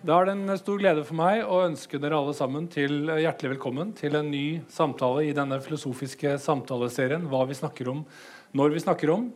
Da 0.00 0.14
er 0.16 0.30
det 0.30 0.32
en 0.32 0.56
stor 0.56 0.78
glede 0.80 1.02
for 1.04 1.12
meg 1.18 1.42
å 1.44 1.58
ønske 1.66 1.98
dere 2.00 2.16
alle 2.16 2.32
sammen 2.32 2.64
til 2.72 3.10
hjertelig 3.20 3.50
velkommen 3.50 3.90
til 3.92 4.14
en 4.16 4.30
ny 4.32 4.62
samtale 4.72 5.26
i 5.28 5.34
denne 5.36 5.58
filosofiske 5.60 6.38
samtaleserien 6.40 7.26
Hva 7.28 7.42
vi 7.44 7.56
snakker 7.58 7.90
om 7.92 7.98
når 8.56 8.72
vi 8.72 8.80
snakker 8.80 9.12
om. 9.12 9.26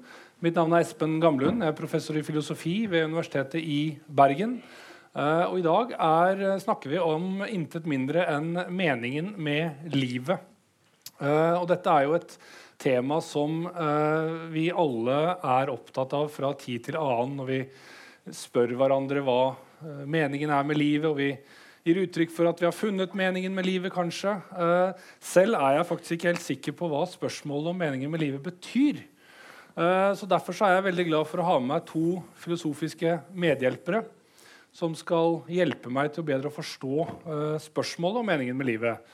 Mitt 0.40 0.56
navn 0.56 0.72
er 0.72 0.86
Espen 0.86 1.18
Gamlund. 1.20 1.60
Jeg 1.60 1.68
er 1.68 1.76
professor 1.76 2.16
i 2.16 2.22
filosofi 2.24 2.72
ved 2.88 3.04
Universitetet 3.10 3.60
i 3.60 3.98
Bergen. 4.08 4.54
Uh, 5.12 5.50
og 5.50 5.58
I 5.60 5.66
dag 5.66 5.92
er, 5.98 6.42
snakker 6.64 6.94
vi 6.94 7.02
om 7.02 7.44
intet 7.44 7.84
mindre 7.84 8.24
enn 8.32 8.56
meningen 8.72 9.34
med 9.36 9.92
livet. 9.92 10.48
Og 11.20 11.68
dette 11.68 11.92
er 11.92 12.08
jo 12.08 12.16
et 12.16 12.32
tema 12.80 13.20
som 13.22 13.68
vi 14.50 14.64
alle 14.72 15.20
er 15.36 15.76
opptatt 15.76 16.16
av 16.16 16.32
fra 16.32 16.56
tid 16.58 16.88
til 16.88 16.98
annen 16.98 17.36
når 17.38 17.52
vi 17.52 17.60
spør 18.34 18.74
hverandre 18.80 19.20
hva 19.28 19.38
Eh, 19.52 19.63
meningen 20.06 20.50
er 20.50 20.66
med 20.66 20.78
livet, 20.80 21.10
og 21.10 21.18
vi 21.18 21.32
gir 21.84 22.00
uttrykk 22.00 22.32
for 22.32 22.48
at 22.48 22.60
vi 22.62 22.66
har 22.66 22.74
funnet 22.74 23.16
meningen 23.16 23.52
med 23.52 23.66
livet, 23.68 23.92
kanskje. 23.92 24.32
Eh, 24.56 25.08
selv 25.20 25.58
er 25.58 25.78
jeg 25.78 25.88
faktisk 25.90 26.16
ikke 26.16 26.30
helt 26.30 26.44
sikker 26.44 26.76
på 26.78 26.88
hva 26.88 27.02
spørsmålet 27.08 27.74
om 27.74 27.82
meningen 27.82 28.12
med 28.12 28.22
livet 28.24 28.44
betyr. 28.44 29.02
Eh, 29.76 30.12
så 30.16 30.28
Derfor 30.30 30.56
så 30.56 30.68
er 30.68 30.78
jeg 30.78 30.86
veldig 30.88 31.06
glad 31.10 31.28
for 31.28 31.42
å 31.42 31.48
ha 31.50 31.58
med 31.60 31.74
meg 31.74 31.84
to 31.90 32.22
filosofiske 32.40 33.18
medhjelpere 33.36 34.04
som 34.74 34.94
skal 34.96 35.42
hjelpe 35.46 35.92
meg 35.92 36.08
til 36.14 36.24
å 36.24 36.26
bedre 36.26 36.50
forstå 36.50 37.04
spørsmålet 37.62 38.18
om 38.18 38.26
meningen 38.26 38.56
med 38.58 38.66
livet. 38.66 39.12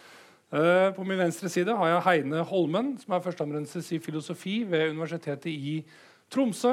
På 0.48 1.05
min 1.05 1.20
venstre 1.20 1.50
side 1.52 1.75
har 1.77 1.91
jeg 1.91 2.05
Heine 2.06 2.41
Holmen, 2.48 2.95
som 2.97 3.12
er 3.12 3.20
førsteamanuensis 3.20 3.91
i 3.92 3.98
filosofi 4.00 4.62
ved 4.64 4.95
Universitetet 4.95 5.52
i 5.52 5.75
Tromsø. 6.33 6.73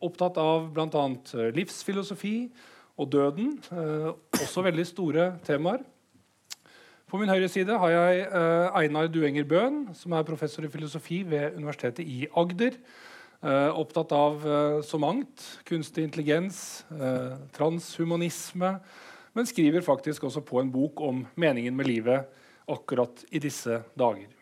Opptatt 0.00 0.40
av 0.40 0.70
bl.a. 0.72 1.04
livsfilosofi, 1.52 2.48
og 2.96 3.12
døden. 3.12 3.56
Eh, 3.72 4.10
også 4.40 4.64
veldig 4.64 4.86
store 4.88 5.26
temaer. 5.44 5.84
På 7.06 7.20
min 7.20 7.30
høyre 7.30 7.48
side 7.48 7.76
har 7.78 7.92
jeg 7.92 8.22
eh, 8.26 8.78
Einar 8.80 9.10
Duenger 9.12 9.44
Bøhn, 9.46 9.84
som 9.94 10.16
er 10.16 10.26
professor 10.26 10.64
i 10.66 10.70
filosofi 10.72 11.20
ved 11.28 11.54
Universitetet 11.54 12.02
i 12.02 12.26
Agder. 12.36 12.78
Eh, 13.46 13.68
opptatt 13.78 14.14
av 14.16 14.46
så 14.82 14.98
mangt. 14.98 15.44
Kunstig 15.68 16.06
intelligens, 16.06 16.86
transhumanisme. 17.54 18.72
Men 19.36 19.46
skriver 19.46 19.84
faktisk 19.84 20.24
også 20.24 20.40
på 20.40 20.58
en 20.62 20.72
bok 20.72 21.00
om 21.04 21.20
meningen 21.36 21.76
med 21.76 21.86
livet 21.86 22.24
akkurat 22.66 23.22
i 23.30 23.38
disse 23.38 23.82
dager. 23.94 24.32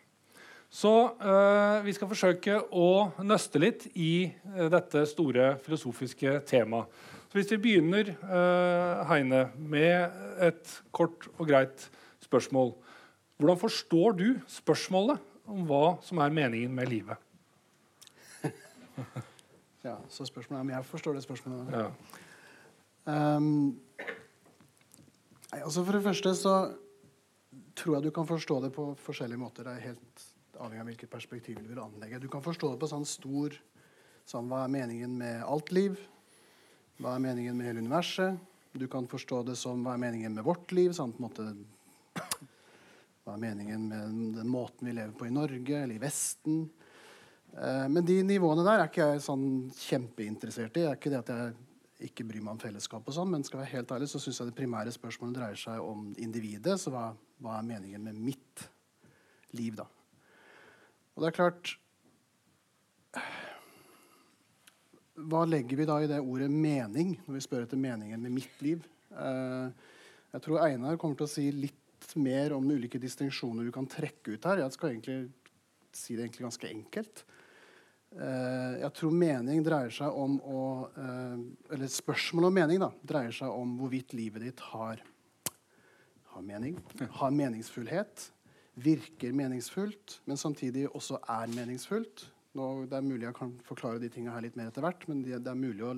Så 0.71 0.91
eh, 1.21 1.83
vi 1.85 1.93
skal 1.93 2.09
forsøke 2.09 2.57
å 2.73 2.87
nøste 3.23 3.61
litt 3.61 3.85
i 3.93 4.31
dette 4.71 5.05
store 5.07 5.53
filosofiske 5.63 6.39
temaet. 6.49 6.89
Hvis 7.35 7.49
vi 7.51 7.57
begynner 7.59 8.13
uh, 8.23 9.01
Heine, 9.09 9.49
med 9.59 10.13
et 10.39 10.69
kort 10.95 11.25
og 11.35 11.49
greit 11.49 11.89
spørsmål. 12.23 12.71
Hvordan 13.35 13.59
forstår 13.59 14.15
du 14.15 14.27
spørsmålet 14.47 15.19
om 15.43 15.65
hva 15.67 15.97
som 16.05 16.21
er 16.23 16.31
meningen 16.31 16.71
med 16.71 16.87
livet? 16.93 17.19
ja, 19.83 19.97
Så 20.07 20.29
spørsmålet 20.31 20.61
er 20.61 20.63
om 20.63 20.73
jeg 20.77 20.87
forstår 20.93 21.19
det 21.19 21.25
spørsmålet. 21.27 21.75
Ja. 21.75 21.91
Um, 23.35 23.81
altså 25.51 25.83
For 25.83 25.91
det 25.91 26.03
første 26.07 26.35
så 26.39 26.55
tror 27.75 27.97
jeg 27.97 28.07
du 28.07 28.11
kan 28.15 28.31
forstå 28.31 28.61
det 28.63 28.73
på 28.79 28.93
forskjellige 28.95 29.43
måter. 29.43 29.67
Det 29.67 29.75
er 29.75 29.87
helt 29.91 30.27
avhengig 30.55 30.87
av 30.87 30.91
hvilket 30.93 31.11
perspektiv 31.19 31.59
du 31.59 31.67
vil 31.67 31.83
anlegge. 31.83 32.23
Du 32.23 32.31
kan 32.31 32.47
forstå 32.47 32.71
det 32.71 32.79
på 32.79 32.93
sånn 32.95 33.03
stor 33.03 33.59
sånn, 34.23 34.47
Hva 34.47 34.63
er 34.63 34.77
meningen 34.79 35.19
med 35.19 35.43
alt 35.43 35.75
liv? 35.75 35.99
Hva 36.95 37.17
er 37.17 37.23
meningen 37.25 37.57
med 37.57 37.67
hele 37.67 37.81
universet? 37.83 38.39
Du 38.71 38.87
kan 38.91 39.07
forstå 39.07 39.41
det 39.49 39.57
som 39.59 39.81
hva 39.83 39.95
er 39.95 39.99
meningen 39.99 40.35
med 40.35 40.45
vårt 40.47 40.71
liv? 40.75 40.93
Sånn, 40.95 41.11
måte, 41.19 41.43
hva 42.15 43.33
er 43.33 43.41
meningen 43.41 43.87
med 43.91 44.37
den 44.37 44.51
måten 44.51 44.87
vi 44.87 44.95
lever 44.95 45.11
på 45.15 45.27
i 45.27 45.33
Norge 45.35 45.81
eller 45.81 45.95
i 45.97 46.01
Vesten? 46.03 46.61
Eh, 47.51 47.85
men 47.91 48.07
de 48.07 48.21
nivåene 48.23 48.63
der 48.63 48.79
er 48.79 48.91
ikke 48.91 49.09
jeg 49.11 49.25
sånn 49.27 49.45
kjempeinteressert 49.75 50.71
i. 50.79 50.85
Det 50.85 50.89
er 50.93 50.99
ikke 50.99 51.11
det 51.11 51.21
at 51.23 51.33
jeg 51.35 52.09
ikke 52.11 52.27
bryr 52.29 52.43
meg 52.43 52.55
om 52.55 52.63
fellesskap, 52.63 53.03
og 53.07 53.15
sånn, 53.15 53.31
men 53.31 53.43
skal 53.47 53.61
være 53.61 53.73
helt 53.73 53.91
ærlig, 53.95 54.09
så 54.11 54.19
syns 54.23 54.39
jeg 54.39 54.51
det 54.51 54.57
primære 54.57 54.91
spørsmålet 54.95 55.39
dreier 55.39 55.59
seg 55.59 55.83
om 55.83 56.09
individet. 56.21 56.77
Så 56.79 56.95
hva, 56.95 57.09
hva 57.43 57.59
er 57.59 57.69
meningen 57.73 58.07
med 58.07 58.23
mitt 58.31 58.67
liv, 59.55 59.75
da? 59.79 59.87
Og 61.15 61.23
det 61.23 61.31
er 61.31 61.39
klart 61.43 61.75
hva 65.15 65.45
legger 65.47 65.79
vi 65.79 65.87
da 65.87 66.01
i 66.03 66.09
det 66.11 66.19
ordet 66.19 66.49
'mening' 66.51 67.15
når 67.25 67.37
vi 67.37 67.43
spør 67.43 67.63
etter 67.63 67.79
meningen 67.79 68.21
med 68.21 68.35
mitt 68.35 68.61
liv? 68.61 68.83
Uh, 69.11 69.71
jeg 70.33 70.43
tror 70.43 70.65
Einar 70.65 70.97
kommer 70.99 71.15
til 71.15 71.27
å 71.27 71.31
si 71.31 71.45
litt 71.51 72.15
mer 72.19 72.53
om 72.53 72.67
ulike 72.67 72.99
distinksjoner 72.99 73.63
du 73.63 73.71
kan 73.71 73.87
trekke 73.87 74.35
ut 74.35 74.45
her. 74.45 74.59
Jeg 74.59 74.75
skal 74.75 74.91
egentlig 74.91 75.31
si 75.95 76.15
det 76.15 76.25
egentlig 76.25 76.45
ganske 76.49 76.67
enkelt. 76.67 77.23
Uh, 78.11 78.75
jeg 78.83 78.91
tror 78.99 79.15
mening 79.15 79.63
dreier 79.63 79.91
seg 79.91 80.11
om 80.11 80.37
å 80.39 80.61
uh, 80.95 81.39
Eller 81.71 81.87
spørsmålet 81.91 82.51
om 82.51 82.59
mening 82.59 82.79
da, 82.83 82.91
dreier 83.03 83.31
seg 83.35 83.51
om 83.51 83.75
hvorvidt 83.79 84.13
livet 84.15 84.43
ditt 84.43 84.59
har, 84.71 85.01
har 86.35 86.43
mening, 86.43 86.77
har 86.99 87.31
meningsfullhet, 87.31 88.29
virker 88.75 89.35
meningsfullt, 89.35 90.19
men 90.27 90.39
samtidig 90.39 90.89
også 90.91 91.19
er 91.23 91.51
meningsfullt 91.55 92.27
nå, 92.57 92.69
det 92.89 92.97
er 92.97 93.05
mulig 93.05 93.27
jeg 93.27 93.37
kan 93.37 93.53
forklare 93.67 94.01
de 94.01 94.09
tingene 94.11 94.35
her 94.35 94.45
litt 94.45 94.57
mer 94.59 94.71
etter 94.71 94.85
hvert, 94.85 95.05
men 95.11 95.21
det, 95.25 95.39
det, 95.43 95.51
er 95.51 95.59
mulig 95.59 95.85
å 95.85 95.93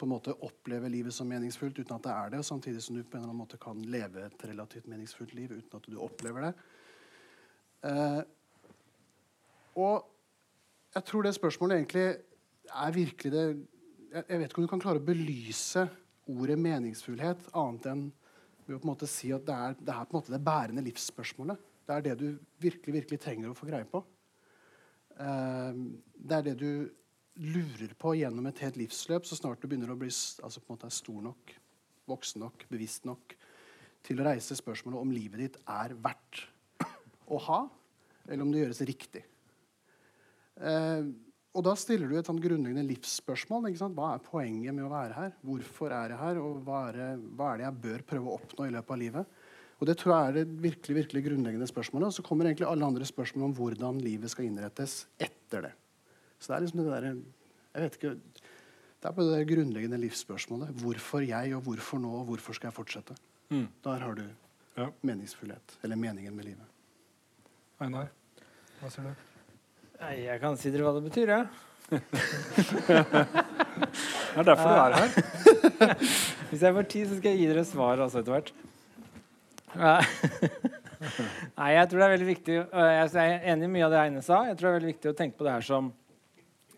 på 0.00 0.06
en 0.08 0.12
måte 0.14 0.34
oppleve 0.42 0.88
livet 0.90 1.14
som 1.14 1.28
meningsfullt 1.30 1.78
uten 1.78 1.94
at 1.94 2.06
det 2.06 2.12
er 2.14 2.32
det, 2.34 2.44
samtidig 2.48 2.82
som 2.82 2.96
du 2.96 3.02
på 3.04 3.18
en 3.18 3.22
eller 3.22 3.30
annen 3.30 3.42
måte 3.44 3.60
kan 3.62 3.82
leve 3.92 4.24
et 4.26 4.46
relativt 4.48 4.88
meningsfullt 4.90 5.34
liv 5.38 5.52
uten 5.52 5.76
at 5.78 5.86
du 5.86 5.98
opplever 6.02 6.48
det. 6.48 6.52
Eh, 7.90 8.22
og 9.82 10.08
jeg 10.96 11.06
tror 11.08 11.26
det 11.26 11.36
spørsmålet 11.36 11.78
egentlig 11.78 12.06
er 12.72 12.96
virkelig 12.96 13.32
det 13.32 13.44
jeg, 14.12 14.24
jeg 14.28 14.40
vet 14.40 14.50
ikke 14.50 14.60
om 14.60 14.66
du 14.66 14.72
kan 14.72 14.82
klare 14.82 15.00
å 15.00 15.06
belyse 15.06 15.86
ordet 16.32 16.58
meningsfullhet 16.60 17.46
annet 17.58 17.86
enn 17.92 18.02
ved 18.66 18.76
å 18.76 18.80
på 18.80 18.86
en 18.86 18.92
måte 18.92 19.08
si 19.10 19.32
at 19.34 19.44
det 19.46 19.54
er, 19.54 19.78
det 19.78 19.94
er 19.94 20.08
på 20.08 20.14
en 20.14 20.20
måte 20.20 20.34
det 20.34 20.42
bærende 20.44 20.84
livsspørsmålet. 20.86 21.62
Det 21.86 21.94
er 21.94 22.04
det 22.06 22.18
du 22.20 22.26
virkelig, 22.62 22.94
virkelig 23.00 23.18
trenger 23.22 23.50
å 23.50 23.56
få 23.58 23.66
greie 23.68 23.88
på. 23.88 24.02
Eh, 25.20 25.80
det 26.16 26.38
er 26.38 26.46
det 26.46 26.56
du 26.60 26.72
lurer 27.42 27.94
på 27.98 28.14
gjennom 28.18 28.46
et 28.48 28.60
helt 28.64 28.78
livsløp 28.80 29.26
så 29.28 29.38
snart 29.38 29.62
du 29.62 29.68
begynner 29.68 29.92
å 29.92 29.98
bli 29.98 30.10
altså 30.12 30.60
stor 30.92 31.20
nok, 31.24 31.54
voksen 32.10 32.44
nok, 32.44 32.66
bevisst 32.68 33.06
nok 33.08 33.36
til 34.04 34.20
å 34.20 34.26
reise 34.26 34.56
spørsmålet 34.58 35.00
om 35.00 35.12
livet 35.14 35.40
ditt 35.40 35.58
er 35.70 35.94
verdt 35.94 36.42
å 37.32 37.38
ha, 37.46 37.60
eller 38.28 38.44
om 38.44 38.50
det 38.52 38.64
gjøres 38.64 38.82
riktig. 38.88 39.22
Eh, 40.60 41.06
og 41.52 41.64
da 41.66 41.74
stiller 41.76 42.08
du 42.08 42.16
et 42.16 42.28
sånn 42.28 42.40
grunnleggende 42.40 42.84
livsspørsmål. 42.88 43.66
Hva 43.92 44.14
er 44.14 44.24
poenget 44.24 44.72
med 44.72 44.86
å 44.86 44.92
være 44.92 45.16
her? 45.18 45.34
Hvorfor 45.44 45.92
er 45.92 46.14
jeg 46.14 46.20
her? 46.22 46.40
Og 46.40 46.62
hva 46.64 46.86
er, 46.88 46.98
det, 46.98 47.08
hva 47.36 47.50
er 47.50 47.60
det 47.60 47.66
jeg 47.66 47.80
bør 47.86 48.04
prøve 48.08 48.30
å 48.30 48.36
oppnå 48.38 48.68
i 48.68 48.72
løpet 48.72 48.94
av 48.94 49.02
livet? 49.02 49.41
Og 49.82 49.88
Det 49.88 49.96
tror 49.98 50.12
jeg 50.14 50.28
er 50.28 50.36
det 50.36 50.62
virkelig, 50.62 50.94
virkelig 50.94 51.24
grunnleggende 51.24 51.66
spørsmålet. 51.66 52.06
Og 52.06 52.14
så 52.14 52.22
kommer 52.22 52.46
egentlig 52.46 52.68
alle 52.70 52.86
andre 52.86 53.06
spørsmål 53.08 53.48
om 53.48 53.54
hvordan 53.56 53.98
livet 53.98 54.30
skal 54.30 54.46
innrettes 54.46 55.08
etter 55.18 55.66
det. 55.66 55.72
Så 56.38 56.52
det 56.52 56.54
er 56.54 56.62
liksom 56.62 56.82
det 56.84 56.92
der, 56.92 57.08
jeg 57.74 57.82
vet 57.82 57.98
ikke, 57.98 58.12
det 59.02 59.10
er 59.10 59.16
på 59.16 59.26
det 59.26 59.40
grunnleggende 59.50 59.98
livsspørsmålet. 59.98 60.70
Hvorfor 60.84 61.26
jeg, 61.26 61.56
og 61.56 61.66
hvorfor 61.66 61.98
nå, 61.98 62.14
og 62.20 62.30
hvorfor 62.30 62.54
skal 62.54 62.70
jeg 62.70 62.78
fortsette? 62.78 63.18
Mm. 63.50 63.66
Der 63.82 64.06
har 64.06 64.14
du 64.14 64.22
ja. 64.76 64.86
meningsfullhet. 65.02 65.78
Eller 65.82 65.98
meningen 65.98 66.36
med 66.36 66.52
livet. 66.52 66.66
Einar, 67.82 68.14
hva 68.78 68.94
sier 68.94 69.10
du? 69.10 69.28
Nei, 69.98 70.14
jeg 70.28 70.40
kan 70.46 70.54
si 70.62 70.70
dere 70.70 70.86
hva 70.86 70.94
det 70.94 71.06
betyr, 71.10 71.34
jeg. 71.34 71.46
Ja. 71.90 71.98
det 74.32 74.38
er 74.38 74.46
derfor 74.46 74.68
du 74.70 74.78
er 74.78 74.94
her. 74.94 75.10
Hvis 76.52 76.62
jeg 76.62 76.74
får 76.78 76.86
tid, 76.94 77.08
så 77.10 77.18
skal 77.18 77.34
jeg 77.34 77.42
gi 77.42 77.50
dere 77.50 77.66
svar 77.66 77.98
også 78.06 78.22
etter 78.22 78.38
hvert. 78.38 78.54
Nei, 81.58 81.70
jeg 81.74 81.88
tror 81.88 81.98
det 81.98 82.04
er 82.04 82.12
veldig 82.12 82.28
viktig 82.28 82.54
Jeg 82.54 83.06
er 83.22 83.46
enig 83.52 83.66
i 83.66 83.72
mye 83.72 83.86
av 83.86 83.94
det 83.94 84.02
Eine 84.02 84.22
sa. 84.24 84.42
Jeg 84.48 84.58
tror 84.58 84.68
det 84.68 84.72
er 84.72 84.78
veldig 84.78 84.92
viktig 84.92 85.12
å 85.12 85.16
tenke 85.18 85.38
på 85.38 85.46
det 85.46 85.54
her 85.56 85.66
som 85.66 85.88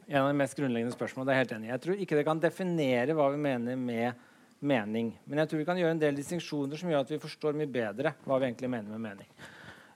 en 0.04 0.20
av 0.20 0.28
de 0.28 0.36
mest 0.36 0.56
grunnleggende 0.58 0.94
spørsmålene. 0.94 1.28
Det 1.28 1.34
er 1.34 1.42
helt 1.42 1.54
enig. 1.56 1.72
Jeg 1.72 1.82
tror 1.84 2.00
ikke 2.04 2.18
det 2.18 2.24
kan 2.28 2.40
definere 2.42 3.16
hva 3.16 3.28
vi 3.32 3.40
mener 3.40 3.78
med 3.80 4.24
mening. 4.64 5.12
Men 5.28 5.42
jeg 5.42 5.50
tror 5.50 5.62
vi 5.62 5.68
kan 5.68 5.80
gjøre 5.80 5.96
en 5.96 6.02
del 6.02 6.18
distinksjoner 6.18 6.80
som 6.80 6.90
gjør 6.92 7.04
at 7.04 7.12
vi 7.12 7.20
forstår 7.22 7.56
mye 7.56 7.70
bedre 7.70 8.14
hva 8.24 8.38
vi 8.40 8.48
egentlig 8.48 8.70
mener 8.72 8.92
med 8.94 9.04
mening. 9.04 9.28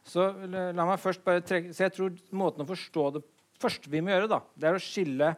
Så 0.09 0.31
la 0.49 0.87
meg 0.89 1.01
først 1.03 1.25
bare 1.25 1.44
trekke, 1.44 1.75
så 1.77 1.85
jeg 1.85 1.94
tror 1.97 2.15
måten 2.37 2.65
å 2.65 2.69
forstå 2.69 3.09
det 3.19 3.25
første 3.61 3.91
vi 3.93 4.01
må 4.05 4.15
gjøre, 4.15 4.31
da, 4.31 4.39
det 4.56 4.71
er 4.71 4.79
å 4.79 4.81
skille 4.81 5.35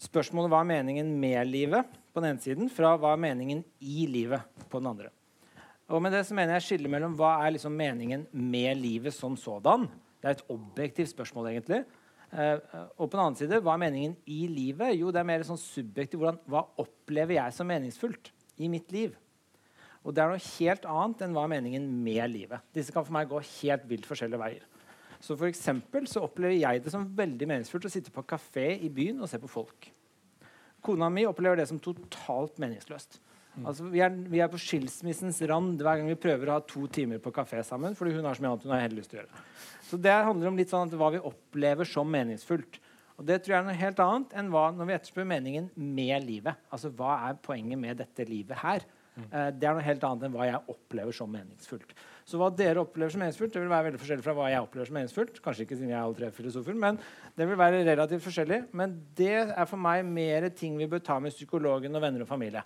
spørsmålet 0.00 0.52
hva 0.52 0.60
er 0.60 0.68
meningen 0.68 1.14
med 1.20 1.48
livet 1.48 1.96
på 2.12 2.20
den 2.20 2.34
ene 2.34 2.44
siden, 2.44 2.68
fra 2.72 2.92
hva 3.00 3.14
er 3.14 3.22
meningen 3.22 3.62
i 3.80 4.04
livet 4.10 4.44
på 4.68 4.82
den 4.82 4.90
andre. 4.92 5.12
Og 5.90 6.02
med 6.02 6.14
det 6.14 6.22
så 6.28 6.36
mener 6.38 6.54
jeg 6.56 6.66
skille 6.68 6.90
mellom 6.90 7.16
hva 7.18 7.40
er 7.42 7.56
liksom 7.56 7.74
meningen 7.74 8.28
med 8.30 8.78
livet 8.78 9.14
som 9.14 9.34
sådan. 9.38 9.88
Det 10.20 10.28
er 10.28 10.36
et 10.36 10.52
objektivt 10.52 11.10
spørsmål, 11.10 11.50
egentlig. 11.50 11.82
Uh, 12.30 12.62
og 12.94 13.08
på 13.08 13.16
den 13.16 13.22
annen 13.24 13.38
side, 13.40 13.58
hva 13.58 13.74
er 13.74 13.82
meningen 13.82 14.14
i 14.30 14.44
livet? 14.46 14.94
Jo, 15.00 15.10
det 15.10 15.18
er 15.18 15.26
mer 15.26 15.42
sånn 15.46 15.58
subjektivt. 15.58 16.20
Hvordan, 16.20 16.38
hva 16.46 16.62
opplever 16.78 17.40
jeg 17.40 17.56
som 17.56 17.66
meningsfullt 17.66 18.30
i 18.62 18.70
mitt 18.70 18.92
liv? 18.94 19.16
Og 20.06 20.14
det 20.14 20.22
er 20.22 20.30
noe 20.30 20.44
helt 20.56 20.86
annet 20.88 21.24
enn 21.24 21.34
hva 21.34 21.44
er 21.44 21.54
meningen 21.56 21.88
med 22.04 22.22
livet. 22.32 22.62
Disse 22.76 22.94
kan 22.94 23.04
for 23.04 23.16
meg 23.16 23.28
gå 23.28 23.40
helt 23.42 23.88
vilt 23.90 24.06
forskjellige 24.08 24.40
veier. 24.40 24.68
Så 25.20 25.34
for 25.34 25.50
eksempel 25.50 26.06
så 26.08 26.22
opplever 26.24 26.56
jeg 26.56 26.84
det 26.84 26.92
som 26.94 27.08
veldig 27.18 27.48
meningsfullt 27.50 27.90
å 27.90 27.92
sitte 27.92 28.14
på 28.14 28.24
kafé 28.30 28.70
i 28.78 28.88
byen 28.88 29.20
og 29.20 29.28
se 29.28 29.40
på 29.42 29.50
folk. 29.50 29.90
Kona 30.80 31.10
mi 31.12 31.26
opplever 31.28 31.60
det 31.60 31.66
som 31.68 31.82
totalt 31.82 32.56
meningsløst. 32.62 33.18
Mm. 33.56 33.64
Altså, 33.66 33.88
vi, 33.90 34.02
er, 34.04 34.12
vi, 34.30 34.38
er, 34.38 34.50
på 34.50 34.60
skilsmissens 34.62 35.40
rand 35.50 35.80
hver 35.82 35.98
gang 35.98 36.10
vi 36.10 36.18
prøver 36.20 36.50
å 36.50 36.58
ha 36.58 36.62
to 36.66 36.84
timer 36.92 37.18
på 37.22 37.32
kafé 37.34 37.64
sammen. 37.66 37.96
fordi 37.98 38.14
hun 38.14 38.28
har 38.28 38.38
så 38.38 38.44
mye 38.44 38.52
annet 38.52 38.68
hun 38.68 38.76
har 38.76 38.94
lyst 38.94 39.10
til 39.10 39.20
å 39.20 39.24
gjøre. 39.24 39.42
Så 39.88 39.98
det 39.98 40.14
handler 40.14 40.52
om 40.52 40.60
litt 40.60 40.70
sånn 40.70 40.94
hva 41.00 41.10
vi 41.16 41.24
opplever 41.32 41.88
som 41.88 42.08
meningsfullt. 42.10 42.78
Og 43.20 43.26
det 43.28 43.42
tror 43.42 43.52
jeg 43.52 43.60
er 43.60 43.66
noe 43.66 43.76
helt 43.76 43.98
annet 44.00 44.38
enn 44.40 44.48
hva, 44.52 44.70
når 44.72 44.88
vi 44.88 44.94
etterspør 44.96 45.26
meningen 45.28 45.66
med 45.76 46.24
livet. 46.24 46.62
Altså 46.72 46.88
hva 46.96 47.18
er 47.26 47.42
poenget 47.44 47.80
med 47.80 47.98
dette 48.00 48.24
livet 48.24 48.56
her? 48.62 48.86
Mm. 49.18 49.26
Uh, 49.26 49.50
det 49.52 49.66
er 49.66 49.76
noe 49.76 49.84
helt 49.84 50.06
annet 50.06 50.24
enn 50.24 50.32
hva 50.38 50.46
jeg 50.48 50.62
opplever 50.72 51.16
som 51.18 51.28
meningsfullt. 51.34 51.92
Så 52.24 52.40
hva 52.40 52.48
dere 52.54 52.80
opplever 52.80 53.12
som 53.12 53.20
meningsfullt, 53.20 53.52
det 53.52 53.60
vil 53.60 53.72
være 53.72 53.90
veldig 53.90 54.00
forskjellig 54.00 54.24
fra 54.24 54.36
hva 54.38 54.48
jeg 54.52 54.64
opplever 54.64 54.88
som 54.88 54.96
meningsfullt. 55.00 55.40
Kanskje 55.44 55.66
ikke 55.66 55.76
siden 55.76 55.92
jeg 55.92 55.98
er 55.98 56.06
alle 56.06 56.16
tre 56.16 56.30
filosofer, 56.32 56.78
men 56.86 57.00
det 57.36 57.48
vil 57.50 57.60
være 57.60 57.82
relativt 57.90 58.24
forskjellig. 58.24 58.60
Men 58.78 58.94
det 59.18 59.34
er 59.42 59.68
for 59.68 59.82
meg 59.82 60.06
mer 60.06 60.48
ting 60.54 60.78
vi 60.80 60.88
bør 60.88 61.02
ta 61.04 61.18
med 61.20 61.34
psykologen 61.34 61.98
og 61.98 62.06
venner 62.06 62.24
og 62.24 62.30
familie. 62.30 62.64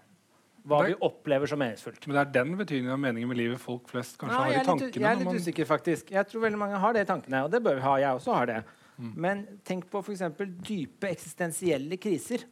Hva 0.64 0.78
vi 0.86 0.94
opplever 1.04 1.50
som 1.50 1.60
meningsfullt. 1.60 2.06
Men 2.06 2.16
det 2.16 2.22
er 2.22 2.32
den 2.38 2.54
betydningen 2.56 2.94
av 2.94 3.00
meningen 3.02 3.28
med 3.28 3.36
livet 3.36 3.60
folk 3.60 3.90
flest 3.90 4.16
kanskje 4.20 4.38
Nei, 4.38 4.46
har 4.54 4.62
i 4.62 4.68
tankene? 4.70 5.02
jeg 5.02 5.10
er 5.10 5.20
litt 5.20 5.28
man... 5.28 5.40
usikker, 5.42 5.68
faktisk. 5.68 6.12
Jeg 6.14 6.30
tror 6.30 6.46
veldig 6.46 6.60
mange 6.62 6.80
har 6.80 6.96
det 6.96 7.02
i 7.04 7.08
tankene, 7.10 7.42
og 7.44 7.52
det 7.52 7.60
bør 7.66 7.76
vi 7.76 7.84
ha. 7.84 7.94
Jeg 8.00 8.20
også 8.20 8.38
har 8.38 8.48
det. 8.48 8.56
Mm. 8.96 9.10
Men 9.26 9.42
tenk 9.66 9.90
på 9.92 10.00
f.eks. 10.00 10.22
dype 10.64 11.10
eksistensielle 11.10 11.98
kriser. 12.00 12.46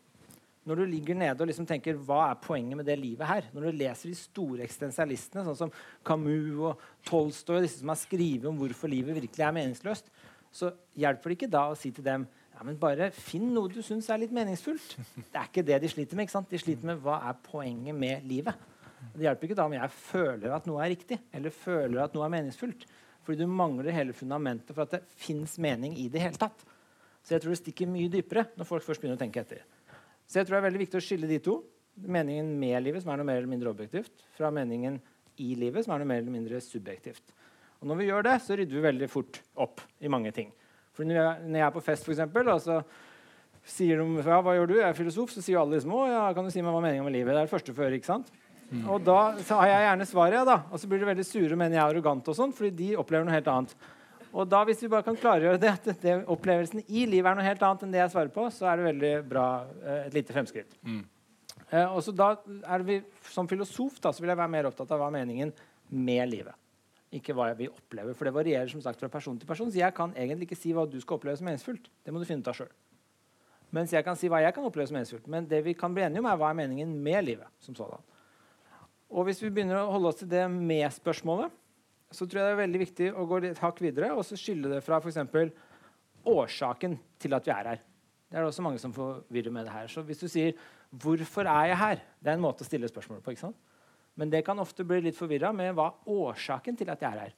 Når 0.68 0.78
du 0.78 0.84
ligger 0.92 1.16
nede 1.18 1.42
og 1.42 1.48
liksom 1.50 1.66
tenker 1.66 1.96
hva 1.98 2.20
er 2.28 2.42
poenget 2.42 2.78
med 2.78 2.86
det 2.86 2.98
livet 3.00 3.26
her? 3.26 3.48
Når 3.54 3.64
du 3.66 3.80
leser 3.80 4.12
de 4.12 4.18
store 4.18 4.62
eksistensialistene, 4.66 5.42
sånn 5.48 5.58
som 5.58 5.72
Camus 6.06 6.60
og 6.68 6.84
Tolstoy, 7.08 7.64
disse 7.64 7.80
som 7.80 7.90
har 7.90 7.98
skrevet 7.98 8.46
om 8.50 8.60
hvorfor 8.60 8.92
livet 8.92 9.16
virkelig 9.16 9.42
er 9.42 9.56
meningsløst, 9.56 10.12
så 10.52 10.70
hjelper 11.00 11.32
det 11.32 11.38
ikke 11.40 11.50
da 11.50 11.64
å 11.72 11.78
si 11.78 11.90
til 11.96 12.06
dem 12.06 12.28
men 12.66 12.78
bare 12.80 13.10
finn 13.14 13.50
noe 13.54 13.70
du 13.72 13.80
syns 13.84 14.08
er 14.10 14.20
litt 14.22 14.34
meningsfullt. 14.34 14.96
Det 15.16 15.38
er 15.38 15.48
ikke 15.48 15.64
det 15.66 15.80
de 15.82 15.90
sliter 15.90 16.18
med. 16.18 16.26
ikke 16.26 16.36
sant? 16.36 16.50
De 16.50 16.60
sliter 16.60 16.88
med 16.88 17.00
hva 17.04 17.18
er 17.28 17.38
poenget 17.44 17.96
med 17.96 18.26
livet. 18.28 18.68
Det 19.12 19.26
hjelper 19.26 19.48
ikke 19.48 19.58
da 19.58 19.66
om 19.66 19.74
jeg 19.74 19.94
føler 19.96 20.54
at 20.54 20.66
noe 20.70 20.82
er 20.84 20.92
riktig 20.94 21.18
eller 21.34 21.54
føler 21.54 22.04
at 22.04 22.14
noe 22.14 22.26
er 22.26 22.34
meningsfullt. 22.36 22.86
Fordi 23.22 23.42
du 23.42 23.50
mangler 23.50 23.94
hele 23.94 24.14
fundamentet 24.16 24.74
for 24.74 24.84
at 24.86 24.96
det 24.96 25.02
fins 25.18 25.56
mening 25.62 25.94
i 25.98 26.08
det 26.10 26.22
hele 26.22 26.38
tatt. 26.38 26.64
Så 27.22 27.36
jeg 27.36 27.44
tror 27.44 27.54
det 27.54 27.60
stikker 27.60 27.90
mye 27.90 28.10
dypere 28.10 28.48
når 28.58 28.68
folk 28.68 28.86
først 28.86 29.02
begynner 29.02 29.18
å 29.18 29.22
tenke 29.22 29.42
etter. 29.42 29.62
Så 30.26 30.40
jeg 30.40 30.48
tror 30.48 30.56
det 30.56 30.62
er 30.62 30.68
veldig 30.70 30.82
viktig 30.82 30.98
å 30.98 31.04
skille 31.04 31.30
de 31.30 31.38
to. 31.44 31.60
Meningen 32.02 32.48
med 32.58 32.78
livet, 32.82 33.02
som 33.04 33.12
er 33.12 33.20
noe 33.20 33.28
mer 33.28 33.42
eller 33.42 33.52
mindre 33.52 33.70
objektivt, 33.70 34.24
fra 34.34 34.50
meningen 34.54 34.96
i 35.42 35.52
livet, 35.60 35.84
som 35.84 35.94
er 35.94 36.02
noe 36.02 36.08
mer 36.08 36.22
eller 36.22 36.34
mindre 36.34 36.60
subjektivt. 36.64 37.34
Og 37.82 37.90
når 37.90 37.98
vi 38.00 38.08
gjør 38.08 38.26
det, 38.26 38.34
så 38.42 38.56
rydder 38.56 38.78
vi 38.78 38.84
veldig 38.86 39.08
fort 39.10 39.42
opp 39.60 39.82
i 40.00 40.10
mange 40.10 40.32
ting. 40.34 40.50
For 40.92 41.08
når 41.08 41.18
jeg, 41.18 41.48
når 41.48 41.60
jeg 41.60 41.66
er 41.68 41.74
på 41.74 41.84
fest, 41.84 42.06
for 42.06 42.14
eksempel, 42.14 42.52
og 42.52 42.60
så 42.64 42.82
sier 43.72 44.00
de 44.00 44.24
ja, 44.26 44.40
hva 44.44 44.56
gjør 44.56 44.70
du? 44.72 44.76
Jeg 44.80 44.88
er 44.90 44.98
filosof. 44.98 45.32
Så 45.32 45.44
sier 45.44 45.60
alle 45.60 45.78
liksom 45.78 45.94
å, 45.96 46.04
ja, 46.10 46.26
kan 46.36 46.46
du 46.46 46.52
si 46.52 46.64
meg 46.64 46.74
hva 46.74 46.82
meningen 46.84 47.06
med 47.06 47.16
livet 47.16 47.32
Det 47.32 47.40
er 47.40 47.48
det 47.48 47.54
første 47.54 47.74
før, 47.76 47.96
ikke 47.96 48.10
sant? 48.10 48.32
Mm. 48.72 48.84
Og 48.88 49.02
da 49.04 49.18
har 49.36 49.66
jeg 49.68 49.86
gjerne 49.86 50.06
svaret, 50.08 50.36
ja, 50.40 50.44
da. 50.48 50.60
Og 50.72 50.80
så 50.80 50.88
blir 50.88 51.02
de 51.02 51.08
veldig 51.10 51.26
sure 51.28 51.50
og 51.52 51.60
mener 51.60 51.76
jeg 51.76 51.82
er 51.82 51.90
arrogant, 51.90 52.30
og 52.32 52.38
sånn, 52.38 52.54
fordi 52.56 52.72
de 52.78 52.94
opplever 53.00 53.28
noe 53.28 53.36
helt 53.36 53.50
annet. 53.52 53.74
Og 54.32 54.48
da, 54.48 54.62
hvis 54.64 54.80
vi 54.80 54.88
bare 54.88 55.04
kan 55.04 55.18
klargjøre 55.20 55.60
det, 55.60 55.72
at 55.76 55.88
det, 56.00 56.14
opplevelsen 56.32 56.80
i 56.86 57.04
livet 57.04 57.28
er 57.28 57.36
noe 57.36 57.44
helt 57.44 57.64
annet 57.68 57.84
enn 57.84 57.92
det 57.92 58.00
jeg 58.00 58.14
svarer 58.14 58.32
på, 58.32 58.46
så 58.54 58.70
er 58.70 58.80
det 58.80 58.86
veldig 58.88 59.12
bra, 59.28 59.46
eh, 59.82 60.06
et 60.06 60.16
lite 60.16 60.32
fremskritt. 60.32 60.78
Mm. 60.88 61.02
Eh, 61.68 61.84
og 61.84 62.00
så 62.04 62.14
da 62.16 62.34
er 62.68 62.84
vi, 62.86 63.02
Som 63.32 63.48
filosof 63.48 64.00
da, 64.00 64.12
så 64.12 64.24
vil 64.24 64.32
jeg 64.32 64.40
være 64.40 64.52
mer 64.52 64.68
opptatt 64.68 64.90
av 64.92 65.00
hva 65.00 65.10
er 65.12 65.18
meningen 65.20 65.52
med 65.92 66.24
livet. 66.32 66.56
Ikke 67.12 67.34
hva 67.36 67.50
vi 67.56 67.68
opplever, 67.68 68.16
for 68.16 68.28
det 68.28 68.34
varierer 68.34 68.70
som 68.72 68.80
sagt 68.84 69.00
fra 69.02 69.10
person 69.12 69.36
til 69.38 69.48
person. 69.48 69.70
Så 69.70 69.82
jeg 69.82 69.94
kan 69.96 70.14
egentlig 70.16 70.48
ikke 70.48 70.60
si 70.62 70.72
hva 70.72 70.86
du 70.88 70.96
skal 71.02 71.18
oppleve 71.18 71.36
som 71.36 71.48
meningsfullt. 71.48 71.90
Det 72.04 72.14
må 72.14 72.22
du 72.22 72.28
finne 72.28 72.40
ut 72.40 72.48
av 72.48 72.56
sjøl. 72.56 72.72
Mens 73.72 73.92
jeg 73.92 74.04
kan 74.04 74.16
si 74.16 74.28
hva 74.32 74.40
jeg 74.44 74.54
kan 74.56 74.64
oppleve 74.68 74.88
som 74.88 74.96
meningsfullt. 74.96 75.28
Men 75.32 75.48
det 75.48 75.60
vi 75.66 75.76
kan 75.76 75.92
bli 75.92 76.04
enige 76.06 76.24
om, 76.24 76.28
er 76.28 76.40
hva 76.40 76.50
er 76.52 76.58
meningen 76.62 76.94
med 77.04 77.24
livet. 77.28 77.48
som 77.60 77.76
sådan. 77.76 78.00
Og 79.12 79.28
hvis 79.28 79.42
vi 79.42 79.50
begynner 79.52 79.82
å 79.82 79.90
holde 79.92 80.08
oss 80.08 80.22
til 80.22 80.30
det 80.32 80.46
med-spørsmålet, 80.48 81.52
så 82.12 82.26
tror 82.26 82.40
jeg 82.40 82.48
det 82.48 82.52
er 82.52 82.62
veldig 82.62 82.80
viktig 82.80 83.08
å 83.12 83.26
gå 83.28 83.38
litt 83.44 83.60
hakk 83.60 83.80
videre 83.80 84.12
og 84.12 84.24
så 84.24 84.36
skille 84.36 84.68
det 84.72 84.82
fra 84.84 85.00
f.eks. 85.00 85.52
årsaken 86.28 86.96
til 87.20 87.36
at 87.36 87.48
vi 87.48 87.52
er 87.52 87.68
her. 87.72 87.82
Det 88.28 88.38
er 88.38 88.44
det 88.44 88.52
også 88.52 88.64
mange 88.64 88.80
som 88.80 88.92
forvirrer 88.96 89.52
med 89.52 89.66
det 89.68 89.74
her. 89.74 89.88
Så 89.92 90.04
hvis 90.04 90.20
du 90.20 90.28
sier 90.28 90.52
'Hvorfor 90.92 91.44
er 91.44 91.66
jeg 91.68 91.76
her?' 91.76 92.00
Det 92.22 92.30
er 92.30 92.34
en 92.34 92.40
måte 92.40 92.62
å 92.62 92.68
stille 92.68 92.88
spørsmålet 92.88 93.22
på. 93.22 93.30
ikke 93.30 93.40
sant? 93.40 93.56
Men 94.20 94.32
det 94.32 94.44
kan 94.46 94.60
ofte 94.60 94.84
bli 94.84 95.00
litt 95.06 95.16
forvirra 95.16 95.52
med 95.56 95.72
hva 95.76 95.88
årsaken 96.10 96.76
til 96.78 96.90
at 96.92 97.00
jeg 97.02 97.08
er 97.08 97.22
her. 97.26 97.36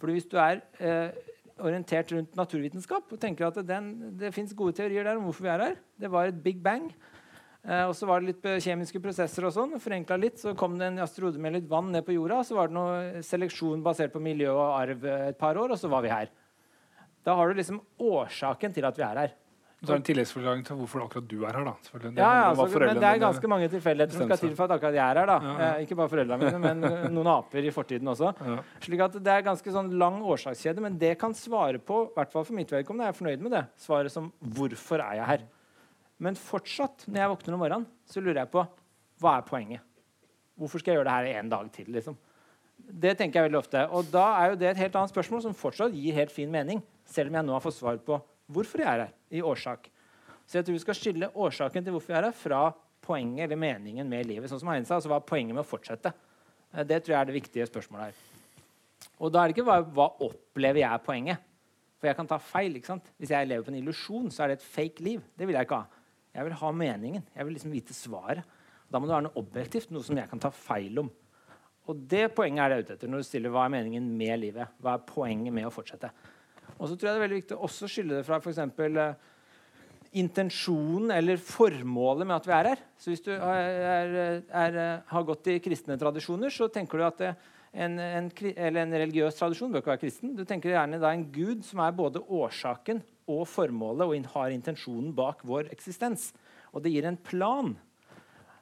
Fordi 0.00 0.16
hvis 0.16 0.28
du 0.30 0.36
er 0.40 0.62
eh, 0.80 1.18
orientert 1.64 2.12
rundt 2.12 2.36
naturvitenskap 2.36 3.12
og 3.12 3.20
tenker 3.20 3.48
at 3.48 3.60
den, 3.68 3.92
det 4.20 4.32
fins 4.34 4.54
gode 4.56 4.76
teorier 4.76 5.04
der 5.04 5.20
om 5.20 5.28
hvorfor 5.28 5.46
vi 5.46 5.52
er 5.52 5.64
her 5.64 5.78
Det 6.00 6.10
var 6.12 6.28
et 6.28 6.42
big 6.42 6.62
bang. 6.64 6.88
Eh, 7.64 7.84
og 7.84 7.94
så 7.98 8.08
var 8.08 8.20
det 8.20 8.32
litt 8.32 8.48
kjemiske 8.64 9.00
prosesser 9.04 9.48
og 9.48 9.54
sånn. 9.56 9.76
Forenkla 9.82 10.18
litt, 10.20 10.40
så 10.40 10.56
kom 10.58 10.78
det 10.80 10.90
en 10.90 11.04
asteroide 11.04 11.40
med 11.42 11.58
litt 11.58 11.70
vann 11.70 11.92
ned 11.92 12.04
på 12.06 12.16
jorda. 12.16 12.42
Så 12.44 12.56
var 12.58 12.70
det 12.70 12.78
noe 12.78 13.24
seleksjon 13.26 13.84
basert 13.84 14.14
på 14.14 14.22
miljø 14.24 14.52
og 14.54 14.76
arv 14.76 15.08
et 15.30 15.40
par 15.40 15.60
år, 15.60 15.74
og 15.74 15.80
så 15.80 15.92
var 15.92 16.04
vi 16.04 16.12
her. 16.14 16.32
Da 17.26 17.34
har 17.34 17.50
du 17.50 17.58
liksom 17.58 17.82
årsaken 17.98 18.76
til 18.76 18.86
at 18.86 18.96
vi 18.96 19.04
er 19.04 19.20
her. 19.24 19.36
Så 19.84 19.92
er 19.92 19.98
det 19.98 20.00
en 20.00 20.04
tilleggsforklaring 20.08 20.62
til 20.64 20.78
hvorfor 20.78 21.02
akkurat 21.04 21.26
du 21.28 21.42
er 21.44 21.52
her. 21.52 21.66
da. 21.66 21.72
Det, 22.00 22.10
ja, 22.16 22.28
ja 22.32 22.44
altså, 22.48 22.80
men 22.80 22.96
det 22.96 23.08
er 23.10 23.18
ganske 23.20 23.48
mange 23.52 23.66
tilfeldigheter 23.68 24.16
som 24.16 24.30
skal 24.30 24.38
til 24.40 24.54
for 24.56 24.64
at 24.64 24.72
akkurat 24.78 24.94
jeg 24.96 25.04
er 25.04 25.20
her. 25.20 25.28
da. 25.28 25.34
Ja, 25.36 25.50
ja. 25.52 25.66
Eh, 25.66 25.82
ikke 25.84 25.98
bare 25.98 26.08
foreldrene 26.08 26.38
mine, 26.46 26.60
men 26.62 26.86
noen 27.16 27.28
aper 27.34 27.68
i 27.68 27.72
fortiden 27.74 28.08
også. 28.08 28.32
Slik 28.86 29.02
at 29.04 29.18
Det 29.20 29.34
er 29.34 29.44
ganske 29.44 29.74
sånn 29.74 29.90
lang 30.00 30.22
årsakskjede, 30.24 30.80
men 30.80 30.96
det 31.02 31.12
kan 31.20 31.36
svare 31.36 31.76
på, 31.76 32.06
i 32.08 32.16
hvert 32.16 32.32
fall 32.32 32.46
for 32.48 32.56
mitt 32.56 32.72
vedkommende, 32.72 33.10
jeg 33.10 33.14
er 33.14 33.18
fornøyd 33.20 33.44
med 33.44 33.52
det, 33.52 33.64
svaret 33.76 34.14
som 34.14 34.32
'hvorfor 34.40 35.04
er 35.04 35.20
jeg 35.20 35.26
her'? 35.32 35.44
Men 36.18 36.34
fortsatt, 36.34 37.04
når 37.06 37.20
jeg 37.20 37.30
våkner 37.34 37.54
om 37.54 37.60
morgenen, 37.60 37.86
så 38.08 38.22
lurer 38.24 38.40
jeg 38.40 38.50
på 38.50 38.64
hva 39.20 39.36
er 39.36 39.42
poenget. 39.42 39.80
Hvorfor 40.56 40.80
skal 40.80 40.94
jeg 40.94 41.04
gjøre 41.04 41.10
det 41.10 41.16
her 41.34 41.42
en 41.42 41.50
dag 41.52 41.72
til? 41.72 41.92
liksom? 41.92 42.16
Det 42.80 43.16
tenker 43.18 43.40
jeg 43.40 43.50
veldig 43.50 43.58
ofte. 43.58 43.88
Og 43.92 44.08
da 44.10 44.24
er 44.40 44.50
jo 44.50 44.56
det 44.56 44.70
et 44.70 44.76
helt 44.76 44.96
annet 44.96 45.12
spørsmål 45.12 45.42
som 45.42 45.54
fortsatt 45.54 45.92
gir 45.92 46.14
helt 46.14 46.32
fin 46.32 46.50
mening, 46.50 46.82
selv 47.04 47.28
om 47.28 47.34
jeg 47.34 47.44
nå 47.44 47.52
har 47.52 47.60
fått 47.60 47.76
svar 47.76 47.98
på 47.98 48.20
hvorfor 48.52 48.82
jeg 48.82 48.88
er 48.90 49.04
her, 49.06 49.14
i 49.30 49.42
årsak. 49.42 49.88
Så 50.46 50.58
jeg 50.58 50.66
tror 50.66 50.76
vi 50.76 50.84
skal 50.84 50.98
skille 50.98 51.30
årsaken 51.34 51.86
til 51.86 51.94
hvorfor 51.96 52.14
jeg 52.14 52.20
er 52.20 52.28
her, 52.30 52.38
fra 52.38 52.62
poenget 53.06 53.46
eller 53.46 53.58
meningen 53.60 54.08
med 54.08 54.28
livet. 54.28 54.50
Sånn 54.50 54.62
som 54.62 54.70
Heine 54.70 54.86
sa, 54.86 54.98
altså 54.98 55.10
Hva 55.10 55.20
er 55.20 55.28
poenget 55.28 55.54
med 55.56 55.64
å 55.64 55.68
fortsette? 55.68 56.12
Eh, 56.72 56.86
det 56.86 57.02
tror 57.02 57.14
jeg 57.14 57.20
er 57.20 57.28
det 57.30 57.36
viktige 57.36 57.68
spørsmålet 57.68 58.08
her. 58.08 58.24
Og 59.22 59.32
da 59.32 59.42
er 59.42 59.50
det 59.50 59.56
ikke 59.56 59.66
hva, 59.66 59.80
hva 59.96 60.08
opplever 60.26 60.82
jeg 60.82 60.90
er 60.90 61.04
poenget. 61.04 61.52
For 61.96 62.10
jeg 62.10 62.18
kan 62.18 62.28
ta 62.28 62.38
feil. 62.42 62.76
ikke 62.76 62.92
sant? 62.92 63.12
Hvis 63.16 63.32
jeg 63.32 63.48
lever 63.48 63.64
på 63.64 63.72
en 63.72 63.78
illusjon, 63.80 64.30
så 64.32 64.44
er 64.44 64.52
det 64.52 64.58
et 64.60 64.68
fake 64.68 65.04
liv. 65.04 65.22
Det 65.36 65.48
vil 65.48 65.56
jeg 65.56 65.68
ikke 65.68 65.80
ha. 65.80 66.02
Jeg 66.36 66.48
vil 66.48 66.58
ha 66.60 66.72
meningen. 66.76 67.24
Jeg 67.34 67.48
vil 67.48 67.56
liksom 67.56 67.72
vite 67.72 67.96
svaret. 67.96 68.56
Da 68.92 69.00
må 69.00 69.08
det 69.08 69.16
være 69.16 69.26
noe 69.26 69.40
objektivt, 69.40 69.90
noe 69.90 70.04
som 70.04 70.18
jeg 70.20 70.28
kan 70.30 70.42
ta 70.42 70.52
feil 70.54 71.00
om. 71.02 71.08
Og 71.86 72.02
det 72.10 72.28
poenget 72.34 72.62
er 72.64 72.72
det 72.72 72.78
ute 72.82 72.96
etter 72.96 73.10
når 73.10 73.22
du 73.22 73.28
stiller 73.28 73.52
hva 73.54 73.64
er 73.66 73.72
meningen 73.72 74.06
med 74.18 74.42
livet. 74.42 74.76
Hva 74.82 74.96
er 74.96 75.06
poenget 75.08 75.54
med 75.54 75.68
å 75.68 75.72
fortsette? 75.74 76.10
Og 76.76 76.90
så 76.90 76.94
tror 76.94 77.08
jeg 77.08 77.14
det 77.14 77.18
er 77.18 77.24
veldig 77.24 77.40
viktig 77.40 77.56
å 77.56 77.66
også 77.68 77.88
skille 77.90 78.18
det 78.18 78.26
fra 78.26 78.38
f.eks. 78.40 78.60
Uh, 78.60 79.34
intensjonen 80.16 81.12
eller 81.12 81.40
formålet 81.40 82.28
med 82.28 82.36
at 82.38 82.48
vi 82.48 82.54
er 82.56 82.70
her. 82.72 82.82
Så 83.00 83.12
hvis 83.12 83.24
du 83.24 83.32
er, 83.34 84.16
er, 84.48 84.78
har 85.08 85.28
gått 85.28 85.50
i 85.52 85.58
kristne 85.64 85.98
tradisjoner, 86.00 86.52
så 86.52 86.68
tenker 86.72 87.00
du 87.00 87.06
at 87.06 87.20
det, 87.20 87.34
en, 87.76 87.98
en, 88.00 88.30
en 88.30 88.96
religiøs 88.96 89.36
tradisjon 89.36 89.72
bør 89.72 89.82
ikke 89.82 89.92
være 89.92 90.04
kristen. 90.06 90.36
Du 90.36 90.44
tenker 90.48 90.72
gjerne 90.72 91.00
da 91.02 91.12
en 91.12 91.26
gud 91.32 91.64
som 91.66 91.82
er 91.84 91.96
både 91.96 92.22
årsaken 92.24 93.02
og 93.28 93.42
formålet 93.50 94.06
og 94.06 94.30
har 94.36 94.54
intensjonen 94.54 95.12
bak 95.16 95.42
vår 95.44 95.68
eksistens. 95.74 96.30
Og 96.72 96.84
det 96.84 96.94
gir 96.94 97.08
en 97.08 97.20
plan. 97.20 97.74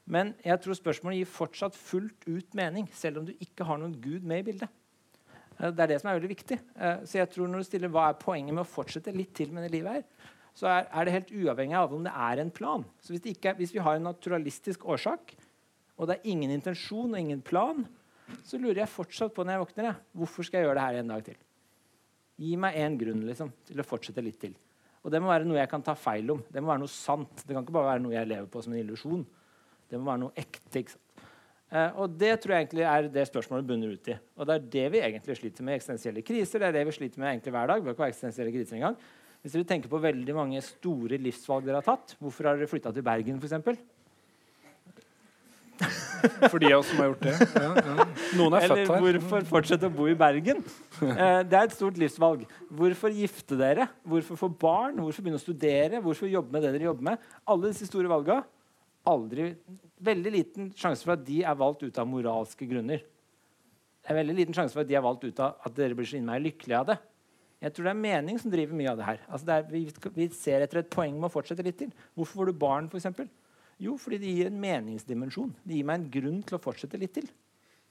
Men 0.04 0.34
jeg 0.44 0.60
tror 0.64 0.76
spørsmålet 0.76 1.22
gir 1.22 1.30
fortsatt 1.30 1.76
fullt 1.78 2.26
ut 2.26 2.56
mening, 2.56 2.88
selv 2.92 3.22
om 3.22 3.28
du 3.28 3.34
ikke 3.38 3.66
har 3.68 3.78
noen 3.80 3.94
gud 4.02 4.26
med 4.26 4.42
i 4.42 4.48
bildet. 4.50 4.72
Eh, 5.58 5.70
det 5.70 5.84
er 5.84 5.92
det 5.92 6.00
som 6.02 6.10
er 6.10 6.18
veldig 6.18 6.32
viktig. 6.32 6.58
Eh, 6.76 7.02
så 7.08 7.20
jeg 7.20 7.30
tror 7.32 7.50
når 7.50 7.64
du 7.64 7.68
stiller 7.68 7.92
hva 7.92 8.08
er 8.10 8.20
poenget 8.20 8.54
med 8.54 8.64
å 8.64 8.68
fortsette 8.68 9.14
litt 9.14 9.34
til 9.36 9.52
med 9.54 9.66
det 9.66 9.74
livet 9.76 9.98
her, 9.98 10.32
så 10.54 10.70
er, 10.70 10.86
det 11.02 11.14
helt 11.16 11.32
uavhengig 11.34 11.74
av 11.74 11.94
om 11.96 12.04
det 12.06 12.12
er 12.14 12.38
en 12.38 12.52
plan. 12.54 12.84
Så 13.02 13.10
hvis, 13.10 13.24
ikke, 13.32 13.56
hvis 13.58 13.72
vi 13.74 13.82
har 13.82 13.98
en 13.98 14.06
naturalistisk 14.06 14.84
årsak, 14.86 15.34
og 15.98 16.06
det 16.06 16.16
er 16.16 16.28
ingen 16.30 16.52
intensjon 16.54 17.10
og 17.10 17.18
ingen 17.18 17.40
plan, 17.42 17.82
så 18.46 18.58
lurer 18.58 18.84
jeg 18.84 18.92
fortsatt 18.92 19.34
på 19.34 19.42
når 19.42 19.56
jeg 19.56 19.62
våkner, 19.64 19.96
hvorfor 20.14 20.46
skal 20.46 20.60
jeg 20.60 20.68
gjøre 20.68 20.78
det 20.78 20.84
her 20.86 21.00
en 21.00 21.10
dag 21.10 21.24
til? 21.26 21.40
Gi 22.44 22.54
meg 22.58 22.78
én 22.78 22.98
grunn 22.98 23.26
liksom, 23.26 23.50
til 23.66 23.82
å 23.82 23.86
fortsette 23.86 24.22
litt 24.22 24.38
til. 24.42 24.54
Og 25.04 25.12
det 25.12 25.20
må 25.20 25.28
være 25.28 25.46
noe 25.46 25.58
jeg 25.58 25.70
kan 25.70 25.82
ta 25.84 25.92
feil 25.98 26.30
om. 26.32 26.40
Det 26.48 26.62
må 26.62 26.70
være 26.70 26.82
noe 26.82 26.90
sant. 26.90 27.42
Det 27.42 27.52
kan 27.52 27.66
ikke 27.66 27.74
bare 27.76 27.90
være 27.92 28.04
noe 28.06 28.14
jeg 28.14 28.30
lever 28.30 28.46
på 28.50 28.62
som 28.64 28.72
en 28.72 28.80
illusjon. 28.80 29.26
Det 29.90 30.00
må 30.00 30.08
være 30.08 30.22
noe 30.22 30.38
ekte. 30.40 30.80
ikke 30.80 30.94
sant? 30.94 31.13
Eh, 31.74 31.96
og 31.98 32.12
det 32.20 32.36
tror 32.42 32.54
jeg 32.54 32.64
egentlig 32.64 32.84
er 32.86 33.08
det 33.10 33.26
spørsmålet 33.26 33.66
bunner 33.66 33.96
ut 33.96 34.12
i. 34.12 34.14
Og 34.38 34.46
det 34.46 34.54
er 34.54 34.66
det 34.76 34.84
vi 34.94 35.02
egentlig 35.02 35.38
sliter 35.40 35.66
med 35.66 35.74
i 35.74 35.80
eksistensielle 35.80 36.22
kriser. 36.26 36.62
Det 36.62 36.68
er 36.70 36.76
det 36.78 36.84
vi 36.86 36.94
sliter 36.94 37.22
med 37.22 37.32
egentlig 37.32 37.54
hver 37.56 37.72
dag. 37.72 37.82
Det 37.82 37.96
har 37.98 38.12
eksistensielle 38.12 38.54
kriser 38.54 38.78
engang. 38.78 39.00
Hvis 39.42 39.56
dere 39.56 39.66
tenker 39.68 39.90
på 39.92 39.98
veldig 40.00 40.36
mange 40.36 40.62
store 40.64 41.18
livsvalg 41.20 41.66
dere 41.66 41.82
har 41.82 41.84
tatt, 41.84 42.14
hvorfor 42.22 42.46
har 42.48 42.56
dere 42.60 42.70
flytta 42.70 42.94
til 42.94 43.04
Bergen 43.04 43.42
f.eks.? 43.42 43.82
For 46.52 46.62
de 46.62 46.70
av 46.70 46.78
oss 46.78 46.88
som 46.88 47.00
har 47.02 47.10
gjort 47.10 47.24
det. 47.26 47.34
Ja, 47.58 47.70
ja. 47.74 48.06
Noen 48.38 48.54
er 48.56 48.64
Eller 48.64 48.78
født 48.78 48.92
her. 48.94 49.02
hvorfor 49.04 49.46
fortsette 49.50 49.90
å 49.90 49.92
bo 49.92 50.06
i 50.08 50.14
Bergen? 50.16 50.62
Eh, 51.02 51.40
det 51.44 51.58
er 51.58 51.66
et 51.66 51.74
stort 51.74 51.98
livsvalg. 52.00 52.46
Hvorfor 52.72 53.12
gifte 53.12 53.58
dere? 53.58 53.88
Hvorfor 54.06 54.38
få 54.40 54.48
barn? 54.48 55.02
Hvorfor 55.02 55.26
begynne 55.26 55.42
å 55.42 55.44
studere? 55.44 56.00
Hvorfor 56.04 56.30
jobbe 56.30 56.54
med 56.54 56.64
det 56.64 56.72
dere 56.78 56.88
jobber 56.88 57.10
med? 57.10 57.26
Alle 57.44 57.74
disse 57.74 57.90
store 57.90 58.08
valga. 58.08 58.38
Aldri, 59.10 59.50
veldig 60.04 60.32
liten 60.32 60.70
sjanse 60.78 61.04
for 61.04 61.14
at 61.16 61.24
de 61.26 61.42
er 61.44 61.58
valgt 61.60 61.82
ut 61.84 61.98
av 62.00 62.08
moralske 62.08 62.68
grunner. 62.68 63.02
Det 64.04 64.12
er 64.12 64.18
veldig 64.20 64.36
liten 64.36 64.56
sjanse 64.56 64.76
for 64.76 64.84
at 64.84 64.88
de 64.88 64.96
er 64.96 65.04
valgt 65.04 65.24
ut 65.24 65.42
av 65.44 65.60
at 65.64 65.76
dere 65.76 65.96
blir 65.96 66.08
så 66.08 66.18
innmari 66.18 66.46
lykkelige 66.46 66.80
av 66.80 66.90
det. 66.92 66.98
Jeg 67.64 67.72
tror 67.72 67.86
det 67.86 67.92
er 67.94 68.02
mening 68.02 68.40
som 68.40 68.52
driver 68.52 68.76
mye 68.76 68.90
av 68.90 68.98
det 69.00 69.06
her. 69.06 69.22
Altså 69.28 69.48
det 69.48 69.54
er, 69.54 69.68
vi, 69.70 69.82
vi 70.18 70.26
ser 70.36 70.64
etter 70.64 70.82
et 70.82 70.90
poeng 70.92 71.14
med 71.16 71.30
å 71.30 71.32
fortsette 71.32 71.64
litt 71.64 71.78
til. 71.80 71.94
Hvorfor 72.16 72.42
får 72.42 72.50
du 72.50 72.60
barn, 72.64 72.90
f.eks.? 72.92 73.22
Jo, 73.80 73.94
fordi 73.98 74.18
det 74.20 74.32
gir 74.34 74.50
en 74.50 74.60
meningsdimensjon. 74.60 75.54
Det 75.64 75.78
gir 75.78 75.88
meg 75.88 76.02
en 76.02 76.10
grunn 76.12 76.42
til 76.46 76.58
å 76.58 76.62
fortsette 76.62 77.00
litt 77.00 77.14
til. 77.16 77.30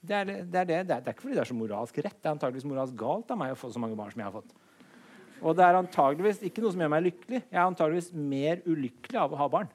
Det 0.03 0.15
er, 0.20 0.29
det, 0.29 0.60
er 0.60 0.67
det. 0.67 0.79
Det 0.89 0.98
er 1.00 1.15
ikke 1.15 1.25
fordi 1.25 1.38
det 1.38 1.43
er 1.46 1.50
så 1.50 1.58
moralsk 1.58 1.98
rett. 2.03 2.20
Det 2.20 2.29
er 2.29 2.36
antageligvis 2.36 2.67
moralsk 2.70 2.98
galt 3.00 3.34
av 3.34 3.39
meg 3.39 3.55
å 3.55 3.60
få 3.60 3.72
så 3.74 3.82
mange 3.82 3.98
barn 3.98 4.13
som 4.13 4.22
jeg 4.22 4.29
har 4.29 4.36
fått. 4.36 4.53
Og 5.43 5.58
det 5.58 5.65
er 5.65 5.79
antageligvis 5.79 6.43
ikke 6.48 6.63
noe 6.63 6.74
som 6.75 6.84
gjør 6.84 6.91
meg 6.93 7.05
lykkelig. 7.08 7.41
Jeg 7.48 7.58
er 7.58 7.65
antageligvis 7.65 8.12
mer 8.15 8.62
ulykkelig 8.67 9.22
av 9.24 9.34
å 9.34 9.39
ha 9.41 9.48
barn. 9.51 9.72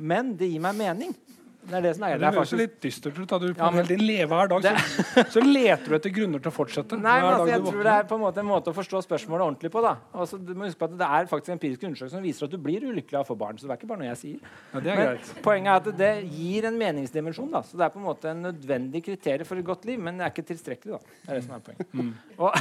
Men 0.00 0.34
det 0.40 0.48
gir 0.52 0.60
meg 0.64 0.74
mening. 0.80 1.14
Det 1.60 1.76
er 1.76 1.82
det 1.84 1.90
som 1.94 2.04
er 2.08 2.14
Det 2.16 2.20
det. 2.24 2.28
høres 2.34 2.52
litt 2.56 2.76
dystert 2.80 3.18
ut. 3.20 3.28
du 3.28 3.52
på 3.52 3.58
Ja, 3.60 3.68
men- 3.70 3.84
hele 3.84 4.00
leve 4.00 4.28
hver 4.32 4.48
dag, 4.48 4.62
så, 4.64 5.24
så 5.34 5.40
leter 5.44 5.84
du 5.92 5.94
etter 5.98 6.10
grunner 6.10 6.40
til 6.40 6.50
å 6.50 6.54
fortsette. 6.56 6.96
Nei, 6.98 7.20
men 7.20 7.34
altså, 7.34 7.50
jeg 7.52 7.60
tror 7.66 7.82
det 7.84 7.92
er 7.92 8.06
på 8.08 8.16
en 8.16 8.22
måte 8.24 8.38
en 8.40 8.46
måte 8.48 8.72
å 8.72 8.74
forstå 8.74 9.02
spørsmålet 9.04 9.44
ordentlig 9.44 9.70
på. 9.70 9.82
da. 9.84 9.92
Altså, 10.16 10.38
du 10.40 10.54
må 10.56 10.64
huske 10.64 10.80
på 10.80 10.88
at 10.88 10.96
Det 10.96 11.06
er 11.18 11.28
faktisk 11.28 11.52
empirisk 11.52 11.84
undersøkelse 11.84 12.16
som 12.16 12.22
viser 12.24 12.44
at 12.48 12.50
du 12.50 12.56
blir 12.56 12.80
ulykkelig 12.88 13.12
av 13.20 13.26
å 13.26 13.28
få 13.28 13.36
barn. 13.38 13.58
så 13.60 13.68
det 13.68 13.76
er 13.76 13.76
ikke 13.76 13.90
bare 13.92 13.98
noe 14.00 14.08
jeg 14.08 14.16
sier. 14.22 14.40
Ja, 14.72 14.80
det 14.80 14.90
er 14.90 14.96
Men 14.96 15.06
greit. 15.10 15.34
poenget 15.44 15.68
er 15.68 15.76
at 15.92 15.96
det 16.00 16.30
gir 16.32 16.64
en 16.64 16.78
meningsdimensjon. 16.80 17.50
da, 17.52 17.60
så 17.60 17.76
Det 17.76 17.84
er 17.84 17.90
på 17.90 18.00
en 18.00 18.08
måte 18.08 18.24
en 18.32 18.42
nødvendig 18.42 19.04
kriterium 19.04 19.44
for 19.46 19.56
et 19.60 19.64
godt 19.68 19.84
liv, 19.84 20.00
men 20.00 20.16
det 20.16 20.24
er 20.26 20.30
ikke 20.32 20.48
tilstrekkelig. 20.56 20.96
da. 20.96 20.98
Det 20.98 21.28
er 21.28 21.34
det 21.34 21.44
som 21.44 21.54
er 21.54 21.60
poenget. 21.60 21.92
Mm. 21.92 22.14
Og, 22.40 22.52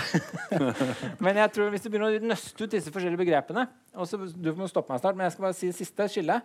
men 1.23 1.35
jeg 1.39 1.51
tror 1.55 1.69
hvis 1.71 1.81
du 1.81 1.89
begynner 1.89 2.19
å 2.19 2.27
nøste 2.35 2.61
ut 2.67 2.69
disse 2.69 2.91
forskjellige 2.91 3.23
begrepene 3.23 3.67
og 3.95 4.05
så, 4.05 4.19
Du 4.35 4.51
må 4.53 4.67
stoppe 4.69 4.91
meg 4.91 4.99
snart, 5.01 5.15
men 5.15 5.23
jeg 5.29 5.31
skal 5.37 5.47
bare 5.47 5.55
si 5.57 5.71
siste 5.71 6.05
skillet. 6.11 6.43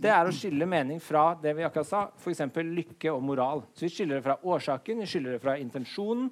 Det 0.00 0.10
er 0.12 0.28
å 0.28 0.32
skille 0.34 0.66
mening 0.68 1.00
fra 1.02 1.32
det 1.42 1.52
vi 1.58 1.66
akkurat 1.66 1.88
sa, 1.88 2.02
f.eks. 2.16 2.42
lykke 2.54 3.12
og 3.12 3.22
moral. 3.26 3.64
Så 3.74 3.86
Vi 3.86 3.92
skiller 3.92 4.18
det 4.18 4.24
fra 4.26 4.38
årsaken, 4.42 5.02
vi 5.02 5.10
skiller 5.10 5.36
det 5.36 5.42
fra 5.42 5.58
intensjonen. 5.60 6.30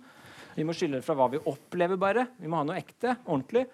Vi 0.57 0.67
må 0.67 0.75
skille 0.77 0.99
det 0.99 1.07
fra 1.07 1.15
hva 1.19 1.29
vi 1.33 1.41
opplever, 1.51 1.99
bare. 2.01 2.27
Vi 2.41 2.51
må 2.51 2.61
ha 2.61 2.67
noe 2.67 2.79
ekte, 2.81 3.17
ordentlig. 3.27 3.67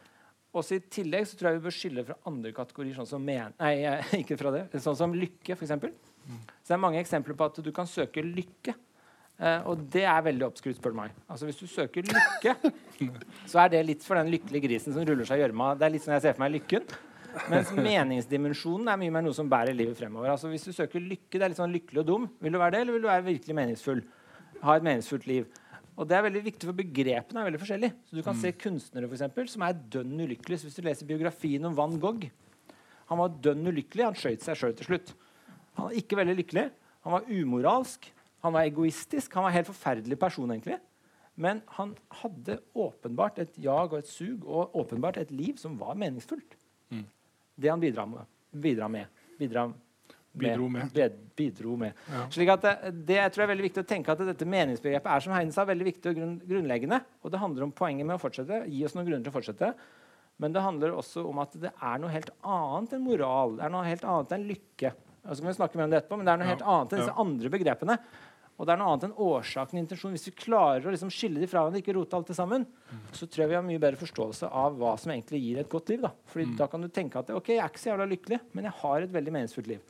Også 0.56 0.78
I 0.78 0.84
tillegg 0.92 1.26
så 1.28 1.36
tror 1.36 1.50
jeg 1.50 1.58
vi 1.58 1.66
bør 1.66 1.76
skille 1.76 2.04
fra 2.08 2.16
andre 2.28 2.52
kategorier, 2.56 2.96
sånn 2.96 3.08
som 3.10 3.24
men 3.24 3.52
Nei, 3.60 3.74
ikke 4.22 4.38
fra 4.40 4.52
det. 4.54 4.66
Sånn 4.80 4.98
som 4.98 5.14
lykke, 5.16 5.56
f.eks. 5.56 5.72
Så 5.76 6.70
det 6.70 6.76
er 6.76 6.82
mange 6.82 7.00
eksempler 7.00 7.36
på 7.38 7.48
at 7.48 7.60
du 7.62 7.72
kan 7.74 7.88
søke 7.88 8.24
lykke. 8.24 8.74
Eh, 9.36 9.66
og 9.68 9.82
det 9.92 10.06
er 10.08 10.22
veldig 10.24 10.46
oppskrytt, 10.48 10.78
spør 10.80 10.94
du 10.94 11.00
meg. 11.02 11.16
Altså 11.28 11.48
Hvis 11.48 11.60
du 11.60 11.66
søker 11.68 12.06
lykke, 12.08 12.54
så 13.44 13.60
er 13.64 13.74
det 13.74 13.82
litt 13.84 14.06
for 14.06 14.16
den 14.18 14.32
lykkelige 14.32 14.64
grisen 14.64 14.96
som 14.96 15.04
ruller 15.04 15.28
seg 15.28 15.42
i 15.42 15.44
gjørma. 15.44 15.74
Det 15.76 15.86
er 15.86 15.92
litt 15.92 16.06
sånn 16.06 16.16
jeg 16.16 16.24
ser 16.24 16.38
for 16.38 16.46
meg 16.46 16.56
lykken. 16.56 16.88
Mens 17.50 17.70
meningsdimensjonen 17.74 18.88
er 18.90 18.98
mye 19.00 19.12
mer 19.12 19.24
noe 19.26 19.36
som 19.36 19.48
bærer 19.50 19.76
livet 19.76 19.98
fremover. 19.98 20.30
Altså 20.32 20.48
Hvis 20.52 20.64
du 20.66 20.72
søker 20.74 21.02
lykke, 21.02 21.36
det 21.36 21.44
er 21.44 21.52
litt 21.52 21.60
sånn 21.60 21.74
lykkelig 21.74 22.02
og 22.02 22.08
dum. 22.08 22.26
Vil 22.42 22.56
du 22.56 22.60
være 22.60 22.76
det, 22.76 22.80
eller 22.84 22.96
vil 22.96 23.04
du 23.04 23.10
være 23.10 23.26
virkelig 23.28 23.56
meningsfull? 23.58 24.02
Ha 24.62 24.76
et 24.78 24.86
meningsfullt 24.86 25.28
liv. 25.28 25.46
Og 25.96 26.08
det 26.08 26.16
er 26.16 26.24
veldig 26.26 26.42
viktig, 26.44 26.68
for 26.68 26.76
begrepene 26.76 27.40
er 27.40 27.48
veldig 27.48 27.60
forskjellige. 27.60 27.94
Så 28.08 28.18
du 28.18 28.24
kan 28.24 28.36
se 28.40 28.52
kunstnere 28.56 29.08
for 29.08 29.16
eksempel, 29.16 29.48
som 29.48 29.64
er 29.64 29.78
dønn 29.94 30.18
ulykkelige. 30.24 30.60
Så 30.60 30.68
hvis 30.68 30.76
du 30.80 30.84
leser 30.84 31.08
biografien 31.08 31.64
om 31.68 31.76
Van 31.76 31.96
Gogh 32.00 32.26
Han 33.06 33.20
var 33.22 33.38
dønn 33.44 33.68
ulykkelig. 33.70 34.04
Han 34.04 34.18
skjøt 34.18 34.44
seg 34.44 34.58
sjøl 34.58 34.76
til 34.76 34.90
slutt. 34.90 35.14
Han 35.78 35.88
var 35.88 35.96
ikke 36.00 36.18
veldig 36.18 36.36
lykkelig. 36.40 36.66
Han 37.06 37.16
var 37.16 37.30
umoralsk. 37.30 38.10
Han 38.44 38.52
var 38.56 38.66
egoistisk. 38.66 39.32
Han 39.34 39.46
var 39.46 39.52
en 39.52 39.58
helt 39.60 39.70
forferdelig 39.70 40.18
person, 40.18 40.50
egentlig. 40.50 40.80
Men 41.36 41.60
han 41.76 41.94
hadde 42.22 42.60
åpenbart 42.74 43.38
et 43.44 43.56
jag 43.60 43.92
og 43.92 43.98
et 44.00 44.08
sug 44.08 44.44
og 44.44 44.74
åpenbart 44.74 45.20
et 45.20 45.30
liv 45.30 45.56
som 45.60 45.76
var 45.78 45.94
meningsfullt. 46.00 46.56
Det 47.56 47.70
han 47.72 47.80
bidra 47.82 48.04
med. 48.08 48.26
Bidrar 48.52 48.88
med. 48.92 49.06
Bidrar 49.40 49.68
med. 49.72 49.82
Bidro 50.36 50.66
med. 50.68 50.90
Bed- 50.92 51.20
bidro 51.36 51.76
med. 51.80 51.92
Ja. 52.12 52.26
Slik 52.32 52.50
at 52.52 52.64
det, 52.64 52.72
det 53.08 53.16
jeg 53.16 53.32
tror 53.32 53.44
er 53.46 53.50
veldig 53.54 53.64
viktig 53.70 53.80
å 53.82 53.88
tenke 53.88 54.12
at 54.12 54.20
dette 54.20 54.44
meningsbegrepet 54.48 55.08
er 55.08 55.24
som 55.24 55.32
Heine 55.32 55.52
sa, 55.54 55.64
veldig 55.68 55.86
viktig 55.88 56.10
og 56.12 56.18
grunn, 56.18 56.34
grunnleggende. 56.44 56.98
Og 57.24 57.32
det 57.32 57.40
handler 57.40 57.64
om 57.64 57.72
poenget 57.76 58.04
med 58.08 58.18
å 58.18 58.20
fortsette. 58.20 58.62
Gi 58.68 58.82
oss 58.84 58.96
noen 58.96 59.08
grunner 59.08 59.24
til 59.24 59.32
å 59.32 59.36
fortsette. 59.38 59.70
Men 60.44 60.52
det 60.52 60.60
handler 60.60 60.92
også 60.92 61.24
om 61.30 61.40
at 61.40 61.56
det 61.60 61.72
er 61.72 62.00
noe 62.02 62.12
helt 62.12 62.28
annet 62.44 62.92
enn 62.98 63.04
moral. 63.06 63.56
Det 63.56 63.64
er 63.64 63.72
noe 63.72 63.88
helt 63.88 64.04
annet 64.04 64.34
enn 64.36 64.44
lykke. 64.50 64.92
Og 65.24 65.32
så 65.32 65.40
kan 65.40 65.48
vi 65.50 65.56
snakke 65.56 65.80
mer 65.80 65.88
om 65.88 65.94
det 65.94 66.02
etterpå, 66.02 66.18
men 66.20 66.28
det 66.28 66.34
er 66.34 66.42
noe 66.42 66.48
Ja, 66.50 66.52
helt 66.52 66.66
annet 66.74 66.92
enn 66.92 67.00
disse 67.02 67.16
andre 67.24 67.52
begrepene. 67.56 67.96
Og 68.56 68.64
det 68.64 68.72
er 68.72 68.80
noe 68.80 68.92
annet 68.92 69.08
enn 69.08 69.16
årsaken 69.20 69.80
intensjon. 69.82 70.14
Hvis 70.16 70.28
vi 70.30 70.36
klarer 70.36 70.86
å 70.86 70.92
liksom 70.92 71.12
skille 71.12 71.42
de 71.42 71.48
fra 71.50 71.62
hverandre, 71.62 71.82
ikke 71.82 71.96
rote 71.96 72.16
alt 72.16 72.30
det 72.32 72.36
sammen, 72.38 72.64
så 73.12 73.28
tror 73.28 73.44
jeg 73.44 73.52
vi 73.52 73.58
har 73.58 73.66
mye 73.66 73.82
bedre 73.82 74.00
forståelse 74.00 74.48
av 74.48 74.78
hva 74.80 74.94
som 75.00 75.12
egentlig 75.12 75.42
gir 75.44 75.60
et 75.60 75.72
godt 75.72 75.92
liv. 75.92 76.04
Da. 76.06 76.14
Fordi 76.32 76.46
da 76.56 76.68
kan 76.72 76.84
du 76.84 76.88
tenke 76.88 77.20
at 77.20 77.32
ok, 77.36 77.52
jeg 77.52 77.64
er 77.64 77.72
ikke 77.72 77.82
så 77.82 77.92
jævla 77.92 78.06
lykkelig, 78.14 78.40
men 78.56 78.70
jeg 78.70 78.80
har 78.80 79.04
et 79.04 79.12
veldig 79.18 79.34
meningsfullt 79.36 79.68
liv. 79.74 79.82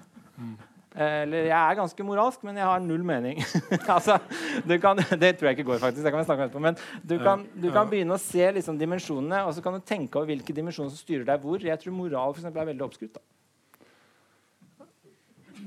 Eller 0.97 1.51
jeg 1.51 1.57
er 1.59 1.77
ganske 1.77 2.05
moralsk, 2.09 2.43
men 2.49 2.57
jeg 2.57 2.67
har 2.67 2.81
null 2.81 3.03
mening. 3.07 3.43
altså, 3.97 4.17
du 4.65 4.75
kan, 4.81 4.97
det 4.97 5.35
tror 5.37 5.51
jeg 5.51 5.59
ikke 5.59 5.69
går, 5.69 5.81
faktisk. 5.83 6.03
Det 6.03 6.13
kan 6.15 6.23
vi 6.23 6.27
snakke 6.27 6.43
om 6.43 6.49
etterpå. 6.49 6.65
Men 6.67 6.79
du 7.05 7.17
kan, 7.23 7.47
du 7.53 7.69
kan 7.75 7.91
begynne 7.91 8.17
å 8.17 8.23
se 8.23 8.49
liksom, 8.57 8.81
dimensjonene, 8.81 9.45
og 9.45 9.53
så 9.55 9.65
kan 9.65 9.77
du 9.77 9.85
tenke 9.85 10.19
over 10.19 10.33
hvilke 10.33 10.57
dimensjoner 10.57 10.91
som 10.91 10.99
styrer 10.99 11.29
deg 11.29 11.45
hvor. 11.45 11.61
Jeg 11.61 11.83
tror 11.83 11.95
moral 11.95 12.33
for 12.33 12.41
eksempel, 12.41 12.65
er 12.65 12.73
veldig 12.73 12.87
oppskrutt. 12.89 13.21
Da. 13.21 13.36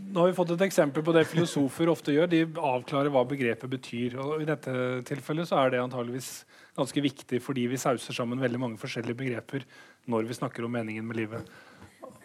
Nå 0.10 0.24
har 0.24 0.32
vi 0.32 0.38
fått 0.38 0.56
et 0.56 0.64
eksempel 0.66 1.04
på 1.06 1.14
det 1.14 1.28
filosofer 1.30 1.90
ofte 1.92 2.14
gjør. 2.16 2.30
De 2.32 2.42
avklarer 2.46 3.12
hva 3.14 3.22
begrepet 3.30 3.70
betyr. 3.70 4.16
Og 4.24 4.42
I 4.42 4.48
dette 4.50 4.74
tilfellet 5.06 5.50
så 5.50 5.60
er 5.62 5.76
det 5.76 5.84
antageligvis 5.84 6.32
ganske 6.80 7.04
viktig 7.04 7.42
fordi 7.44 7.68
vi 7.70 7.78
sauser 7.78 8.16
sammen 8.16 8.42
veldig 8.42 8.62
mange 8.62 8.80
forskjellige 8.82 9.20
begreper 9.20 9.66
når 10.10 10.30
vi 10.30 10.38
snakker 10.38 10.66
om 10.66 10.74
meningen 10.74 11.06
med 11.06 11.20
livet. 11.20 11.52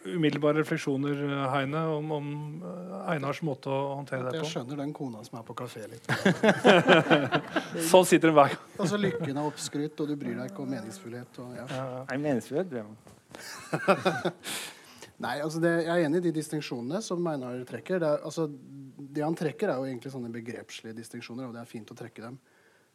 Umiddelbare 0.05 0.61
refleksjoner 0.61 1.17
Heine, 1.49 1.81
om, 1.97 2.11
om 2.13 2.27
eh, 2.61 3.13
Einars 3.15 3.41
måte 3.45 3.71
å 3.73 3.95
håndtere 3.95 4.35
det 4.35 4.43
Jeg 4.43 4.51
skjønner 4.51 4.77
den 4.83 4.93
kona 4.97 5.23
som 5.25 5.39
er 5.41 5.47
på 5.49 5.57
kafé 5.57 5.87
litt. 5.89 6.05
Sånn 7.91 8.05
sitter 8.05 8.29
den 8.29 8.37
hver 8.37 8.53
gang. 8.53 8.61
Altså 8.77 9.01
Lykken 9.01 9.33
er 9.33 9.49
oppskrytt, 9.49 9.97
og 10.05 10.13
du 10.13 10.15
bryr 10.21 10.37
deg 10.37 10.53
ikke 10.53 10.65
om 10.65 10.69
meningsfullhet. 10.77 11.33
Og, 11.41 11.57
ja. 11.57 11.65
Nei, 12.13 12.37
ja. 12.37 12.65
det 12.69 12.85
Nei, 15.23 15.37
altså 15.45 15.61
det, 15.63 15.71
Jeg 15.85 15.93
er 15.93 16.09
enig 16.09 16.19
i 16.19 16.27
de 16.27 16.33
distinksjonene 16.35 16.99
som 17.05 17.27
Einar 17.31 17.61
trekker. 17.69 18.01
Det, 18.03 18.09
er, 18.09 18.25
altså, 18.27 18.49
det 18.49 19.23
han 19.23 19.37
trekker, 19.39 19.71
er 19.71 19.79
jo 19.79 19.87
egentlig 19.87 20.11
sånne 20.15 20.33
begrepslige 20.35 20.97
distinksjoner, 20.99 21.47
og 21.47 21.55
det 21.55 21.63
er 21.63 21.71
fint 21.71 21.93
å 21.95 21.99
trekke 21.99 22.25
dem. 22.25 22.41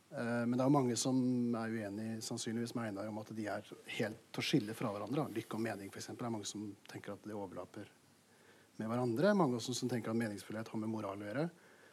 Uh, 0.10 0.44
men 0.44 0.58
det 0.58 0.64
er 0.64 0.68
jo 0.68 0.74
mange 0.74 0.98
som 0.98 1.20
er 1.60 1.76
uenig 1.78 2.10
sannsynligvis 2.26 2.74
med 2.76 2.90
Einar 2.90 3.12
om 3.12 3.22
at 3.22 3.32
de 3.38 3.46
er 3.46 3.72
helt 4.00 4.24
til 4.34 4.42
å 4.42 4.46
skille 4.46 4.76
fra 4.76 4.92
hverandre. 4.92 5.24
da. 5.24 5.38
Lykke 5.38 5.58
og 5.58 5.64
mening, 5.64 5.94
f.eks. 5.94 6.12
Det 6.12 6.28
er 6.28 6.36
mange 6.36 6.50
som 6.50 6.68
tenker 6.92 7.16
at 7.16 7.26
det 7.30 7.38
overlapper 7.38 7.88
med 8.82 8.92
hverandre. 8.92 9.36
Mange 9.38 9.60
også 9.60 9.78
som 9.78 9.92
tenker 9.92 10.12
at 10.12 10.20
meningsfullhet 10.20 10.72
har 10.74 10.82
med 10.82 10.92
moral 10.92 11.24
å 11.24 11.30
gjøre. 11.30 11.50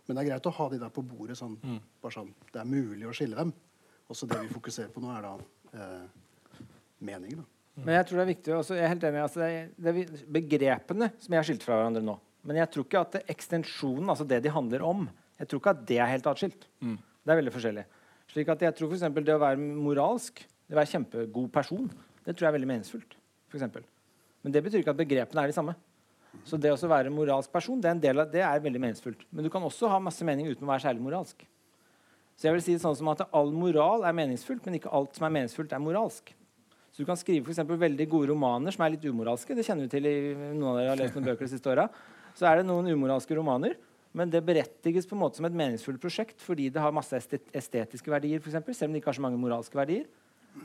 Men 0.07 0.17
det 0.17 0.23
er 0.23 0.31
greit 0.31 0.49
å 0.49 0.55
ha 0.59 0.69
de 0.71 0.79
der 0.81 0.95
på 0.95 1.05
bordet. 1.07 1.39
sånn, 1.39 1.59
bare 2.03 2.15
sånn, 2.15 2.35
Det 2.53 2.63
er 2.63 2.71
mulig 2.71 3.07
å 3.07 3.15
skille 3.15 3.37
dem. 3.39 3.53
Også 4.09 4.27
det 4.31 4.39
vi 4.45 4.55
fokuserer 4.55 4.91
på 4.95 5.03
nå, 5.03 5.11
er 5.11 5.23
da 5.27 5.35
uh, 5.75 6.07
mening. 7.03 7.39
da. 7.43 7.47
Men 7.77 7.99
jeg 7.99 8.07
tror 8.09 8.19
det 8.19 8.25
er 8.25 8.31
viktig 8.33 8.55
også, 8.57 8.77
jeg 8.79 8.87
er 8.87 8.93
helt 8.95 9.05
enig, 9.05 9.21
altså 9.21 9.43
det 9.43 9.49
er, 9.53 9.67
det 9.77 9.93
er 9.93 10.25
begrepene 10.33 11.11
som 11.21 11.35
jeg 11.35 11.41
har 11.43 11.49
skilt 11.49 11.67
fra 11.67 11.77
hverandre 11.77 12.03
nå. 12.05 12.15
Men 12.47 12.61
jeg 12.63 12.71
tror 12.73 12.87
ikke 12.87 13.03
at 13.03 13.17
ekstensjonen, 13.35 14.09
altså 14.13 14.25
det 14.29 14.39
de 14.45 14.53
handler 14.55 14.85
om, 14.87 15.05
jeg 15.37 15.51
tror 15.51 15.61
ikke 15.61 15.75
at 15.75 15.83
det 15.91 15.99
er 16.01 16.09
helt 16.15 16.29
atskilt. 16.31 16.65
Det 17.27 17.35
er 17.35 17.41
veldig 17.43 17.53
forskjellig. 17.53 17.85
Slik 18.33 18.53
at 18.55 18.63
jeg 18.65 18.77
tror 18.79 18.93
for 18.95 19.27
det 19.27 19.35
å 19.35 19.43
være 19.43 19.61
moralsk, 19.61 20.41
det 20.67 20.77
å 20.77 20.79
være 20.81 20.93
kjempegod 20.95 21.51
person, 21.53 21.91
det 22.25 22.33
tror 22.33 22.47
jeg 22.47 22.53
er 22.53 22.57
veldig 22.57 22.71
meningsfullt. 22.71 23.19
For. 23.53 23.85
Men 24.43 24.55
det 24.55 24.63
betyr 24.65 24.81
ikke 24.83 24.95
at 24.95 25.03
begrepene 25.03 25.45
er 25.45 25.53
de 25.53 25.57
samme. 25.57 25.77
Så 26.47 26.59
det 26.61 26.73
å 26.73 26.89
være 26.91 27.13
moralsk 27.13 27.53
person, 27.53 27.81
det 27.81 27.93
er, 27.93 28.17
av, 28.17 28.31
det 28.33 28.43
er 28.45 28.65
veldig 28.65 28.83
meningsfullt. 28.83 29.23
Men 29.31 29.47
du 29.47 29.51
kan 29.53 29.65
også 29.65 29.89
ha 29.93 30.01
masse 30.03 30.25
mening 30.27 30.49
uten 30.51 30.67
å 30.67 30.71
være 30.71 30.85
særlig 30.89 31.05
moralsk. 31.05 31.45
Så 32.37 32.49
jeg 32.49 32.57
vil 32.57 32.65
si 32.65 32.75
det 32.77 32.83
sånn 32.83 32.97
som 32.99 33.09
at 33.13 33.23
all 33.35 33.53
moral 33.55 34.05
er 34.05 34.17
meningsfullt, 34.17 34.67
men 34.67 34.77
ikke 34.77 34.93
alt 34.93 35.17
som 35.17 35.29
er 35.29 35.33
meningsfullt, 35.39 35.73
er 35.73 35.81
moralsk. 35.81 36.35
Så 36.97 37.05
du 37.05 37.09
kan 37.11 37.19
skrive 37.21 37.53
for 37.53 37.77
veldig 37.77 38.05
gode 38.09 38.31
romaner 38.31 38.73
som 38.73 38.81
er 38.87 38.95
litt 38.95 39.03
umoralske. 39.05 39.53
Det 39.53 39.67
kjenner 39.67 39.85
vi 39.85 39.91
til 39.93 40.07
i 40.09 40.15
noen 40.33 40.71
av 40.71 40.77
dere 40.79 40.93
har 40.95 41.01
lest 41.03 41.19
noen 41.19 41.27
bøker 41.27 41.45
de 41.45 41.51
siste 41.53 41.69
åra. 41.69 41.85
Så 42.33 42.47
er 42.49 42.57
det 42.57 42.65
noen 42.71 42.89
umoralske 42.89 43.37
romaner, 43.37 43.75
men 44.17 44.31
det 44.33 44.41
berettiges 44.47 45.05
på 45.05 45.13
en 45.13 45.21
måte 45.21 45.37
som 45.37 45.45
et 45.45 45.59
meningsfullt 45.61 46.01
prosjekt 46.01 46.41
fordi 46.41 46.71
det 46.73 46.81
har 46.81 46.95
masse 46.97 47.19
estetiske 47.21 48.09
verdier, 48.09 48.41
for 48.41 48.49
eksempel, 48.49 48.73
selv 48.73 48.89
om 48.89 48.97
det 48.97 49.03
ikke 49.03 49.11
har 49.11 49.19
så 49.19 49.25
mange 49.27 49.41
moralske 49.43 49.77
verdier. 49.77 50.07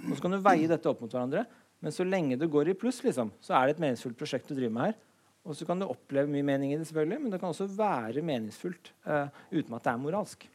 Og 0.05 0.13
så 0.13 0.21
kan 0.23 0.31
du 0.31 0.39
veie 0.45 0.69
dette 0.71 0.88
opp 0.88 1.01
mot 1.03 1.11
hverandre. 1.11 1.43
Men 1.83 1.95
så 1.97 2.05
lenge 2.07 2.38
det 2.39 2.47
går 2.53 2.71
i 2.71 2.77
pluss, 2.79 3.01
liksom, 3.03 3.33
så 3.43 3.57
er 3.57 3.67
det 3.67 3.75
et 3.75 3.81
meningsfullt 3.83 4.15
prosjekt 4.21 4.47
du 4.47 4.55
driver 4.55 4.75
med 4.77 4.88
her. 4.88 4.95
Og 5.43 5.57
så 5.59 5.67
kan 5.67 5.83
du 5.83 5.89
oppleve 5.89 6.31
mye 6.31 6.47
mening 6.47 6.71
i 6.71 6.77
det, 6.77 6.85
selvfølgelig, 6.88 7.25
men 7.25 7.33
det 7.33 7.41
kan 7.41 7.51
også 7.51 7.67
være 7.75 8.23
meningsfullt 8.23 8.93
uh, 9.03 9.27
uten 9.51 9.75
at 9.75 9.83
det 9.83 9.91
er 9.91 10.00
moralsk. 10.05 10.47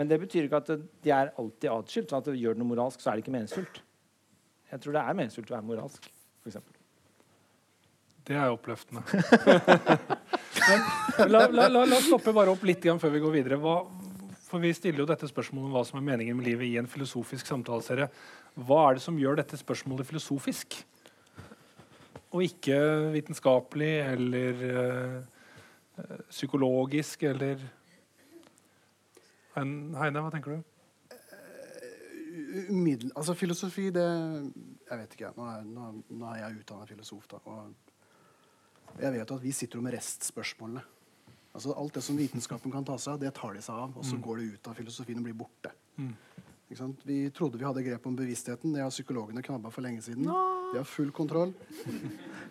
Men 0.00 0.08
det 0.08 0.20
betyr 0.24 0.48
ikke 0.48 0.62
at 0.62 0.72
det, 0.72 0.78
de 1.04 1.12
er 1.12 1.34
alltid 1.36 1.68
atskilt. 1.74 2.08
sånn 2.08 2.24
at 2.24 2.32
det 2.32 2.38
gjør 2.40 2.56
det 2.56 2.62
noe 2.62 2.72
moralsk, 2.72 3.04
så 3.04 3.10
er 3.10 3.18
det 3.18 3.26
ikke 3.26 3.36
meningsfullt. 3.36 3.82
Jeg 4.68 4.82
tror 4.82 4.96
det 4.96 5.02
er 5.02 5.16
meningsfullt 5.16 5.52
å 5.52 5.56
være 5.56 5.68
moralsk. 5.68 6.10
For 6.42 6.50
eksempel. 6.50 6.74
Det 8.28 8.36
er 8.36 8.52
oppløftende. 8.52 9.00
Men 10.68 11.30
la, 11.32 11.46
la, 11.48 11.68
la, 11.72 11.84
oss 11.96 12.10
stoppe 12.10 12.34
bare 12.36 12.52
opp 12.52 12.66
litt 12.68 12.84
igjen 12.84 13.00
før 13.00 13.14
vi 13.14 13.22
går 13.22 13.34
videre. 13.38 13.58
Hva, 13.62 13.78
for 14.48 14.60
Vi 14.60 14.74
stiller 14.76 15.00
jo 15.00 15.08
dette 15.08 15.28
spørsmålet 15.30 15.70
om 15.70 15.78
hva 15.78 15.84
som 15.88 16.00
er 16.00 16.06
meningen 16.10 16.36
med 16.36 16.50
livet 16.50 16.68
i 16.68 16.76
en 16.80 16.90
filosofisk 16.90 17.48
samtaleserie. 17.48 18.10
Hva 18.68 18.82
er 18.84 18.98
det 18.98 19.04
som 19.06 19.18
gjør 19.20 19.40
dette 19.40 19.56
spørsmålet 19.60 20.08
filosofisk? 20.10 20.76
Og 22.36 22.44
ikke 22.44 22.76
vitenskapelig 23.14 23.92
eller 24.04 24.64
øh, 24.68 25.18
psykologisk 26.28 27.24
eller 27.30 27.64
Heine, 29.58 30.20
hva 30.22 30.28
tenker 30.30 30.54
du? 30.54 30.77
Umiddel, 32.68 33.10
altså 33.16 33.34
Filosofi, 33.34 33.88
det 33.94 34.04
Jeg 34.04 34.98
vet 35.00 35.16
ikke. 35.16 35.32
Nå 35.36 35.48
er, 35.50 35.64
nå, 35.66 35.90
nå 36.10 36.30
er 36.32 36.42
jeg 36.42 36.60
utdanna 36.62 36.86
filosof. 36.88 37.26
da, 37.30 37.40
og 37.44 39.02
Jeg 39.02 39.12
vet 39.16 39.34
at 39.36 39.42
vi 39.42 39.52
sitter 39.52 39.82
med 39.84 39.96
restspørsmålene. 39.96 40.84
Altså 41.54 41.74
Alt 41.74 41.94
det 41.98 42.04
som 42.06 42.18
vitenskapen 42.18 42.72
kan 42.72 42.86
ta 42.86 42.96
seg 43.00 43.16
av, 43.16 43.20
det 43.22 43.34
tar 43.34 43.56
de 43.56 43.62
seg 43.64 43.74
av. 43.74 43.96
Og 43.96 44.04
så 44.04 44.16
mm. 44.16 44.22
går 44.22 44.38
det 44.38 44.48
ut 44.54 44.70
av 44.70 44.78
filosofien 44.78 45.18
og 45.18 45.26
blir 45.28 45.38
borte. 45.38 45.72
Mm. 45.98 46.14
Vi 47.08 47.30
trodde 47.32 47.58
vi 47.58 47.64
hadde 47.64 47.82
grep 47.82 48.06
om 48.06 48.16
bevisstheten. 48.16 48.74
Det 48.74 48.82
har 48.84 48.92
psykologene 48.92 49.42
knabba 49.42 49.70
for 49.72 49.84
lenge 49.84 50.02
siden. 50.04 50.26
De 50.28 50.76
har 50.76 50.84
full 50.84 51.10
kontroll. 51.16 51.54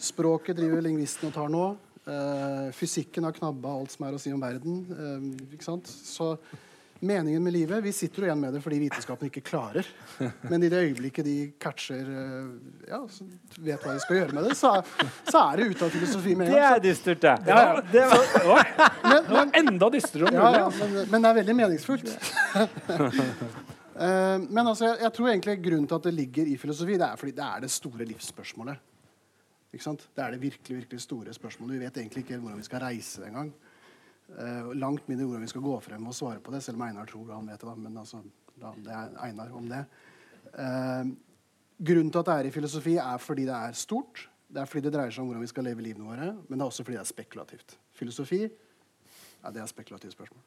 Språket 0.02 0.58
driver 0.58 0.82
lingvistene 0.82 1.30
og 1.30 1.36
tar 1.38 1.52
nå. 1.54 1.66
Uh, 2.08 2.72
fysikken 2.74 3.28
har 3.28 3.36
knabba 3.36 3.76
alt 3.78 3.94
som 3.94 4.08
er 4.08 4.16
å 4.16 4.22
si 4.22 4.32
om 4.34 4.42
verden. 4.42 4.80
Uh, 4.90 5.54
ikke 5.54 5.68
sant? 5.68 5.88
Så 5.88 6.34
meningen 7.00 7.44
med 7.44 7.54
livet 7.54 7.84
Vi 7.84 7.92
sitter 7.94 8.22
jo 8.22 8.28
igjen 8.28 8.40
med 8.40 8.54
det 8.56 8.62
fordi 8.64 8.80
vitenskapen 8.82 9.30
ikke 9.30 9.44
klarer. 9.46 9.88
Men 10.50 10.64
i 10.64 10.70
det 10.72 10.80
øyeblikket 10.88 11.26
de 11.28 11.36
catcher 11.62 12.10
Ja, 12.88 13.00
ja, 13.00 13.02
vet 13.60 13.84
hva 13.84 13.94
de 13.94 14.02
skal 14.04 14.20
gjøre 14.22 14.36
med 14.38 14.48
det, 14.50 14.56
så, 14.58 14.74
så 15.28 15.44
er 15.44 15.60
det 15.60 15.70
ute 15.72 15.86
av 15.88 15.94
filosofi 15.94 16.36
med 16.36 16.48
en 16.48 16.54
gang. 16.54 16.62
Det 16.62 16.68
er 16.68 16.84
dystert, 16.88 17.22
det. 17.24 17.36
Ja, 17.48 17.60
ja. 17.68 17.82
det 17.92 18.04
var, 18.10 18.64
men, 19.04 19.30
men, 19.32 19.54
enda 19.62 19.90
dystrere 19.94 20.30
om 20.30 20.38
mulig. 20.38 20.62
Ja, 20.62 20.68
men, 20.80 20.98
men, 21.12 21.26
det 21.26 21.30
er 21.30 21.40
veldig 21.42 21.56
meningsfullt. 21.62 22.14
uh, 22.58 23.08
men 24.56 24.64
altså, 24.64 24.88
jeg, 24.88 25.00
jeg, 25.04 25.14
tror 25.18 25.32
egentlig 25.32 25.58
grunnen 25.68 25.88
til 25.90 26.00
at 26.00 26.10
det 26.10 26.16
ligger 26.18 26.52
i 26.54 26.58
filosofi, 26.62 27.00
det 27.00 27.10
er 27.10 27.20
fordi 27.20 27.36
det 27.38 27.48
er 27.48 27.66
det 27.66 27.72
store 27.74 28.08
livsspørsmålet. 28.14 28.86
Ikke 29.76 29.84
sant? 29.84 30.08
Det 30.16 30.24
er 30.24 30.34
det 30.34 30.42
virkelig, 30.42 30.82
virkelig 30.84 31.04
store 31.04 31.34
spørsmålet. 31.36 31.76
Vi 31.76 31.86
vet 31.86 31.98
egentlig 32.02 32.24
ikke 32.24 32.40
hvordan 32.40 32.62
vi 32.62 32.68
skal 32.70 32.86
reise 32.88 33.22
det 33.22 33.32
engang. 33.34 33.52
Uh, 34.28 34.74
langt 34.76 35.08
mindre 35.08 35.26
hvordan 35.26 35.46
vi 35.46 35.52
skal 35.54 35.64
gå 35.64 35.78
frem 35.86 36.10
og 36.10 36.16
svare 36.16 36.42
på 36.44 36.52
det, 36.52 36.60
selv 36.64 36.80
om 36.80 36.88
Einar 36.88 37.08
tror 37.08 37.32
han 37.32 37.48
vet 37.48 37.64
det. 37.64 37.78
Men 37.84 38.02
altså, 38.02 38.22
da, 38.60 38.74
det 38.84 38.94
er 38.94 39.16
Einar 39.28 39.54
om 39.56 39.70
det. 39.72 39.84
Uh, 40.52 41.14
grunnen 41.78 42.12
til 42.12 42.24
at 42.24 42.32
det 42.32 42.36
er 42.36 42.50
i 42.50 42.56
filosofi, 42.56 42.98
er 43.02 43.24
fordi 43.24 43.48
det 43.48 43.56
er 43.56 43.78
stort. 43.78 44.28
Det 44.48 44.62
er 44.62 44.70
fordi 44.70 44.88
det 44.88 44.94
dreier 44.96 45.12
seg 45.12 45.24
om 45.24 45.32
hvordan 45.32 45.44
vi 45.44 45.52
skal 45.52 45.68
leve 45.68 45.84
livene 45.84 46.08
våre, 46.08 46.32
men 46.48 46.56
det 46.56 46.64
er 46.64 46.70
også 46.72 46.86
fordi 46.88 46.98
det 46.98 47.04
er 47.04 47.12
spekulativt. 47.12 47.78
Filosofi 47.96 48.42
ja, 48.46 49.52
det 49.54 49.62
er 49.62 49.70
spekulativt 49.70 50.16
spørsmål. 50.16 50.44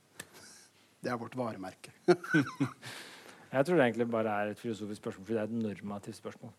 Det 1.01 1.11
er 1.11 1.17
vårt 1.21 1.37
varemerke. 1.37 1.93
jeg 3.53 3.67
tror 3.67 3.77
det 3.77 3.85
egentlig 3.85 4.11
bare 4.11 4.33
er 4.43 4.53
et 4.53 4.59
filosofisk 4.59 5.01
spørsmål 5.01 5.27
fordi 5.27 5.37
det 5.39 5.43
er 5.43 5.49
et 5.49 5.63
normativt 5.63 6.17
spørsmål. 6.17 6.53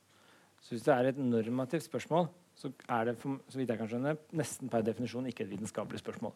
Så 0.62 0.76
hvis 0.76 0.86
det 0.86 0.94
er 0.94 1.10
et 1.10 1.18
normativt 1.18 1.84
spørsmål, 1.84 2.28
så 2.56 2.72
er 2.90 3.04
det 3.04 3.18
for, 3.18 3.42
så 3.50 3.58
vidt 3.58 3.70
jeg 3.70 3.78
kan 3.78 3.90
skjønne, 3.90 4.16
nesten 4.38 4.70
per 4.70 4.86
definisjon 4.86 5.26
ikke 5.30 5.44
et 5.44 5.50
vitenskapelig 5.50 6.00
spørsmål. 6.00 6.34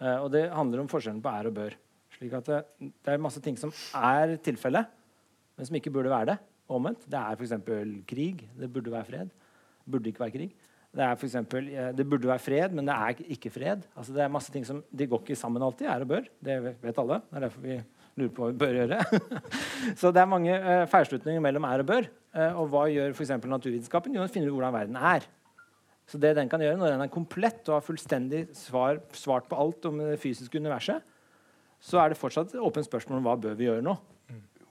Uh, 0.00 0.24
og 0.24 0.30
det 0.32 0.46
handler 0.48 0.82
om 0.82 0.88
forskjellen 0.90 1.20
på 1.22 1.32
er 1.32 1.50
og 1.50 1.56
bør. 1.58 1.76
Slik 2.16 2.32
at 2.36 2.48
det, 2.48 3.12
er 3.12 3.22
masse 3.22 3.42
ting 3.44 3.58
som 3.60 3.72
er 3.96 4.34
tilfellet, 4.44 4.88
men 5.56 5.68
som 5.68 5.76
ikke 5.76 5.92
burde 5.92 6.12
være 6.12 6.32
det. 6.32 6.38
Omvendt. 6.70 7.06
Det 7.10 7.18
er 7.18 7.38
f.eks. 7.38 7.54
krig. 8.08 8.44
Det 8.56 8.68
burde 8.72 8.92
være 8.92 9.08
fred. 9.08 9.30
Det 9.30 9.92
burde 9.92 10.10
ikke 10.12 10.22
være 10.22 10.36
krig. 10.36 10.50
Det 10.90 11.02
er 11.06 11.16
for 11.18 11.26
eksempel, 11.28 11.66
det 11.94 12.04
burde 12.06 12.26
være 12.26 12.42
fred, 12.42 12.72
men 12.74 12.86
det 12.86 12.94
er 12.94 13.20
ikke 13.30 13.50
fred. 13.54 13.84
Altså 13.94 14.14
det 14.14 14.22
er 14.24 14.32
masse 14.32 14.50
ting 14.50 14.64
som, 14.66 14.80
De 14.90 15.06
går 15.06 15.22
ikke 15.22 15.38
sammen 15.38 15.62
alltid. 15.62 15.86
Er 15.86 16.02
og 16.02 16.10
bør. 16.10 16.26
Det 16.42 16.56
vet 16.82 16.98
alle. 16.98 17.20
Det 17.26 17.38
er 17.38 17.44
derfor 17.46 17.66
vi 17.66 17.76
lurer 18.18 18.32
på 18.34 18.42
hva 18.42 18.50
vi 18.50 18.60
bør 18.62 18.78
gjøre. 18.80 18.98
så 20.00 20.10
det 20.14 20.22
er 20.22 20.30
mange 20.30 20.56
uh, 20.56 20.86
feilslutninger 20.90 21.42
mellom 21.42 21.66
er 21.70 21.84
og 21.84 21.90
bør. 21.90 22.10
Og 22.58 22.70
hva 22.70 22.86
gjør 22.90 23.14
f.eks. 23.14 23.36
naturvitenskapen? 23.42 24.14
Jo, 24.14 24.22
den 24.22 24.30
finner 24.34 24.50
ut 24.50 24.58
hvordan 24.58 24.74
verden 24.74 24.98
er. 24.98 25.26
Så 26.10 26.18
det 26.18 26.32
den 26.34 26.50
kan 26.50 26.62
gjøre 26.62 26.78
når 26.78 26.96
den 26.96 27.04
er 27.04 27.12
komplett 27.12 27.68
og 27.68 27.76
har 27.76 27.86
fullstendig 27.86 28.48
svar, 28.58 28.98
svart 29.14 29.46
på 29.50 29.58
alt 29.62 29.86
om 29.86 30.00
det 30.02 30.18
fysiske 30.18 30.58
universet, 30.58 31.04
så 31.80 32.00
er 32.02 32.10
det 32.10 32.18
fortsatt 32.18 32.56
åpent 32.58 32.88
spørsmål 32.88 33.20
om 33.20 33.28
hva 33.28 33.36
bør 33.40 33.54
vi 33.56 33.68
gjøre 33.68 33.84
nå. 33.86 33.94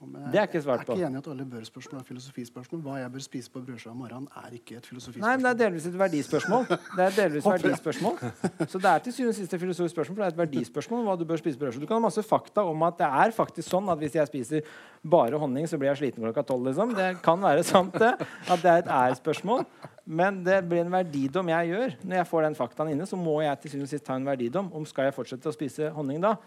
Det 0.00 0.38
er 0.40 0.46
ikke 0.48 0.62
svart 0.64 0.86
på. 0.88 0.94
Jeg 0.96 1.04
er 1.04 1.10
ikke 1.10 1.10
enig 1.10 1.18
i 1.18 1.20
at 1.20 1.26
alle 1.28 1.44
bør-spørsmål 1.50 2.00
er 2.00 2.04
filosofispørsmål. 2.08 2.80
Hva 2.86 2.94
jeg 3.02 3.12
bør 3.12 3.24
spise 3.24 3.50
på 3.52 3.60
brødskiva 3.66 3.92
om 3.92 3.98
morgenen, 4.00 4.28
er 4.40 4.54
ikke 4.56 4.78
et 4.78 4.86
filosofispørsmål. 4.88 5.26
Nei, 5.26 5.32
men 5.36 5.44
det 5.44 5.50
er 5.50 5.58
delvis 5.60 5.88
et 5.90 5.98
verdispørsmål. 6.00 6.64
Det 6.70 7.04
er 7.04 7.16
delvis 7.18 7.48
verdispørsmål. 7.54 8.16
Så 8.64 8.80
det 8.80 8.90
er 8.92 9.04
til 9.04 9.16
syvende 9.16 9.34
og 9.34 9.38
sist 9.40 9.56
et 9.56 9.60
filosofisk 9.60 9.94
spørsmål, 9.96 10.16
for 10.16 10.22
det 10.22 10.28
er 10.30 10.34
et 10.34 10.40
verdispørsmål 10.40 11.04
hva 11.10 11.16
du 11.20 11.26
bør 11.28 11.42
spise 11.42 11.60
på 11.60 11.66
brødskiva. 11.66 11.84
Du 11.84 11.90
kan 11.90 12.00
ha 12.00 12.06
masse 12.06 12.24
fakta 12.24 12.64
om 12.64 12.86
at 12.88 12.96
det 13.02 13.10
er 13.24 13.34
faktisk 13.36 13.68
sånn 13.68 13.92
at 13.92 14.00
hvis 14.00 14.16
jeg 14.16 14.30
spiser 14.30 14.70
bare 15.04 15.40
honning, 15.42 15.68
så 15.68 15.76
blir 15.80 15.92
jeg 15.92 16.00
sliten 16.00 16.24
klokka 16.24 16.46
tolv. 16.48 16.70
Liksom. 16.70 16.94
Det 16.96 17.10
kan 17.26 17.44
være 17.44 17.66
sant, 17.68 17.98
det. 18.00 18.14
At 18.48 18.64
det 18.64 18.72
er 18.72 18.84
et 18.86 18.92
er-spørsmål. 19.02 19.66
Men 20.10 20.40
det 20.46 20.62
blir 20.66 20.80
en 20.82 20.94
verdidom 20.96 21.52
jeg 21.52 21.74
gjør. 21.74 21.92
Når 22.02 22.22
jeg 22.22 22.28
får 22.32 22.46
den 22.48 22.56
faktaen 22.58 22.94
inne, 22.94 23.04
så 23.06 23.20
må 23.20 23.36
jeg 23.44 23.60
til 23.60 23.74
syvende 23.74 23.90
og 23.90 23.92
sist 23.92 24.06
ta 24.08 24.16
en 24.16 24.26
verdidom. 24.26 24.72
Om 24.74 24.88
skal 24.88 25.10
jeg 25.10 25.14
fortsette 25.18 25.52
å 25.52 25.54
spise 25.54 25.92
honning 25.94 26.24
da? 26.24 26.38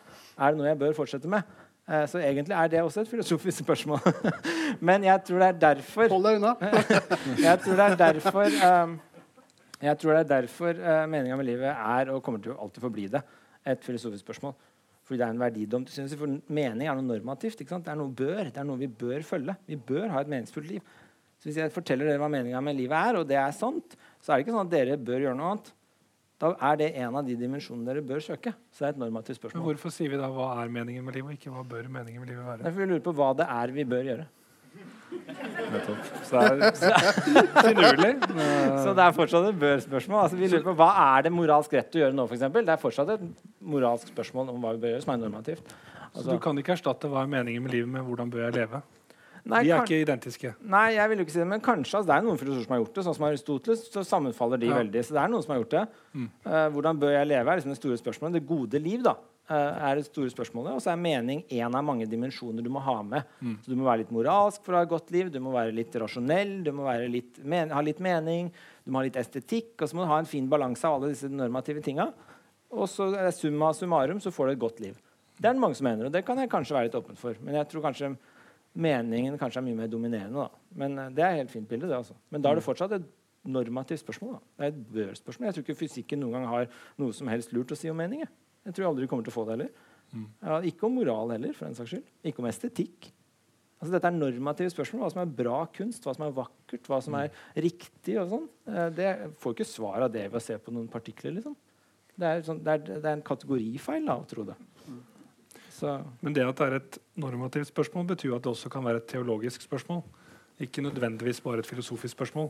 Er 0.42 0.52
det 0.52 0.60
noe 0.60 0.72
jeg 0.72 0.82
bør 0.82 0.98
fortsette 0.98 1.30
med? 1.30 1.46
Eh, 1.84 2.06
så 2.08 2.22
egentlig 2.24 2.56
er 2.56 2.70
det 2.72 2.82
også 2.82 3.04
et 3.04 3.10
filosofisk 3.12 3.64
spørsmål. 3.66 4.00
Men 4.88 5.04
jeg 5.04 5.24
tror 5.28 5.42
det 5.42 5.48
er 5.48 5.58
derfor 5.66 6.14
Hold 6.16 6.28
deg 6.30 6.38
unna. 6.40 6.54
jeg 7.48 7.60
tror 7.64 7.80
det 7.80 7.88
er 7.88 7.98
derfor 8.00 8.60
um, 8.70 9.00
jeg 9.84 10.00
tror 10.00 10.16
det 10.16 10.22
er 10.22 10.30
derfor 10.32 10.80
uh, 10.80 11.04
meninga 11.12 11.36
med 11.36 11.50
livet 11.50 11.74
er 11.74 12.14
og 12.14 12.22
kommer 12.24 12.40
til 12.40 12.54
å 12.54 12.62
alltid 12.64 12.86
forbli 12.86 13.10
det. 13.12 13.24
Et 13.68 13.84
filosofisk 13.84 14.24
spørsmål. 14.24 14.56
Fordi 15.04 15.20
det 15.20 15.28
er 15.28 15.36
en 15.36 15.44
verdidom. 15.44 15.86
Til 15.86 16.08
For 16.16 16.40
mening 16.48 16.88
er 16.88 16.96
noe 16.96 17.04
normativt. 17.04 17.60
Det 17.60 17.92
er 17.92 18.00
noe 18.00 18.16
bør. 18.16 18.48
Det 18.48 18.62
er 18.62 18.68
noe 18.68 18.80
vi 18.80 18.88
bør 18.88 19.26
følge. 19.28 19.56
Vi 19.68 19.76
bør 19.76 20.08
ha 20.14 20.24
et 20.24 20.32
meningsfullt 20.32 20.72
liv. 20.72 20.94
Så 21.36 21.50
hvis 21.50 21.60
jeg 21.60 21.74
forteller 21.76 22.08
dere 22.08 22.22
hva 22.22 22.30
meninga 22.32 22.62
med 22.64 22.78
livet 22.80 22.96
er, 22.96 23.20
og 23.20 23.28
det 23.28 23.36
er 23.36 23.52
sant, 23.52 23.98
så 24.24 24.32
er 24.32 24.40
det 24.40 24.46
ikke 24.46 24.56
sånn 24.56 24.70
at 24.70 24.72
dere 24.72 24.96
bør 24.96 25.26
gjøre 25.26 25.36
noe 25.36 25.50
annet. 25.52 25.74
Da 26.44 26.52
er 26.72 26.80
det 26.82 26.90
en 27.00 27.16
av 27.16 27.24
de 27.24 27.36
dimensjonene 27.40 27.88
dere 27.88 28.04
bør 28.04 28.20
søke. 28.24 28.52
Så 28.74 28.84
det 28.84 28.90
er 28.90 28.96
et 28.98 29.02
normativt 29.06 29.40
spørsmål. 29.40 29.62
Men 29.62 29.68
Hvorfor 29.70 29.94
sier 29.96 30.12
vi 30.12 30.18
da 30.20 30.28
hva 30.28 30.50
er 30.60 30.72
meningen 30.76 31.06
med 31.08 31.16
livet, 31.16 31.32
og 31.32 31.38
ikke 31.40 31.54
hva 31.54 31.64
bør 31.64 31.86
meningen 31.88 32.20
med 32.20 32.34
livet 32.34 32.48
være? 32.50 32.64
Derfor 32.66 32.84
vi 32.84 32.88
lurer 32.92 33.04
på 33.06 33.14
hva 33.20 33.30
det 33.40 33.48
er 33.54 33.74
vi 33.78 33.86
bør 33.94 34.10
gjøre. 34.10 34.26
Nettopp. 35.14 36.10
Så 36.28 36.42
det 36.42 36.68
er 36.90 37.64
finurlig. 37.70 38.12
så 38.84 38.96
det 38.98 39.06
er 39.06 39.16
fortsatt 39.16 39.48
et 39.54 39.62
bør-spørsmål. 39.62 40.24
Altså, 40.26 40.40
vi 40.42 40.50
lurer 40.52 40.66
på 40.66 40.76
Hva 40.82 40.90
er 41.06 41.28
det 41.28 41.34
moralsk 41.38 41.78
rett 41.78 41.96
å 41.96 42.04
gjøre 42.04 42.18
nå, 42.18 42.28
f.eks.? 42.28 42.44
Det 42.58 42.76
er 42.76 42.82
fortsatt 42.82 43.14
et 43.16 43.24
moralsk 43.74 44.12
spørsmål 44.12 44.52
om 44.52 44.60
hva 44.66 44.74
vi 44.76 44.84
bør 44.84 44.96
gjøre, 44.96 45.06
som 45.06 45.16
er 45.16 45.24
normativt. 45.24 45.72
Altså, 46.10 46.26
så 46.28 46.36
du 46.36 46.44
kan 46.44 46.60
ikke 46.60 46.76
erstatte 46.76 47.10
hva 47.10 47.24
er 47.24 47.32
meningen 47.32 47.64
med 47.64 47.78
livet, 47.78 47.90
med 47.96 48.04
hvordan 48.10 48.34
bør 48.34 48.48
jeg 48.50 48.58
leve? 48.60 48.84
Nei, 49.44 49.60
de 49.66 49.74
er 49.76 49.84
ikke 49.84 50.00
identiske. 50.00 50.54
Nei, 50.72 50.86
jeg 50.96 51.12
vil 51.12 51.20
jo 51.20 51.26
ikke 51.26 51.34
si 51.36 51.42
det, 51.42 51.50
men 51.52 51.64
kanskje 51.64 51.98
altså, 52.00 52.08
det 52.08 52.16
er 52.16 52.24
noen 52.24 52.40
filosofer 52.40 52.64
som 52.64 52.76
har 52.76 52.80
gjort 52.80 52.96
det. 52.96 53.04
Sånn 53.04 53.18
som 53.18 53.26
Aristoteles, 53.28 53.82
så 53.92 54.04
sammenfaller 54.08 54.62
de 54.62 54.70
ja. 54.70 54.78
veldig. 54.80 55.04
Så 55.04 55.18
det 55.18 55.20
er 55.20 55.34
noen 55.34 55.44
som 55.44 55.52
har 55.52 55.60
gjort 55.60 55.74
det. 55.74 55.84
Mm. 56.14 56.30
Uh, 56.48 56.68
hvordan 56.78 57.02
bør 57.02 57.16
jeg 57.18 57.28
leve? 57.28 57.44
er 57.52 57.60
liksom 57.60 57.74
det 57.74 57.80
store 57.82 58.00
spørsmålet. 58.00 58.38
Det 58.38 58.44
gode 58.48 58.82
liv 58.86 59.04
da, 59.04 59.18
uh, 59.52 59.90
er 59.90 60.00
det 60.00 60.06
store 60.08 60.32
spørsmålet. 60.32 60.78
Og 60.78 60.86
så 60.86 60.94
er 60.94 61.04
mening 61.04 61.44
en 61.60 61.76
av 61.76 61.84
mange 61.84 62.08
dimensjoner 62.08 62.64
du 62.64 62.72
må 62.72 62.86
ha 62.88 62.96
med. 63.04 63.36
Mm. 63.44 63.58
Så 63.66 63.74
Du 63.74 63.80
må 63.82 63.90
være 63.90 64.06
litt 64.06 64.16
moralsk 64.16 64.64
for 64.64 64.78
å 64.78 64.80
ha 64.80 64.88
et 64.88 64.94
godt 64.96 65.12
liv, 65.12 65.32
du 65.34 65.42
må 65.44 65.52
være 65.58 65.76
litt 65.76 66.00
rasjonell, 66.00 66.62
du 66.64 66.72
må 66.78 66.88
litt 67.12 67.44
ha 67.76 67.84
litt 67.84 68.00
mening, 68.04 68.52
du 68.88 68.96
må 68.96 69.02
ha 69.02 69.10
litt 69.10 69.20
estetikk, 69.20 69.76
og 69.82 69.90
så 69.90 70.00
må 70.00 70.06
du 70.06 70.14
ha 70.14 70.24
en 70.24 70.30
fin 70.30 70.48
balanse 70.48 70.88
av 70.88 71.02
alle 71.02 71.12
disse 71.12 71.28
normative 71.28 71.84
tinga. 71.84 72.14
Og 72.72 72.88
så 72.88 73.12
summa 73.36 73.76
summarum, 73.76 74.24
så 74.24 74.32
får 74.32 74.48
du 74.48 74.56
et 74.56 74.64
godt 74.64 74.80
liv. 74.88 74.96
Det 75.36 75.50
er 75.50 75.58
det 75.58 75.60
mange 75.60 75.76
som 75.76 75.84
mener, 75.90 76.08
og 76.08 76.14
det 76.14 76.24
kan 76.24 76.40
jeg 76.40 76.48
kanskje 76.48 76.78
være 76.78 76.88
litt 76.88 76.96
åpen 76.96 77.20
for. 77.20 77.36
Men 77.44 77.58
jeg 77.60 77.68
tror 77.68 77.84
kanskje 77.90 78.16
meningen 78.74 79.38
kanskje 79.42 79.62
er 79.62 79.68
mye 79.68 79.78
mer 79.84 79.92
dominerende. 79.92 80.46
Da. 80.46 80.64
Men 80.82 80.98
uh, 81.00 81.10
Det 81.14 81.24
er 81.26 81.36
et 81.36 81.44
helt 81.44 81.54
fint 81.54 81.70
bilde. 81.70 81.90
det 81.90 81.98
altså. 81.98 82.16
Men 82.34 82.42
da 82.42 82.52
er 82.52 82.60
det 82.60 82.64
mm. 82.64 82.70
fortsatt 82.70 82.98
et 82.98 83.10
normativt 83.44 84.04
spørsmål. 84.04 84.38
Da. 84.38 84.44
Det 84.58 84.66
er 84.66 84.74
et 84.74 84.86
bør-spørsmål. 84.94 85.48
Jeg 85.48 85.58
tror 85.58 85.66
ikke 85.66 85.80
fysikken 85.82 86.24
noen 86.24 86.38
gang 86.38 86.48
har 86.50 86.70
noe 87.02 87.16
som 87.16 87.32
helst 87.32 87.54
lurt 87.56 87.74
å 87.76 87.80
si 87.80 87.92
om 87.92 88.00
mening. 88.00 88.24
Jeg 88.64 88.78
tror 88.78 88.90
aldri 88.90 89.06
du 89.06 89.12
kommer 89.12 89.26
til 89.28 89.34
å 89.34 89.36
få 89.36 89.44
det 89.48 89.58
heller. 89.58 89.74
Mm. 90.14 90.30
Ja, 90.46 90.62
ikke 90.70 90.88
om 90.88 90.96
moral 91.00 91.34
heller, 91.34 91.54
for 91.58 91.68
den 91.68 91.76
saks 91.78 91.96
skyld. 91.96 92.08
Ikke 92.30 92.44
om 92.44 92.48
estetikk. 92.50 93.10
Altså, 93.84 93.92
dette 93.98 94.08
er 94.08 94.16
normative 94.16 94.72
spørsmål. 94.72 95.04
Hva 95.04 95.12
som 95.12 95.22
er 95.26 95.36
bra 95.42 95.58
kunst, 95.76 96.06
hva 96.08 96.14
som 96.16 96.24
er 96.24 96.36
vakkert, 96.38 96.88
hva 96.88 97.02
som 97.04 97.18
er 97.20 97.28
mm. 97.28 97.40
riktig. 97.66 98.16
og 98.22 98.32
sånn. 98.32 98.48
Uh, 98.70 98.88
det 98.96 99.10
får 99.44 99.58
ikke 99.58 99.68
svar 99.68 100.06
av 100.06 100.14
det 100.14 100.30
ved 100.30 100.40
å 100.40 100.46
se 100.46 100.56
på 100.56 100.76
noen 100.76 100.88
partikler. 100.92 101.36
liksom. 101.36 101.58
Det 102.14 102.30
er, 102.30 102.44
sånn, 102.46 102.62
det 102.64 102.78
er, 102.78 102.86
det 102.94 103.02
er 103.02 103.18
en 103.18 103.26
kategorifeil 103.26 104.06
da, 104.08 104.16
å 104.22 104.28
tro 104.30 104.46
det. 104.48 104.56
Så. 105.84 105.98
Men 106.24 106.36
det 106.36 106.46
at 106.48 106.60
det 106.62 106.66
er 106.66 106.76
et 106.78 106.98
normativt 107.20 107.68
spørsmål, 107.68 108.06
betyr 108.14 108.38
at 108.38 108.46
det 108.46 108.54
også 108.54 108.70
kan 108.72 108.86
være 108.86 109.02
et 109.02 109.10
teologisk 109.12 109.66
spørsmål. 109.66 110.00
Ikke 110.64 110.82
nødvendigvis 110.86 111.42
bare 111.44 111.60
et 111.60 111.68
filosofisk 111.68 112.12
spørsmål. 112.16 112.50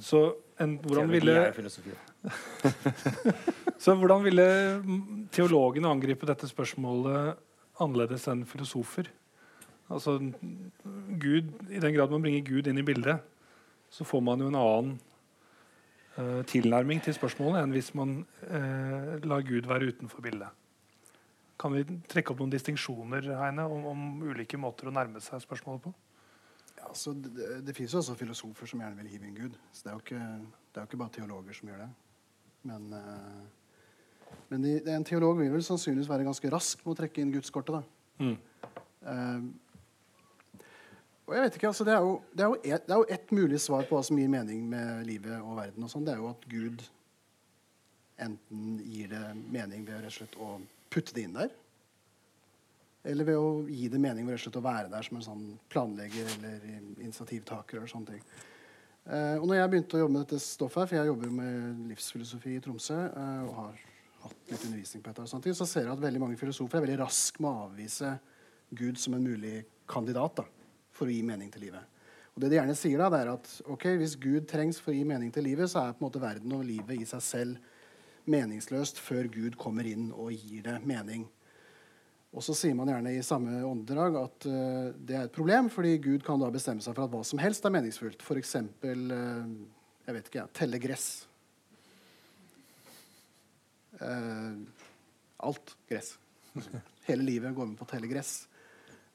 Så 0.00 0.32
en, 0.60 0.78
hvordan 0.82 1.12
ville 1.12 1.52
Så 3.84 3.94
hvordan 3.94 4.24
ville 4.24 4.46
teologene 5.32 5.88
angripe 5.88 6.26
dette 6.26 6.48
spørsmålet 6.48 7.36
annerledes 7.80 8.26
enn 8.32 8.42
filosofer? 8.46 9.10
Altså, 9.90 10.18
Gud, 11.20 11.54
I 11.70 11.78
den 11.78 11.94
grad 11.94 12.10
man 12.10 12.22
bringer 12.26 12.42
Gud 12.48 12.66
inn 12.66 12.80
i 12.80 12.86
bildet, 12.86 13.22
så 13.90 14.04
får 14.04 14.20
man 14.20 14.40
jo 14.40 14.50
en 14.50 14.58
annen 14.58 14.98
uh, 16.18 16.42
tilnærming 16.50 17.04
til 17.04 17.14
spørsmålet 17.14 17.62
enn 17.62 17.76
hvis 17.76 17.94
man 17.94 18.22
uh, 18.48 19.14
lar 19.22 19.46
Gud 19.46 19.70
være 19.70 19.92
utenfor 19.94 20.24
bildet. 20.24 20.63
Kan 21.64 21.72
vi 21.72 21.80
trekke 22.12 22.34
opp 22.34 22.42
noen 22.42 22.52
distinksjoner 22.52 23.24
Heine, 23.40 23.64
om, 23.72 23.86
om, 23.88 24.00
ulike 24.28 24.58
måter 24.60 24.90
å 24.90 24.92
nærme 24.92 25.22
seg 25.24 25.40
spørsmålet 25.40 25.86
på? 25.86 25.92
Ja, 26.76 26.90
altså, 26.90 27.14
det, 27.16 27.62
det 27.64 27.72
finnes 27.72 27.94
jo 27.94 28.02
også 28.02 28.16
filosofer 28.20 28.68
som 28.68 28.82
gjerne 28.84 28.98
vil 29.00 29.08
hive 29.08 29.30
inn 29.30 29.38
Gud. 29.38 29.56
Så 29.72 29.86
det 29.86 29.88
er 29.88 29.94
jo 29.94 30.02
ikke, 30.02 30.26
det 30.44 30.76
er 30.76 30.84
jo 30.84 30.90
ikke 30.90 31.00
bare 31.00 31.14
teologer 31.14 31.56
som 31.56 31.70
gjør 31.70 31.80
det. 31.86 31.86
Men, 32.68 32.84
uh, 32.92 34.34
men 34.50 34.66
de, 34.66 34.74
en 34.92 35.08
teolog 35.08 35.40
vil 35.40 35.54
vel 35.54 35.64
sannsynligvis 35.64 36.12
være 36.12 36.28
ganske 36.28 36.52
rask 36.52 36.84
med 36.84 36.92
å 36.92 36.98
trekke 37.00 37.24
inn 37.24 37.32
gudskortet. 37.32 37.88
Mm. 38.20 38.36
Og 41.24 41.32
jeg 41.32 41.46
vet 41.46 41.58
ikke, 41.62 41.72
altså 41.72 41.88
det, 41.88 41.96
er 41.96 42.04
jo, 42.04 42.14
det, 42.36 42.44
er 42.44 42.52
jo 42.52 42.60
et, 42.60 42.84
det 42.84 42.92
er 42.98 43.02
jo 43.06 43.10
ett 43.16 43.36
mulig 43.40 43.64
svar 43.64 43.88
på 43.88 43.96
hva 43.96 44.04
som 44.04 44.20
gir 44.20 44.28
mening 44.36 44.68
med 44.68 45.08
livet 45.08 45.40
og 45.40 45.56
verden. 45.62 45.88
og 45.88 45.96
sånn, 45.96 46.04
Det 46.04 46.12
er 46.12 46.20
jo 46.20 46.28
at 46.28 46.44
Gud 46.52 46.84
enten 48.20 48.80
gir 48.84 49.16
det 49.16 49.26
mening 49.32 49.88
ved 49.88 50.04
rett 50.04 50.12
og 50.12 50.18
slett 50.20 50.36
å 50.36 50.58
putte 50.94 51.14
det 51.16 51.26
inn 51.26 51.36
der. 51.36 51.52
Eller 53.04 53.28
ved 53.28 53.36
å 53.36 53.48
gi 53.68 53.90
det 53.92 54.00
mening 54.00 54.26
ved 54.28 54.56
å 54.56 54.64
være 54.64 54.88
der 54.92 55.04
som 55.04 55.18
en 55.18 55.26
sånn 55.26 55.46
planlegger 55.72 56.30
eller 56.38 56.68
initiativtaker. 57.04 57.78
eller 57.78 57.90
sånne 57.90 58.14
ting. 58.14 58.22
Eh, 59.04 59.36
og 59.36 59.48
når 59.48 59.58
jeg 59.58 59.72
begynte 59.74 59.98
å 59.98 60.04
jobbe 60.04 60.14
med 60.14 60.24
dette 60.24 60.40
stoffet, 60.40 60.88
for 60.88 60.96
jeg 60.96 61.10
jobber 61.10 61.34
med 61.34 61.84
livsfilosofi 61.90 62.54
i 62.56 62.62
Tromsø 62.64 62.96
eh, 62.96 63.42
og 63.44 63.54
har 63.58 63.82
hatt 64.24 64.48
litt 64.48 64.64
undervisning 64.70 65.02
på 65.04 65.10
dette, 65.10 65.26
og 65.26 65.28
sånne 65.34 65.50
ting, 65.50 65.58
så 65.58 65.68
ser 65.68 65.84
jeg 65.84 65.92
at 65.92 66.04
veldig 66.06 66.22
mange 66.22 66.40
filosofer 66.40 66.80
er 66.80 66.86
veldig 66.86 67.02
raske 67.02 67.44
med 67.44 67.50
å 67.50 67.66
avvise 67.66 68.14
Gud 68.72 68.96
som 68.96 69.18
en 69.18 69.26
mulig 69.28 69.58
kandidat. 69.90 70.40
da 70.40 70.48
for 70.94 71.10
å 71.10 71.14
gi 71.14 71.22
mening 71.26 71.50
til 71.52 71.66
livet. 71.68 71.92
Og 72.34 72.42
det 72.42 72.50
de 72.50 72.58
gjerne 72.58 72.74
sier 72.78 72.98
da, 72.98 73.10
det 73.12 73.20
er 73.22 73.32
at 73.34 73.50
ok, 73.70 73.86
Hvis 74.00 74.16
Gud 74.18 74.48
trengs 74.50 74.80
for 74.82 74.90
å 74.90 74.96
gi 74.96 75.04
mening 75.06 75.30
til 75.34 75.46
livet, 75.46 75.70
så 75.70 75.84
er 75.84 75.94
på 75.94 76.02
en 76.02 76.08
måte 76.08 76.22
verden 76.22 76.54
og 76.56 76.66
livet 76.66 76.98
i 76.98 77.06
seg 77.06 77.22
selv 77.22 77.73
meningsløst 78.30 79.00
før 79.02 79.28
Gud 79.32 79.58
kommer 79.60 79.86
inn 79.88 80.10
og 80.12 80.32
gir 80.32 80.64
det 80.66 80.78
mening. 80.86 81.26
Og 82.34 82.42
så 82.42 82.54
sier 82.58 82.74
man 82.74 82.90
gjerne 82.90 83.12
i 83.14 83.22
samme 83.22 83.60
åndedrag 83.62 84.16
at 84.18 84.46
uh, 84.50 84.88
det 84.96 85.18
er 85.18 85.28
et 85.28 85.34
problem, 85.34 85.68
fordi 85.70 85.96
Gud 86.02 86.24
kan 86.26 86.40
da 86.42 86.50
bestemme 86.54 86.82
seg 86.82 86.96
for 86.96 87.06
at 87.06 87.12
hva 87.12 87.22
som 87.26 87.38
helst 87.42 87.66
er 87.66 87.74
meningsfullt. 87.74 88.24
F.eks. 88.24 88.56
Uh, 88.82 89.52
jeg 90.04 90.16
vet 90.16 90.30
ikke, 90.32 90.48
telle 90.56 90.80
gress. 90.82 91.06
Uh, 94.00 94.58
alt 95.46 95.76
gress. 95.90 96.16
Hele 97.08 97.28
livet 97.28 97.54
går 97.54 97.70
med 97.70 97.78
på 97.78 97.86
å 97.86 97.92
telle 97.92 98.10
gress. 98.10 98.34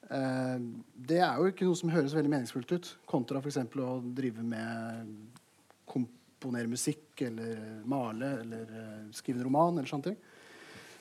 Uh, 0.08 0.56
det 0.96 1.20
er 1.20 1.42
jo 1.42 1.52
ikke 1.52 1.68
noe 1.68 1.78
som 1.78 1.92
høres 1.92 2.16
veldig 2.16 2.32
meningsfullt 2.32 2.72
ut, 2.72 2.94
kontra 3.10 3.44
f.eks. 3.44 3.60
å 3.84 4.00
drive 4.16 4.46
med 4.48 5.12
komponere 6.40 6.72
musikk 6.72 7.22
eller 7.28 7.82
male 7.90 8.40
eller 8.42 8.70
uh, 8.72 9.08
skrive 9.12 9.42
en 9.42 9.48
roman. 9.50 9.78
eller 9.78 9.92
sånne 9.92 10.10
ting. 10.10 10.20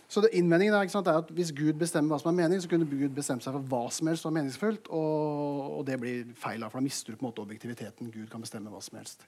Så 0.08 0.22
det, 0.24 0.32
innvendingen 0.40 0.74
er, 0.74 0.88
sant, 0.88 1.06
er, 1.06 1.20
at 1.20 1.30
Hvis 1.36 1.52
Gud 1.52 1.76
bestemmer 1.76 2.14
hva 2.14 2.18
som 2.22 2.30
er 2.32 2.38
mening, 2.40 2.62
så 2.64 2.68
kunne 2.70 2.88
Gud 2.88 3.12
bestemt 3.14 3.44
seg 3.44 3.52
for 3.52 3.70
hva 3.70 3.82
som 3.92 4.08
helst 4.08 4.24
var 4.24 4.34
meningsfullt. 4.38 4.88
Og, 4.88 5.64
og 5.78 5.86
det 5.86 5.98
blir 6.00 6.30
feil, 6.38 6.64
for 6.64 6.80
da 6.80 6.84
mister 6.86 7.12
du 7.12 7.18
på 7.18 7.26
en 7.26 7.28
måte 7.28 7.44
objektiviteten. 7.44 8.10
Gud 8.14 8.30
kan 8.32 8.42
bestemme 8.42 8.72
hva 8.72 8.80
som 8.82 8.96
helst. 8.98 9.26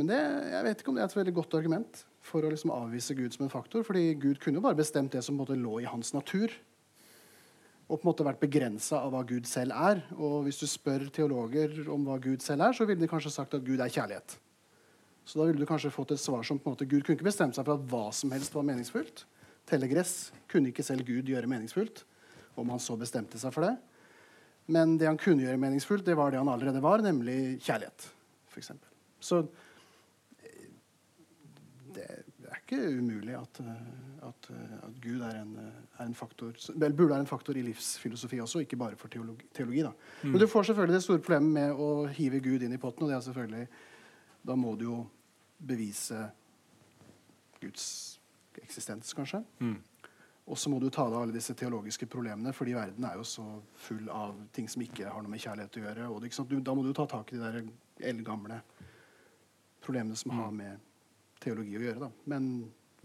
Men 0.00 0.08
det, 0.08 0.20
jeg 0.50 0.66
vet 0.66 0.80
ikke 0.80 0.90
om 0.90 0.96
det 0.96 1.04
er 1.04 1.10
et 1.12 1.18
veldig 1.20 1.34
godt 1.36 1.58
argument 1.60 2.04
for 2.24 2.42
å 2.42 2.50
liksom 2.50 2.72
avvise 2.74 3.14
Gud 3.14 3.36
som 3.36 3.44
en 3.44 3.52
faktor. 3.52 3.84
fordi 3.84 4.14
Gud 4.16 4.40
kunne 4.40 4.58
jo 4.58 4.64
bare 4.64 4.80
bestemt 4.80 5.12
det 5.12 5.22
som 5.22 5.38
lå 5.38 5.80
i 5.80 5.90
hans 5.90 6.14
natur 6.16 6.50
og 7.84 7.98
på 8.00 8.06
en 8.06 8.08
måte 8.08 8.24
vært 8.24 8.40
begrensa 8.40 9.02
av 9.04 9.12
hva 9.12 9.20
Gud 9.28 9.44
selv 9.48 9.76
er. 9.76 10.00
Og 10.16 10.46
hvis 10.46 10.62
du 10.62 10.66
spør 10.66 11.04
teologer 11.12 11.84
om 11.92 12.06
hva 12.08 12.16
Gud 12.22 12.40
selv 12.42 12.64
er, 12.64 12.72
så 12.72 12.86
ville 12.88 13.02
de 13.02 13.10
kanskje 13.10 13.32
sagt 13.34 13.56
at 13.56 13.64
Gud 13.66 13.82
er 13.82 13.92
kjærlighet. 13.92 14.38
Så 15.24 15.38
da 15.38 15.46
ville 15.48 15.60
du 15.60 15.68
kanskje 15.68 15.92
fått 15.92 16.12
et 16.14 16.20
svar 16.20 16.44
som 16.44 16.58
på 16.60 16.68
en 16.68 16.76
måte 16.76 16.88
Gud 16.88 17.04
kunne 17.04 17.16
ikke 17.16 17.28
bestemt 17.30 17.56
seg 17.56 17.64
for 17.64 17.78
at 17.78 17.86
hva 17.90 18.08
som 18.12 18.32
helst 18.34 18.54
var 18.54 18.66
meningsfullt. 18.68 19.24
Tellegress 19.68 20.32
kunne 20.50 20.70
ikke 20.70 20.84
selv 20.84 21.06
Gud 21.08 21.30
gjøre 21.32 21.48
meningsfullt, 21.48 22.04
om 22.60 22.72
han 22.74 22.82
så 22.82 22.96
bestemte 23.00 23.40
seg 23.40 23.54
for 23.54 23.64
det. 23.64 23.74
Men 24.74 24.98
det 25.00 25.08
han 25.08 25.20
kunne 25.20 25.44
gjøre 25.44 25.60
meningsfullt, 25.60 26.04
det 26.06 26.16
var 26.16 26.32
det 26.32 26.40
han 26.40 26.52
allerede 26.52 26.82
var, 26.84 27.04
nemlig 27.04 27.58
kjærlighet. 27.64 28.10
For 28.52 28.60
eksempel. 28.60 28.88
så 29.18 29.40
eh, 30.44 30.68
det 31.96 32.04
er 32.04 32.60
ikke 32.60 32.84
umulig 33.00 33.34
at, 33.34 33.60
eh, 33.64 34.28
at, 34.28 34.50
eh, 34.52 34.76
at 34.86 35.00
Gud 35.02 35.24
er 35.24 35.40
en 35.40 35.56
er 35.98 36.08
en 36.08 36.14
faktor, 36.14 36.54
vel, 36.74 36.92
burde 36.92 37.12
være 37.12 37.24
en 37.24 37.30
faktor 37.30 37.56
i 37.56 37.62
livsfilosofi 37.62 38.40
også, 38.42 38.64
ikke 38.64 38.76
bare 38.76 38.96
for 38.96 39.08
teologi. 39.08 39.46
teologi 39.54 39.82
mm. 39.82 40.30
Men 40.30 40.40
du 40.40 40.46
får 40.46 40.62
selvfølgelig 40.62 40.94
det 40.94 41.02
store 41.02 41.18
problemet 41.18 41.52
med 41.52 41.70
å 41.72 42.06
hive 42.06 42.40
Gud 42.40 42.62
inn 42.62 42.74
i 42.74 42.78
potten. 42.78 43.04
og 43.04 43.10
det 43.10 43.16
er 43.16 43.20
selvfølgelig, 43.20 43.68
Da 44.44 44.56
må 44.58 44.74
du 44.76 44.84
jo 44.86 45.00
bevise 45.64 46.26
Guds 47.62 47.86
eksistens, 48.60 49.14
kanskje. 49.16 49.40
Mm. 49.60 49.78
Og 50.44 50.58
så 50.60 50.68
må 50.68 50.78
du 50.80 50.90
ta 50.92 51.06
deg 51.08 51.16
alle 51.16 51.32
disse 51.32 51.54
teologiske 51.56 52.06
problemene, 52.12 52.52
fordi 52.52 52.74
verden 52.76 53.06
er 53.08 53.16
jo 53.16 53.24
så 53.24 53.44
full 53.86 54.10
av 54.12 54.36
ting 54.52 54.68
som 54.68 54.84
ikke 54.84 55.08
har 55.08 55.24
noe 55.24 55.32
med 55.32 55.40
kjærlighet 55.40 55.78
å 55.80 55.84
gjøre. 55.86 56.08
og 56.12 56.48
du, 56.50 56.58
Da 56.60 56.74
må 56.76 56.84
du 56.84 56.92
ta 56.92 57.06
tak 57.08 57.32
i 57.32 57.38
de 57.38 57.44
der 57.46 58.10
eldgamle 58.12 58.60
problemene 59.84 60.16
som 60.16 60.34
mm. 60.34 60.42
har 60.42 60.52
med 60.52 60.92
teologi 61.40 61.78
å 61.78 61.86
gjøre. 61.86 62.04
Da. 62.04 62.10
Men 62.28 62.52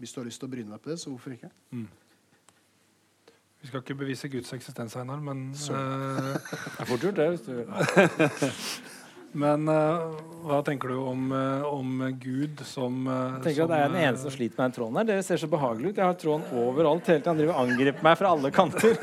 hvis 0.00 0.12
du 0.12 0.20
har 0.20 0.28
lyst 0.28 0.40
til 0.42 0.50
å 0.50 0.52
bryne 0.52 0.74
deg 0.74 0.84
på 0.84 0.92
det, 0.92 1.00
så 1.00 1.12
hvorfor 1.12 1.36
ikke? 1.36 1.50
Mm. 1.72 1.88
Vi 3.60 3.68
skal 3.68 3.82
ikke 3.84 3.98
bevise 4.00 4.28
Guds 4.32 4.52
eksistens, 4.56 4.96
Einar, 4.96 5.20
men 5.20 5.50
uh, 5.52 6.32
Det 6.36 6.80
er 6.80 6.88
fort 6.88 7.02
gjort, 7.04 7.20
det. 7.20 8.54
Men 9.30 9.68
uh, 9.70 10.16
hva 10.42 10.58
tenker 10.66 10.90
du 10.90 10.96
om, 11.06 11.28
uh, 11.30 11.62
om 11.70 12.00
Gud 12.18 12.62
som 12.66 13.04
uh, 13.06 13.36
Jeg 13.36 13.44
tenker 13.44 13.68
at 13.68 13.74
Jeg 13.76 13.84
er 13.84 13.92
den 13.92 14.00
eneste 14.00 14.26
som 14.26 14.34
sliter 14.34 14.58
med 14.58 14.64
den 14.64 14.74
tråden 14.74 14.98
her. 14.98 15.06
Dere 15.10 15.26
ser 15.26 15.38
så 15.42 15.48
behagelig 15.52 15.92
ut. 15.92 16.00
Jeg 16.00 16.04
har 16.04 16.16
tråden 16.18 16.46
overalt 16.58 17.10
hele 17.12 17.20
tiden. 17.20 17.30
Han 17.30 17.38
driver 17.38 17.54
og 17.54 17.68
angriper 17.68 18.06
meg 18.08 18.16
fra 18.18 18.32
alle 18.34 18.50
kanter. 18.56 18.96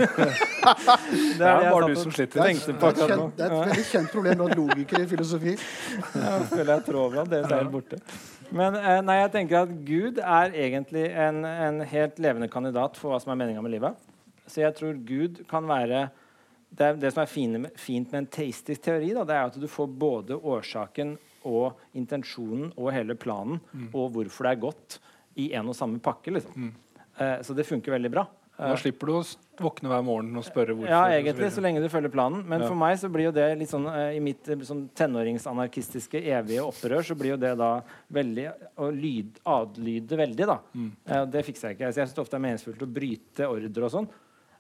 det 1.40 1.48
er 1.48 1.64
ja, 1.64 1.72
bare 1.72 1.88
du 1.94 1.96
som 2.02 2.12
sliter. 2.12 2.42
Det 2.42 2.50
er, 2.50 2.60
det, 2.60 2.76
er 2.76 3.14
kjent, 3.14 3.38
det 3.38 3.48
er 3.48 3.56
et 3.56 3.64
veldig 3.70 3.88
kjent 3.94 4.12
problem 4.18 4.42
blant 4.44 4.60
logikere 4.60 5.06
i 5.06 5.10
filosofi. 5.14 5.56
jeg 6.26 6.50
føler 6.52 6.74
jeg 6.74 6.86
trår 6.90 7.02
overalt. 7.06 7.32
Deres 7.32 7.56
er 7.62 7.72
borte. 7.78 8.02
Men 8.58 8.76
nei, 9.08 9.18
jeg 9.22 9.32
tenker 9.34 9.64
at 9.64 9.74
Gud 9.88 10.20
er 10.24 10.54
egentlig 10.56 11.08
en, 11.12 11.44
en 11.48 11.82
helt 11.88 12.20
levende 12.24 12.52
kandidat 12.52 13.00
for 13.00 13.14
hva 13.14 13.24
som 13.24 13.32
er 13.32 13.40
meninga 13.40 13.64
med 13.64 13.78
livet. 13.78 14.08
Så 14.48 14.64
jeg 14.64 14.76
tror 14.76 14.96
Gud 15.08 15.44
kan 15.48 15.68
være 15.68 16.08
Det, 16.70 16.92
det 17.02 17.14
som 17.14 17.24
er 17.24 17.32
fine, 17.32 17.70
fint 17.80 18.12
med 18.12 18.24
en 18.24 18.32
teistisk 18.38 18.84
teori, 18.86 19.14
da, 19.16 19.24
det 19.28 19.38
er 19.38 19.48
at 19.48 19.60
du 19.60 19.68
får 19.72 19.88
både 19.88 20.36
årsaken 20.36 21.16
og 21.48 21.80
intensjonen 21.98 22.74
og 22.76 22.92
hele 22.96 23.16
planen 23.16 23.62
mm. 23.72 23.88
og 23.94 24.12
hvorfor 24.16 24.48
det 24.48 24.52
er 24.52 24.66
godt 24.66 24.98
i 25.40 25.52
en 25.56 25.72
og 25.72 25.78
samme 25.78 26.02
pakke. 26.04 26.34
Liksom. 26.36 26.68
Mm. 26.68 27.06
Eh, 27.18 27.40
så 27.46 27.56
det 27.58 27.68
funker 27.68 27.96
veldig 27.96 28.12
bra. 28.14 28.26
Da 28.58 28.72
eh, 28.74 28.80
slipper 28.82 29.10
du 29.10 29.14
å 29.20 29.24
våkne 29.62 29.90
hver 29.92 30.04
morgen 30.06 30.38
og 30.38 30.46
spørre 30.46 30.74
hvorfor. 30.74 30.90
Ja, 30.92 31.06
egentlig, 31.14 31.52
så, 31.52 31.60
så 31.60 31.64
lenge 31.66 31.82
du 31.84 31.88
følger 31.94 32.12
planen. 32.14 32.44
Men 32.50 32.64
ja. 32.64 32.70
for 32.70 32.80
meg 32.80 32.98
så 33.00 33.10
blir 33.14 33.30
jo 33.30 33.34
det 33.36 33.48
litt 33.60 33.72
sånn 33.72 33.86
uh, 33.90 34.10
i 34.14 34.22
mitt 34.24 34.50
sånn 34.66 34.88
tenåringsanarkistiske 34.98 36.22
evige 36.34 36.66
opprør, 36.66 37.06
så 37.06 37.18
blir 37.18 37.36
jo 37.36 37.42
det 37.42 37.54
da 37.60 37.72
veldig 38.18 38.48
å 38.82 38.90
lyd, 38.94 39.42
adlyde 39.54 40.22
veldig, 40.26 40.50
da. 40.50 40.58
Mm. 40.74 40.90
Det 41.34 41.46
fikser 41.48 41.72
jeg 41.72 41.80
ikke. 41.80 41.92
Så 41.92 42.02
jeg 42.02 42.10
syns 42.10 42.18
det 42.18 42.26
ofte 42.26 42.40
er 42.40 42.48
meningsfullt 42.48 42.86
å 42.86 42.96
bryte 42.98 43.52
ordre 43.52 43.90
og 43.90 43.94
sånn. 43.94 44.10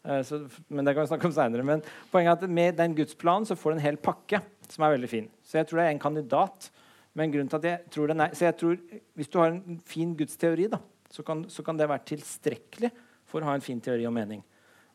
Eh, 0.07 0.23
så, 0.23 0.41
men 0.67 0.85
det 0.87 0.93
kan 0.95 1.03
vi 1.03 1.11
snakke 1.11 1.29
om 1.29 1.35
senere. 1.35 1.65
Men 1.67 1.83
poenget 2.11 2.33
er 2.33 2.47
at 2.47 2.57
med 2.59 2.77
den 2.79 2.95
gudsplanen 2.97 3.47
så 3.49 3.57
får 3.59 3.73
du 3.73 3.77
en 3.77 3.87
hel 3.87 3.99
pakke 3.99 4.41
som 4.67 4.85
er 4.85 4.95
veldig 4.95 5.09
fin. 5.11 5.31
Så 5.43 5.59
jeg 5.59 5.67
tror 5.67 5.81
det 5.81 5.87
er 5.87 5.95
en 5.95 6.03
kandidat. 6.03 6.69
Men 7.17 7.33
grunnen 7.33 7.49
til 7.51 7.59
at 7.59 7.67
jeg 7.71 7.91
tror 7.93 8.11
den 8.11 8.23
er, 8.23 8.35
så 8.37 8.45
jeg 8.45 8.57
tror 8.59 8.77
Hvis 9.17 9.31
du 9.33 9.39
har 9.41 9.49
en 9.49 9.81
fin 9.85 10.13
gudsteori, 10.15 10.67
da, 10.69 10.79
så 11.09 11.23
kan, 11.25 11.45
så 11.49 11.63
kan 11.65 11.79
det 11.79 11.89
være 11.89 12.05
tilstrekkelig 12.13 12.91
for 13.27 13.41
å 13.41 13.49
ha 13.49 13.57
en 13.57 13.65
fin 13.65 13.81
teori 13.83 14.05
og 14.07 14.15
mening. 14.15 14.43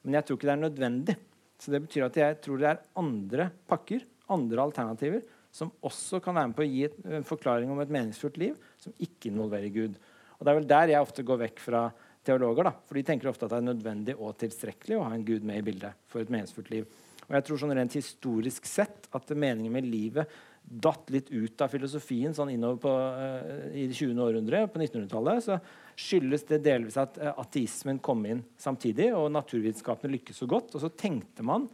Men 0.03 0.17
jeg 0.19 0.27
tror 0.27 0.39
ikke 0.39 0.49
det 0.49 0.55
er 0.55 0.65
nødvendig. 0.65 1.17
Så 1.63 1.71
det 1.71 1.83
betyr 1.85 2.09
at 2.09 2.17
jeg 2.19 2.41
tror 2.43 2.59
det 2.59 2.71
er 2.71 2.83
andre 2.99 3.51
pakker, 3.71 4.03
andre 4.33 4.65
alternativer, 4.65 5.23
som 5.53 5.71
også 5.85 6.19
kan 6.25 6.35
være 6.35 6.51
med 6.51 6.57
på 6.57 6.65
å 6.65 6.71
gi 6.71 6.87
en 7.19 7.27
forklaring 7.29 7.71
om 7.71 7.83
et 7.83 7.93
meningsfullt 7.93 8.39
liv 8.41 8.57
som 8.81 8.95
ikke 9.05 9.29
involverer 9.31 9.69
Gud. 9.75 9.99
Og 10.39 10.47
Det 10.47 10.51
er 10.51 10.59
vel 10.59 10.71
der 10.71 10.93
jeg 10.95 11.05
ofte 11.05 11.27
går 11.27 11.43
vekk 11.45 11.61
fra 11.63 11.83
teologer. 12.27 12.69
da, 12.69 12.75
for 12.87 12.99
De 12.99 13.05
tenker 13.07 13.31
ofte 13.31 13.47
at 13.47 13.55
det 13.55 13.61
er 13.61 13.69
nødvendig 13.71 14.17
og 14.19 14.37
tilstrekkelig 14.41 14.99
å 14.99 15.07
ha 15.07 15.15
en 15.17 15.27
Gud 15.27 15.47
med 15.47 15.63
i 15.63 15.67
bildet 15.71 15.99
for 16.11 16.23
et 16.23 16.33
meningsfullt 16.33 16.71
liv. 16.73 16.87
Og 17.29 17.37
jeg 17.37 17.47
tror 17.47 17.61
sånn 17.63 17.75
rent 17.77 17.95
historisk 17.97 18.67
sett 18.69 19.07
at 19.15 19.31
meningen 19.33 19.73
med 19.73 19.87
livet 19.89 20.31
datt 20.63 21.11
litt 21.11 21.31
ut 21.31 21.63
av 21.65 21.71
filosofien 21.73 22.35
sånn 22.35 22.53
innover 22.55 22.81
på, 22.83 22.91
uh, 22.93 23.71
i 23.75 23.87
det 23.91 23.97
20. 23.99 24.19
århundre, 24.23 24.65
på 24.71 24.81
1900-tallet, 24.81 25.45
så 25.45 25.59
skyldes 25.99 26.47
det 26.49 26.63
delvis 26.65 26.99
at 27.01 27.19
uh, 27.21 27.33
ateismen 27.43 27.99
kom 28.05 28.23
inn 28.29 28.45
samtidig, 28.61 29.11
og 29.17 29.33
naturvitenskapene 29.35 30.15
lykkes 30.17 30.43
så 30.43 30.49
godt. 30.51 30.77
Og 30.77 30.85
så 30.85 30.93
tenkte 30.95 31.45
man 31.47 31.67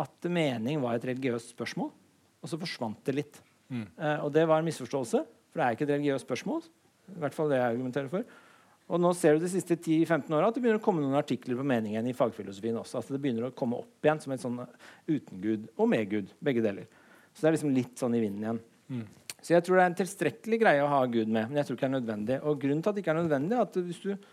at 0.00 0.30
mening 0.32 0.80
var 0.82 0.96
et 0.96 1.06
religiøst 1.12 1.52
spørsmål, 1.52 1.92
og 2.42 2.50
så 2.50 2.58
forsvant 2.58 3.02
det 3.06 3.16
litt. 3.20 3.42
Mm. 3.68 3.84
Uh, 4.00 4.18
og 4.24 4.32
det 4.34 4.46
var 4.48 4.62
en 4.62 4.70
misforståelse, 4.70 5.22
for 5.52 5.60
det 5.60 5.66
er 5.66 5.76
ikke 5.76 5.86
et 5.86 5.94
religiøst 5.94 6.26
spørsmål. 6.26 6.64
I 7.12 7.20
hvert 7.22 7.36
fall 7.36 7.52
det 7.52 7.60
jeg 7.60 7.74
argumenterer 7.76 8.10
for. 8.10 8.40
Og 8.92 9.00
nå 9.00 9.12
ser 9.16 9.38
du 9.38 9.44
de 9.46 9.48
siste 9.48 9.78
10-15 9.78 10.34
åra 10.36 10.50
at 10.50 10.56
det 10.56 10.60
begynner 10.60 10.80
å 10.80 10.84
komme 10.84 11.00
noen 11.00 11.16
artikler 11.16 11.56
på 11.56 11.64
meningen 11.64 12.08
i 12.10 12.12
fagfilosofien 12.16 12.76
også. 12.76 12.98
Altså 13.00 13.14
det 13.14 13.22
begynner 13.24 13.48
å 13.48 13.54
komme 13.56 13.78
opp 13.80 14.04
igjen 14.04 14.20
som 14.20 14.34
et 14.34 14.42
sånn 14.42 14.58
uten 15.08 15.40
Gud 15.40 15.64
og 15.78 15.88
med 15.88 16.10
Gud. 16.10 16.34
Begge 16.44 16.64
deler. 16.64 16.90
Så 17.32 17.40
det 17.40 17.48
er 17.48 17.56
liksom 17.56 17.72
litt 17.72 17.96
sånn 17.96 18.18
i 18.18 18.20
vinden 18.20 18.44
igjen. 18.44 18.60
Mm. 18.92 19.06
Så 19.42 19.56
jeg 19.56 19.64
tror 19.64 19.78
det 19.78 19.86
er 19.86 19.90
en 19.90 19.98
tilstrekkelig 20.02 20.60
greie 20.60 20.84
å 20.84 20.92
ha 20.92 21.00
Gud 21.08 21.32
med. 21.32 21.48
men 21.48 21.58
jeg 21.58 21.66
tror 21.66 21.78
ikke 21.78 21.86
det 21.86 21.90
er 21.90 21.96
nødvendig. 21.96 22.38
Og 22.44 22.60
grunnen 22.60 22.84
til 22.84 22.92
at 22.92 22.98
det 22.98 23.02
ikke 23.02 23.14
er 23.14 23.20
nødvendig, 23.22 23.56
er 23.56 23.64
at 23.64 23.80
hvis 23.88 24.02
du 24.04 24.28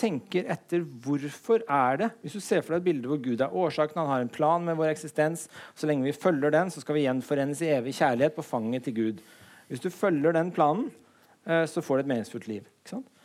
tenker 0.00 0.48
etter 0.48 0.80
hvorfor 1.04 1.60
er 1.68 1.98
det 2.00 2.08
Hvis 2.22 2.38
du 2.38 2.40
ser 2.40 2.62
for 2.64 2.72
deg 2.72 2.80
et 2.80 2.86
bilde 2.88 3.10
hvor 3.10 3.20
Gud 3.20 3.44
er 3.44 3.52
årsaken, 3.52 4.00
han 4.00 4.08
har 4.08 4.24
en 4.24 4.32
plan 4.32 4.64
med 4.64 4.78
vår 4.80 4.94
eksistens, 4.94 5.44
så 5.76 5.90
lenge 5.90 6.08
vi 6.08 6.16
følger 6.16 6.56
den, 6.56 6.72
så 6.72 6.80
skal 6.80 6.96
vi 6.96 7.04
gjenforenes 7.04 7.60
i 7.60 7.72
evig 7.76 7.98
kjærlighet 8.00 8.38
på 8.38 8.46
fanget 8.46 8.88
til 8.88 8.96
Gud. 8.96 9.22
Hvis 9.68 9.84
du 9.84 9.90
følger 9.92 10.32
den 10.32 10.50
planen, 10.56 10.88
eh, 11.44 11.66
så 11.68 11.84
får 11.84 12.00
du 12.00 12.06
et 12.06 12.12
meningsfullt 12.14 12.48
liv. 12.48 12.64
Ikke 12.80 12.96
sant? 12.96 13.19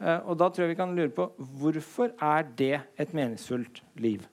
Eh, 0.00 0.20
og 0.24 0.38
da 0.40 0.48
tror 0.48 0.64
jeg 0.64 0.74
vi 0.74 0.80
kan 0.80 0.94
lure 0.96 1.12
på 1.14 1.28
hvorfor 1.60 2.14
er 2.16 2.46
det 2.56 2.76
et 3.00 3.12
meningsfullt 3.16 3.82
liv? 4.00 4.24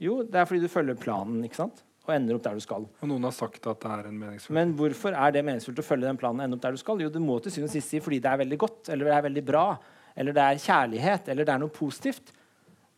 Jo, 0.00 0.22
det 0.22 0.40
er 0.40 0.48
fordi 0.48 0.64
du 0.64 0.72
følger 0.72 0.98
planen 0.98 1.42
ikke 1.44 1.60
sant? 1.60 1.84
og 2.08 2.14
ender 2.14 2.38
opp 2.38 2.44
der 2.46 2.56
du 2.56 2.64
skal. 2.64 2.86
Og 2.88 3.10
noen 3.10 3.26
har 3.28 3.34
sagt 3.36 3.66
at 3.68 3.82
det 3.82 3.88
er 3.92 4.06
en 4.08 4.16
meningsfull 4.16 4.56
Men 4.56 4.70
hvorfor 4.78 5.12
er 5.12 5.34
det 5.34 5.42
meningsfullt 5.44 5.82
å 5.82 5.84
følge 5.84 6.08
den 6.08 6.16
planen 6.16 6.40
og 6.40 6.46
ende 6.46 6.56
opp 6.56 6.64
der 6.64 6.76
du 6.78 6.80
skal? 6.80 7.02
Jo, 7.04 7.10
det 7.12 7.20
må 7.20 7.36
til 7.44 7.52
syvende 7.52 7.68
og 7.68 7.74
sist 7.76 7.92
si 7.92 8.00
fordi 8.00 8.20
det 8.24 8.30
er 8.30 8.40
veldig 8.40 8.58
godt, 8.64 8.88
eller 8.94 9.10
det 9.10 9.16
er 9.18 9.26
veldig 9.26 9.44
bra, 9.50 9.64
eller 10.18 10.36
det 10.36 10.44
er 10.44 10.62
kjærlighet, 10.64 11.28
eller 11.28 11.44
det 11.44 11.52
er 11.54 11.60
noe 11.60 11.74
positivt. 11.74 12.32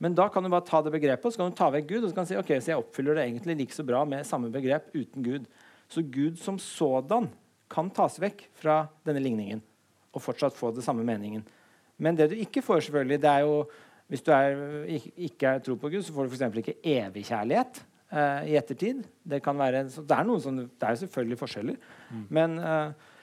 Men 0.00 0.14
da 0.16 0.28
kan 0.32 0.46
du 0.46 0.52
bare 0.52 0.64
ta 0.68 0.80
det 0.86 0.94
begrepet 0.94 1.26
og 1.26 1.34
så 1.34 1.42
kan 1.42 1.50
du 1.50 1.58
ta 1.58 1.68
vekk 1.74 1.88
Gud. 1.90 2.04
og 2.04 2.08
så 2.08 2.16
kan 2.16 2.28
du 2.28 2.30
si, 2.30 2.38
ok, 2.38 2.52
så 2.56 2.72
jeg 2.72 2.84
oppfyller 2.84 3.18
det 3.18 3.26
egentlig 3.26 3.58
like 3.58 3.76
så 3.76 3.84
bra 3.90 4.04
med 4.08 4.28
samme 4.28 4.52
begrep 4.54 4.94
uten 4.94 5.26
Gud. 5.26 5.50
Så 5.90 6.06
Gud 6.06 6.38
som 6.38 6.56
sådan 6.62 7.28
kan 7.70 7.90
tas 7.94 8.16
vekk 8.22 8.46
fra 8.62 8.84
denne 9.06 9.22
ligningen 9.22 9.60
og 10.14 10.22
fortsatt 10.22 10.56
få 10.56 10.70
det 10.74 10.86
samme 10.86 11.04
meningen. 11.06 11.42
Men 12.00 12.18
det 12.18 12.30
du 12.32 12.40
ikke 12.40 12.64
får, 12.64 12.86
selvfølgelig, 12.88 13.20
det 13.22 13.30
er 13.30 13.46
jo 13.46 13.62
hvis 14.10 14.24
du 14.26 14.32
er, 14.34 14.56
ikke 15.22 15.54
er 15.54 15.62
tro 15.62 15.76
på 15.78 15.88
Gud, 15.92 16.02
så 16.02 16.12
får 16.14 16.26
du 16.26 16.34
f.eks. 16.34 16.56
ikke 16.58 16.80
evig 16.96 17.22
kjærlighet 17.28 17.78
uh, 18.10 18.42
i 18.42 18.56
ettertid. 18.58 19.04
Det, 19.22 19.38
være, 19.46 19.84
det, 19.86 20.16
er 20.16 20.26
noen 20.26 20.42
sånne, 20.42 20.66
det 20.66 20.88
er 20.88 20.98
selvfølgelig 21.04 21.38
forskjeller. 21.38 21.76
Mm. 22.10 22.24
Men, 22.34 22.56
uh, 22.58 23.20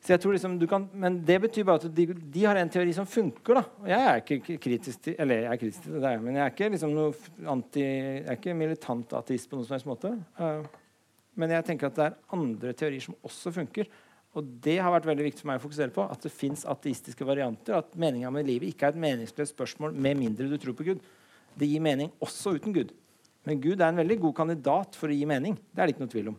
så 0.00 0.12
jeg 0.14 0.20
tror 0.20 0.36
liksom 0.36 0.58
kan, 0.68 0.84
men 0.92 1.16
det 1.24 1.38
betyr 1.46 1.64
bare 1.68 1.80
at 1.80 1.96
de, 1.96 2.06
de, 2.12 2.44
har 2.44 2.60
en 2.60 2.72
teori 2.72 2.92
som 2.96 3.08
funker. 3.08 3.62
da. 3.62 3.64
Og 3.80 3.88
jeg 3.88 4.10
er 4.10 4.20
ikke 4.20 4.58
kritisk 4.60 5.06
til 5.06 5.16
eller 5.24 5.42
jeg 5.46 5.52
er 5.54 5.62
kritisk 5.62 5.88
til 5.88 5.96
det, 6.04 6.12
men 6.20 6.36
jeg 6.36 6.44
er 6.44 6.52
ikke, 6.52 6.70
liksom 6.76 6.94
noe 6.98 7.48
anti, 7.54 7.86
jeg 7.86 8.22
er 8.26 8.38
ikke 8.38 8.58
militant 8.60 9.16
ateist 9.22 9.48
på 9.48 9.56
noen 9.56 9.70
som 9.70 9.78
helst 9.78 9.88
måte. 9.88 10.12
Uh, 10.36 10.68
men 11.40 11.56
jeg 11.56 11.64
tenker 11.64 11.88
at 11.88 11.96
det 11.96 12.10
er 12.10 12.20
andre 12.36 12.76
teorier 12.76 13.08
som 13.08 13.16
også 13.24 13.56
funker. 13.56 13.88
Og 14.38 14.50
det 14.62 14.76
har 14.78 14.92
vært 14.94 15.08
veldig 15.08 15.24
viktig 15.26 15.42
for 15.42 15.50
meg 15.50 15.58
å 15.58 15.64
fokusere 15.64 15.94
på. 15.94 16.04
At 16.06 16.22
det 16.22 16.30
fins 16.30 16.62
ateistiske 16.68 17.26
varianter. 17.26 17.80
At 17.80 17.96
meninga 17.98 18.30
med 18.34 18.46
livet 18.46 18.70
ikke 18.70 18.86
er 18.86 18.94
et 18.94 19.02
meningsløst 19.02 19.56
spørsmål 19.56 19.96
med 19.96 20.20
mindre 20.20 20.46
du 20.50 20.54
tror 20.60 20.76
på 20.78 20.86
Gud. 20.86 21.00
Det 21.58 21.66
gir 21.66 21.82
mening 21.82 22.12
også 22.22 22.54
uten 22.58 22.74
Gud. 22.76 22.92
Men 23.48 23.62
Gud 23.62 23.80
er 23.80 23.88
en 23.88 23.98
veldig 23.98 24.20
god 24.22 24.36
kandidat 24.42 24.98
for 24.98 25.10
å 25.10 25.16
gi 25.16 25.26
mening. 25.26 25.56
Det 25.72 25.82
er 25.82 25.88
det 25.88 25.96
ikke 25.96 26.04
noe 26.04 26.12
tvil 26.12 26.30
om. 26.34 26.38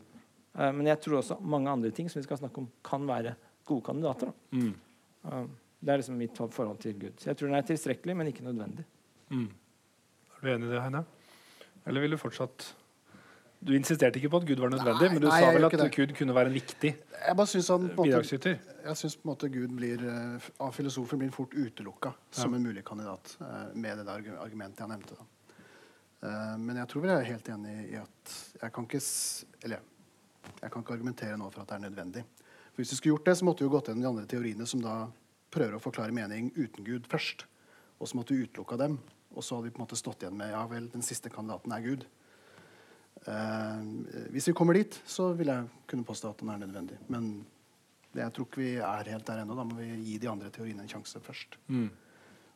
Uh, 0.55 0.69
men 0.77 0.91
jeg 0.91 1.01
tror 1.03 1.19
også 1.19 1.39
mange 1.43 1.71
andre 1.71 1.91
ting 1.95 2.07
som 2.11 2.21
vi 2.21 2.27
skal 2.27 2.39
snakke 2.39 2.61
om, 2.61 2.69
kan 2.85 3.03
være 3.09 3.35
gode 3.67 3.85
kandidater. 3.87 4.31
Mm. 4.55 4.71
Uh, 5.25 5.45
det 5.81 5.93
er 5.93 6.01
liksom 6.01 6.19
mitt 6.19 6.37
forhold 6.37 6.79
til 6.83 6.95
Gud. 7.01 7.15
Så 7.19 7.31
jeg 7.31 7.39
tror 7.39 7.49
den 7.49 7.57
er 7.57 7.65
tilstrekkelig, 7.67 8.15
men 8.17 8.29
ikke 8.31 8.45
nødvendig. 8.45 8.85
Mm. 9.33 9.49
Er 10.37 10.45
du 10.45 10.51
enig 10.53 10.69
i 10.69 10.73
det, 10.75 10.83
Heine? 10.83 11.03
Eller 11.89 12.05
vil 12.05 12.13
du 12.13 12.21
fortsatt 12.21 12.67
du 13.61 13.75
insisterte 13.77 14.17
ikke 14.17 14.31
på 14.33 14.41
at 14.41 14.45
Gud 14.49 14.61
var 14.63 14.71
nødvendig, 14.73 15.07
nei, 15.07 15.13
men 15.13 15.21
du 15.21 15.27
nei, 15.29 15.39
sa 15.43 15.51
vel 15.53 15.67
at 15.67 15.95
Gud 15.95 16.13
kunne 16.17 16.35
være 16.35 16.49
en 16.49 16.55
viktig 16.55 16.91
jeg 17.21 17.37
bare 17.37 17.47
synes 17.47 17.67
han, 17.69 17.83
bidragsyter? 17.97 18.57
Jeg 18.85 18.97
syns 18.97 19.17
Gud 19.23 19.75
blir, 19.77 20.01
uh, 20.01 20.49
av 20.65 20.73
filosofen 20.73 21.19
blir 21.21 21.31
fort 21.31 21.53
utelukka 21.53 22.09
ja. 22.09 22.41
som 22.41 22.53
en 22.53 22.63
mulig 22.63 22.83
kandidat 22.85 23.37
uh, 23.41 23.69
med 23.75 23.97
det 24.01 24.09
argumentet 24.09 24.79
jeg 24.81 24.89
nevnte. 24.89 25.17
Uh, 26.21 26.57
men 26.57 26.77
jeg 26.77 26.89
tror 26.89 27.01
vel 27.01 27.13
jeg 27.13 27.21
er 27.21 27.29
helt 27.31 27.49
enig 27.49 27.75
i 27.91 27.95
at 27.97 28.33
jeg 28.61 28.73
kan 28.73 28.85
ikke 28.85 29.01
Eller 29.65 29.79
jeg 30.61 30.71
kan 30.71 30.83
ikke 30.83 30.93
argumentere 30.93 31.37
nå 31.37 31.49
for 31.49 31.61
at 31.61 31.69
det 31.69 31.77
er 31.77 31.85
nødvendig. 31.89 32.23
For 32.71 32.81
Hvis 32.81 32.91
vi 32.91 32.97
skulle 32.97 33.15
gjort 33.15 33.25
det, 33.25 33.37
så 33.37 33.45
måtte 33.45 33.61
vi 33.61 33.69
jo 33.69 33.75
gått 33.75 33.89
gjennom 33.89 34.01
de 34.01 34.09
andre 34.09 34.29
teoriene 34.29 34.67
som 34.69 34.81
da 34.81 34.95
prøver 35.51 35.77
å 35.77 35.83
forklare 35.83 36.15
mening 36.15 36.51
uten 36.55 36.85
Gud 36.85 37.09
først. 37.09 37.45
Og 37.99 38.09
så 38.09 38.17
måtte 38.17 38.33
vi 38.33 38.47
utelukka 38.47 38.77
dem. 38.81 38.97
Og 39.35 39.45
så 39.45 39.55
hadde 39.55 39.69
vi 39.69 39.75
på 39.75 39.81
en 39.81 39.85
måte 39.85 39.99
stått 39.99 40.23
igjen 40.23 40.37
med 40.37 40.51
ja 40.53 40.63
vel, 40.69 40.89
den 40.91 41.05
siste 41.05 41.29
kandidaten 41.29 41.73
er 41.75 41.85
Gud. 41.85 42.05
Eh, 43.25 43.81
hvis 44.33 44.47
vi 44.49 44.53
kommer 44.57 44.73
dit, 44.77 44.95
så 45.05 45.31
vil 45.37 45.51
jeg 45.51 45.67
kunne 45.89 46.07
påstå 46.07 46.31
at 46.31 46.41
den 46.41 46.53
er 46.53 46.61
nødvendig. 46.63 46.97
Men 47.13 47.33
jeg 48.17 48.33
tror 48.33 48.47
ikke 48.47 48.63
vi 48.63 48.71
er 48.77 49.11
helt 49.13 49.27
der 49.27 49.43
ennå. 49.43 49.57
Da 49.57 49.65
må 49.67 49.77
vi 49.77 49.91
gi 50.07 50.17
de 50.21 50.31
andre 50.31 50.49
teoriene 50.53 50.85
en 50.85 50.91
sjanse 50.91 51.21
først. 51.23 51.59
Mm. 51.67 51.89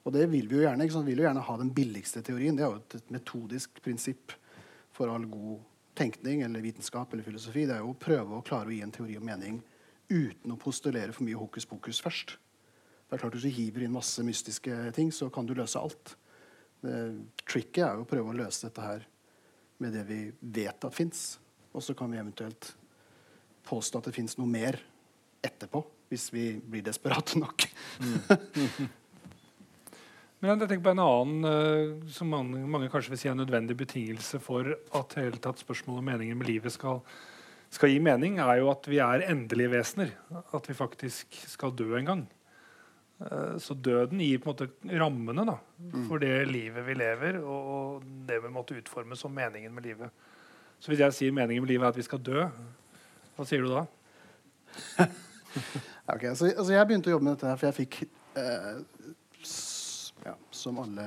Og 0.05 0.13
det 0.13 0.25
vil 0.31 0.49
vi 0.49 0.59
jo 0.59 0.65
gjerne. 0.65 0.87
Vi 0.87 1.05
vil 1.11 1.21
jo 1.21 1.27
gjerne 1.27 1.45
ha 1.45 1.57
den 1.61 1.71
billigste 1.73 2.21
teorien. 2.25 2.57
Det 2.57 2.65
er 2.65 2.73
jo 2.73 2.81
et 2.81 3.13
metodisk 3.13 3.81
prinsipp 3.85 4.35
for 4.95 5.11
all 5.11 5.25
god 5.29 5.63
tenkning 5.95 6.43
eller 6.45 6.63
vitenskap 6.63 7.13
eller 7.13 7.25
filosofi. 7.25 7.65
Det 7.65 7.77
er 7.77 7.85
jo 7.85 7.93
å 7.93 7.99
prøve 7.99 8.37
å 8.37 8.45
klare 8.45 8.69
å 8.69 8.75
gi 8.75 8.83
en 8.85 8.93
teori 8.93 9.17
og 9.19 9.25
mening 9.25 9.61
uten 10.09 10.53
å 10.53 10.59
postulere 10.61 11.13
for 11.15 11.25
mye 11.25 11.39
hokus 11.39 11.65
pokus 11.65 12.01
først. 12.03 12.35
Det 13.05 13.15
er 13.15 13.21
klart 13.21 13.37
Hvis 13.37 13.47
du 13.47 13.53
hiver 13.53 13.85
inn 13.85 13.93
masse 13.93 14.21
mystiske 14.25 14.91
ting, 14.93 15.11
så 15.13 15.29
kan 15.29 15.45
du 15.45 15.53
løse 15.53 15.79
alt. 15.79 16.15
tricket 17.45 17.81
er 17.81 17.95
jo 17.97 18.03
å 18.03 18.09
prøve 18.09 18.29
å 18.29 18.37
løse 18.37 18.67
dette 18.67 18.81
her 18.81 19.05
med 19.83 19.93
det 19.95 20.03
vi 20.07 20.19
vet 20.39 20.87
at 20.87 20.95
fins. 20.95 21.39
Og 21.75 21.83
så 21.83 21.95
kan 21.97 22.11
vi 22.11 22.19
eventuelt 22.21 22.75
påstå 23.65 23.99
at 23.99 24.09
det 24.09 24.15
fins 24.15 24.37
noe 24.39 24.49
mer 24.49 24.77
etterpå, 25.45 25.81
hvis 26.11 26.29
vi 26.33 26.45
blir 26.61 26.85
desperate 26.85 27.39
nok. 27.41 27.65
Men 30.39 30.51
jeg 30.51 30.69
tenker 30.69 30.83
på 30.85 30.91
en 30.93 31.01
annen 31.01 31.47
uh, 31.47 32.09
som 32.11 32.29
mange, 32.29 32.59
mange, 32.69 32.89
kanskje 32.93 33.13
vil 33.13 33.19
si 33.21 33.29
er 33.29 33.33
en 33.33 33.41
nødvendig 33.41 33.77
betingelse 33.79 34.37
for 34.43 34.67
at 34.69 35.15
hele 35.17 35.39
tatt 35.41 35.61
spørsmålet 35.63 36.03
om 36.03 36.09
meningen 36.11 36.37
med 36.37 36.49
livet 36.51 36.75
skal, 36.75 36.99
skal 37.73 37.89
gi 37.89 38.01
mening, 38.03 38.37
er 38.43 38.59
jo 38.61 38.69
at 38.69 38.85
vi 38.91 38.99
er 39.01 39.25
endelige 39.25 39.71
vesener. 39.73 40.11
At 40.53 40.69
vi 40.69 40.77
faktisk 40.77 41.39
skal 41.49 41.73
dø 41.73 41.95
en 41.97 42.11
gang. 42.11 42.23
Eh, 43.31 43.57
så 43.57 43.73
døden 43.73 44.21
gir 44.21 44.41
på 44.41 44.51
en 44.51 44.53
måte 44.53 44.97
rammene 45.01 45.45
da, 45.47 45.57
mm. 45.81 46.05
for 46.09 46.21
det 46.21 46.33
livet 46.49 46.85
vi 46.85 46.97
lever, 46.99 47.39
og 47.41 48.05
det 48.27 48.37
vi 48.43 48.53
måtte 48.53 48.77
utforme 48.77 49.17
som 49.17 49.33
meningen 49.33 49.73
med 49.73 49.87
livet. 49.87 50.25
Så 50.77 50.91
hvis 50.91 51.01
jeg 51.01 51.17
sier 51.17 51.33
meningen 51.33 51.63
med 51.65 51.73
livet 51.73 51.87
er 51.87 51.95
at 51.95 51.97
vi 51.97 52.05
skal 52.05 52.21
dø, 52.21 52.45
hva 53.35 53.47
sier 53.47 53.65
du 53.65 53.71
da? 53.71 53.85
okay, 56.13 56.35
så, 56.35 56.51
altså 56.51 56.75
jeg 56.75 56.87
begynte 56.87 57.09
å 57.09 57.15
jobbe 57.15 57.29
med 57.29 57.37
dette 57.37 57.49
her, 57.49 57.59
for 57.59 57.71
jeg 57.71 57.77
fikk 57.79 57.99
eh, 58.37 58.71
ja, 60.25 60.33
Som 60.53 60.81
alle 60.83 61.05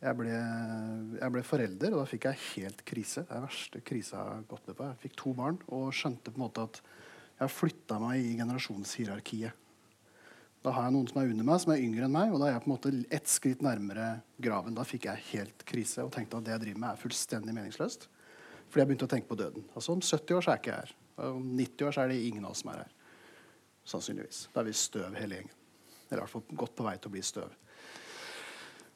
jeg 0.00 0.16
ble, 0.16 0.32
jeg 0.32 1.32
ble, 1.34 1.42
forelder, 1.44 1.92
og 1.92 2.00
da 2.00 2.08
fikk 2.08 2.24
jeg 2.24 2.44
helt 2.46 2.78
krise. 2.88 3.20
Det 3.20 3.34
er 3.34 3.36
den 3.36 3.44
verste 3.44 3.82
krisa 3.84 4.16
jeg 4.16 4.30
har 4.30 4.46
gått 4.48 4.70
med 4.70 4.78
på. 4.78 4.86
Jeg 4.88 5.00
fikk 5.02 5.16
to 5.20 5.32
barn 5.36 5.58
og 5.68 5.90
skjønte 5.92 6.32
på 6.32 6.40
en 6.40 6.44
måte 6.46 6.64
at 6.64 6.80
jeg 7.36 7.52
flytta 7.52 7.98
meg 8.00 8.24
i 8.24 8.30
generasjonshierarkiet. 8.38 9.66
Da 10.60 10.72
har 10.76 10.86
jeg 10.86 10.92
noen 10.92 11.08
som 11.08 11.18
er 11.22 11.30
under 11.32 11.46
meg, 11.48 11.60
som 11.62 11.72
er 11.72 11.80
yngre 11.80 12.04
enn 12.04 12.12
meg, 12.12 12.32
og 12.34 12.42
da 12.42 12.48
er 12.50 12.54
jeg 12.54 12.62
på 12.64 12.68
en 12.68 12.74
måte 12.74 12.90
ett 13.16 13.30
skritt 13.32 13.62
nærmere 13.64 14.08
graven. 14.44 14.74
Da 14.76 14.84
fikk 14.84 15.06
jeg 15.08 15.26
helt 15.30 15.64
krise 15.68 16.04
og 16.04 16.12
tenkte 16.12 16.36
at 16.36 16.44
det 16.44 16.52
jeg 16.52 16.64
driver 16.66 16.82
med, 16.82 16.90
er 16.90 17.00
fullstendig 17.00 17.54
meningsløst. 17.56 18.04
Fordi 18.68 18.82
jeg 18.82 18.90
begynte 18.90 19.08
å 19.08 19.12
tenke 19.14 19.30
på 19.30 19.38
døden. 19.40 19.64
Altså 19.72 19.96
Om 19.96 20.02
70 20.04 20.36
år 20.36 20.44
så 20.44 20.52
er 20.52 20.60
ikke 20.60 20.74
jeg 20.74 20.84
her. 20.84 20.92
Om 21.30 21.48
90 21.56 21.86
år 21.88 21.96
så 21.96 22.02
er 22.04 22.12
det 22.12 22.20
ingen 22.28 22.44
av 22.44 22.52
oss 22.52 22.60
som 22.62 22.72
er 22.74 22.82
her. 22.82 22.92
Sannsynligvis. 23.88 24.42
Da 24.52 24.60
er 24.60 24.68
vi 24.68 24.76
støv 24.76 25.16
hele 25.16 25.40
gjengen. 25.40 25.56
Eller 26.10 26.20
i 26.20 26.22
hvert 26.26 26.34
fall 26.34 26.60
godt 26.62 26.76
på 26.76 26.86
vei 26.86 26.94
til 26.98 27.10
å 27.10 27.14
bli 27.16 27.24
støv. 27.24 27.56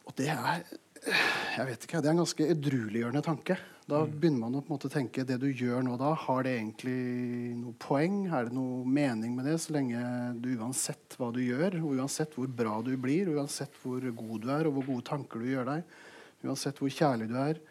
Og 0.05 0.16
det 0.20 0.29
er 0.35 0.68
jeg 1.05 1.67
vet 1.69 1.85
ikke, 1.85 2.01
det 2.01 2.09
er 2.09 2.14
en 2.14 2.23
ganske 2.23 2.47
edrueliggjørende 2.55 3.23
tanke. 3.25 3.57
Da 3.85 4.01
mm. 4.01 4.12
begynner 4.17 4.40
man 4.40 4.57
å 4.57 4.62
på 4.64 4.71
en 4.71 4.75
måte 4.79 4.90
tenke 4.93 5.27
det 5.29 5.37
du 5.43 5.51
gjør 5.51 5.85
nå 5.85 5.99
da, 6.01 6.14
har 6.17 6.47
det 6.47 6.55
egentlig 6.57 6.97
noe 7.59 7.77
poeng? 7.83 8.23
Er 8.33 8.49
det 8.49 8.57
noe 8.57 8.81
mening 8.88 9.35
med 9.37 9.49
det, 9.51 9.59
så 9.61 9.75
lenge 9.77 10.01
du 10.40 10.55
uansett 10.57 11.19
hva 11.21 11.29
du 11.35 11.43
gjør, 11.45 11.77
uansett 11.93 12.33
hvor 12.38 12.49
bra 12.49 12.79
du 12.87 12.95
blir, 13.01 13.29
uansett 13.37 13.77
hvor 13.83 14.01
god 14.01 14.35
du 14.40 14.51
er, 14.55 14.69
og 14.69 14.79
hvor 14.79 14.88
gode 14.88 15.09
tanker 15.11 15.45
du 15.45 15.53
gjør 15.53 15.69
deg, 15.75 15.95
uansett 16.49 16.81
hvor 16.81 16.93
kjærlig 16.93 17.29
du 17.33 17.38
er 17.40 17.62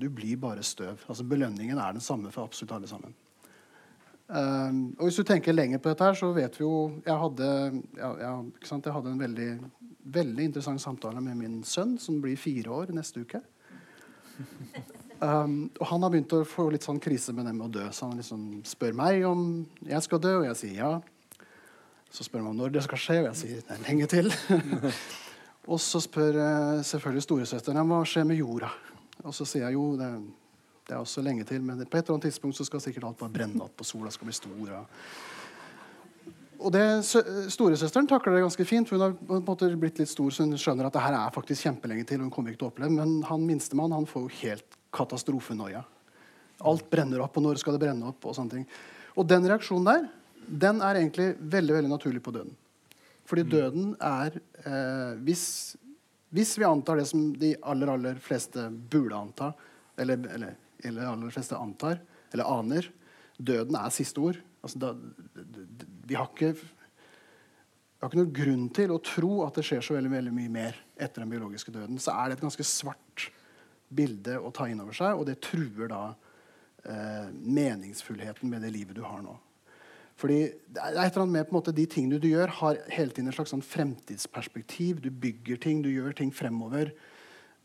Du 0.00 0.08
blir 0.08 0.38
bare 0.40 0.62
støv. 0.64 1.00
Altså 1.08 1.24
Belønningen 1.28 1.76
er 1.80 1.96
den 1.96 2.04
samme 2.04 2.30
for 2.32 2.46
absolutt 2.46 2.76
alle 2.76 2.88
sammen. 2.88 3.16
Um, 4.32 4.94
og 4.96 5.08
Hvis 5.08 5.18
du 5.20 5.26
tenker 5.28 5.52
lenger 5.52 5.80
på 5.82 5.90
dette, 5.90 6.04
her, 6.04 6.16
så 6.16 6.30
vet 6.32 6.54
vi 6.56 6.62
jo 6.64 7.02
Jeg 7.04 7.16
hadde, 7.20 7.48
ja, 7.98 8.12
ja, 8.22 8.30
jeg 8.64 8.94
hadde 8.94 9.10
en 9.10 9.20
veldig 9.20 9.48
veldig 10.02 10.48
interessant 10.48 10.82
samtale 10.82 11.20
med 11.22 11.38
min 11.38 11.60
sønn, 11.66 11.98
som 12.00 12.20
blir 12.22 12.40
fire 12.40 12.72
år 12.82 12.94
neste 12.96 13.22
uke. 13.22 13.42
Um, 15.22 15.68
og 15.78 15.86
han 15.86 16.02
har 16.02 16.10
begynt 16.10 16.32
å 16.34 16.40
få 16.42 16.64
litt 16.74 16.82
sånn 16.82 16.98
krise 16.98 17.30
med 17.30 17.46
det 17.46 17.52
med 17.54 17.68
å 17.68 17.72
dø. 17.76 17.84
Så 17.94 18.08
han 18.08 18.18
liksom 18.18 18.46
spør 18.66 18.96
meg 18.98 19.22
om 19.28 19.42
jeg 19.86 20.02
skal 20.02 20.18
dø, 20.18 20.32
og 20.40 20.46
jeg 20.48 20.58
sier 20.58 20.80
ja. 20.80 20.88
Så 22.10 22.26
spør 22.26 22.48
han 22.48 22.58
når 22.58 22.72
det 22.74 22.82
skal 22.88 22.98
skje, 22.98 23.18
og 23.20 23.28
jeg 23.28 23.38
sier 23.38 23.60
det 23.62 23.76
er 23.76 23.84
lenge 23.84 24.08
til. 24.10 24.32
og 25.70 25.78
så 25.78 26.02
spør 26.02 26.40
uh, 26.40 26.82
selvfølgelig 26.88 27.22
storesøsteren 27.28 27.86
hva 27.86 28.00
skjer 28.02 28.26
med 28.32 28.40
jorda. 28.40 28.72
Og 29.22 29.36
så 29.36 29.46
sier 29.46 29.68
jeg 29.68 29.78
jo 29.78 29.92
det, 30.00 30.10
det, 30.88 30.96
er 30.96 30.98
også 30.98 31.22
lenge 31.22 31.46
til, 31.46 31.62
men 31.62 31.78
på 31.84 32.00
et 32.00 32.02
eller 32.02 32.16
annet 32.16 32.26
tidspunkt 32.26 32.58
så 32.58 32.66
skal 32.66 32.82
sikkert 32.82 33.06
alt 33.12 33.22
bare 33.22 33.36
brenne 33.38 33.62
opp, 33.62 33.78
og 33.78 33.86
sola 33.86 34.10
skal 34.10 34.26
bli 34.26 34.34
stor. 34.34 34.74
Og 34.80 35.31
og 36.62 36.72
det, 36.74 36.82
Storesøsteren 37.52 38.08
takler 38.10 38.36
det 38.36 38.44
ganske 38.44 38.66
fint. 38.68 38.90
Hun 38.92 39.02
har 39.02 39.14
på 39.16 39.38
en 39.38 39.44
måte 39.46 39.68
blitt 39.78 39.98
litt 40.00 40.10
stor, 40.10 40.30
så 40.32 40.46
hun 40.46 40.56
skjønner 40.60 40.88
at 40.88 40.96
det 40.96 41.02
her 41.04 41.16
er 41.18 41.34
faktisk 41.34 41.66
kjempelenge 41.66 42.06
til. 42.08 42.22
hun 42.22 42.30
kommer 42.32 42.52
ikke 42.52 42.62
til 42.62 42.68
å 42.68 42.72
oppleve 42.72 42.94
Men 42.94 43.22
han 43.28 43.46
minstemann 43.46 43.94
han 43.94 44.08
får 44.08 44.26
jo 44.26 44.40
helt 44.42 44.78
katastrofenoia. 44.94 45.82
Alt 46.68 46.88
brenner 46.90 47.24
opp, 47.24 47.36
og 47.36 47.46
når 47.46 47.60
skal 47.62 47.76
det 47.76 47.82
brenne 47.84 48.10
opp? 48.12 48.24
Og 48.26 48.36
sånne 48.36 48.58
ting. 48.58 48.66
Og 49.18 49.26
den 49.28 49.46
reaksjonen 49.48 49.88
der, 49.88 50.06
den 50.46 50.82
er 50.82 51.00
egentlig 51.00 51.32
veldig 51.38 51.78
veldig 51.78 51.92
naturlig 51.92 52.22
på 52.22 52.34
døden. 52.34 52.54
Fordi 53.28 53.44
døden 53.46 53.92
er 54.02 54.38
eh, 54.66 55.12
hvis, 55.24 55.44
hvis 56.34 56.56
vi 56.58 56.68
antar 56.68 56.98
det 57.00 57.06
som 57.10 57.30
de 57.38 57.54
aller, 57.62 57.92
aller 57.92 58.18
fleste 58.22 58.66
burde 58.70 59.18
anta, 59.18 59.52
eller, 59.98 60.26
eller, 60.34 60.56
eller 60.82 61.10
aller 61.10 61.34
fleste 61.34 61.58
antar, 61.58 62.00
eller 62.32 62.48
aner, 62.48 62.88
døden 63.38 63.76
er 63.78 63.94
siste 63.94 64.22
ord. 64.22 64.40
Altså, 64.62 64.78
da, 64.78 64.92
vi 66.06 66.16
har 66.18 66.30
ikke 66.30 66.54
har 68.02 68.10
ikke 68.10 68.18
noen 68.18 68.34
grunn 68.34 68.64
til 68.74 68.90
å 68.90 69.02
tro 69.04 69.30
at 69.46 69.58
det 69.58 69.62
skjer 69.66 69.84
så 69.86 69.94
veldig, 69.94 70.10
veldig 70.10 70.32
mye 70.34 70.50
mer 70.50 70.78
etter 70.98 71.22
den 71.22 71.30
biologiske 71.30 71.70
døden. 71.74 72.00
Så 72.02 72.10
er 72.10 72.30
det 72.30 72.38
et 72.38 72.42
ganske 72.42 72.66
svart 72.66 73.28
bilde 73.92 74.40
å 74.40 74.50
ta 74.54 74.66
inn 74.70 74.82
over 74.82 74.96
seg, 74.96 75.14
og 75.14 75.28
det 75.28 75.38
truer 75.44 75.90
da 75.92 76.02
eh, 76.10 77.28
meningsfullheten 77.30 78.50
med 78.50 78.64
det 78.66 78.72
livet 78.74 78.98
du 78.98 79.04
har 79.06 79.22
nå. 79.22 79.36
Fordi 80.18 80.40
det 80.50 80.82
er 80.82 80.98
et 80.98 81.12
eller 81.12 81.24
annet 81.24 81.36
med 81.36 81.46
på 81.46 81.54
en 81.54 81.58
måte, 81.60 81.74
De 81.76 81.86
tingene 81.90 82.18
du 82.22 82.28
gjør, 82.28 82.50
har 82.58 82.82
hele 82.90 83.14
tiden 83.14 83.30
et 83.30 83.38
slags 83.38 83.54
sånn 83.54 83.64
fremtidsperspektiv. 83.64 85.00
Du 85.02 85.10
bygger 85.10 85.62
ting, 85.62 85.82
du 85.82 85.90
gjør 85.92 86.14
ting 86.18 86.34
fremover. 86.34 86.92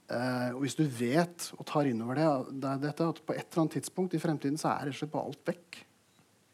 Eh, 0.07 0.49
og 0.53 0.63
hvis 0.63 0.77
du 0.77 0.85
vet 0.85 1.49
og 1.57 1.65
tar 1.67 1.89
inn 1.89 2.01
over 2.05 2.17
det, 2.17 2.29
det 2.61 2.77
dette, 2.85 3.09
at 3.09 3.25
på 3.25 3.33
et 3.35 3.43
eller 3.43 3.65
annet 3.65 3.79
tidspunkt 3.79 4.13
i 4.13 4.21
fremtiden 4.21 4.61
så 4.61 4.75
er 4.75 4.87
rett 4.87 4.95
og 4.95 5.01
slett 5.01 5.15
bare 5.17 5.31
alt 5.33 5.49
vekk. 5.49 5.81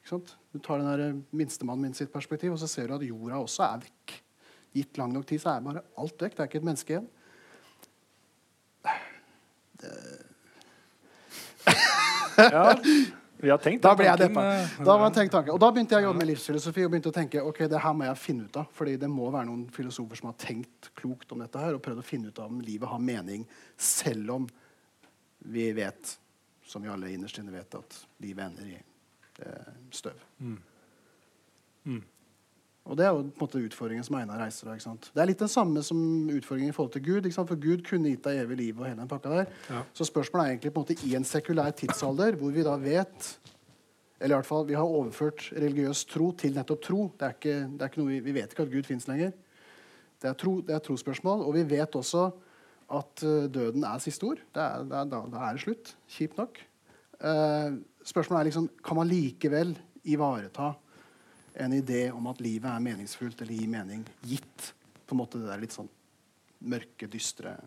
Du 0.09 0.59
tar 0.59 0.81
den 0.81 0.87
der 0.89 1.15
minstemannen 1.31 1.87
min 1.87 1.95
sitt 1.97 2.11
perspektiv, 2.11 2.53
og 2.53 2.59
så 2.59 2.67
ser 2.67 2.89
du 2.89 2.97
at 2.97 3.07
jorda 3.07 3.39
også 3.39 3.63
er 3.65 3.83
vekk. 3.85 4.15
Gitt 4.73 4.97
lang 4.99 5.13
nok 5.13 5.25
tid 5.29 5.41
så 5.41 5.53
er 5.53 5.65
bare 5.65 5.83
alt 6.01 6.21
vekk. 6.25 6.35
Det 6.35 6.43
er 6.43 6.51
ikke 6.51 6.61
et 6.61 6.69
menneske 6.69 6.95
igjen. 6.95 7.09
Det... 9.83 9.93
ja, 12.37 12.69
vi 13.43 13.51
har 13.51 13.59
tenkt 13.63 13.83
Da 13.83 13.93
ble 13.95 14.07
jeg 14.07 14.19
deppa. 14.25 14.45
Da, 14.83 14.97
var 14.99 15.11
tenkt. 15.15 15.35
Og 15.35 15.59
da 15.61 15.71
begynte 15.71 15.95
jeg 15.95 16.05
å 16.05 16.09
jobbe 16.09 16.21
med 16.21 16.31
livsfilosofi 16.31 16.85
og 16.85 16.93
begynte 16.93 17.11
å 17.11 17.15
tenke 17.15 17.43
ok, 17.43 17.65
det 17.71 17.81
her 17.83 17.97
må 17.97 18.07
jeg 18.07 18.21
finne 18.23 18.47
ut 18.47 18.61
av. 18.61 18.69
fordi 18.75 18.95
det 18.99 19.11
må 19.11 19.27
være 19.33 19.49
noen 19.51 19.65
filosofer 19.73 20.19
som 20.19 20.31
har 20.31 20.39
tenkt 20.41 20.93
klokt 20.99 21.31
om 21.35 21.43
dette 21.43 21.59
her 21.59 21.77
og 21.77 21.83
prøvd 21.83 22.03
å 22.03 22.07
finne 22.07 22.31
ut 22.31 22.39
av 22.39 22.51
om 22.51 22.63
livet 22.63 22.89
har 22.91 23.03
mening, 23.03 23.43
selv 23.77 24.39
om 24.39 24.47
vi 25.53 25.71
vet, 25.75 26.17
som 26.65 26.83
vi 26.83 26.91
alle 26.91 27.11
innerst 27.11 27.39
inne 27.39 27.51
vet, 27.51 27.75
at 27.75 28.03
livet 28.23 28.47
ender 28.47 28.71
i 28.71 28.79
Eh, 28.79 28.92
støv. 29.91 30.19
Mm. 30.39 30.57
Mm. 31.83 32.03
Og 32.83 32.97
Det 32.97 33.05
er 33.05 33.13
jo 33.15 33.21
på 33.21 33.27
en 33.29 33.45
måte 33.45 33.61
utfordringen 33.63 34.03
som 34.03 34.17
Einar 34.19 34.41
reiser. 34.43 34.67
Ikke 34.73 34.83
sant? 34.83 35.07
det 35.15 35.21
er 35.21 35.29
litt 35.29 35.39
den 35.39 35.51
samme 35.51 35.83
som 35.85 35.99
utfordringen 36.27 36.73
i 36.73 36.75
forhold 36.75 36.91
til 36.97 37.05
Gud. 37.05 37.29
For 37.31 37.55
Gud 37.55 37.83
kunne 37.87 38.11
gitt 38.11 38.25
deg 38.25 38.41
evig 38.41 38.57
liv 38.59 38.79
og 38.79 38.87
hele 38.89 38.99
den 38.99 39.11
pakka 39.11 39.31
der. 39.31 39.53
Ja. 39.69 39.83
Så 39.95 40.07
spørsmålet 40.09 40.43
er 40.43 40.55
egentlig 40.55 40.73
på 40.73 40.81
en 40.81 40.87
måte 40.87 41.07
i 41.07 41.15
en 41.15 41.27
sekulær 41.27 41.71
tidsalder 41.79 42.35
hvor 42.39 42.51
vi 42.51 42.65
da 42.65 42.75
vet 42.81 43.29
Eller 44.19 44.35
i 44.35 44.39
hvert 44.39 44.47
fall 44.47 44.67
vi 44.67 44.75
har 44.75 44.87
overført 44.87 45.49
religiøs 45.51 46.05
tro 46.05 46.31
til 46.31 46.53
nettopp 46.55 46.81
tro. 46.81 47.11
Det 47.19 47.27
er 47.27 47.33
ikke, 47.37 47.55
det 47.71 47.81
er 47.81 47.89
ikke 47.91 47.99
noe 47.99 48.11
vi, 48.11 48.19
vi, 48.23 48.35
vet 48.35 48.51
ikke 48.51 48.63
at 48.63 48.71
Gud 48.71 48.83
fins 48.87 49.07
lenger. 49.07 49.31
Det 50.21 50.29
er, 50.29 50.35
tro, 50.39 50.61
det 50.61 50.75
er 50.75 50.79
trospørsmål. 50.79 51.41
Og 51.43 51.55
vi 51.57 51.63
vet 51.67 51.95
også 51.95 52.29
at 52.93 53.23
uh, 53.23 53.47
døden 53.51 53.83
er 53.83 53.99
siste 53.99 54.23
ord. 54.23 54.39
Det 54.55 54.63
er, 54.63 54.85
det 54.87 54.95
er, 54.95 55.09
da, 55.11 55.23
da, 55.31 55.41
er 55.43 55.57
det 55.57 55.63
slutt. 55.65 55.95
Kjipt 56.07 56.39
nok. 56.39 56.61
Uh, 57.19 57.79
spørsmålet 58.07 58.39
er 58.41 58.49
liksom, 58.51 58.69
kan 58.83 58.99
man 58.99 59.11
likevel 59.11 59.75
ivareta 60.03 60.73
en 61.63 61.75
idé 61.77 62.07
om 62.11 62.27
at 62.31 62.41
livet 62.41 62.69
er 62.69 62.83
meningsfullt 62.83 63.43
eller 63.43 63.53
gir 63.53 63.69
mening, 63.69 64.03
gitt 64.25 64.73
på 65.05 65.15
en 65.15 65.21
måte 65.21 65.41
det 65.41 65.51
der 65.51 65.61
litt 65.61 65.75
sånn 65.75 65.89
mørke, 66.63 67.09
dystre 67.11 67.57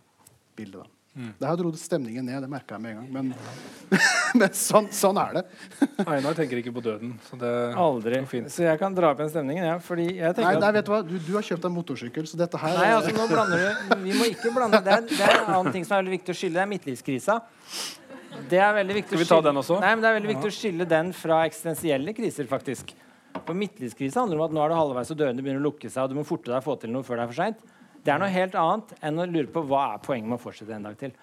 bildet. 0.57 0.83
da. 0.83 0.97
Mm. 1.17 1.31
Det 1.39 1.49
her 1.49 1.57
dro 1.57 1.71
stemningen 1.81 2.27
ned, 2.29 2.43
det 2.45 2.49
merka 2.53 2.77
jeg 2.77 2.83
med 2.85 2.93
en 2.93 2.99
gang. 2.99 3.07
Men, 3.15 4.01
men 4.41 4.57
sånn, 4.57 4.91
sånn, 4.93 5.17
er 5.17 5.39
det. 5.39 5.43
Einar 6.05 6.37
tenker 6.37 6.61
ikke 6.61 6.75
på 6.77 6.83
døden. 6.85 7.15
Så 7.25 7.39
det 7.41 7.53
Aldri. 7.81 8.19
Så 8.53 8.67
jeg 8.67 8.81
kan 8.83 8.97
dra 8.97 9.15
opp 9.15 9.23
igjen 9.23 9.33
stemningen. 9.33 9.65
Ja, 9.65 9.79
fordi 9.81 10.11
jeg 10.11 10.37
nei, 10.43 10.55
nei, 10.61 10.73
vet 10.77 10.89
Du 10.89 10.93
hva? 10.93 11.01
Du, 11.07 11.15
du 11.17 11.31
har 11.39 11.47
kjøpt 11.47 11.69
en 11.71 11.73
motorsykkel, 11.73 12.29
så 12.29 12.41
dette 12.41 12.61
her 12.61 12.77
Nei, 12.77 12.91
altså, 12.99 13.15
nå 13.17 13.29
blander 13.31 13.65
du 13.65 13.95
Vi 14.05 14.19
må 14.19 14.29
ikke 14.29 14.53
blande 14.53 14.83
Det 14.85 14.93
er, 14.93 15.07
det 15.09 15.23
er 15.25 15.39
en 15.39 15.55
annen 15.55 15.73
ting 15.73 15.89
som 15.89 15.97
er 15.97 16.05
veldig 16.05 16.19
viktig 16.19 16.37
å 16.37 16.41
skylde. 16.43 16.59
Det 16.59 16.67
er 16.67 16.71
midtlivskrisa. 16.75 17.39
Det 18.51 18.61
er 18.63 18.75
veldig 18.77 18.97
viktig 19.01 19.17
Skal 19.17 19.23
vi 19.25 19.29
ta 19.31 19.41
den 19.49 19.61
også? 19.63 19.81
Nei, 19.83 19.93
men 19.95 20.05
det 20.05 20.11
er 20.11 20.17
veldig 20.19 20.33
viktig 20.35 20.51
å 20.51 20.57
skille 20.59 20.87
den 20.89 21.13
fra 21.17 21.43
eksistensielle 21.49 22.15
kriser. 22.17 22.49
faktisk. 22.51 22.95
For 23.45 23.57
Midtlivskrise 23.59 24.21
handler 24.21 24.41
om 24.41 24.47
at 24.47 24.55
nå 24.57 24.63
er 24.65 24.73
du 24.73 24.77
halvveis 24.79 25.13
og 25.13 25.19
dørene 25.21 25.43
begynner 25.45 25.63
å 25.63 25.69
lukke 25.69 25.91
seg, 25.91 26.05
og 26.05 26.13
du 26.13 26.19
må 26.19 26.27
forte 26.27 26.51
deg 26.51 26.61
å 26.61 26.65
få 26.65 26.77
til 26.81 26.93
noe 26.95 27.07
før 27.07 27.21
det 27.21 27.27
er 27.27 27.33
for 27.33 27.41
seint. 27.43 27.65
Det 28.07 28.13
er 28.15 28.23
noe 28.23 28.33
helt 28.33 28.55
annet 28.61 28.93
enn 29.05 29.19
å 29.19 29.27
lure 29.29 29.51
på 29.53 29.65
hva 29.67 29.87
er 29.95 30.05
poenget 30.05 30.31
med 30.31 30.39
å 30.39 30.43
fortsette 30.43 30.77
en 30.77 30.87
dag 30.87 30.99
til. 31.01 31.17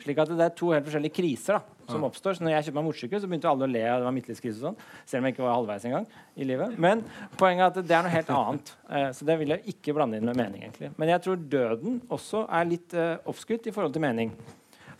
Slik 0.00 0.20
at 0.22 0.30
Det 0.32 0.44
er 0.44 0.54
to 0.56 0.70
helt 0.72 0.86
forskjellige 0.86 1.12
kriser 1.12 1.58
da, 1.58 1.62
som 1.90 2.04
oppstår. 2.08 2.38
Så 2.38 2.44
når 2.44 2.54
jeg 2.54 2.64
kjøpte 2.66 2.78
meg 2.78 2.86
motorsykkel, 2.86 3.20
så 3.20 3.28
begynte 3.28 3.50
alle 3.50 3.66
å 3.66 3.70
le 3.70 3.82
av 3.84 4.00
det 4.00 4.06
var 4.06 4.14
midtlivskrise. 4.16 4.56
og 4.56 4.70
sånn, 4.70 4.78
Selv 5.04 5.20
om 5.20 5.28
jeg 5.28 5.34
ikke 5.34 5.44
var 5.44 5.56
halvveis 5.58 5.84
engang 5.84 6.06
i 6.36 6.46
livet. 6.48 6.78
Men 6.78 7.04
poenget 7.36 7.66
er 7.66 7.82
at 7.82 7.88
det 7.90 7.96
er 7.98 8.06
noe 8.06 8.14
helt 8.14 8.32
annet. 8.38 8.72
Eh, 8.88 9.10
så 9.16 9.28
det 9.28 9.38
vil 9.42 9.52
jeg 9.52 9.74
ikke 9.74 9.94
blande 9.98 10.16
inn 10.16 10.24
med 10.24 10.40
mening. 10.40 10.64
egentlig. 10.64 10.92
Men 10.96 11.12
jeg 11.12 11.22
tror 11.26 11.36
døden 11.36 12.00
også 12.08 12.46
er 12.48 12.64
litt 12.64 12.94
uh, 12.94 13.18
i 13.20 13.74
forhold 13.74 13.92
til 13.92 14.00
mening. 14.02 14.32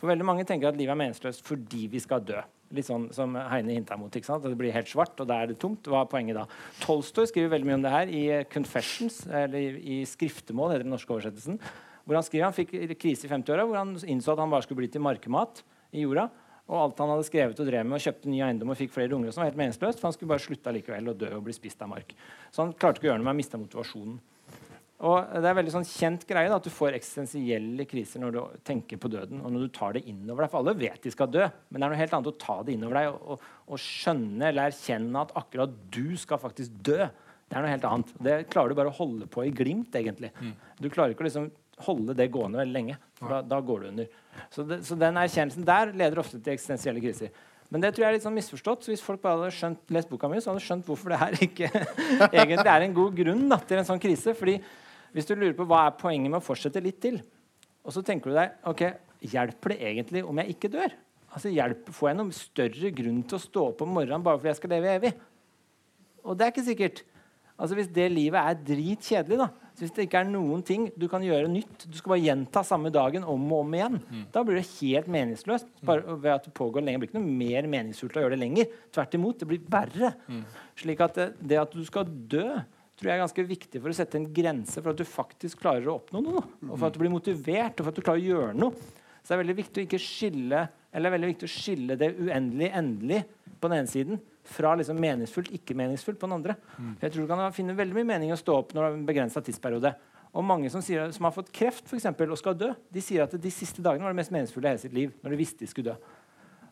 For 0.01 0.09
veldig 0.09 0.25
mange 0.25 0.47
tenker 0.49 0.71
at 0.71 0.79
livet 0.79 0.95
er 0.95 0.99
meningsløst 1.03 1.45
fordi 1.45 1.85
vi 1.93 2.01
skal 2.01 2.25
dø. 2.25 2.41
Litt 2.73 2.87
sånn 2.87 3.09
som 3.13 3.35
Heine 3.51 3.75
hinta 3.75 3.99
mot. 4.01 4.15
ikke 4.15 4.29
sant? 4.29 4.45
At 4.47 4.55
det 4.55 4.59
blir 4.59 4.73
helt 4.73 4.89
svart, 4.89 5.19
og 5.21 5.29
da 5.29 5.41
er 5.43 5.51
det 5.51 5.59
tomt. 5.61 5.85
Hva 5.91 6.05
er 6.05 6.11
poenget 6.11 6.39
da? 6.39 6.47
Tolstoy 6.81 7.29
skriver 7.29 7.53
veldig 7.53 7.69
mye 7.69 7.79
om 7.81 7.85
det 7.85 7.93
her 7.93 8.07
i 8.09 8.23
'Confessions', 8.49 9.27
eller 9.29 9.77
i 9.77 10.05
skriftemål, 10.07 10.73
heter 10.73 10.87
den 10.87 10.95
norske 10.95 11.13
oversettelsen. 11.13 11.59
Hvor 12.07 12.15
Han 12.15 12.25
skriver 12.25 12.45
han 12.45 12.57
fikk 12.57 12.99
krise 12.99 13.27
i 13.27 13.31
50-åra, 13.31 13.67
hvor 13.67 13.77
han 13.77 13.95
innså 13.95 14.33
at 14.33 14.39
han 14.39 14.51
bare 14.51 14.63
skulle 14.63 14.81
bli 14.83 14.89
til 14.89 15.03
markemat 15.03 15.63
i 15.93 16.03
jorda. 16.03 16.31
Og 16.71 16.77
alt 16.79 16.99
han 16.99 17.11
hadde 17.11 17.27
skrevet 17.27 17.61
og 17.61 17.67
drev 17.67 17.85
med 17.85 17.99
og 17.99 18.05
kjøpte 18.05 18.31
ny 18.31 18.41
eiendom 18.47 18.71
og 18.71 18.79
fikk 18.79 18.93
flere 18.95 19.15
unger, 19.15 19.33
som 19.35 19.43
var 19.43 19.51
helt 19.51 19.59
meningsløst, 19.59 19.99
for 19.99 20.07
han 20.07 20.15
skulle 20.15 20.31
bare 20.31 20.45
slutte 20.45 20.73
likevel 20.73 21.11
å 21.11 21.19
dø 21.19 21.31
og 21.35 21.45
bli 21.45 21.53
spist 21.53 21.83
av 21.83 21.91
mark. 21.91 22.15
Så 22.55 22.63
han 22.63 22.73
klarte 22.73 23.01
ikke 23.01 23.09
å 23.09 23.11
gjøre 23.11 23.19
noe 23.19 23.27
med 23.27 23.35
å 23.35 23.41
miste 23.43 23.59
motivasjonen. 23.59 24.21
Og 25.01 25.31
Det 25.41 25.49
er 25.49 25.57
veldig 25.57 25.73
sånn 25.73 25.87
kjent 25.89 26.27
greie 26.29 26.51
da, 26.51 26.59
at 26.61 26.67
du 26.67 26.73
får 26.73 26.97
eksistensielle 26.99 27.87
kriser 27.89 28.21
når 28.21 28.35
du 28.35 28.41
tenker 28.69 29.01
på 29.01 29.09
døden. 29.13 29.41
og 29.41 29.53
når 29.53 29.65
du 29.65 29.73
tar 29.73 29.97
det 29.97 30.05
innover 30.11 30.45
deg, 30.45 30.51
For 30.51 30.61
alle 30.61 30.77
vet 30.77 31.03
de 31.03 31.11
skal 31.15 31.31
dø, 31.33 31.47
men 31.71 31.81
det 31.81 31.87
er 31.87 31.95
noe 31.95 32.03
helt 32.03 32.17
annet 32.19 32.33
å 32.33 32.39
ta 32.39 32.63
det 32.63 32.75
innover 32.77 33.01
deg 33.01 33.09
og, 33.15 33.41
og, 33.67 33.81
skjønne 33.81 34.51
eller 34.51 34.69
erkjenne 34.69 35.25
at 35.25 35.33
akkurat 35.41 35.73
du 35.91 36.17
skal 36.21 36.43
faktisk 36.43 36.77
dø. 36.85 37.09
Det 37.49 37.57
er 37.57 37.65
noe 37.65 37.73
helt 37.73 37.89
annet. 37.89 38.13
Det 38.21 38.37
klarer 38.53 38.71
du 38.71 38.79
bare 38.79 38.93
å 38.93 38.99
holde 38.99 39.27
på 39.27 39.47
i 39.47 39.55
glimt. 39.55 39.95
egentlig. 39.97 40.35
Mm. 40.39 40.53
Du 40.79 40.91
klarer 40.91 41.15
ikke 41.15 41.25
å 41.25 41.31
liksom 41.31 41.51
holde 41.87 42.15
det 42.15 42.29
gående 42.33 42.61
veldig 42.61 42.77
lenge. 42.77 42.99
for 43.17 43.33
da, 43.33 43.41
da 43.43 43.61
går 43.61 43.81
du 43.81 43.89
under. 43.89 44.11
Så, 44.53 44.65
det, 44.69 44.83
så, 44.85 44.99
den 45.01 45.17
erkjennelsen 45.17 45.65
der 45.65 45.95
leder 45.97 46.21
ofte 46.21 46.39
til 46.39 46.53
eksistensielle 46.53 47.01
kriser. 47.01 47.33
Men 47.71 47.85
det 47.85 47.93
tror 47.95 48.05
jeg 48.05 48.11
er 48.11 48.17
litt 48.19 48.27
sånn 48.27 48.37
misforstått. 48.37 48.85
så 48.85 48.93
Hvis 48.93 49.05
folk 49.05 49.23
bare 49.23 49.39
hadde 49.39 49.57
skjønt, 49.57 49.83
lest 49.95 50.11
boka 50.11 50.29
mi, 50.29 50.41
så 50.43 50.51
hadde 50.51 50.61
de 50.61 50.67
skjønt 50.67 50.89
hvorfor 50.91 51.15
det 51.15 51.21
her 51.21 51.37
ikke 51.47 51.71
egentlig 52.35 52.67
er 52.67 52.87
en 52.87 52.97
god 52.97 53.19
grunn 53.21 53.45
da, 53.51 53.61
til 53.63 53.81
en 53.81 53.89
sånn 53.89 54.03
krise. 54.03 54.35
fordi 54.37 54.59
hvis 55.15 55.29
du 55.29 55.35
lurer 55.35 55.57
på 55.59 55.67
hva 55.69 55.87
er 55.89 55.99
poenget 56.01 56.31
med 56.31 56.41
å 56.41 56.45
fortsette 56.45 56.83
litt 56.85 57.01
til, 57.03 57.21
og 57.85 57.95
så 57.95 58.03
tenker 58.07 58.31
du 58.31 58.37
deg 58.37 58.69
ok, 58.71 58.85
hjelper 59.33 59.75
det 59.75 59.79
egentlig 59.91 60.25
om 60.27 60.41
jeg 60.43 60.57
ikke 60.57 60.73
dør? 60.73 60.97
Altså, 61.31 61.53
hjelper, 61.55 61.95
Får 61.95 62.11
jeg 62.11 62.19
noen 62.19 62.35
større 62.35 62.91
grunn 62.95 63.23
til 63.29 63.39
å 63.39 63.45
stå 63.45 63.67
opp 63.73 63.85
om 63.85 63.95
morgenen 63.95 64.25
bare 64.27 64.41
fordi 64.41 64.51
jeg 64.51 64.61
skal 64.61 64.75
leve 64.75 64.95
evig? 64.99 65.15
Og 66.27 66.37
det 66.37 66.47
er 66.47 66.53
ikke 66.53 66.67
sikkert. 66.67 67.05
Altså 67.61 67.77
Hvis 67.77 67.91
det 67.93 68.07
livet 68.13 68.41
er 68.41 68.63
dritkjedelig, 68.65 69.39
da, 69.41 69.49
hvis 69.81 69.93
det 69.97 70.07
ikke 70.07 70.21
er 70.21 70.29
noen 70.29 70.63
ting 70.65 70.87
du 70.99 71.07
kan 71.13 71.23
gjøre 71.25 71.49
nytt, 71.49 71.85
du 71.89 71.97
skal 71.97 72.15
bare 72.15 72.25
gjenta 72.25 72.63
samme 72.67 72.93
dagen 72.93 73.25
om 73.25 73.45
og 73.53 73.63
om 73.63 73.77
igjen, 73.77 73.99
mm. 74.01 74.25
da 74.33 74.43
blir 74.45 74.59
det 74.59 74.67
helt 74.79 75.09
meningsløst. 75.13 75.69
Bare 75.89 76.17
ved 76.21 76.33
at 76.35 76.49
det 76.49 76.53
pågår 76.57 76.85
lenger. 76.85 77.01
Det 77.01 77.05
blir 77.05 77.13
ikke 77.13 77.21
noe 77.21 77.39
mer 77.41 77.69
meningsfullt 77.77 78.17
å 78.17 78.25
gjøre 78.25 78.37
det 78.37 78.43
lenger. 78.43 78.75
Tvert 78.93 79.17
imot, 79.17 79.41
det 79.41 79.49
blir 79.49 79.71
verre. 79.73 80.13
Mm. 80.29 80.43
Slik 80.83 81.05
at 81.05 81.17
det, 81.21 81.29
det 81.53 81.61
at 81.61 81.77
du 81.77 81.85
skal 81.89 82.09
dø 82.09 82.47
tror 83.01 83.11
jeg 83.11 83.17
er 83.17 83.23
ganske 83.25 83.47
viktig 83.49 83.81
for 83.81 83.91
å 83.91 83.97
sette 83.97 84.21
en 84.21 84.29
grense 84.37 84.77
for 84.77 84.93
at 84.93 85.01
du 85.01 85.09
faktisk 85.09 85.63
klarer 85.63 85.89
å 85.89 85.97
oppnå 85.97 86.21
noe. 86.25 86.43
Og 86.69 86.75
for 86.77 86.91
at 86.91 86.97
du 86.97 87.01
blir 87.01 87.13
motivert, 87.13 87.81
og 87.81 87.87
for 87.87 87.95
at 87.95 87.99
du 87.99 88.05
klarer 88.05 88.21
å 88.21 88.29
gjøre 88.35 88.59
noe. 88.61 88.91
Så 89.21 89.33
det 89.33 89.37
er 89.37 89.43
veldig 89.43 89.59
viktig 89.59 89.83
å 89.83 89.87
ikke 89.89 90.03
skille 90.05 90.67
eller 90.91 91.07
det 91.07 91.11
er 91.11 91.17
veldig 91.17 91.31
viktig 91.35 91.47
å 91.47 91.53
skille 91.53 91.97
det 91.99 92.11
uendelig 92.19 92.69
endelig 92.75 93.21
på 93.61 93.71
den 93.71 93.79
ene 93.79 93.91
siden 93.91 94.21
fra 94.51 94.73
liksom 94.79 94.99
meningsfullt, 94.99 95.53
ikke 95.55 95.77
meningsfullt 95.79 96.19
på 96.19 96.27
den 96.27 96.39
andre. 96.41 96.57
Mm. 96.79 96.95
Jeg 97.05 97.13
tror 97.13 97.27
Du 97.27 97.31
kan 97.31 97.43
finne 97.55 97.77
veldig 97.79 97.95
mye 98.01 98.09
mening 98.09 98.33
i 98.33 98.35
å 98.35 98.41
stå 98.41 98.57
opp 98.57 98.73
når 98.75 98.83
det 98.83 98.89
er 98.89 98.97
en 98.99 99.05
begrensa 99.07 99.43
tidsperiode. 99.45 99.93
Og 100.31 100.47
mange 100.47 100.71
som, 100.71 100.83
sier, 100.83 101.11
som 101.15 101.27
har 101.27 101.35
fått 101.35 101.51
kreft 101.55 101.87
for 101.91 101.99
eksempel, 101.99 102.31
og 102.31 102.39
skal 102.39 102.57
dø, 102.59 102.71
de 102.91 103.03
sier 103.03 103.23
at 103.23 103.35
de 103.35 103.53
siste 103.55 103.83
dagene 103.83 104.07
var 104.07 104.15
det 104.15 104.21
mest 104.23 104.35
meningsfulle 104.35 104.67
i 104.67 104.73
hele 104.73 104.83
sitt 104.83 104.95
liv. 104.97 105.15
når 105.23 105.35
de 105.35 105.39
visste 105.39 105.63
de 105.63 105.71
skulle 105.71 105.93
dø. 105.93 106.11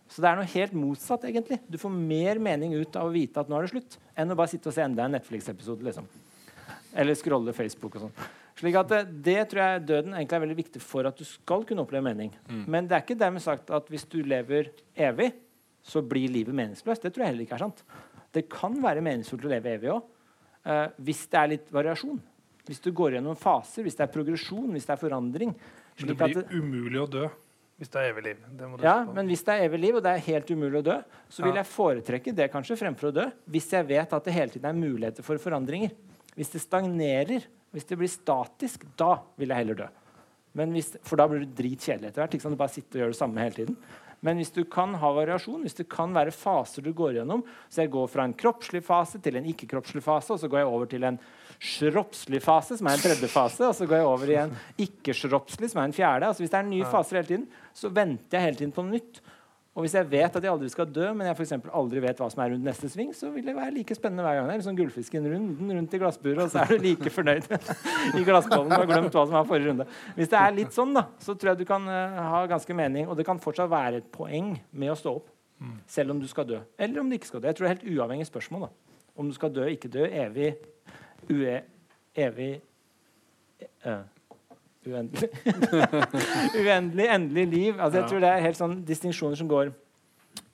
Så 0.09 0.25
det 0.25 0.31
er 0.31 0.39
noe 0.39 0.49
helt 0.49 0.75
motsatt. 0.77 1.27
egentlig. 1.29 1.61
Du 1.69 1.77
får 1.79 1.93
mer 1.93 2.41
mening 2.41 2.75
ut 2.75 2.97
av 2.97 3.09
å 3.09 3.13
vite 3.13 3.41
at 3.41 3.49
nå 3.49 3.59
er 3.59 3.67
det 3.67 3.75
slutt, 3.75 3.99
enn 4.17 4.33
å 4.33 4.37
bare 4.39 4.51
sitte 4.51 4.71
og 4.71 4.77
se 4.77 4.85
enda 4.85 5.05
en 5.05 5.17
Netflix-episode. 5.19 5.85
liksom. 5.85 6.09
Eller 6.97 7.19
scrolle 7.19 7.53
Facebook 7.53 7.99
og 7.99 8.07
sånn. 8.07 8.29
Slik 8.59 8.75
at 8.75 8.89
det, 8.91 9.03
det, 9.23 9.39
tror 9.51 9.63
jeg 9.63 9.83
døden 9.87 10.15
egentlig 10.17 10.37
er 10.37 10.43
veldig 10.43 10.59
viktig 10.59 10.81
for 10.83 11.07
at 11.07 11.19
du 11.19 11.27
skal 11.29 11.63
kunne 11.69 11.85
oppleve 11.85 12.09
mening. 12.09 12.33
Mm. 12.49 12.65
Men 12.67 12.89
det 12.89 12.97
er 12.97 13.05
ikke 13.05 13.19
dermed 13.21 13.45
sagt 13.45 13.71
at 13.71 13.91
hvis 13.93 14.07
du 14.11 14.19
lever 14.25 14.73
evig, 14.97 15.31
så 15.85 16.03
blir 16.03 16.33
livet 16.33 16.57
meningsløst. 16.57 17.05
Det 17.05 17.13
tror 17.15 17.25
jeg 17.25 17.35
heller 17.35 17.47
ikke 17.47 17.59
er 17.61 17.67
sant. 17.69 17.85
Det 18.35 18.49
kan 18.51 18.75
være 18.83 19.05
meningsfullt 19.05 19.47
å 19.47 19.53
leve 19.53 19.77
evig 19.77 19.93
òg, 19.95 20.09
uh, 20.67 20.89
hvis 21.05 21.23
det 21.31 21.39
er 21.39 21.53
litt 21.55 21.71
variasjon. 21.73 22.19
Hvis 22.69 22.83
du 22.85 22.91
går 22.93 23.17
gjennom 23.17 23.39
faser, 23.39 23.87
hvis 23.87 23.97
det 23.97 24.05
er 24.05 24.13
progresjon, 24.13 24.73
hvis 24.75 24.89
det 24.89 24.97
er 24.97 25.01
forandring. 25.01 25.55
Men 26.01 26.11
det 26.11 26.19
blir 26.19 26.59
umulig 26.59 27.01
å 27.01 27.07
dø 27.09 27.29
Hvis 27.79 27.93
det 27.95 28.01
er 28.01 28.09
evig 28.11 28.25
liv. 28.25 28.39
Du 28.59 28.65
Ja, 28.83 28.97
men 29.07 29.29
hvis 29.31 29.45
det 29.47 29.55
er 29.55 29.69
evig 29.69 29.79
liv, 29.79 29.99
og 29.99 30.03
det 30.03 30.11
er 30.11 30.25
helt 30.25 30.51
umulig 30.51 30.81
å 30.81 30.87
dø, 30.89 30.97
så 31.31 31.45
vil 31.47 31.61
jeg 31.61 31.71
foretrekke 31.71 32.35
det 32.35 32.49
kanskje 32.51 32.79
fremfor 32.81 33.13
å 33.13 33.15
dø, 33.21 33.27
hvis 33.47 33.71
jeg 33.71 33.87
vet 33.87 34.17
at 34.17 34.27
det 34.27 34.35
hele 34.35 34.51
tiden 34.51 34.67
er 34.67 34.81
muligheter 34.81 35.27
for 35.27 35.39
forandringer. 35.39 35.95
Hvis 36.35 36.51
det 36.57 36.65
stagnerer, 36.65 37.47
hvis 37.71 37.87
det 37.87 38.01
blir 38.01 38.11
statisk, 38.11 38.83
da 38.99 39.21
vil 39.39 39.55
jeg 39.55 39.63
heller 39.63 39.79
dø. 39.85 39.89
Men 40.59 40.75
hvis, 40.75 40.91
for 41.07 41.21
da 41.21 41.29
blir 41.31 41.45
det 41.45 41.55
dritkjedelig 41.55 42.11
etter 42.11 42.25
hvert. 42.25 42.35
ikke 42.35 42.47
sant? 42.49 42.59
Du 42.59 42.63
bare 42.65 42.75
sitter 42.75 42.99
og 42.99 43.05
gjør 43.05 43.15
det 43.15 43.21
samme 43.21 43.45
hele 43.45 43.59
tiden. 43.61 43.79
Men 44.27 44.41
hvis 44.41 44.51
du 44.51 44.65
kan 44.67 44.97
ha 44.99 45.11
variasjon, 45.15 45.63
hvis 45.63 45.79
det 45.79 45.87
kan 45.93 46.11
være 46.17 46.35
faser 46.35 46.83
du 46.83 46.91
går 46.97 47.21
gjennom 47.21 47.45
Så 47.71 47.85
jeg 47.85 47.93
går 47.95 48.09
fra 48.11 48.25
en 48.27 48.35
kroppslig 48.35 48.81
fase 48.83 49.21
til 49.23 49.39
en 49.39 49.47
ikke-kroppslig 49.47 50.03
fase, 50.03 50.35
og 50.35 50.41
så 50.43 50.51
går 50.51 50.65
jeg 50.65 50.73
over 50.73 50.91
til 50.91 51.07
en 51.07 51.21
shropslig 51.59 52.41
fase, 52.45 52.77
som 52.79 52.87
er 52.87 52.99
en 52.99 53.03
tredje 53.03 53.31
fase, 53.33 53.65
og 53.67 53.75
så 53.75 53.87
går 53.89 54.01
jeg 54.01 54.07
over 54.07 54.31
i 54.31 54.37
en 54.45 54.55
ikke-shropslig, 54.85 55.73
som 55.73 55.83
er 55.83 55.91
en 55.91 55.97
fjerde. 55.97 56.29
Altså 56.29 56.45
Hvis 56.45 56.53
det 56.55 56.61
er 56.61 56.71
nye 56.71 56.93
faser 56.93 57.19
hele 57.19 57.31
tiden, 57.33 57.49
så 57.75 57.91
venter 57.91 58.39
jeg 58.39 58.47
hele 58.47 58.61
tiden 58.61 58.75
på 58.77 58.85
noe 58.87 58.99
nytt. 58.99 59.21
Og 59.79 59.85
hvis 59.85 59.95
jeg 59.95 60.09
vet 60.11 60.35
at 60.35 60.43
jeg 60.43 60.51
aldri 60.51 60.69
skal 60.73 60.89
dø, 60.91 61.05
men 61.15 61.29
jeg 61.29 61.39
for 61.39 61.75
aldri 61.79 62.01
vet 62.03 62.19
hva 62.19 62.27
som 62.33 62.41
er 62.43 62.49
rundt 62.51 62.67
neste 62.67 62.89
sving, 62.91 63.13
så 63.15 63.29
vil 63.31 63.45
det 63.47 63.55
være 63.55 63.77
like 63.77 63.95
spennende 63.95 64.25
hver 64.27 64.35
gang. 64.35 64.49
Det 64.49 64.55
er 64.57 64.61
liksom 64.65 64.79
gullfisken 64.81 65.29
runden 65.31 65.71
rundt 65.77 65.95
i 65.95 66.01
glassburet, 66.03 66.41
og 66.43 66.51
så 66.51 66.65
er 66.65 66.73
du 66.73 66.83
like 66.83 67.13
fornøyd 67.15 67.47
i 68.19 68.25
glassbollen 68.27 68.75
og 68.75 68.75
har 68.75 68.89
glemt 68.91 69.15
hva 69.15 69.23
som 69.29 69.37
var 69.39 69.47
forrige 69.47 69.71
runde. 69.71 69.87
Hvis 70.17 70.33
det 70.33 70.41
er 70.41 70.57
litt 70.57 70.75
sånn, 70.75 70.97
da, 70.99 71.05
så 71.23 71.37
tror 71.39 71.53
jeg 71.53 71.61
du 71.61 71.69
kan 71.69 71.87
eh, 71.95 72.19
ha 72.33 72.43
ganske 72.51 72.75
mening, 72.75 73.07
og 73.07 73.21
det 73.21 73.27
kan 73.29 73.39
fortsatt 73.43 73.71
være 73.71 74.03
et 74.03 74.11
poeng 74.15 74.57
med 74.75 74.95
å 74.95 74.99
stå 74.99 75.15
opp. 75.21 75.31
Selv 75.91 76.15
om 76.15 76.19
du 76.23 76.27
skal 76.31 76.47
dø. 76.47 76.59
Eller 76.79 77.01
om 77.03 77.09
du 77.11 77.17
ikke 77.17 77.31
skal 77.31 77.43
dø. 77.43 77.49
Jeg 77.51 77.59
tror 77.59 77.67
det 77.67 77.71
er 77.71 77.77
helt 77.77 77.97
uavhengig 77.99 78.27
spørsmål. 78.29 78.67
da. 78.67 78.99
Om 79.19 79.31
du 79.31 79.35
skal 79.35 79.51
dø, 79.51 79.65
ikke 79.67 79.91
dø, 79.91 80.05
evig, 80.07 80.53
ue, 81.33 81.59
evig 82.19 82.53
uh, 83.87 84.05
Uendelig. 84.89 85.29
Uendelig, 86.63 87.07
endelig 87.13 87.45
liv. 87.51 87.77
Altså, 87.77 87.99
jeg 87.99 88.09
tror 88.09 88.23
det 88.23 88.31
er 88.31 88.45
helt 88.47 88.57
sånn 88.57 88.79
distinksjoner 88.89 89.37
som 89.37 89.51
går 89.51 89.73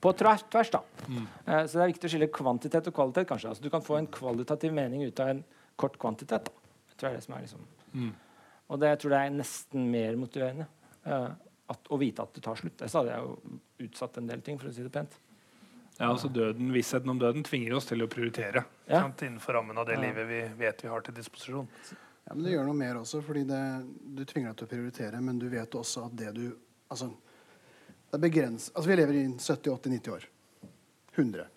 på 0.03 0.11
tvers. 0.19 0.43
da. 0.51 0.63
da. 0.73 0.81
Uh, 1.07 1.61
så 1.63 1.77
det 1.77 1.83
er 1.85 1.91
viktig 1.93 2.09
å 2.09 2.13
skille 2.15 2.31
kvantitet 2.33 2.89
og 2.91 2.97
kvalitet. 2.97 3.27
kanskje. 3.29 3.53
Altså, 3.53 3.63
du 3.63 3.71
kan 3.71 3.85
få 3.85 3.99
en 4.01 4.09
kvalitativ 4.11 4.75
mening 4.75 5.05
ut 5.07 5.21
av 5.23 5.31
en 5.31 5.43
kort 5.79 5.95
kvantitet. 6.01 6.49
Da. 6.49 6.71
Jeg 6.91 6.99
tror 6.99 7.07
det 7.07 7.13
er 7.13 7.19
det 7.21 7.27
som 7.27 7.37
er 7.37 7.45
liksom. 7.45 7.67
Mm. 7.93 8.11
Og 8.65 8.81
det, 8.81 8.91
jeg 8.91 9.01
tror 9.03 9.13
det 9.13 9.21
er 9.21 9.37
nesten 9.39 9.91
mer 9.93 10.19
motiverende 10.19 10.71
Uh, 11.05 11.29
at, 11.69 11.89
å 11.93 11.97
vite 12.01 12.23
at 12.23 12.33
det 12.33 12.41
tar 12.41 12.57
slutt. 12.57 12.79
Ellers 12.79 12.95
hadde 12.97 13.13
jeg 13.13 13.25
jo 13.25 13.85
utsatt 13.85 14.15
en 14.17 14.29
del 14.29 14.41
ting, 14.45 14.57
for 14.57 14.69
å 14.69 14.73
si 14.73 14.81
det 14.85 14.89
pent. 14.93 15.17
Ja, 15.97 16.09
altså 16.11 16.27
døden, 16.33 16.73
Vissheten 16.75 17.09
om 17.09 17.19
døden 17.19 17.43
tvinger 17.47 17.75
oss 17.77 17.85
til 17.87 18.03
å 18.03 18.07
prioritere 18.11 18.65
Ja. 18.87 19.01
sant? 19.01 19.21
innenfor 19.23 19.53
rammen 19.53 19.77
av 19.77 19.85
det 19.87 19.95
Ja. 19.95 20.01
livet 20.01 20.27
vi 20.27 20.41
vet 20.65 20.81
vi 20.83 20.87
har 20.89 21.01
til 21.01 21.13
disposisjon. 21.13 21.67
Ja, 22.27 22.33
men 22.33 22.43
det 22.43 22.51
gjør 22.53 22.65
noe 22.65 22.73
mer 22.75 22.95
også, 22.95 23.21
fordi 23.23 23.43
det, 23.47 23.61
du 24.15 24.25
tvinger 24.25 24.49
deg 24.53 24.57
til 24.57 24.67
å 24.67 24.69
prioritere, 24.69 25.21
men 25.21 25.39
du 25.39 25.47
vet 25.49 25.69
også 25.71 26.05
at 26.07 26.15
det 26.15 26.33
du 26.33 26.55
Altså, 26.91 27.07
det 28.11 28.13
er 28.13 28.29
begrenset 28.29 28.75
Altså, 28.75 28.87
vi 28.87 28.95
lever 28.95 29.13
i 29.13 29.27
70-80-90 29.37 30.11
år. 30.13 30.25
100, 31.17 31.47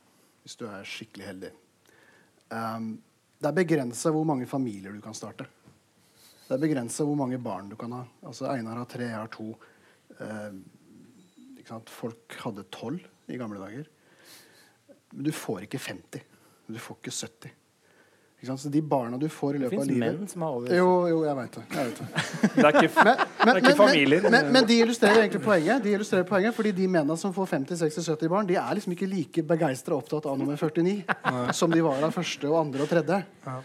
hvis 0.43 0.57
du 0.57 0.64
er 0.66 0.82
skikkelig 0.84 1.26
heldig. 1.26 1.51
Um, 2.51 3.03
det 3.41 3.49
er 3.49 3.64
begrensa 3.64 4.11
hvor 4.11 4.24
mange 4.24 4.47
familier 4.47 4.93
du 4.93 5.01
kan 5.01 5.12
starte. 5.14 5.47
Det 6.49 6.55
er 6.57 6.62
begrensa 6.62 7.05
hvor 7.05 7.16
mange 7.16 7.36
barn 7.43 7.68
du 7.68 7.76
kan 7.76 7.93
ha. 7.93 8.05
Altså, 8.24 8.47
Einar 8.49 8.76
har 8.76 8.86
tre, 8.86 9.05
jeg 9.05 9.18
har 9.18 9.28
to. 9.28 9.51
Eh, 10.18 10.53
ikke 11.59 11.68
sant? 11.68 11.91
Folk 11.91 12.39
hadde 12.41 12.64
tolv 12.72 13.05
i 13.28 13.36
gamle 13.36 13.59
dager. 13.61 13.86
Men 15.11 15.29
du 15.29 15.33
får 15.33 15.65
ikke 15.69 15.79
50. 15.79 16.27
Du 16.69 16.79
får 16.83 17.01
ikke 17.01 17.15
70. 17.15 17.55
Ikke 18.39 18.53
sant? 18.53 18.61
Så 18.63 18.71
de 18.71 18.81
barna 18.87 19.19
du 19.19 19.27
får 19.29 19.57
i 19.57 19.61
løpet 19.65 19.81
av 19.81 19.87
livet 19.89 19.89
fins 19.89 19.99
livet 19.99 20.21
menn 20.21 20.29
som 20.31 20.43
har 20.47 20.57
over 20.61 20.75
Jo, 20.77 20.91
jo, 21.11 21.17
jeg 21.27 21.35
veit 21.41 21.57
det. 21.57 21.63
Jeg 21.75 21.89
vet 21.89 21.97
det. 21.99 22.07
Det 22.55 22.67
er 22.69 22.77
ikke, 22.79 23.05
Men, 23.09 23.23
men, 23.49 23.59
ikke 23.59 23.73
familier. 23.81 24.23
Men, 24.23 24.35
men, 24.37 24.51
men 24.55 24.69
de 24.69 24.77
illustrerer 24.85 25.19
egentlig 25.25 25.41
poenget. 25.43 25.83
De 25.83 25.95
illustrerer 25.97 26.29
poenget 26.29 26.55
Fordi 26.55 26.73
de 26.77 26.87
mennene 26.87 27.17
som 27.19 27.35
får 27.35 27.49
50-60-70 27.57 28.31
barn, 28.31 28.47
de 28.47 28.61
er 28.63 28.79
liksom 28.79 28.95
ikke 28.95 29.11
like 29.11 29.45
begeistra 29.49 29.99
opptatt 29.99 30.29
av 30.31 30.39
nummer 30.39 30.55
49 30.55 31.51
som 31.59 31.75
de 31.75 31.83
var 31.83 32.07
av 32.07 32.15
første 32.15 32.47
og 32.53 32.61
andre 32.61 32.87
og 32.87 32.93
tredje. 32.93 33.19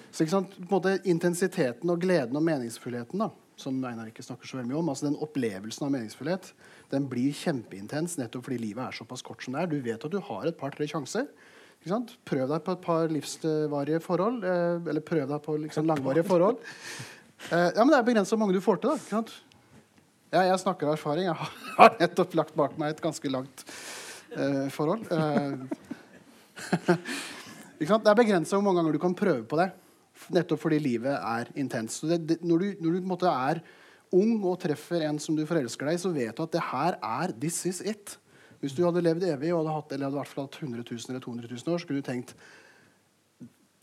Så 0.10 0.26
ikke 0.26 0.36
sant? 0.40 0.58
På 0.58 0.66
en 0.66 0.74
måte 0.80 0.96
Intensiteten 1.14 1.94
og 1.94 2.02
gleden 2.02 2.42
og 2.42 2.46
meningsfullheten, 2.48 3.22
da, 3.22 3.30
som 3.60 3.78
Einar 3.86 4.10
ikke 4.10 4.26
snakker 4.26 4.50
så 4.50 4.58
veldig 4.58 4.72
mye 4.72 4.82
om, 4.82 4.90
altså 4.90 5.06
den 5.12 5.20
opplevelsen 5.22 5.86
av 5.86 5.94
meningsfullhet, 5.94 6.50
den 6.92 7.08
blir 7.10 7.32
kjempeintens 7.34 8.18
nettopp 8.20 8.44
fordi 8.48 8.58
livet 8.62 8.84
er 8.88 8.98
såpass 8.98 9.22
kort 9.26 9.44
som 9.44 9.54
det 9.56 9.62
er. 9.64 9.68
Du 9.72 9.80
vet 9.82 10.04
at 10.06 10.12
du 10.12 10.20
har 10.20 10.46
et 10.50 10.58
par-tre 10.60 10.86
sjanser. 10.90 11.28
Prøv 11.84 12.48
deg 12.48 12.62
på 12.64 12.72
et 12.78 12.82
par 12.84 13.08
livsvarige 13.12 14.00
forhold. 14.04 14.44
Eh, 14.48 14.90
eller 14.92 15.02
prøv 15.04 15.26
deg 15.28 15.42
på 15.44 15.58
liksom 15.66 15.88
langvarige 15.90 16.24
forhold. 16.28 16.58
Eh, 17.52 17.70
ja, 17.76 17.84
men 17.84 17.90
Det 17.92 17.98
er 18.00 18.08
begrenset 18.08 18.36
hvor 18.38 18.40
mange 18.46 18.54
du 18.56 18.62
får 18.64 18.78
til. 18.84 18.90
da? 19.12 19.24
Ja, 20.34 20.42
jeg 20.50 20.60
snakker 20.64 20.88
av 20.88 20.94
erfaring. 20.96 21.26
Jeg 21.28 21.36
har- 21.78 21.98
nettopp 22.00 22.34
lagt 22.40 22.56
bak 22.56 22.78
meg 22.80 22.96
et 22.96 23.02
ganske 23.04 23.30
langt 23.30 23.66
eh, 24.38 24.70
forhold. 24.74 25.04
Eh? 25.12 25.54
Det 27.84 27.90
er 28.08 28.16
begrensa 28.16 28.56
hvor 28.56 28.64
mange 28.64 28.80
ganger 28.80 28.96
du 28.96 29.00
kan 29.02 29.16
prøve 29.18 29.44
på 29.50 29.58
det. 29.60 29.72
Nettopp 30.32 30.62
fordi 30.62 30.78
livet 30.80 31.18
er 31.20 31.50
intenst. 31.60 32.04
Når 32.06 32.18
du, 32.62 32.68
når 32.80 32.94
du 32.94 33.00
på 33.00 33.02
en 33.04 33.10
måte 33.12 33.28
er 33.28 33.60
ung 34.14 34.36
og 34.46 34.60
treffer 34.62 35.06
en 35.08 35.20
som 35.22 35.38
du 35.38 35.44
forelsker 35.50 35.90
deg 35.90 36.02
så 36.02 36.12
vet 36.14 36.36
du 36.38 36.44
at 36.46 36.54
det 36.56 36.66
her 36.72 36.98
er 37.00 37.34
this 37.36 37.64
is 37.70 37.82
it. 37.82 38.18
Hvis 38.64 38.76
du 38.78 38.84
hadde 38.86 39.04
levd 39.04 39.26
evig 39.28 39.52
og 39.52 39.64
hadde 39.64 39.78
hatt, 39.78 39.96
eller 39.96 40.08
hadde 40.08 40.20
hvert 40.22 40.32
fall 40.32 40.46
hatt 40.48 40.60
100 40.62 40.86
000 40.86 41.10
eller 41.10 41.24
200 41.24 41.50
000 41.52 41.74
år, 41.74 41.80
så 41.82 41.84
skulle 41.84 42.04
du 42.04 42.08
tenkt 42.08 42.36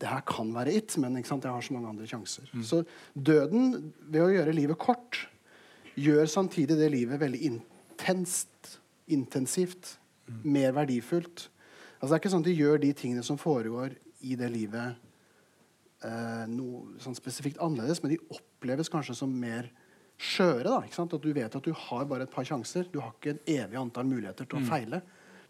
det 0.01 0.09
her 0.09 0.23
kan 0.25 0.49
være 0.55 0.73
it, 0.73 0.95
men 0.97 1.19
jeg 1.19 1.27
har 1.29 1.61
så 1.61 1.75
mange 1.75 1.89
andre 1.91 2.07
sjanser. 2.09 2.47
Så 2.65 2.81
døden, 3.13 3.91
ved 4.09 4.23
å 4.23 4.31
gjøre 4.33 4.55
livet 4.57 4.79
kort, 4.81 5.19
gjør 5.93 6.25
samtidig 6.25 6.77
det 6.79 6.87
livet 6.89 7.21
veldig 7.21 7.41
intenst, 7.45 8.79
intensivt, 9.13 9.99
mer 10.41 10.73
verdifullt. 10.73 11.49
Altså, 11.99 12.07
det 12.09 12.15
er 12.15 12.21
ikke 12.23 12.33
sånn 12.33 12.41
at 12.41 12.49
de 12.49 12.57
gjør 12.57 12.81
de 12.81 12.91
tingene 12.97 13.25
som 13.25 13.37
foregår 13.37 13.93
i 14.25 14.37
det 14.39 14.49
livet, 14.49 14.97
eh, 16.01 16.45
noe 16.49 16.97
sånn 17.03 17.17
spesifikt 17.17 17.61
annerledes, 17.61 18.01
men 18.01 18.15
de 18.15 18.21
oppleves 18.33 18.89
kanskje 18.89 19.19
som 19.21 19.29
mer 19.29 19.69
skjøre. 20.21 20.67
da, 20.67 20.77
ikke 20.85 20.99
sant? 20.99 21.15
At 21.17 21.25
du 21.25 21.33
vet 21.33 21.57
at 21.57 21.65
du 21.65 21.73
har 21.87 22.05
bare 22.09 22.27
et 22.27 22.33
par 22.33 22.45
sjanser. 22.47 22.87
Du 22.91 22.99
har 23.01 23.15
ikke 23.15 23.35
et 23.35 23.51
evig 23.57 23.79
antall 23.81 24.07
muligheter 24.09 24.47
til 24.47 24.61
å 24.61 24.69
feile. 24.69 25.01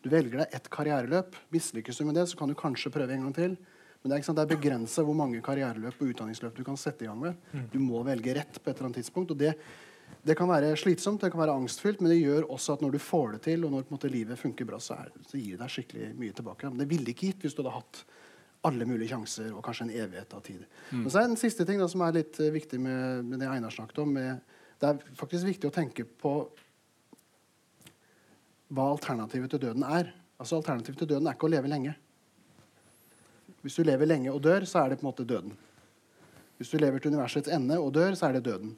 Du 0.02 0.10
velger 0.10 0.42
deg 0.42 0.58
ett 0.58 0.72
karriereløp. 0.74 1.38
Mislykkes 1.54 2.02
du 2.02 2.08
med 2.08 2.18
det, 2.18 2.26
så 2.32 2.40
kan 2.40 2.50
du 2.50 2.58
kanskje 2.58 2.94
prøve 2.94 3.14
en 3.14 3.28
gang 3.28 3.38
til. 3.38 3.56
Men 4.02 4.14
det 4.16 4.18
er, 4.18 4.34
det 4.34 4.44
er 4.44 4.50
begrensa 4.56 5.04
hvor 5.06 5.18
mange 5.18 5.44
karriereløp 5.46 6.00
og 6.02 6.14
utdanningsløp 6.14 6.58
du 6.58 6.64
kan 6.66 6.80
sette 6.80 7.06
i 7.06 7.10
gang 7.10 7.20
med. 7.22 7.52
Du 7.74 7.78
må 7.84 8.02
velge 8.08 8.34
rett 8.34 8.58
på 8.58 8.70
et 8.70 8.74
eller 8.74 8.90
annet 8.90 9.04
tidspunkt. 9.04 9.36
og 9.36 9.38
det, 9.38 9.54
det 10.26 10.36
kan 10.38 10.50
være 10.50 10.74
slitsomt, 10.80 11.22
det 11.22 11.30
kan 11.34 11.44
være 11.44 11.54
angstfylt, 11.60 12.02
men 12.02 12.14
det 12.14 12.18
gjør 12.22 12.50
også 12.50 12.78
at 12.78 12.82
når 12.82 12.96
du 12.96 13.00
får 13.02 13.36
det 13.36 13.44
til, 13.46 13.66
og 13.66 13.76
når 13.76 13.86
på 13.86 13.94
en 13.94 13.98
måte, 14.00 14.12
livet 14.14 14.40
funker 14.40 14.68
bra, 14.70 14.80
så, 14.82 14.98
er, 15.04 15.14
så 15.28 15.38
gir 15.38 15.54
det 15.54 15.62
deg 15.62 15.76
skikkelig 15.76 16.10
mye 16.18 16.36
tilbake. 16.38 16.72
Men 16.72 16.82
det 16.82 16.90
ville 16.90 17.14
ikke 17.14 17.30
gitt 17.30 17.46
hvis 17.46 17.58
du 17.58 17.62
hadde 17.62 17.78
hatt 17.78 18.04
alle 18.70 18.86
mulige 18.86 19.10
sjanser 19.10 19.54
og 19.56 19.64
kanskje 19.66 19.88
en 19.88 19.94
evighet 20.04 20.34
av 20.38 20.42
tid. 20.46 20.66
Men 20.94 21.10
så 21.10 21.22
er 21.22 21.26
det 21.26 21.34
en 21.34 21.42
siste 21.42 21.66
ting 21.66 21.80
da, 21.82 21.88
som 21.90 22.04
er 22.06 22.20
litt 22.20 22.38
eh, 22.42 22.52
viktig 22.54 22.78
med, 22.82 23.26
med 23.26 23.42
det 23.42 23.50
Einar 23.50 23.74
snakket 23.74 24.04
om. 24.04 24.12
Med, 24.18 24.51
det 24.82 24.90
er 24.90 25.18
faktisk 25.18 25.46
viktig 25.46 25.70
å 25.70 25.74
tenke 25.76 26.06
på 26.06 26.34
hva 28.72 28.88
alternativet 28.96 29.52
til 29.54 29.62
døden 29.62 29.84
er. 29.86 30.10
Altså 30.42 30.58
Alternativet 30.58 31.04
til 31.04 31.10
døden 31.12 31.28
er 31.30 31.38
ikke 31.38 31.46
å 31.50 31.54
leve 31.54 31.70
lenge. 31.70 31.94
Hvis 33.62 33.78
du 33.78 33.84
lever 33.86 34.10
lenge 34.10 34.32
og 34.34 34.42
dør, 34.42 34.66
så 34.66 34.82
er 34.82 34.92
det 34.92 34.98
på 34.98 35.06
en 35.06 35.12
måte 35.12 35.28
døden. 35.28 35.54
Hvis 36.58 36.72
du 36.74 36.80
lever 36.82 37.02
til 37.02 37.14
universets 37.14 37.52
ende 37.54 37.78
og 37.78 37.92
dør, 37.94 38.16
så 38.18 38.30
er 38.30 38.40
det 38.40 38.46
døden. 38.48 38.74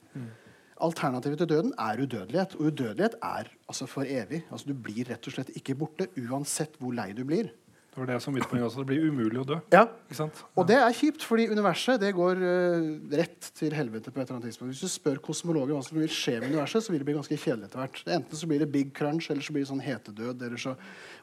Alternativet 0.83 1.39
til 1.39 1.51
døden 1.53 1.73
er 1.79 2.01
udødelighet. 2.03 2.55
Og 2.57 2.71
udødelighet 2.71 3.15
er 3.23 3.51
altså 3.69 3.87
for 3.87 4.03
evig. 4.03 4.41
Altså 4.51 4.73
Du 4.73 4.75
blir 4.75 5.07
rett 5.07 5.27
og 5.27 5.37
slett 5.37 5.53
ikke 5.55 5.77
borte 5.79 6.09
uansett 6.19 6.75
hvor 6.81 6.95
lei 6.95 7.13
du 7.15 7.23
blir. 7.27 7.53
Det 7.93 8.01
var 8.01 8.07
det 8.09 8.15
som 8.23 8.33
mitt 8.33 8.47
poeng 8.49 8.63
også. 8.65 8.81
Det 8.81 8.89
blir 8.89 9.03
umulig 9.05 9.37
å 9.37 9.45
dø. 9.45 9.57
Ja, 9.69 9.83
Ikke 10.07 10.17
sant? 10.17 10.39
Og 10.57 10.65
det 10.65 10.79
er 10.81 10.95
kjipt, 10.97 11.21
fordi 11.29 11.45
universet 11.51 12.01
det 12.01 12.09
går 12.17 12.41
uh, 12.41 12.87
rett 13.13 13.49
til 13.53 13.75
helvete. 13.77 14.09
på 14.09 14.17
et 14.17 14.25
eller 14.25 14.39
annet 14.39 14.49
tidspunkt. 14.49 14.73
Hvis 14.73 14.81
du 14.81 14.89
spør 14.89 15.21
kosmologer 15.21 15.77
hva 15.77 15.83
som 15.85 15.99
vil 15.99 16.09
skje 16.09 16.39
med 16.39 16.55
universet, 16.55 16.81
så 16.81 16.93
vil 16.93 17.03
det 17.03 17.09
bli 17.11 17.17
ganske 17.19 17.37
kjedelig 17.37 17.69
etter 17.69 17.83
hvert. 17.83 18.01
Enten 18.17 18.39
så 18.39 18.49
blir 18.49 18.65
det 18.65 18.71
big 18.73 18.95
crunch, 18.97 19.29
eller 19.29 19.45
så 19.45 19.53
blir 19.53 19.61
det 19.61 19.69
sånn 19.69 19.85
hetedød. 19.85 20.41
Eller 20.41 20.63
så... 20.65 20.73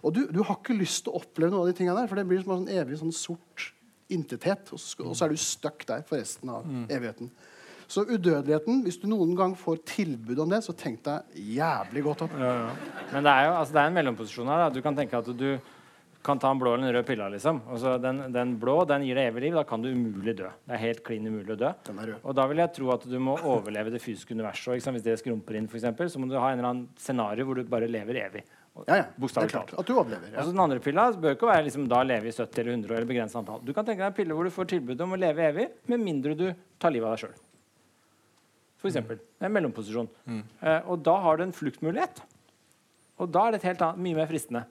Og 0.06 0.14
du, 0.14 0.22
du 0.30 0.44
har 0.46 0.60
ikke 0.60 0.78
lyst 0.78 1.08
til 1.08 1.10
å 1.10 1.24
oppleve 1.24 1.50
noe 1.50 1.66
av 1.66 1.72
de 1.72 1.78
tingene 1.80 1.98
der, 1.98 2.10
for 2.12 2.22
det 2.22 2.28
blir 2.30 2.44
som 2.44 2.54
en 2.54 2.62
sånn 2.62 2.78
evig 2.78 3.00
sånn 3.02 3.16
sort 3.18 3.66
intethet. 4.14 4.70
Og 4.70 4.78
så, 4.78 4.94
og 5.02 5.18
så 5.18 5.26
er 5.26 5.34
du 5.34 5.42
stuck 5.42 5.82
der 5.90 6.06
for 6.06 6.22
resten 6.22 6.54
av 6.54 6.70
evigheten. 6.86 7.34
Så 7.90 8.04
udødeligheten, 8.06 8.84
hvis 8.86 9.00
du 9.02 9.08
noen 9.10 9.32
gang 9.34 9.56
får 9.58 9.80
tilbud 9.90 10.38
om 10.44 10.52
det, 10.52 10.60
så 10.62 10.70
tenk 10.78 11.00
deg 11.08 11.42
jævlig 11.56 12.04
godt 12.06 12.20
opp. 12.28 12.36
Men 12.38 13.26
det 13.26 13.32
er 13.32 13.48
jo 13.48 13.54
altså, 13.56 13.74
det 13.74 13.82
er 13.82 13.90
en 13.90 13.96
mellomposisjon 13.96 14.50
her. 14.52 14.62
Da. 14.62 14.68
Du 14.76 14.84
kan 14.84 14.94
tenke 14.94 15.18
at 15.18 15.30
du 15.34 15.48
kan 16.22 16.38
ta 16.38 16.50
en 16.52 16.58
blå 16.60 16.74
eller 16.74 16.90
en 16.90 16.94
rød 16.94 17.06
pille. 17.08 17.26
Liksom. 17.32 17.60
Den, 18.02 18.18
den 18.32 18.54
blå 18.60 18.76
den 18.88 19.04
gir 19.06 19.16
deg 19.16 19.30
evig 19.30 19.42
liv. 19.46 19.54
Da 19.56 19.64
kan 19.64 19.80
du 19.80 19.88
umulig 19.88 20.34
dø. 20.36 20.50
Det 20.68 20.76
er 20.76 20.82
helt 20.82 21.02
klin 21.06 21.26
umulig 21.26 21.54
å 21.54 21.58
dø. 21.62 21.70
Og 22.20 22.34
da 22.36 22.44
vil 22.50 22.60
jeg 22.60 22.74
tro 22.76 22.90
at 22.92 23.06
du 23.08 23.16
må 23.22 23.38
overleve 23.40 23.92
det 23.94 24.02
fysiske 24.04 24.36
universet. 24.36 24.82
sant? 24.84 24.98
Hvis 24.98 25.06
det 25.06 25.16
skrumper 25.22 25.56
inn, 25.56 25.68
for 25.70 25.80
eksempel, 25.80 26.10
så 26.12 26.20
må 26.20 26.28
du 26.28 26.36
ha 26.36 26.50
en 26.50 26.58
eller 26.58 26.70
annen 26.70 26.88
scenario 27.00 27.46
hvor 27.48 27.56
du 27.56 27.64
bare 27.70 27.88
lever 27.88 28.20
evig. 28.26 28.44
Ja, 28.86 29.00
ja. 29.00 29.04
Bokstavelig 29.18 29.50
klart 29.52 29.72
talt. 29.72 29.80
at 29.80 29.88
du 29.88 29.96
overlever. 29.96 30.34
Og 30.36 30.44
så 30.44 30.52
Den 30.52 30.62
andre 30.62 30.80
pilla 30.80 31.10
bør 31.12 31.34
ikke 31.34 31.48
være 31.48 31.64
liksom, 31.66 31.88
da 31.90 32.02
leve 32.06 32.28
i 32.30 32.32
70 32.32 32.60
eller 32.60 32.72
100 32.76 32.92
år. 32.92 32.96
eller 32.96 33.08
begrenset 33.08 33.40
antall. 33.40 33.62
Du 33.64 33.72
kan 33.76 33.84
tenke 33.84 34.04
deg 34.04 34.12
en 34.12 34.18
pille 34.20 34.36
hvor 34.36 34.44
du 34.46 34.54
får 34.54 34.68
tilbud 34.76 35.00
om 35.04 35.16
å 35.16 35.20
leve 35.20 35.46
evig, 35.48 35.68
med 35.90 36.04
mindre 36.04 36.36
du 36.38 36.46
tar 36.78 36.92
livet 36.94 37.08
av 37.08 37.16
deg 37.16 37.24
sjøl. 37.24 37.38
For 38.80 38.88
eksempel. 38.88 39.18
Det 39.18 39.44
er 39.44 39.50
en 39.50 39.56
mellomposisjon. 39.56 40.08
Eh, 40.62 40.80
og 40.88 41.02
da 41.04 41.16
har 41.24 41.36
du 41.36 41.44
en 41.44 41.52
fluktmulighet. 41.56 42.22
Og 43.20 43.28
da 43.28 43.46
er 43.46 43.52
det 43.52 43.60
et 43.60 43.72
helt 43.72 43.82
annet, 43.84 44.04
mye 44.06 44.20
mer 44.20 44.30
fristende 44.30 44.64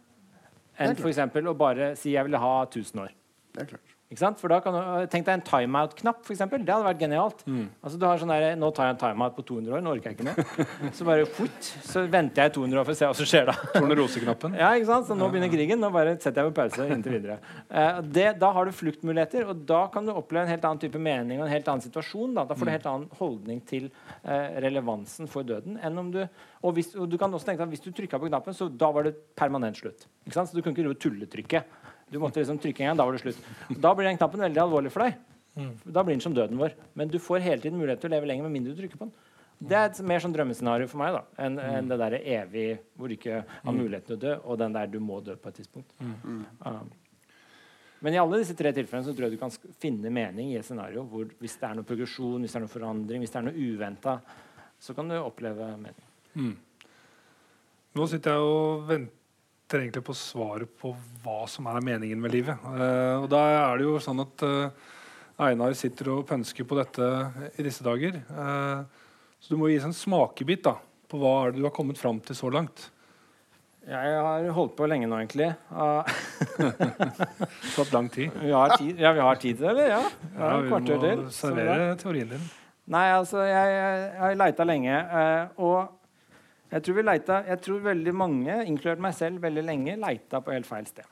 enn 0.80 0.96
eksempel 1.12 1.50
å 1.52 1.56
bare 1.58 1.96
si 1.96 2.12
'jeg 2.16 2.26
vil 2.26 2.38
ha 2.38 2.66
1000 2.66 3.02
år'. 3.04 3.16
Det 3.54 3.62
er 3.62 3.66
klart. 3.66 3.89
For 4.10 4.50
da 4.50 4.58
kan 4.58 4.74
du, 4.74 4.80
Tenk 5.14 5.28
deg 5.28 5.36
en 5.38 5.44
timeout-knapp. 5.46 6.24
for 6.26 6.34
eksempel. 6.34 6.64
Det 6.66 6.74
hadde 6.74 6.88
vært 6.88 7.02
genialt. 7.04 7.44
Altså 7.86 8.00
du 8.02 8.06
har 8.08 8.18
sånn 8.18 8.32
der, 8.34 8.56
Nå 8.58 8.72
tar 8.74 8.88
jeg 8.90 8.96
en 8.96 9.02
timeout 9.04 9.36
på 9.38 9.44
200 9.46 9.76
år. 9.78 9.84
Nå 9.86 9.92
orker 9.94 10.10
jeg 10.10 10.18
ikke 10.18 10.26
mer. 10.26 10.90
Så 10.98 11.06
bare 11.06 11.28
fort, 11.30 11.70
så 11.86 12.02
venter 12.10 12.48
jeg 12.48 12.56
200 12.56 12.82
år 12.82 12.88
for 12.88 12.96
å 12.96 12.98
se 12.98 13.06
hva 13.06 13.18
som 13.20 13.30
skjer 13.30 13.46
da. 13.52 13.56
Tornerose-knappen. 13.76 14.58
Ja, 14.58 14.72
ikke 14.74 14.90
sant? 14.90 15.06
Så 15.06 15.18
nå 15.20 15.28
begynner 15.30 15.52
krigen. 15.54 15.78
Nå 15.84 15.92
bare 15.94 16.16
setter 16.18 16.42
jeg 16.42 16.50
på 16.50 16.58
pause 16.58 16.88
inntil 16.90 17.20
videre. 17.20 17.38
Eh, 17.70 18.00
det, 18.18 18.26
da 18.42 18.50
har 18.58 18.66
du 18.66 18.74
fluktmuligheter, 18.74 19.46
og 19.54 19.62
da 19.70 19.84
kan 19.94 20.10
du 20.10 20.16
oppleve 20.16 20.48
en 20.48 20.54
helt 20.56 20.66
annen 20.66 20.82
type 20.82 21.04
mening 21.06 21.44
og 21.44 21.46
en 21.46 21.54
helt 21.54 21.70
annen 21.70 21.86
situasjon. 21.86 22.34
Da, 22.40 22.48
da 22.50 22.58
får 22.58 22.66
du 22.66 22.72
en 22.74 22.78
helt 22.80 22.90
annen 22.96 23.08
holdning 23.22 23.62
til 23.70 23.92
eh, 24.24 24.58
relevansen 24.66 25.30
for 25.30 25.46
døden. 25.46 25.78
enn 25.86 26.02
om 26.02 26.10
du, 26.18 26.24
og, 26.64 26.74
hvis, 26.76 26.96
og 26.98 27.06
du 27.14 27.20
kan 27.22 27.30
også 27.30 27.52
tenke 27.52 27.62
at 27.64 27.70
Hvis 27.70 27.86
du 27.86 27.92
trykka 27.94 28.18
på 28.18 28.28
knappen, 28.32 28.58
så 28.58 28.68
da 28.74 28.90
var 28.96 29.06
det 29.06 29.14
permanent 29.38 29.78
slutt. 29.78 30.10
Så 30.34 30.50
du 30.50 30.64
kunne 30.66 30.74
ikke 30.74 30.98
tulletrykke. 31.06 31.62
Du 32.10 32.20
måtte 32.22 32.42
liksom 32.42 32.60
trykke 32.62 32.84
en 32.84 32.92
gang, 32.92 33.00
da 33.00 33.06
var 33.08 33.18
det 33.18 33.24
slutt. 33.24 33.42
Da 33.82 33.94
blir 33.96 34.10
den 34.10 34.18
knappen 34.18 34.42
veldig 34.42 34.62
alvorlig 34.64 34.92
for 34.94 35.06
deg. 35.06 35.18
Da 35.86 36.04
blir 36.04 36.16
den 36.16 36.24
som 36.24 36.36
døden 36.36 36.60
vår. 36.60 36.76
Men 36.98 37.12
du 37.12 37.20
får 37.22 37.44
hele 37.46 37.62
tiden 37.62 37.80
mulighet 37.80 38.02
til 38.04 38.10
å 38.10 38.16
leve 38.16 38.30
lenger 38.30 38.48
med 38.48 38.56
mindre 38.58 38.76
du 38.76 38.82
trykker 38.82 39.00
på 39.02 39.10
den. 39.10 39.18
Det 39.60 39.76
er 39.76 39.90
et 39.90 40.00
mer 40.08 40.22
sånn 40.24 40.32
drømmescenario 40.32 40.88
for 40.88 41.02
meg 41.02 41.18
da, 41.18 41.22
enn 41.44 41.58
en 41.60 41.90
det 41.92 41.98
der 42.00 42.14
evig 42.22 42.68
hvor 42.96 43.12
du 43.12 43.18
ikke 43.18 43.42
har 43.44 43.76
muligheten 43.76 44.08
til 44.08 44.16
å 44.16 44.22
dø, 44.22 44.36
og 44.48 44.60
den 44.62 44.78
der 44.78 44.88
du 44.88 45.02
må 45.04 45.18
dø 45.20 45.36
på 45.36 45.52
et 45.52 45.58
tidspunkt. 45.60 45.92
Um, 46.00 46.86
men 48.00 48.16
i 48.16 48.22
alle 48.22 48.40
disse 48.40 48.56
tre 48.56 48.72
tilfellene 48.72 49.10
så 49.10 49.12
tror 49.12 49.28
jeg 49.28 49.36
du 49.36 49.42
kan 49.42 49.52
finne 49.82 50.14
mening 50.16 50.54
i 50.54 50.58
et 50.62 50.64
scenario 50.64 51.04
hvor 51.12 51.28
hvis 51.44 51.58
det 51.60 51.68
er 51.68 51.76
noe 51.76 51.90
progresjon, 51.90 52.40
hvis 52.40 52.56
det 52.56 52.62
er 52.62 52.64
noe 52.64 52.72
forandring, 52.72 53.26
hvis 53.26 53.36
det 53.36 53.42
er 53.42 53.48
noe 53.50 53.68
uventa, 53.68 54.16
så 54.80 54.96
kan 54.96 55.12
du 55.12 55.18
oppleve 55.20 55.74
mening. 55.76 56.08
Nå 58.00 58.08
sitter 58.08 58.38
jeg 58.38 58.48
og 58.48 58.88
venter 58.88 59.19
egentlig 59.78 60.02
på 60.08 60.16
svaret 60.18 60.72
på 60.82 60.96
hva 61.24 61.44
som 61.52 61.68
er 61.70 61.84
meningen 61.86 62.22
med 62.22 62.34
livet. 62.34 62.58
Eh, 62.74 63.16
og 63.22 63.28
da 63.32 63.44
er 63.54 63.78
det 63.78 63.86
jo 63.86 64.00
sånn 64.02 64.24
at 64.24 64.46
eh, 64.48 64.88
Einar 65.46 65.76
sitter 65.78 66.10
og 66.16 66.26
pønsker 66.28 66.66
på 66.68 66.78
dette 66.80 67.10
i 67.56 67.66
disse 67.66 67.86
dager. 67.86 68.18
Eh, 68.18 69.04
så 69.40 69.54
du 69.54 69.60
må 69.60 69.70
gi 69.70 69.78
oss 69.80 69.88
en 69.88 69.96
smakebit 69.96 70.66
da, 70.66 70.76
på 71.10 71.20
hva 71.22 71.36
er 71.44 71.54
det 71.54 71.62
du 71.62 71.68
har 71.70 71.76
kommet 71.76 72.02
fram 72.02 72.20
til 72.26 72.38
så 72.38 72.50
langt. 72.52 72.90
Jeg 73.90 74.18
har 74.22 74.50
holdt 74.54 74.76
på 74.78 74.88
lenge 74.90 75.08
nå, 75.10 75.22
egentlig. 75.22 75.54
Uh, 76.60 76.72
Tatt 77.76 77.92
lang 77.94 78.10
tid. 78.12 78.34
vi 78.44 78.52
har 78.52 78.76
tid, 78.78 79.00
ja, 79.00 79.12
vi 79.16 79.22
har 79.24 79.40
tid 79.40 79.58
til 79.58 79.66
det, 79.66 79.72
eller? 79.72 79.88
Ja. 79.90 80.02
ja, 80.36 80.50
vi 80.60 80.70
må 80.74 80.80
til. 80.86 81.24
servere 81.34 81.94
teorien 82.00 82.34
din. 82.34 82.44
Nei, 82.90 83.06
altså, 83.16 83.42
jeg, 83.48 83.74
jeg 83.76 84.20
har 84.20 84.36
leita 84.40 84.66
lenge. 84.68 85.00
Uh, 85.14 85.64
og 85.64 85.99
jeg 86.70 86.86
tror 86.86 87.02
leita 87.06 87.42
Jeg 87.48 87.62
tror 87.66 87.82
veldig 87.88 88.14
mange, 88.14 88.62
inkludert 88.70 89.02
meg 89.02 89.16
selv, 89.18 89.42
veldig 89.42 89.66
lenge 89.66 89.98
leita 90.00 90.42
på 90.44 90.54
helt 90.54 90.70
feil 90.70 90.88
sted. 90.90 91.06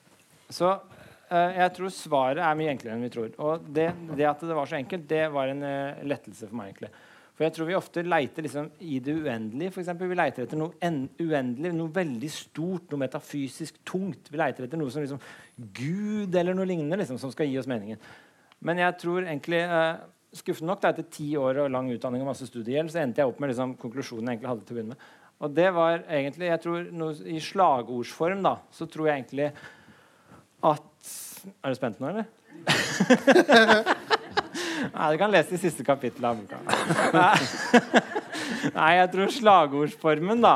Så 0.54 0.70
eh, 0.70 1.58
jeg 1.58 1.74
tror 1.76 1.94
svaret 1.94 2.44
er 2.46 2.58
mye 2.60 2.72
enklere 2.74 2.96
enn 2.96 3.06
vi 3.08 3.14
tror. 3.14 3.32
Og 3.44 3.68
det, 3.74 3.90
det 4.16 4.28
at 4.30 4.44
det 4.46 4.58
var 4.58 4.70
så 4.70 4.78
enkelt, 4.80 5.08
det 5.10 5.26
var 5.34 5.52
en 5.52 5.64
eh, 5.68 6.04
lettelse 6.08 6.50
for 6.50 6.60
meg, 6.60 6.74
egentlig. 6.74 6.92
For 7.38 7.46
jeg 7.46 7.54
tror 7.54 7.68
vi 7.70 7.78
ofte 7.78 8.02
leiter 8.02 8.46
liksom 8.46 8.70
i 8.82 9.00
det 9.04 9.14
uendelige. 9.14 9.74
For 9.76 9.84
eksempel. 9.84 10.10
vi 10.10 10.18
leiter 10.18 10.48
etter 10.48 10.58
noe 10.58 10.74
en, 10.82 11.04
uendelig, 11.22 11.74
noe 11.78 11.94
veldig 11.94 12.30
stort, 12.34 12.88
noe 12.90 13.04
metafysisk 13.04 13.78
tungt. 13.86 14.32
Vi 14.34 14.40
leiter 14.42 14.66
etter 14.66 14.82
noe 14.82 14.94
som 14.94 15.06
liksom 15.06 15.22
Gud 15.78 16.34
eller 16.34 16.58
noe 16.58 16.66
lignende 16.66 16.98
liksom, 16.98 17.20
som 17.22 17.34
skal 17.34 17.50
gi 17.50 17.60
oss 17.62 17.70
meningen. 17.70 18.02
Men 18.66 18.82
jeg 18.82 18.98
tror 19.04 19.22
egentlig 19.22 19.62
eh, 19.62 20.00
skuffende 20.34 20.72
nok, 20.72 20.82
da, 20.82 20.96
etter 20.96 21.06
ti 21.14 21.30
år 21.38 21.62
og 21.62 21.70
lang 21.76 21.92
utdanning 21.94 22.26
og 22.26 22.32
masse 22.32 22.50
studiegjeld, 22.50 22.90
så 22.90 23.04
endte 23.04 23.22
jeg 23.22 23.30
opp 23.30 23.38
med 23.44 23.54
liksom, 23.54 23.78
konklusjonen 23.86 24.32
jeg 24.32 24.40
egentlig 24.40 24.52
hadde 24.54 24.66
til 24.66 24.74
å 24.74 24.80
begynne 24.80 24.98
med. 24.98 25.08
Og 25.38 25.54
det 25.54 25.68
var 25.76 26.00
egentlig, 26.10 26.48
jeg 26.50 26.62
tror, 26.64 26.88
noe, 26.98 27.14
I 27.30 27.40
slagordsform 27.44 28.40
da, 28.46 28.56
så 28.74 28.86
tror 28.90 29.08
jeg 29.10 29.16
egentlig 29.22 29.48
at 30.66 30.84
Er 31.62 31.72
du 31.72 31.76
spent 31.78 32.00
nå, 32.02 32.06
eller? 32.10 32.26
Nei, 34.96 35.12
Du 35.14 35.18
kan 35.22 35.32
lese 35.32 35.54
de 35.54 35.60
siste 35.62 35.84
kapitlene 35.86 36.28
av 36.32 36.36
boka. 36.42 36.58
Nei, 38.78 38.92
jeg 38.98 39.08
tror 39.14 39.28
slagordsformen 39.36 40.40
da 40.44 40.56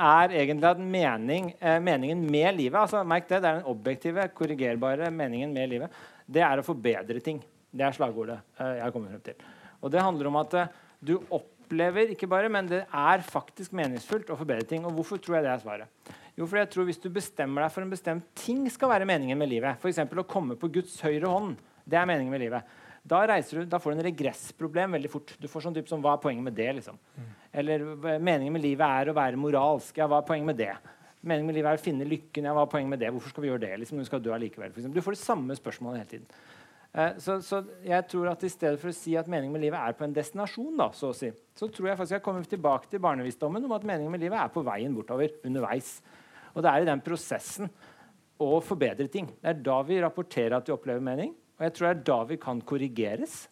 er 0.00 0.32
egentlig 0.38 0.68
at 0.70 0.80
mening, 0.80 1.54
eh, 1.60 1.80
meningen 1.82 2.30
med 2.30 2.56
livet 2.56 2.80
altså 2.80 3.04
Merk 3.04 3.28
det, 3.28 3.42
det 3.42 3.48
er 3.50 3.54
den 3.58 3.68
objektive, 3.68 4.28
korrigerbare 4.34 5.10
meningen 5.12 5.52
med 5.52 5.68
livet. 5.74 5.88
Det 6.24 6.42
er 6.46 6.58
å 6.60 6.64
forbedre 6.64 7.20
ting. 7.24 7.42
Det 7.70 7.84
er 7.84 7.92
slagordet 7.96 8.38
eh, 8.58 8.76
jeg 8.78 8.92
kommet 8.94 9.10
frem 9.12 9.24
til. 9.26 9.34
Og 9.80 9.92
det 9.92 10.04
handler 10.04 10.26
om 10.30 10.36
at 10.40 10.54
eh, 10.56 10.72
du 11.00 11.14
opplever 11.70 12.10
ikke 12.10 12.26
bare, 12.26 12.50
men 12.50 12.66
det 12.66 12.82
er 12.82 13.22
faktisk 13.22 13.72
meningsfullt 13.78 14.30
å 14.32 14.38
forbedre 14.38 14.66
ting. 14.66 14.82
Og 14.84 14.96
hvorfor 14.96 15.20
tror 15.22 15.38
jeg 15.38 15.46
det 15.46 15.52
er 15.52 15.62
svaret? 15.62 16.12
Jo, 16.34 16.46
fordi 16.46 16.64
jeg 16.64 16.70
tror 16.72 16.86
Hvis 16.88 17.02
du 17.02 17.10
bestemmer 17.10 17.62
deg 17.62 17.72
for 17.72 17.84
en 17.84 17.90
bestemt 17.90 18.26
ting 18.34 18.64
skal 18.70 18.90
være 18.90 19.06
meningen 19.06 19.38
med 19.38 19.48
livet, 19.48 19.78
f.eks. 19.78 20.02
å 20.02 20.26
komme 20.26 20.56
på 20.58 20.70
Guds 20.72 20.98
høyre 21.04 21.28
hånd, 21.30 21.58
det 21.86 21.98
er 21.98 22.08
meningen 22.08 22.32
med 22.32 22.42
livet. 22.42 22.78
Da, 23.06 23.22
du, 23.24 23.64
da 23.64 23.78
får 23.80 23.92
du 23.92 23.98
en 23.98 24.08
regressproblem 24.10 24.96
veldig 24.98 25.10
fort. 25.10 25.34
Du 25.40 25.48
får 25.48 25.64
sånn 25.64 25.76
type 25.76 25.88
som, 25.88 26.02
Hva 26.02 26.16
er 26.16 26.24
poenget 26.24 26.44
med 26.44 26.56
det? 26.58 26.70
liksom? 26.80 26.98
Eller 27.52 27.84
meningen 28.18 28.52
med 28.52 28.64
livet 28.64 28.86
er 28.86 29.10
å 29.10 29.16
være 29.16 29.40
moralsk. 29.40 29.96
Ja, 29.96 30.08
hva 30.10 30.20
er 30.20 30.26
poenget 30.26 30.50
med 30.50 30.60
det? 30.60 30.74
Meningen 31.20 31.48
med 31.48 31.58
livet 31.58 31.70
er 31.70 31.80
å 31.80 31.84
finne 31.84 32.08
lykken. 32.08 32.46
Ja, 32.48 32.54
hva 32.56 32.66
er 32.66 32.72
poenget 32.72 32.94
med 32.96 33.02
det? 33.02 33.12
Hvorfor 33.14 33.32
skal 33.32 33.44
vi 33.44 33.52
gjøre 33.52 33.64
det? 33.66 33.74
liksom, 33.82 33.98
når 33.98 34.06
vi 34.06 34.10
skal 34.10 34.24
dø 34.24 34.34
allikevel. 34.36 34.74
Du 34.90 35.02
får 35.04 35.16
det 35.16 35.22
samme 35.22 35.56
spørsmålet 35.58 36.02
hele 36.02 36.12
tiden. 36.14 36.40
Eh, 36.90 37.18
så, 37.22 37.36
så 37.44 37.60
jeg 37.86 38.06
tror 38.10 38.32
at 38.32 38.42
I 38.46 38.50
stedet 38.50 38.80
for 38.82 38.90
å 38.90 38.96
si 38.96 39.14
at 39.18 39.28
meningen 39.30 39.54
med 39.54 39.62
livet 39.62 39.78
er 39.78 39.94
på 39.98 40.06
en 40.06 40.14
destinasjon, 40.14 40.74
da, 40.80 40.88
så, 40.96 41.12
å 41.12 41.16
si, 41.16 41.30
så 41.54 41.68
tror 41.70 41.92
jeg 41.92 42.00
faktisk 42.00 42.16
jeg 42.18 42.24
kommer 42.24 42.48
tilbake 42.50 42.90
til 42.90 43.02
barnevisdommen 43.04 43.68
om 43.68 43.76
at 43.76 43.86
meningen 43.86 44.10
med 44.12 44.24
livet 44.24 44.40
er 44.40 44.50
på 44.54 44.64
veien 44.66 44.96
bortover. 44.96 45.36
underveis. 45.46 45.98
Og 46.54 46.64
det 46.64 46.72
er 46.72 46.82
i 46.82 46.90
den 46.90 47.04
prosessen 47.04 47.70
å 48.40 48.56
forbedre 48.64 49.06
ting. 49.12 49.28
Det 49.38 49.52
er 49.52 49.62
da 49.62 49.78
vi 49.86 50.00
rapporterer 50.02 50.58
at 50.58 50.66
vi 50.66 50.74
opplever 50.74 51.04
mening. 51.04 51.34
Og 51.60 51.66
jeg 51.66 51.76
tror 51.76 51.86
det 51.86 51.92
er 51.92 52.04
da 52.08 52.18
vi 52.26 52.40
kan 52.40 52.62
korrigeres 52.64 53.42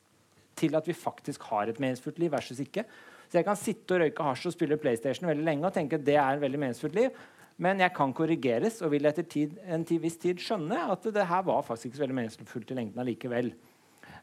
til 0.59 0.75
at 0.75 0.89
vi 0.89 0.97
faktisk 0.97 1.45
har 1.53 1.71
et 1.71 1.79
meningsfullt 1.79 2.19
liv 2.19 2.33
versus 2.35 2.59
ikke. 2.65 2.83
Så 3.29 3.39
jeg 3.39 3.47
kan 3.47 3.59
sitte 3.61 3.95
og 3.95 4.03
røyke 4.03 4.25
hasj 4.25 4.49
og 4.49 4.55
spille 4.57 4.79
PlayStation 4.81 5.29
veldig 5.29 5.45
lenge 5.45 5.69
og 5.69 5.77
tenke 5.77 6.01
at 6.01 6.07
det 6.07 6.17
er 6.17 6.39
et 6.39 6.43
veldig 6.43 6.63
meningsfullt 6.65 6.97
liv. 6.97 7.13
Men 7.59 7.81
jeg 7.83 7.91
kan 7.97 8.13
korrigeres 8.15 8.79
og 8.87 8.93
vil 8.93 9.09
etter 9.11 9.27
tid, 9.27 9.57
en 9.67 9.83
viss 10.03 10.19
tid 10.23 10.39
skjønne 10.43 10.79
at 10.93 11.09
det 11.15 11.27
her 11.27 11.43
var 11.47 11.65
faktisk 11.67 11.89
ikke 11.89 11.99
så 11.99 12.05
veldig 12.05 12.19
meningsfullt 12.21 12.71
i 12.71 12.79
lengden 12.79 13.03
allikevel. 13.03 13.51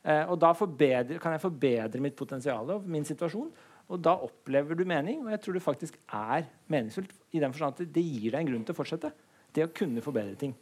Eh, 0.05 0.23
og 0.29 0.37
da 0.39 0.53
kan 0.55 1.33
jeg 1.35 1.43
forbedre 1.43 2.03
mitt 2.03 2.15
potensial 2.15 2.77
og 2.77 2.85
min 2.87 3.07
situasjon. 3.07 3.49
Og 3.91 4.01
da 4.01 4.15
opplever 4.25 4.77
du 4.77 4.85
mening, 4.87 5.19
og 5.25 5.33
jeg 5.33 5.41
tror 5.43 5.57
det 5.57 5.65
faktisk 5.65 5.97
er 6.07 6.47
meningsfullt 6.71 7.11
i 7.35 7.41
den 7.43 7.53
forstand 7.53 7.75
at 7.75 7.93
det 7.93 8.05
gir 8.05 8.31
deg 8.31 8.39
en 8.39 8.49
grunn 8.49 8.63
til 8.65 8.73
å 8.73 8.79
fortsette. 8.79 9.11
Det 9.53 9.67
å 9.67 9.73
kunne 9.75 10.01
forbedre 10.05 10.39
ting. 10.39 10.55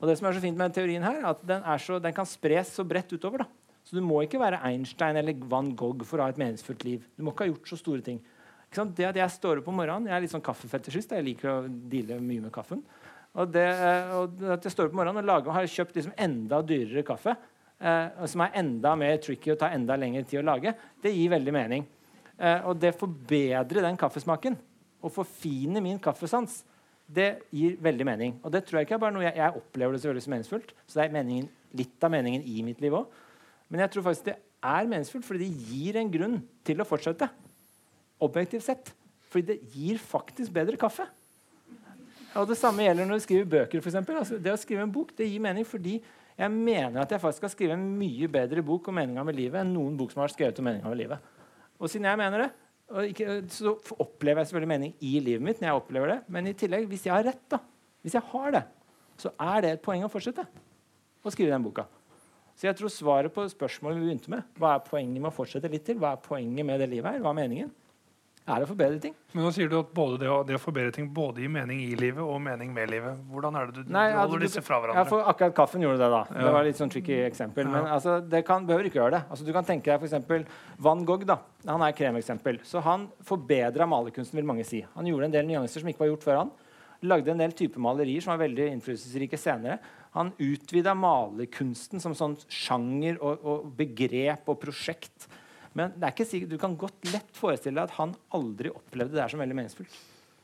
Og 0.00 0.08
det 0.08 0.18
som 0.18 0.28
er 0.28 0.36
så 0.36 0.42
fint 0.42 0.58
med 0.58 0.74
teorien 0.74 1.04
her, 1.04 1.22
er 1.22 1.30
at 1.30 1.40
den, 1.46 1.64
så, 1.80 2.00
den 2.02 2.16
kan 2.16 2.28
spres 2.28 2.74
så 2.76 2.84
bredt 2.88 3.12
utover. 3.12 3.44
da. 3.44 3.76
Så 3.84 3.96
du 3.96 4.04
må 4.04 4.20
ikke 4.24 4.40
være 4.40 4.60
Einstein 4.68 5.16
eller 5.16 5.40
Van 5.48 5.72
Gogh 5.76 6.04
for 6.08 6.20
å 6.20 6.26
ha 6.26 6.34
et 6.34 6.40
meningsfullt 6.40 6.84
liv. 6.84 7.06
Du 7.16 7.24
må 7.24 7.32
ikke 7.32 7.46
ha 7.46 7.52
gjort 7.52 7.72
så 7.72 7.80
store 7.80 8.04
ting. 8.04 8.20
Det 8.70 9.06
at 9.08 9.16
jeg 9.18 9.34
står 9.34 9.60
opp 9.60 9.68
om 9.68 9.80
morgenen, 9.80 10.06
Jeg 10.06 10.14
er 10.16 10.20
litt 10.22 10.30
sånn 10.30 10.44
kaffefetisjist. 10.46 11.10
Jeg 11.10 11.26
liker 11.26 11.48
å 11.50 11.56
deale 11.66 12.20
mye 12.22 12.44
med 12.44 12.52
kaffen. 12.54 12.84
Og 13.34 13.50
det, 13.50 13.66
eh, 13.66 14.12
og 14.14 14.42
at 14.42 14.62
jeg 14.62 14.72
står 14.72 14.86
opp 14.86 14.94
om 14.94 15.00
morgenen 15.02 15.22
og 15.22 15.26
lager, 15.26 15.52
har 15.54 15.66
kjøpt 15.66 15.96
liksom 15.96 16.14
enda 16.16 16.62
dyrere 16.62 17.02
kaffe, 17.06 17.36
eh, 17.80 18.26
som 18.26 18.40
er 18.42 18.54
enda 18.54 18.96
mer 18.96 19.18
tricky 19.18 19.52
og 19.52 19.58
tar 19.58 19.74
enda 19.74 19.96
lengre 19.96 20.24
tid 20.24 20.40
å 20.40 20.46
lage, 20.46 20.74
det 21.02 21.14
gir 21.14 21.30
veldig 21.30 21.52
mening. 21.52 21.86
Eh, 22.38 22.60
og 22.66 22.78
det 22.78 22.94
forbedrer 22.98 23.82
den 23.82 23.96
kaffesmaken 23.96 24.56
og 25.02 25.12
forfiner 25.12 25.82
min 25.82 25.98
kaffesans, 25.98 26.64
det 27.10 27.42
gir 27.50 27.76
veldig 27.76 28.06
mening. 28.06 28.40
Og 28.44 28.52
det 28.52 28.64
tror 28.66 28.80
jeg 28.80 28.86
ikke 28.86 28.94
er 28.94 29.02
bare 29.02 29.14
noe 29.14 29.26
jeg, 29.26 29.34
jeg 29.34 29.56
opplever 29.58 29.92
det 29.92 30.00
selvfølgelig 30.00 30.22
som 30.22 30.34
meningsfullt. 30.36 30.72
Så 30.86 30.98
det 30.98 31.04
er 31.04 31.14
meningen, 31.14 31.48
litt 31.74 32.06
av 32.06 32.12
meningen 32.14 32.42
i 32.46 32.62
mitt 32.62 32.80
liv 32.80 32.94
òg. 32.94 33.06
Men 33.68 33.80
jeg 33.80 33.90
tror 33.94 34.06
faktisk 34.06 34.30
det 34.30 34.36
er 34.62 34.90
meningsfullt 34.90 35.26
fordi 35.26 35.48
det 35.48 35.70
gir 35.70 35.98
en 35.98 36.10
grunn 36.10 36.36
til 36.66 36.82
å 36.82 36.86
fortsette. 36.86 37.30
Objektivt 38.20 38.66
sett. 38.66 38.92
Fordi 39.30 39.52
det 39.52 39.74
gir 39.74 40.00
faktisk 40.02 40.52
bedre 40.54 40.78
kaffe. 40.80 41.06
Og 42.38 42.46
Det 42.46 42.58
samme 42.58 42.84
gjelder 42.84 43.08
når 43.08 43.18
du 43.18 43.26
skriver 43.26 43.52
bøker. 43.56 43.82
For 43.82 43.90
eksempel. 43.90 44.16
altså, 44.16 44.38
det 44.38 44.52
å 44.52 44.60
skrive 44.60 44.86
en 44.86 44.92
bok 44.92 45.12
det 45.18 45.28
gir 45.28 45.42
mening 45.42 45.66
fordi 45.66 45.98
jeg 46.40 46.50
mener 46.54 47.02
at 47.02 47.10
jeg 47.10 47.20
faktisk 47.20 47.42
skal 47.42 47.52
skrive 47.52 47.76
en 47.76 47.84
mye 47.98 48.28
bedre 48.30 48.62
bok 48.64 48.86
om 48.88 48.96
meninga 48.96 49.24
med 49.26 49.36
livet 49.36 49.60
enn 49.60 49.74
noen 49.74 49.96
bok 49.98 50.14
som 50.14 50.22
har 50.22 50.32
skrevet 50.32 50.58
om 50.58 50.64
meninga 50.64 50.88
med 50.88 51.00
livet. 51.02 51.18
Og 51.76 51.90
siden 51.90 52.08
jeg 52.08 52.20
mener 52.20 52.44
det, 52.46 52.50
ikke, 53.10 53.34
så 53.52 53.74
opplever 54.00 54.40
jeg 54.40 54.50
selvfølgelig 54.50 54.70
mening 54.72 54.94
i 55.04 55.12
livet 55.20 55.44
mitt. 55.44 55.60
når 55.60 55.68
jeg 55.68 55.80
opplever 55.82 56.14
det, 56.14 56.18
Men 56.28 56.46
i 56.46 56.54
tillegg, 56.54 56.88
hvis 56.88 57.06
jeg 57.06 57.14
har 57.14 57.24
rett, 57.24 57.44
da, 57.50 57.58
hvis 58.02 58.14
jeg 58.14 58.22
har 58.32 58.50
det, 58.56 58.64
så 59.20 59.30
er 59.38 59.60
det 59.60 59.70
et 59.70 59.82
poeng 59.82 60.04
å 60.04 60.10
fortsette 60.10 60.46
å 61.22 61.30
skrive 61.30 61.52
den 61.52 61.62
boka. 61.62 61.84
Så 62.56 62.66
jeg 62.68 62.76
tror 62.76 62.92
svaret 62.92 63.32
på 63.32 63.44
spørsmålet 63.48 64.00
vi 64.00 64.08
begynte 64.08 64.32
med, 64.32 64.48
hva 64.56 64.74
er 64.74 64.84
poenget 64.84 65.20
med 65.20 65.30
å 65.30 65.34
fortsette 65.34 65.68
litt 65.68 65.84
til, 65.84 66.00
hva 66.00 66.14
er 66.16 66.24
poenget 66.24 66.66
med 66.66 66.80
det 66.80 66.88
livet 66.90 67.14
her, 67.14 67.20
hva 67.20 67.34
er 67.34 67.38
meningen, 67.38 67.70
er 68.50 68.64
å 68.64 68.68
forbedre 68.68 68.98
ting. 69.02 69.14
Men 69.32 69.44
nå 69.46 69.52
sier 69.54 69.68
du 69.70 69.76
at 69.78 69.92
både 69.94 70.18
det, 70.22 70.28
det 70.48 70.56
å 70.58 70.60
forbedre 70.62 70.92
ting 70.96 71.08
både 71.14 71.42
gir 71.44 71.52
mening 71.52 71.80
i 71.84 71.94
livet 71.98 72.20
og 72.24 72.40
mening 72.42 72.72
med 72.74 72.90
livet. 72.92 73.18
Hvordan 73.30 73.56
er 73.60 73.70
det 73.70 73.84
du, 73.84 73.92
Nei, 73.92 74.08
du 74.10 74.16
altså, 74.16 74.24
holder 74.26 74.38
du- 74.42 74.46
disse 74.46 74.62
fra 74.66 74.76
Ja, 74.76 74.80
hverandre? 74.84 75.08
for 75.08 75.22
akkurat 75.32 75.54
kaffen 75.54 75.80
gjorde 75.86 75.98
det, 76.02 76.10
da. 76.10 76.22
Ja. 76.30 76.44
Det 76.46 76.52
var 76.56 76.64
litt 76.64 76.76
sånn 76.80 76.90
tricky 76.90 77.18
eksempel. 77.26 77.66
Men 77.70 77.86
altså, 77.86 78.18
det 78.28 78.44
kan, 78.46 78.66
behøver 78.66 78.90
ikke 78.90 79.00
gjøre 79.00 79.10
det. 79.18 79.22
Altså, 79.30 79.44
du 79.46 79.52
kan 79.52 79.64
tenke 79.64 79.84
deg 79.90 80.02
f.eks. 80.02 80.46
Van 80.78 81.04
Gogh. 81.04 81.24
da. 81.26 81.38
Han 81.66 81.82
er 81.82 81.92
kremeksempel. 81.92 82.60
Så 82.64 82.82
han 82.82 83.08
forbedra 83.22 83.86
malerkunsten, 83.86 84.34
vil 84.40 84.44
mange 84.44 84.64
si. 84.66 84.84
Han 84.94 85.06
gjorde 85.06 85.24
en 85.30 85.36
del 85.38 85.46
nyanser 85.46 85.80
som 85.80 85.88
ikke 85.88 86.04
var 86.06 86.12
gjort 86.14 86.26
før 86.26 86.36
han. 86.44 86.50
Lagde 87.02 87.30
en 87.32 87.38
del 87.40 87.52
typer 87.56 87.80
malerier 87.80 88.20
som 88.20 88.34
var 88.36 88.46
veldig 88.46 88.66
innflytelsesrike 88.74 89.38
senere. 89.40 89.78
Han 90.12 90.32
utvida 90.42 90.92
malerkunsten 90.98 92.00
som 92.02 92.12
sånn 92.18 92.34
sjanger 92.50 93.16
og, 93.22 93.44
og, 93.46 93.68
begrep 93.78 94.48
og 94.50 94.58
prosjekt. 94.60 95.28
Men 95.78 95.92
det 95.94 96.06
er 96.06 96.14
ikke 96.14 96.26
sikkert, 96.26 96.50
du 96.50 96.58
kan 96.60 96.76
godt 96.78 97.10
lett 97.12 97.36
forestille 97.36 97.78
deg 97.78 97.90
at 97.90 97.98
han 98.00 98.14
aldri 98.34 98.72
opplevde 98.74 99.14
det 99.14 99.22
her 99.22 99.32
som 99.32 99.42
veldig 99.42 99.58
meningsfullt. 99.58 99.98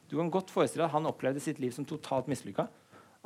Du 0.07 0.15
kan 0.21 0.31
godt 0.31 0.53
forestille 0.55 0.85
deg 0.85 0.91
at 0.91 0.95
han 0.95 1.09
opplevde 1.11 1.43
sitt 1.43 1.59
liv 1.63 1.73
som 1.75 1.87
totalt 1.89 2.29
mislykka. 2.31 2.69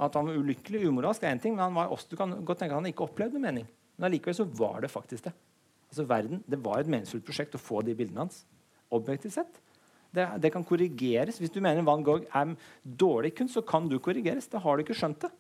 At 0.01 0.17
han 0.17 0.31
var 0.31 0.39
ulykkelig, 0.41 0.87
umoralsk, 0.89 1.27
er 1.27 1.35
én 1.35 1.43
ting, 1.43 1.57
men 1.57 1.67
han 1.67 1.77
var 1.77 1.93
også, 1.93 2.09
du 2.09 2.17
kan 2.17 2.33
godt 2.41 2.63
tenke 2.63 2.73
at 2.73 2.81
han 2.81 2.89
ikke 2.89 3.05
opplevde 3.05 3.43
mening. 3.43 3.67
Men 3.99 4.09
allikevel 4.09 4.39
så 4.39 4.47
var 4.57 4.81
det 4.81 4.93
faktisk 4.93 5.29
det. 5.29 5.35
Altså 5.91 6.07
verden, 6.09 6.45
Det 6.49 6.65
var 6.65 6.81
et 6.81 6.89
meningsfullt 6.89 7.27
prosjekt 7.27 7.59
å 7.59 7.61
få 7.61 7.83
de 7.85 7.97
bildene 7.99 8.25
hans. 8.25 8.45
Objektivt 8.91 9.35
sett. 9.35 9.61
Det, 10.11 10.25
det, 10.43 10.51
kan 10.55 10.65
korrigeres. 10.67 11.39
Hvis 11.39 11.53
du 11.53 11.61
mener 11.63 11.85
Van 11.87 12.03
Gogh 12.03 12.25
er 12.35 12.55
dårlig 12.83 13.35
kunst, 13.39 13.55
så 13.55 13.63
kan 13.63 13.89
du 13.91 13.99
korrigeres. 14.03 14.49
Da 14.51 14.59
har 14.63 14.77
du 14.77 14.83
ikke 14.85 14.97
skjønt 14.97 15.21
det. 15.27 15.31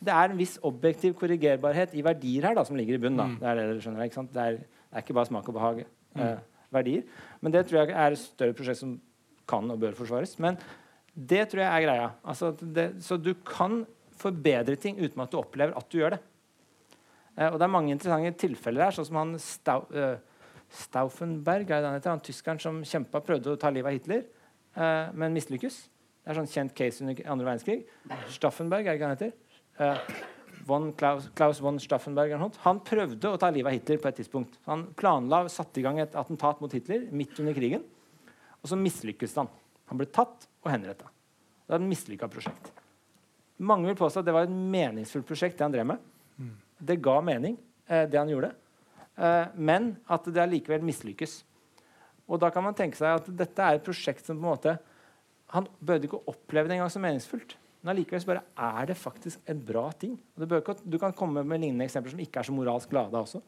Det 0.00 0.12
er 0.12 0.30
en 0.30 0.38
viss 0.38 0.58
objektiv 0.64 1.16
korrigerbarhet 1.18 1.94
i 1.98 2.04
verdier 2.04 2.46
her 2.48 2.56
da, 2.56 2.64
som 2.64 2.76
ligger 2.78 2.96
i 2.96 3.02
bunnen. 3.02 3.34
Mm. 3.34 3.40
Det, 3.40 3.48
er 3.48 3.58
det, 3.58 3.64
dere 3.70 3.82
skjønner, 3.84 4.04
ikke 4.06 4.20
sant? 4.20 4.32
Det, 4.34 4.44
er, 4.44 4.60
det 4.60 4.79
er 4.90 5.04
ikke 5.04 5.16
bare 5.16 5.30
smak 5.30 5.48
og 5.48 5.56
behag. 5.56 5.84
Mm. 6.14 6.22
Eh, 6.24 6.38
verdier. 6.70 7.06
Men 7.42 7.54
det 7.54 7.64
tror 7.66 7.82
jeg 7.82 7.94
er 7.94 8.14
et 8.14 8.22
større 8.22 8.56
prosjekt 8.56 8.82
som 8.82 8.96
kan 9.50 9.70
og 9.72 9.80
bør 9.82 9.96
forsvares. 9.98 10.36
Men 10.42 10.58
det 11.14 11.48
tror 11.50 11.64
jeg 11.64 11.70
er 11.70 11.86
greia. 11.86 12.10
Altså 12.22 12.52
det, 12.60 12.92
så 13.02 13.18
du 13.18 13.32
kan 13.46 13.82
forbedre 14.20 14.76
ting 14.78 15.00
uten 15.00 15.22
at 15.24 15.32
du 15.32 15.38
opplever 15.40 15.76
at 15.76 15.88
du 15.90 15.98
gjør 15.98 16.16
det. 16.16 16.20
Eh, 17.36 17.48
og 17.48 17.58
det 17.58 17.66
er 17.66 17.72
mange 17.72 17.94
interessante 17.94 18.34
tilfeller 18.40 18.86
her, 18.86 18.96
sånn 18.96 19.08
som 19.08 19.20
han 19.20 19.36
Stau, 19.42 19.86
uh, 19.94 20.18
Stauffenberg, 20.82 21.70
er 21.70 21.82
det 21.82 21.88
han 21.88 21.96
heter, 21.98 22.14
han 22.14 22.24
tyskeren 22.24 22.60
som 22.62 22.82
kjempa, 22.86 23.22
prøvde 23.26 23.54
å 23.54 23.60
ta 23.60 23.72
livet 23.74 23.90
av 23.90 23.96
Hitler, 23.96 24.26
eh, 24.76 25.14
men 25.18 25.34
mislykkes. 25.34 25.78
Det 26.20 26.30
er 26.30 26.38
sånn 26.38 26.50
kjent 26.50 26.74
case 26.78 27.02
under 27.02 27.22
andre 27.32 27.48
verdenskrig. 27.48 27.80
Staffenberg, 28.30 28.86
er 28.86 28.92
det 28.92 29.00
ikke 29.00 29.08
han 29.08 29.16
heter? 29.16 29.32
Uh, 29.80 30.20
von 30.66 30.92
Klaus, 30.98 31.28
Klaus, 31.34 31.60
von 31.62 31.78
Staffenberg 31.80 32.34
Han 32.64 32.82
prøvde 32.84 33.30
å 33.30 33.38
ta 33.40 33.50
livet 33.50 33.70
av 33.70 33.76
Hitler 33.76 34.00
på 34.02 34.10
et 34.10 34.20
tidspunkt. 34.20 34.58
Han 34.66 34.88
planla 34.98 35.44
satte 35.52 35.80
i 35.80 35.84
gang 35.84 36.00
et 36.00 36.16
attentat 36.18 36.60
mot 36.62 36.72
Hitler 36.72 37.08
midt 37.12 37.38
under 37.40 37.56
krigen. 37.56 37.84
Og 38.60 38.70
så 38.70 38.78
mislykkes 38.78 39.36
han. 39.40 39.50
Han 39.90 40.00
ble 40.00 40.06
tatt 40.12 40.46
og 40.62 40.70
henretta. 40.70 41.08
Det 41.64 41.74
var 41.74 41.82
et 41.82 41.90
mislykka 41.90 42.28
prosjekt. 42.30 42.72
Mange 43.60 43.90
vil 43.90 43.98
påstå 43.98 44.22
at 44.22 44.28
det 44.28 44.34
var 44.34 44.48
et 44.48 44.52
meningsfullt 44.74 45.28
prosjekt, 45.28 45.58
det 45.58 45.66
han 45.66 45.74
drev 45.74 45.88
med. 45.92 46.04
Mm. 46.40 46.54
Det 46.90 46.96
ga 47.04 47.16
mening, 47.24 47.56
eh, 47.86 48.06
det 48.08 48.18
han 48.18 48.30
gjorde. 48.30 48.52
Eh, 49.16 49.46
men 49.54 49.92
at 50.08 50.24
det 50.24 50.42
allikevel 50.42 50.84
mislykkes. 50.84 51.42
Og 52.30 52.40
da 52.40 52.50
kan 52.54 52.64
man 52.64 52.76
tenke 52.78 52.96
seg 52.96 53.18
at 53.18 53.28
dette 53.36 53.66
er 53.66 53.76
et 53.76 53.84
prosjekt 53.84 54.24
som 54.26 54.38
på 54.38 54.46
en 54.46 54.52
måte 54.54 54.78
Han 55.50 55.66
bød 55.82 56.04
ikke 56.06 56.20
oppleve 56.30 56.68
det 56.70 56.76
engang 56.76 56.90
som 56.94 57.02
meningsfullt. 57.02 57.56
Men 57.80 57.94
allikevel 57.94 58.26
bare 58.28 58.42
er 58.60 58.90
det 58.90 58.98
faktisk 59.00 59.40
en 59.48 59.60
bra 59.64 59.86
ting. 59.96 60.18
Ikke, 60.36 60.76
du 60.84 60.98
kan 61.00 61.14
komme 61.16 61.44
med 61.46 61.62
lignende 61.62 61.86
eksempler 61.86 62.12
som 62.12 62.20
ikke 62.20 62.42
er 62.42 62.48
så 62.48 62.54
moralsk 62.54 62.92
lada 62.92 63.22
også. 63.22 63.40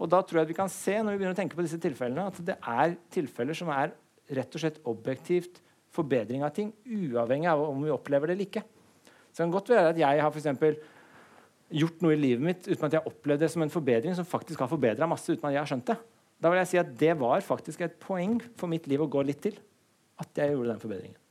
Og 0.00 0.10
da 0.10 0.22
tror 0.24 0.40
jeg 0.40 0.50
vi 0.50 0.56
kan 0.56 0.72
se 0.72 0.96
når 0.96 1.14
vi 1.14 1.20
begynner 1.20 1.36
å 1.36 1.38
tenke 1.38 1.58
på 1.58 1.64
disse 1.64 1.78
tilfellene, 1.82 2.30
at 2.30 2.40
det 2.46 2.56
er 2.58 2.96
tilfeller 3.14 3.58
som 3.58 3.70
er 3.74 3.92
rett 4.34 4.56
og 4.56 4.62
slett 4.62 4.80
objektivt 4.90 5.60
forbedring 5.94 6.42
av 6.42 6.54
ting, 6.56 6.72
uavhengig 6.82 7.50
av 7.50 7.62
om 7.68 7.84
vi 7.84 7.92
opplever 7.94 8.30
det 8.30 8.36
eller 8.38 8.48
ikke. 8.48 8.64
Så 9.30 9.36
det 9.36 9.44
kan 9.44 9.54
godt 9.54 9.72
være 9.74 9.92
at 9.92 10.00
jeg 10.00 10.24
har 10.24 10.34
for 10.34 10.80
gjort 11.74 12.02
noe 12.04 12.14
i 12.14 12.20
livet 12.20 12.44
mitt 12.44 12.66
uten 12.66 12.86
at 12.86 12.96
jeg 12.96 13.02
har 13.02 13.10
opplevd 13.10 13.44
det 13.44 13.50
som 13.52 13.64
en 13.64 13.72
forbedring 13.72 14.16
som 14.16 14.26
faktisk 14.28 14.62
har 14.62 14.70
forbedra 14.70 15.08
masse 15.10 15.32
uten 15.32 15.48
at 15.48 15.56
jeg 15.56 15.62
har 15.62 15.70
skjønt 15.70 15.92
det. 15.92 15.98
Da 16.42 16.50
vil 16.50 16.60
jeg 16.60 16.70
si 16.70 16.80
at 16.80 16.94
det 17.00 17.14
var 17.20 17.44
faktisk 17.46 17.84
et 17.86 17.98
poeng 18.02 18.38
for 18.58 18.70
mitt 18.70 18.88
liv 18.90 19.02
å 19.02 19.10
gå 19.10 19.22
litt 19.26 19.42
til. 19.46 19.56
At 20.20 20.30
jeg 20.38 20.54
gjorde 20.54 20.74
den 20.74 20.82
forbedringen. 20.82 21.23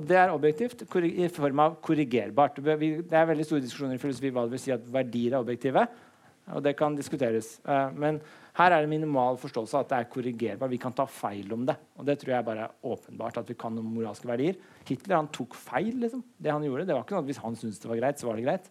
Og 0.00 0.06
det 0.08 0.16
er 0.16 0.32
objektivt 0.32 0.80
i 1.04 1.26
form 1.28 1.60
av 1.60 1.74
korrigerbart. 1.84 2.56
Det 2.64 3.12
er 3.12 3.26
veldig 3.28 3.44
store 3.44 3.64
diskusjoner 3.66 3.98
i 3.98 4.00
filosofi 4.00 4.30
hva 4.32 4.46
det 4.46 4.54
vil 4.54 4.62
si 4.62 4.72
at 4.72 4.86
verdier 4.88 5.34
er 5.36 5.44
objektive. 5.44 5.84
Og 6.56 6.62
det 6.64 6.72
kan 6.78 6.96
diskuteres. 6.96 7.58
Eh, 7.68 7.92
men 8.00 8.18
her 8.56 8.74
er 8.74 8.82
det 8.82 8.90
minimal 8.90 9.36
forståelse 9.38 9.76
av 9.76 9.84
at 9.84 9.92
det 9.92 9.98
er 9.98 10.10
korrigerbart. 10.14 10.72
Vi 10.72 10.80
kan 10.82 10.96
ta 10.96 11.04
feil 11.06 11.52
om 11.54 11.66
det. 11.68 11.76
Og 12.00 12.08
det 12.08 12.16
tror 12.18 12.34
jeg 12.34 12.46
bare 12.48 12.66
er 12.66 12.90
åpenbart 12.90 13.38
at 13.42 13.52
vi 13.52 13.58
kan 13.60 13.76
om 13.78 13.92
moralske 13.94 14.28
verdier. 14.30 14.58
Hitler 14.88 15.20
han 15.20 15.30
tok 15.34 15.54
feil. 15.58 15.92
liksom. 16.00 16.24
Det 16.40 16.50
han 16.50 16.64
gjorde, 16.66 16.88
det 16.88 16.96
var 16.96 17.04
ikke 17.04 17.18
sånn 17.18 17.26
at 17.26 17.30
Hvis 17.30 17.42
han 17.44 17.58
syntes 17.60 17.82
det 17.82 17.92
var 17.92 18.02
greit, 18.02 18.18
så 18.18 18.30
var 18.30 18.40
det 18.40 18.48
greit. 18.48 18.70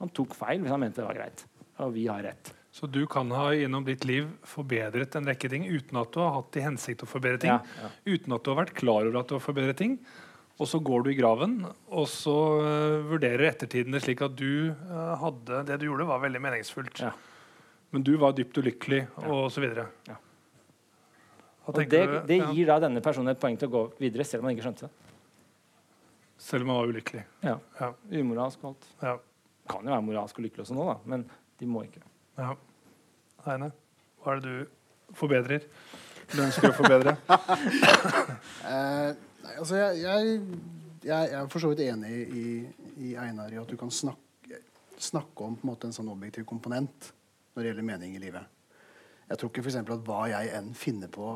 Han 0.00 0.12
tok 0.14 0.36
feil 0.38 0.62
hvis 0.62 0.74
han 0.74 0.84
mente 0.86 1.02
det 1.02 1.08
var 1.10 1.18
greit. 1.18 1.44
Og 1.84 1.96
vi 1.98 2.06
har 2.06 2.22
rett. 2.24 2.54
Så 2.74 2.88
du 2.90 3.04
kan 3.06 3.28
ha 3.30 3.52
gjennom 3.54 3.84
ditt 3.86 4.02
liv 4.08 4.30
forbedret 4.50 5.14
en 5.14 5.28
rekke 5.30 5.50
ting 5.50 5.66
uten 5.68 5.98
at 6.00 6.14
du 6.14 6.18
har 6.18 6.32
hatt 6.40 6.48
til 6.54 6.64
hensikt 6.64 7.04
å 7.04 7.10
forbedre 7.10 7.42
ting? 7.44 7.52
Ja, 7.52 7.84
ja. 7.84 7.90
Uten 8.16 8.34
at 8.34 8.42
du 8.42 8.50
har 8.50 8.64
vært 8.64 8.74
klar 8.74 9.06
over 9.06 9.20
at 9.20 9.30
du 9.30 9.36
har 9.36 9.44
forbedret 9.44 9.78
ting? 9.78 9.98
Og 10.54 10.68
så 10.70 10.78
går 10.78 11.02
du 11.02 11.08
i 11.10 11.16
graven, 11.18 11.56
og 11.90 12.04
så 12.06 12.34
uh, 12.62 13.06
vurderer 13.10 13.48
ettertiden 13.48 13.94
det 13.94 14.04
slik 14.04 14.20
at 14.22 14.36
du 14.38 14.70
uh, 14.70 15.14
hadde 15.18 15.64
det 15.66 15.80
du 15.82 15.88
gjorde, 15.88 16.06
var 16.06 16.22
veldig 16.22 16.42
meningsfullt. 16.44 17.00
Ja. 17.02 17.10
Men 17.94 18.04
du 18.06 18.12
var 18.22 18.36
dypt 18.38 18.58
ulykkelig, 18.62 19.00
og 19.26 19.48
så 19.54 19.62
videre. 19.64 19.88
Ja. 20.06 20.20
Og 21.64 21.80
det, 21.80 22.04
det 22.28 22.38
gir 22.52 22.68
da 22.68 22.78
denne 22.82 23.02
personen 23.02 23.32
et 23.32 23.40
poeng 23.40 23.56
til 23.58 23.70
å 23.70 23.72
gå 23.72 23.82
videre, 23.98 24.26
selv 24.28 24.44
om 24.44 24.50
han 24.50 24.54
ikke 24.54 24.66
skjønte 24.68 24.86
det. 24.86 24.94
Selv 26.44 26.66
om 26.66 26.72
han 26.74 26.80
var 26.80 26.90
ulykkelig. 26.92 27.24
Ja. 27.46 27.56
ja. 27.80 27.90
Umoralsk 28.20 28.62
og 28.62 28.74
alt. 28.74 28.88
Ja. 29.02 29.14
Kan 29.70 29.86
jo 29.88 29.94
være 29.94 30.06
moralsk 30.06 30.38
og 30.38 30.46
lykkelig 30.46 30.66
også 30.66 30.76
nå, 30.76 30.86
da, 30.90 30.96
men 31.08 31.26
de 31.58 31.70
må 31.70 31.82
ikke. 31.86 32.02
Ja. 32.38 32.52
Heine, 33.46 33.70
hva 34.22 34.34
er 34.34 34.42
det 34.44 34.50
du 34.50 35.14
forbedrer? 35.18 35.66
Du 36.30 36.40
ønsker 36.44 36.70
å 36.70 36.76
forbedre? 36.78 37.18
uh, 38.62 39.14
nei, 39.44 39.54
altså 39.60 39.78
jeg, 39.80 40.02
jeg, 40.02 40.36
jeg, 41.04 41.32
er 41.38 41.48
for 41.52 41.64
så 41.64 41.72
vidt 41.72 41.84
enig 41.86 42.12
i, 42.24 42.46
i 43.08 43.14
Einar 43.20 43.52
i 43.52 43.60
at 43.60 43.70
du 43.70 43.76
kan 43.80 43.92
snakke, 43.92 44.60
snakke 44.98 45.46
om 45.46 45.56
en, 45.56 45.66
måte, 45.68 45.88
en 45.88 45.96
sånn 45.96 46.12
objektiv 46.12 46.46
komponent 46.48 47.12
når 47.54 47.62
det 47.62 47.70
gjelder 47.70 47.90
mening 47.92 48.16
i 48.16 48.22
livet. 48.22 48.54
Jeg 49.28 49.40
tror 49.40 49.50
ikke 49.50 49.64
for 49.64 49.96
at 49.96 50.08
hva 50.08 50.22
jeg 50.32 50.54
enn 50.58 50.72
finner 50.76 51.12
på 51.12 51.34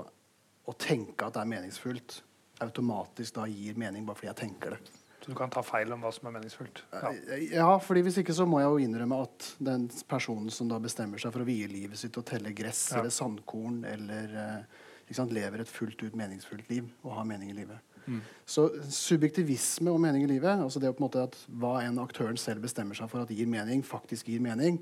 å 0.69 0.75
tenke 0.77 1.25
at 1.25 1.37
det 1.37 1.45
er 1.45 1.53
meningsfullt, 1.55 2.23
automatisk 2.65 3.39
da 3.39 3.47
gir 3.49 3.79
mening 3.79 4.05
bare 4.07 4.19
fordi 4.19 4.33
jeg 4.33 4.41
tenker 4.43 4.75
det. 4.75 4.97
Så 5.23 5.33
du 5.33 5.37
kan 5.39 5.51
ta 5.51 5.63
feil 5.67 5.91
om 5.95 6.03
hva 6.03 6.11
som 6.15 6.29
er 6.29 6.35
meningsfullt? 6.37 6.83
Ja, 6.95 7.13
ja 7.53 7.71
fordi 7.83 8.05
hvis 8.07 8.21
ikke 8.23 8.35
så 8.37 8.47
må 8.49 8.61
jeg 8.63 8.71
jo 8.71 8.83
innrømme 8.85 9.19
at 9.27 9.49
den 9.63 9.89
personen 10.11 10.51
som 10.55 10.71
da 10.71 10.79
bestemmer 10.83 11.21
seg 11.23 11.35
for 11.35 11.45
å 11.45 11.49
vie 11.49 11.67
livet 11.71 12.01
sitt 12.01 12.17
og 12.21 12.27
telle 12.29 12.53
gress 12.57 12.87
ja. 12.93 13.01
eller 13.01 13.15
sandkorn 13.15 13.83
eller 13.89 14.37
eh, 14.45 14.79
sant, 15.17 15.35
lever 15.35 15.65
et 15.65 15.73
fullt 15.73 16.05
ut 16.05 16.19
meningsfullt 16.19 16.71
liv 16.71 16.87
og 17.03 17.17
har 17.19 17.29
mening 17.29 17.53
i 17.53 17.59
livet. 17.59 17.88
Mm. 18.09 18.21
Så 18.49 18.69
subjektivisme 18.95 19.93
og 19.93 20.01
mening 20.03 20.25
i 20.25 20.31
livet, 20.31 20.63
altså 20.65 20.81
det 20.81 20.95
på 20.97 21.03
en 21.03 21.07
måte 21.07 21.27
at 21.29 21.37
hva 21.61 21.79
en 21.85 22.01
aktøren 22.03 22.41
selv 22.41 22.65
bestemmer 22.65 22.97
seg 22.99 23.11
for 23.13 23.23
at 23.23 23.33
gir 23.35 23.51
mening, 23.51 23.85
faktisk 23.87 24.31
gir 24.33 24.43
mening, 24.45 24.81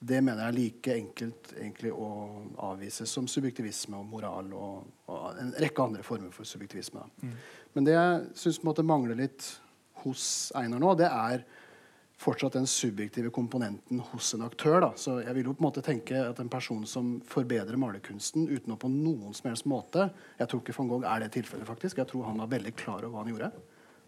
det 0.00 0.22
mener 0.24 0.46
jeg 0.46 0.48
er 0.48 0.56
like 0.56 0.94
enkelt 0.96 1.50
egentlig 1.58 1.90
å 1.92 2.10
avvise 2.70 3.04
som 3.08 3.26
subjektivisme 3.28 3.98
og 3.98 4.06
moral 4.08 4.46
og, 4.56 4.86
og 5.12 5.40
en 5.42 5.50
rekke 5.60 5.84
andre 5.84 6.04
former 6.06 6.32
for 6.32 6.48
subjektivisme. 6.48 7.02
Mm. 7.20 7.34
Men 7.76 7.88
det 7.88 7.96
jeg 7.98 8.22
syns 8.40 8.62
mangler 8.64 9.18
litt 9.18 9.50
hos 10.04 10.24
Einar 10.56 10.80
nå, 10.80 10.94
det 10.96 11.10
er 11.10 11.44
fortsatt 12.20 12.52
den 12.58 12.66
subjektive 12.68 13.30
komponenten 13.32 14.02
hos 14.10 14.34
en 14.36 14.44
aktør. 14.44 14.80
Da. 14.84 14.90
Så 15.00 15.16
jeg 15.22 15.34
vil 15.36 15.48
jo 15.48 15.54
på 15.56 15.62
en 15.62 15.68
måte 15.70 15.84
tenke 15.84 16.18
at 16.20 16.40
en 16.42 16.52
person 16.52 16.82
som 16.88 17.14
forbedrer 17.26 17.80
malerkunsten 17.80 18.48
uten 18.50 18.74
å 18.74 18.78
på 18.80 18.90
noen 18.92 19.36
som 19.36 19.48
helst 19.50 19.68
måte 19.70 20.10
Jeg 20.38 20.50
tror 20.50 20.60
ikke 20.60 20.76
van 20.76 20.90
Gogh 20.90 21.06
er 21.08 21.24
det 21.24 21.30
tilfellet, 21.38 21.68
faktisk. 21.68 22.02
Jeg 22.02 22.10
tror 22.10 22.28
han 22.28 22.42
var 22.42 22.52
veldig 22.52 22.74
klar 22.76 23.06
over 23.06 23.14
hva 23.14 23.24
han 23.24 23.32
gjorde. 23.32 23.52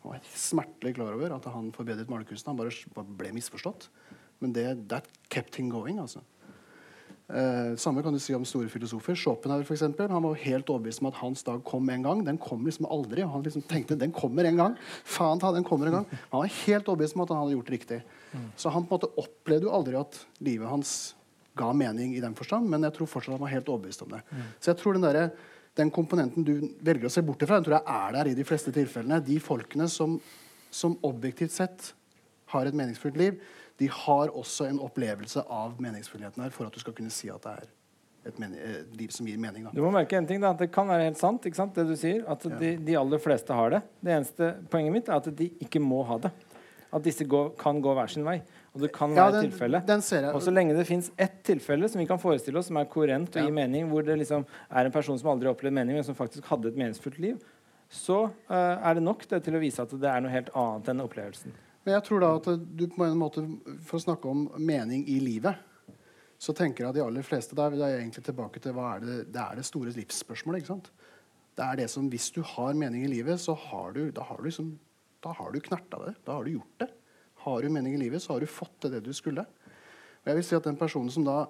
Han 0.03 0.13
var 0.13 0.29
smertelig 0.35 0.97
klar 0.99 1.17
over 1.17 1.37
at 1.39 1.49
han 1.55 1.73
forbedret 1.73 2.11
malerkunsten. 2.13 2.53
Han 2.53 2.61
bare 2.61 3.17
ble 3.23 3.33
misforstått. 3.39 3.89
Men 4.43 4.53
det 4.57 4.67
that 4.91 5.09
kept 5.31 5.57
him 5.57 5.71
going. 5.71 6.01
altså. 6.03 6.21
Eh, 7.33 7.77
samme 7.81 8.03
kan 8.05 8.13
du 8.13 8.21
si 8.21 8.35
om 8.37 8.45
store 8.45 8.69
filosofer. 8.69 9.17
Schopenhauer 9.17 9.65
for 9.65 9.73
eksempel, 9.77 10.11
han 10.13 10.25
var 10.25 10.37
helt 10.43 10.69
overbevist 10.69 11.01
om 11.01 11.09
at 11.09 11.21
hans 11.23 11.43
dag 11.47 11.63
kom 11.65 11.89
en 11.89 12.05
gang. 12.05 12.21
Den 12.27 12.39
kom 12.39 12.67
liksom 12.67 12.89
aldri. 12.93 13.25
Han 13.25 13.45
liksom 13.47 13.65
tenkte 13.71 13.97
den 13.97 14.13
kommer 14.13 14.45
en 14.45 14.61
gang. 14.61 14.77
Faen 15.05 15.41
ta, 15.41 15.53
den 15.53 15.65
kommer 15.65 15.89
en 15.89 15.97
gang. 16.01 16.07
Han 16.29 16.43
var 16.43 16.53
helt 16.67 16.91
overbevist 16.93 17.17
om 17.17 17.25
at 17.25 17.33
han 17.33 17.41
hadde 17.41 17.57
gjort 17.57 17.71
det 17.71 17.77
riktig. 17.79 18.01
Så 18.57 18.73
han 18.75 18.85
på 18.85 18.93
en 18.93 19.01
måte 19.01 19.25
opplevde 19.25 19.69
jo 19.69 19.73
aldri 19.73 19.97
at 20.01 20.21
livet 20.45 20.69
hans 20.69 21.15
ga 21.57 21.73
mening 21.77 22.15
i 22.17 22.21
den 22.21 22.37
forstand, 22.37 22.69
men 22.69 22.85
jeg 22.87 22.97
tror 22.97 23.11
fortsatt 23.13 23.37
han 23.37 23.43
var 23.43 23.53
helt 23.53 23.69
overbevist 23.69 24.05
om 24.05 24.13
det. 24.13 24.21
Så 24.61 24.73
jeg 24.73 24.81
tror 24.81 24.97
den, 24.97 25.05
der, 25.05 25.33
den 25.77 25.93
komponenten 25.93 26.45
du 26.45 26.55
velger 26.85 27.09
å 27.09 27.13
se 27.13 27.25
bort 27.25 27.45
ifra, 27.45 27.61
den 27.61 27.69
tror 27.69 27.79
jeg 27.79 27.97
er 27.97 28.15
der 28.17 28.31
i 28.31 28.37
de 28.37 28.47
fleste 28.49 28.73
tilfellene. 28.73 29.21
De 29.25 29.41
folkene 29.41 29.89
som, 29.93 30.19
som 30.73 30.97
objektivt 31.05 31.53
sett 31.57 31.93
har 32.53 32.69
et 32.69 32.77
meningsfullt 32.77 33.17
liv, 33.21 33.41
de 33.83 33.89
har 33.91 34.31
også 34.31 34.69
en 34.71 34.79
opplevelse 34.85 35.43
av 35.51 35.75
meningsfullheten 35.83 36.45
her 36.45 36.53
for 36.55 36.69
at 36.69 36.75
du 36.75 36.83
skal 36.83 36.95
kunne 36.95 37.11
si 37.11 37.31
at 37.33 37.43
det 37.43 37.55
er 37.59 37.71
et, 38.31 38.39
et 38.39 38.95
liv 38.95 39.11
som 39.11 39.27
gir 39.27 39.41
mening. 39.43 39.67
Da. 39.67 39.75
Du 39.75 39.83
må 39.83 39.91
merke 39.91 40.15
en 40.19 40.29
ting 40.29 40.43
da, 40.43 40.53
at 40.55 40.63
Det 40.63 40.71
kan 40.75 40.87
være 40.87 41.09
helt 41.09 41.19
sant, 41.19 41.49
sant 41.57 41.75
det 41.75 41.89
du 41.89 41.97
sier, 41.99 42.23
at 42.31 42.47
ja. 42.47 42.59
de, 42.61 42.77
de, 42.79 42.97
aller 43.01 43.23
fleste 43.23 43.57
har 43.59 43.75
det. 43.75 43.83
Det 43.99 44.15
eneste 44.15 44.51
poenget 44.71 44.95
mitt 44.95 45.11
er 45.11 45.19
at 45.19 45.31
de 45.41 45.49
ikke 45.67 45.83
må 45.83 46.05
ha 46.07 46.21
det. 46.23 46.31
At 46.93 47.03
disse 47.03 47.27
går, 47.27 47.55
kan 47.59 47.81
gå 47.83 47.95
hver 47.97 48.13
sin 48.13 48.27
vei. 48.27 48.37
Og 48.77 48.85
det 48.85 48.93
kan 48.95 49.17
ja, 49.17 49.27
være 49.33 49.43
tilfelle. 49.49 49.83
Og 50.31 50.45
så 50.45 50.55
lenge 50.55 50.77
det 50.77 50.87
fins 50.89 51.11
ett 51.21 51.41
tilfelle 51.49 51.91
som 51.91 52.01
vi 52.01 52.07
kan 52.09 52.21
forestille 52.23 52.61
oss 52.61 52.71
som 52.71 52.79
er 52.81 52.87
kohorent 52.93 53.35
og 53.35 53.41
ja. 53.41 53.49
gir 53.49 53.57
mening, 53.57 53.89
hvor 53.91 54.07
det 54.07 54.21
liksom 54.23 54.47
er 54.69 54.87
en 54.87 54.95
person 54.95 55.19
som 55.19 55.33
aldri 55.33 55.51
har 55.51 55.57
opplevd 55.57 55.81
mening, 55.81 55.99
men 55.99 56.07
som 56.07 56.17
faktisk 56.17 56.47
hadde 56.53 56.71
et 56.71 56.79
meningsfullt 56.79 57.19
liv, 57.21 57.43
så 57.93 58.23
uh, 58.31 58.55
er 58.55 58.97
det 58.97 59.03
nok 59.05 59.27
det 59.29 59.43
til 59.45 59.59
å 59.59 59.61
vise 59.61 59.83
at 59.83 59.93
det 60.01 60.09
er 60.09 60.23
noe 60.25 60.33
helt 60.33 60.53
annet 60.57 60.93
enn 60.93 61.05
opplevelsen. 61.05 61.59
Men 61.83 61.97
jeg 61.97 62.05
tror 62.07 62.23
da 62.23 62.31
at 62.39 62.49
du 62.63 62.87
på 62.91 63.05
en 63.05 63.19
måte, 63.19 63.43
For 63.87 63.99
å 63.99 64.05
snakke 64.05 64.31
om 64.31 64.47
mening 64.63 65.05
i 65.11 65.19
livet, 65.23 65.69
så 66.43 66.55
tenker 66.55 66.85
jeg 66.85 66.91
at 66.91 66.97
de 66.99 67.05
aller 67.05 67.27
fleste 67.27 67.55
da 67.55 67.69
er 67.71 68.01
egentlig 68.01 68.25
tilbake 68.27 68.63
til 68.63 68.75
hva 68.75 68.97
er 68.97 69.05
det, 69.05 69.19
det 69.35 69.43
er 69.43 69.59
det 69.59 69.67
store 69.67 69.93
livsspørsmålet. 69.95 70.63
ikke 70.63 70.73
sant? 70.73 70.91
Det 71.55 71.67
er 71.67 71.79
det 71.79 71.89
som, 71.93 72.09
Hvis 72.11 72.31
du 72.35 72.41
har 72.43 72.75
mening 72.75 73.05
i 73.05 73.13
livet, 73.13 73.39
så 73.41 73.55
har 73.55 73.93
du, 73.95 74.11
da 74.11 74.25
har 74.27 74.41
du, 74.41 74.49
liksom, 74.49 74.73
da 75.23 75.35
har 75.39 75.53
du 75.53 75.61
knerta 75.61 76.01
det. 76.07 76.15
Da 76.27 76.39
har 76.39 76.45
du 76.45 76.57
gjort 76.57 76.79
det. 76.83 76.89
Har 77.45 77.63
du 77.63 77.69
mening 77.71 77.95
i 77.95 78.03
livet, 78.03 78.23
så 78.23 78.35
har 78.35 78.41
du 78.41 78.51
fått 78.51 78.75
til 78.81 78.91
det 78.91 79.05
du 79.07 79.13
skulle. 79.15 79.47
Og 80.23 80.31
jeg 80.31 80.39
vil 80.39 80.47
si 80.47 80.57
at 80.57 80.67
Den 80.67 80.79
personen 80.79 81.11
som 81.11 81.27
da 81.27 81.47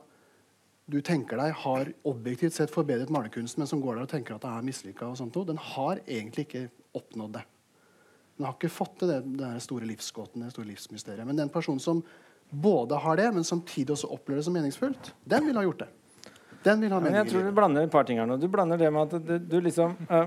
du 0.93 1.01
tenker 1.01 1.39
deg 1.39 1.55
har 1.63 1.89
objektivt 2.09 2.57
sett 2.57 2.73
forbedret 2.73 3.13
malerkunsten, 3.13 3.63
men 3.63 3.71
som 3.71 3.81
går 3.81 3.97
der 3.97 4.07
og 4.07 4.13
tenker 4.13 4.35
at 4.35 4.45
det 4.45 4.51
er 4.51 4.67
mislykka, 4.67 5.13
den 5.47 5.61
har 5.73 6.01
egentlig 6.07 6.47
ikke 6.49 6.69
oppnådd 6.99 7.39
det. 7.39 7.45
Den 8.43 8.49
har 8.49 8.57
ikke 8.57 8.73
fått 8.75 8.97
til 8.99 9.07
det, 9.07 9.21
det 9.39 9.49
store 9.63 9.87
livsgåten, 9.87 10.43
det 10.43 10.49
store 10.51 10.67
livsmysteriet. 10.73 11.23
Men 11.29 11.37
den 11.39 11.51
personen 11.55 11.79
som 11.79 12.01
både 12.51 12.97
har 12.99 13.21
det, 13.21 13.29
men 13.37 13.45
samtidig 13.47 13.95
også 13.95 14.09
opplever 14.11 14.41
det 14.41 14.47
som 14.49 14.57
meningsfullt, 14.59 15.13
den 15.31 15.47
vil 15.47 15.61
ha 15.61 15.63
gjort 15.63 15.85
det. 15.85 15.87
Den 16.65 16.83
vil 16.83 16.91
ha 16.91 16.99
mening 16.99 17.21
ja, 17.21 17.23
jeg 17.23 17.31
tror 17.31 17.47
du 17.47 17.53
blander 17.55 17.87
et 17.87 17.93
par 17.93 18.09
ting 18.09 18.19
her 18.19 18.27
nå. 18.27 18.41
Du 18.43 18.49
blander 18.51 18.83
det 18.83 18.91
med 18.91 19.15
at 19.15 19.29
du, 19.29 19.37
du 19.47 19.55
liksom 19.63 19.95
uh, 20.11 20.27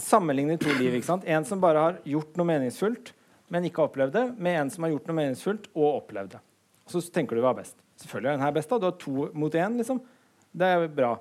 sammenligner 0.00 0.56
to 0.56 0.72
liv. 0.78 0.96
ikke 0.96 1.10
sant? 1.10 1.28
En 1.28 1.44
som 1.44 1.60
bare 1.60 1.84
har 1.84 2.00
gjort 2.08 2.40
noe 2.40 2.48
meningsfullt, 2.48 3.12
men 3.52 3.68
ikke 3.68 3.84
har 3.84 3.92
opplevd 3.92 4.16
det, 4.16 4.24
med 4.40 4.62
en 4.62 4.72
som 4.72 4.88
har 4.88 4.96
gjort 4.96 5.12
noe 5.12 5.20
meningsfullt 5.20 5.68
og 5.74 5.86
opplevd 5.90 6.38
det. 6.38 6.42
Så 6.88 7.04
tenker 7.12 7.36
du 7.36 7.44
hva 7.44 7.52
er 7.52 7.60
best. 7.60 7.76
Selvfølgelig 8.00 8.32
er 8.32 8.40
den 8.40 8.46
her 8.48 8.56
best. 8.56 8.72
da. 8.72 8.80
Du 8.80 8.88
har 8.88 8.96
to 9.04 9.28
mot 9.36 9.52
én. 9.52 9.76
Liksom. 9.76 10.00
Det 10.56 10.72
er 10.78 10.88
bra. 10.88 11.12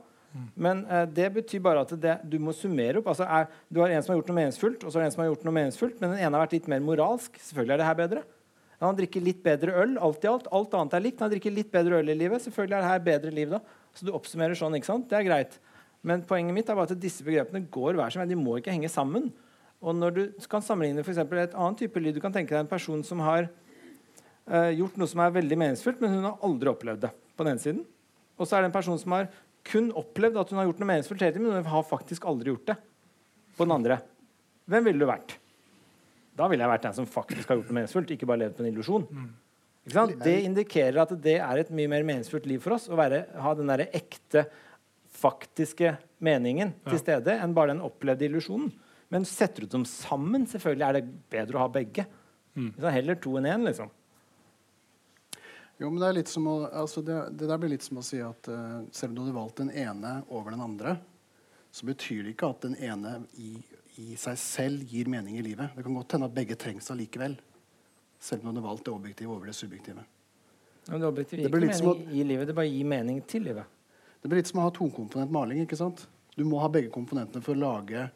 Men 0.55 0.84
eh, 0.86 1.05
det 1.09 1.28
betyr 1.38 1.61
bare 1.63 1.84
at 1.86 1.93
det, 2.01 2.15
du 2.30 2.38
må 2.43 2.53
summere 2.55 2.99
opp. 2.99 3.09
Altså, 3.13 3.25
er, 3.25 3.47
du 3.71 3.80
har 3.82 3.93
en 3.93 4.03
som 4.03 4.13
har 4.13 4.19
gjort 4.19 4.32
noe 4.32 4.39
meningsfullt, 4.39 4.84
og 4.84 4.91
så 4.91 4.99
har 4.99 5.07
en 5.07 5.13
som 5.15 5.23
har 5.23 5.32
gjort 5.32 5.45
noe 5.47 5.55
meningsfullt, 5.55 6.01
men 6.01 6.13
den 6.13 6.21
ene 6.21 6.34
har 6.36 6.45
vært 6.45 6.57
litt 6.59 6.69
mer 6.71 6.84
moralsk. 6.84 7.39
Selvfølgelig 7.49 7.78
er 7.78 7.82
det 7.82 7.88
her 7.89 8.01
bedre. 8.01 8.25
Han 8.84 8.97
drikker 8.97 9.23
litt 9.25 9.39
bedre 9.45 9.73
øl. 9.82 9.97
alt 9.97 10.25
i 10.25 10.30
alt. 10.30 10.49
Alt 10.53 10.75
annet 10.78 10.93
er 10.93 11.03
likt. 11.07 11.21
Han 11.23 11.32
drikker 11.34 11.53
litt 11.53 11.71
bedre 11.73 12.03
øl 12.03 12.13
i 12.13 12.17
livet. 12.17 12.43
Selvfølgelig 12.43 12.78
er 12.78 12.86
det 12.86 12.91
her 12.91 13.05
bedre 13.07 13.34
liv 13.34 13.55
da. 13.55 13.61
Så 13.97 14.05
du 14.05 14.13
oppsummerer 14.13 14.57
sånn. 14.57 14.75
ikke 14.78 14.89
sant? 14.91 15.07
Det 15.09 15.17
er 15.17 15.25
greit. 15.25 15.57
Men 16.05 16.21
poenget 16.28 16.53
mitt 16.53 16.69
er 16.69 16.78
bare 16.78 16.93
at 16.93 17.01
disse 17.01 17.25
begrepene 17.25 17.65
går 17.73 17.97
hver 17.97 18.13
sin 18.13 18.21
vei. 18.21 18.30
De 18.30 18.38
må 18.38 18.59
ikke 18.59 18.75
henge 18.75 18.91
sammen. 18.93 19.32
Og 19.82 19.97
når 19.97 20.13
du 20.13 20.21
kan 20.49 20.61
sammenligne 20.61 21.05
for 21.05 21.17
et 21.17 21.57
annet 21.57 21.82
type 21.82 22.01
liv, 22.01 22.13
Du 22.13 22.21
kan 22.21 22.34
tenke 22.34 22.53
deg 22.53 22.65
en 22.65 22.69
person 22.69 23.03
som 23.03 23.19
har 23.25 23.49
eh, 24.47 24.71
gjort 24.78 24.97
noe 24.97 25.09
som 25.09 25.21
er 25.21 25.34
veldig 25.34 25.57
meningsfullt, 25.57 26.01
men 26.01 26.13
hun 26.13 26.30
har 26.30 26.38
aldri 26.41 26.69
opplevd 26.69 27.01
det. 27.01 27.11
på 27.38 27.43
den 27.45 27.53
ene 27.53 27.61
siden. 27.61 27.86
Og 28.38 28.47
så 28.47 28.57
er 28.57 28.61
det 28.61 28.69
en 28.69 28.78
person 28.78 28.97
som 28.97 29.11
har 29.13 29.28
kun 29.68 29.89
opplevd 29.99 30.39
at 30.41 30.53
hun 30.53 30.61
har 30.61 30.70
gjort 30.70 30.80
noe 30.82 30.91
meningsfullt 30.93 31.26
hele 31.26 31.36
tiden, 31.36 31.49
men 31.49 31.59
hun 31.59 31.74
har 31.74 31.84
faktisk 31.88 32.28
aldri 32.30 32.53
gjort 32.53 32.72
det. 32.72 32.78
På 33.57 33.65
den 33.68 33.76
andre. 33.76 33.99
Hvem 34.70 34.88
ville 34.88 35.01
du 35.01 35.09
vært? 35.09 35.36
Da 36.38 36.47
ville 36.51 36.63
jeg 36.63 36.74
vært 36.76 36.86
den 36.86 36.95
som 36.99 37.09
faktisk 37.09 37.49
har 37.49 37.59
gjort 37.59 37.70
noe 37.72 37.80
meningsfullt, 37.80 38.13
ikke 38.13 38.30
bare 38.30 38.43
levd 38.45 38.57
på 38.57 38.63
en 38.63 38.72
illusjon. 38.72 39.07
Det 39.88 40.36
indikerer 40.43 40.99
at 41.01 41.13
det 41.24 41.38
er 41.39 41.61
et 41.61 41.70
mye 41.74 41.89
mer 41.91 42.05
meningsfullt 42.07 42.47
liv 42.49 42.61
for 42.63 42.76
oss 42.76 42.89
å 42.91 42.97
være, 42.99 43.24
ha 43.39 43.53
den 43.57 43.72
der 43.72 43.88
ekte, 43.88 44.45
faktiske 45.18 45.95
meningen 46.22 46.76
ja. 46.76 46.91
til 46.91 46.99
stede 47.01 47.38
enn 47.41 47.55
bare 47.57 47.74
den 47.74 47.82
opplevde 47.86 48.28
illusjonen. 48.28 48.70
Men 49.09 49.24
setter 49.26 49.63
du 49.63 49.72
dem 49.72 49.86
sammen, 49.88 50.43
selvfølgelig 50.51 50.86
er 50.86 50.97
det 50.97 51.07
bedre 51.32 51.57
å 51.57 51.63
ha 51.63 51.70
begge. 51.72 52.03
Mm. 52.59 52.74
Heller 52.84 53.18
to 53.24 53.38
enn 53.39 53.47
én, 53.49 53.65
liksom. 53.65 53.89
Jo, 55.78 55.91
men 55.91 56.01
det, 56.01 56.07
er 56.07 56.15
litt 56.17 56.32
som 56.32 56.47
å, 56.49 56.55
altså 56.73 57.03
det, 57.05 57.15
det, 57.38 57.45
der 57.51 57.59
blir 57.61 57.69
litt 57.69 57.86
som 57.86 57.99
å 58.01 58.05
si 58.05 58.17
at 58.23 58.49
uh, 58.49 58.82
selv 58.89 59.11
om 59.11 59.17
du 59.17 59.21
hadde 59.21 59.36
valgt 59.36 59.59
den 59.61 59.69
ene 59.78 60.13
over 60.34 60.55
den 60.55 60.63
andre, 60.65 60.95
så 61.69 61.86
betyr 61.86 62.23
det 62.25 62.34
ikke 62.34 62.49
at 62.49 62.65
den 62.65 62.73
ene 62.82 63.19
i, 63.38 63.51
i 64.01 64.15
seg 64.17 64.39
selv 64.41 64.89
gir 64.89 65.11
mening 65.11 65.38
i 65.38 65.45
livet. 65.45 65.75
Det 65.78 65.86
kan 65.86 65.99
godt 65.99 66.17
hende 66.17 66.32
at 66.32 66.34
begge 66.34 66.57
trengs 66.57 66.89
allikevel. 66.93 67.38
Selv 68.17 68.41
om 68.41 68.47
du 68.47 68.55
hadde 68.55 68.65
valgt 68.65 68.88
det 68.88 68.95
objektive 68.95 69.36
over 69.36 69.51
det 69.51 69.53
subjektive. 69.53 70.01
Men 70.88 71.03
det 71.03 71.11
objektive 71.11 71.43
gir 71.43 71.51
ikke 71.51 71.61
mening 71.67 71.91
å, 71.91 71.95
i 72.09 72.25
livet, 72.25 72.49
det 72.49 72.57
bare 72.57 72.71
gir 72.73 72.89
mening 72.89 73.21
til 73.30 73.45
livet. 73.45 73.75
Det 74.17 74.32
blir 74.32 74.41
litt 74.41 74.49
som 74.49 74.63
å 74.63 74.65
ha 74.65 74.73
tokomponent 74.73 75.30
maling. 75.30 75.61
ikke 75.61 75.78
sant? 75.78 76.07
Du 76.34 76.41
må 76.47 76.57
ha 76.63 76.71
begge 76.73 76.89
komponentene 76.93 77.45
for 77.45 77.53
å 77.53 77.61
lage 77.61 78.07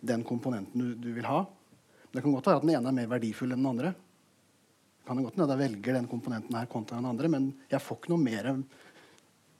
den 0.00 0.24
komponenten 0.24 0.80
du, 0.80 0.94
du 0.96 1.12
vil 1.12 1.28
ha. 1.28 1.42
Det 2.08 2.24
kan 2.24 2.32
godt 2.32 2.48
være 2.48 2.62
at 2.62 2.64
den 2.64 2.78
ene 2.78 2.88
er 2.88 3.02
mer 3.02 3.18
verdifull 3.18 3.52
enn 3.52 3.60
den 3.60 3.74
andre 3.74 3.92
kan 5.10 5.18
det 5.18 5.26
godt 5.26 5.40
hende 5.40 5.50
jeg 5.50 5.58
velger 5.64 5.96
den 5.98 6.06
komponenten 6.06 6.54
her 6.54 6.66
kontra 6.70 7.00
den 7.00 7.10
andre, 7.10 7.28
men 7.32 7.50
jeg 7.66 7.82
får 7.82 7.96
ikke 7.98 8.12
noe 8.12 8.22
mer 8.22 8.52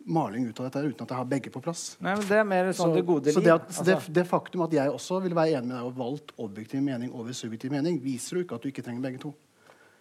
maling 0.06 0.46
ut 0.46 0.60
av 0.62 0.68
dette 0.68 0.82
uten 0.84 1.02
at 1.02 1.10
jeg 1.10 1.18
har 1.18 1.26
begge 1.32 1.50
på 1.50 1.62
plass. 1.64 1.82
Nei, 1.98 2.14
men 2.20 2.28
det 2.28 2.36
er 2.38 2.46
mer 2.46 2.70
sånn 2.70 2.92
så, 2.92 2.94
det 2.94 3.02
gode 3.08 3.34
så 3.34 3.42
det, 3.42 3.56
at, 3.56 3.66
altså. 3.66 3.86
det, 3.88 3.96
det, 4.14 4.24
faktum 4.30 4.62
at 4.68 4.76
jeg 4.78 4.92
også 4.94 5.18
vil 5.24 5.34
være 5.34 5.58
enig 5.58 5.72
med 5.72 5.74
deg 5.74 5.88
og 5.88 5.98
valgt 5.98 6.30
objektiv 6.38 6.84
mening 6.86 7.10
over 7.10 7.34
subjektiv 7.34 7.74
mening, 7.74 7.98
viser 8.04 8.38
jo 8.38 8.44
ikke 8.46 8.60
at 8.60 8.62
du 8.62 8.70
ikke 8.70 8.84
trenger 8.86 9.02
begge 9.08 9.22
to. 9.26 9.32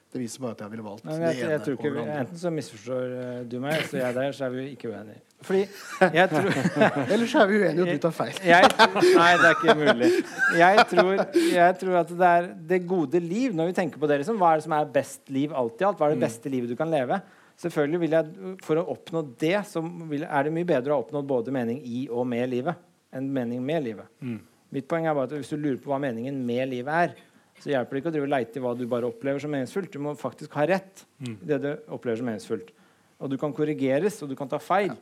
Det 0.10 0.18
viser 0.18 0.42
bare 0.42 0.56
at 0.56 0.62
jeg 0.64 0.72
ville 0.72 0.84
valgt 0.84 1.04
Nei, 1.06 1.16
jeg, 1.22 1.36
det 1.38 1.42
ene. 1.44 1.52
Jeg 1.52 1.62
tror 1.66 1.76
ikke, 1.76 2.04
enten 2.18 2.40
så 2.42 2.52
misforstår 2.54 3.12
uh, 3.14 3.34
du 3.46 3.60
meg, 3.62 3.84
så 3.86 4.00
jeg 4.00 4.16
der, 4.16 4.32
så 4.34 4.46
er 4.48 4.54
vi 4.56 4.64
ikke 4.74 4.90
uenige. 4.90 5.20
Fordi 5.46 5.60
jeg 6.20 6.32
tror 6.32 6.48
Ellers 7.14 7.36
er 7.38 7.52
vi 7.52 7.60
uenige, 7.62 7.84
og 7.84 7.92
du 7.92 8.02
tar 8.08 8.16
feil. 8.18 8.40
jeg, 8.50 8.72
nei, 9.06 9.30
det 9.38 9.52
er 9.52 9.54
ikke 9.54 9.76
mulig. 9.78 10.10
Jeg 10.58 10.86
tror, 10.90 11.12
jeg 11.54 11.78
tror, 11.84 12.00
at 12.02 12.16
det 12.24 12.32
er 12.40 12.50
det 12.74 12.82
gode 12.90 13.22
liv, 13.22 13.54
når 13.54 13.70
vi 13.70 13.78
tenker 13.84 14.02
på 14.02 14.10
det, 14.10 14.22
liksom, 14.24 14.42
hva 14.42 14.56
er 14.56 14.64
det 14.64 14.66
som 14.66 14.76
er 14.80 14.90
best 14.98 15.30
liv 15.30 15.54
alt 15.54 15.84
i 15.84 15.90
alt? 15.92 16.02
Hva 16.02 16.10
er 16.10 16.18
det 16.18 16.24
mm. 16.24 16.26
beste 16.26 16.54
livet 16.56 16.74
du 16.74 16.78
kan 16.80 16.90
leve? 16.90 17.22
Selvfølgelig 17.60 18.02
vil 18.06 18.18
jeg, 18.18 18.52
For 18.66 18.80
å 18.80 18.88
oppnå 18.96 19.24
det 19.40 19.58
så 19.70 19.84
vil, 19.84 20.26
er 20.26 20.48
det 20.48 20.56
mye 20.56 20.68
bedre 20.68 20.96
å 20.96 21.00
ha 21.00 21.06
oppnådd 21.06 21.28
både 21.30 21.54
mening 21.54 21.82
i 21.86 22.08
og 22.10 22.26
med 22.30 22.50
livet 22.50 22.86
enn 23.14 23.30
mening 23.34 23.62
med 23.66 23.86
livet. 23.86 24.10
Mm. 24.22 24.40
Mitt 24.74 24.86
poeng 24.90 25.08
er 25.10 25.16
bare 25.18 25.30
at 25.30 25.34
hvis 25.38 25.50
du 25.50 25.58
lurer 25.58 25.80
på 25.82 25.90
hva 25.90 25.98
meningen 26.02 26.36
med 26.46 26.70
livet 26.70 26.94
er, 26.94 27.16
så 27.60 27.72
hjelper 27.74 27.96
det 27.96 28.02
ikke 28.02 28.12
å 28.12 28.16
drive 28.16 28.32
leite 28.32 28.60
i 28.60 28.64
hva 28.64 28.74
du 28.78 28.86
bare 28.90 29.08
opplever 29.10 29.44
som 29.44 29.52
meningsfullt. 29.54 29.92
Du 29.94 30.04
må 30.04 30.16
faktisk 30.20 30.56
ha 30.60 30.66
rett 30.70 31.06
i 31.20 31.32
mm. 31.32 31.38
det 31.50 31.62
du 31.64 31.70
opplever 31.92 32.22
som 32.22 32.30
meningsfullt. 32.30 32.74
Og 33.20 33.32
du 33.32 33.36
kan 33.40 33.54
korrigeres, 33.56 34.22
og 34.24 34.32
du 34.32 34.36
kan 34.40 34.50
ta 34.52 34.62
feil. 34.64 34.94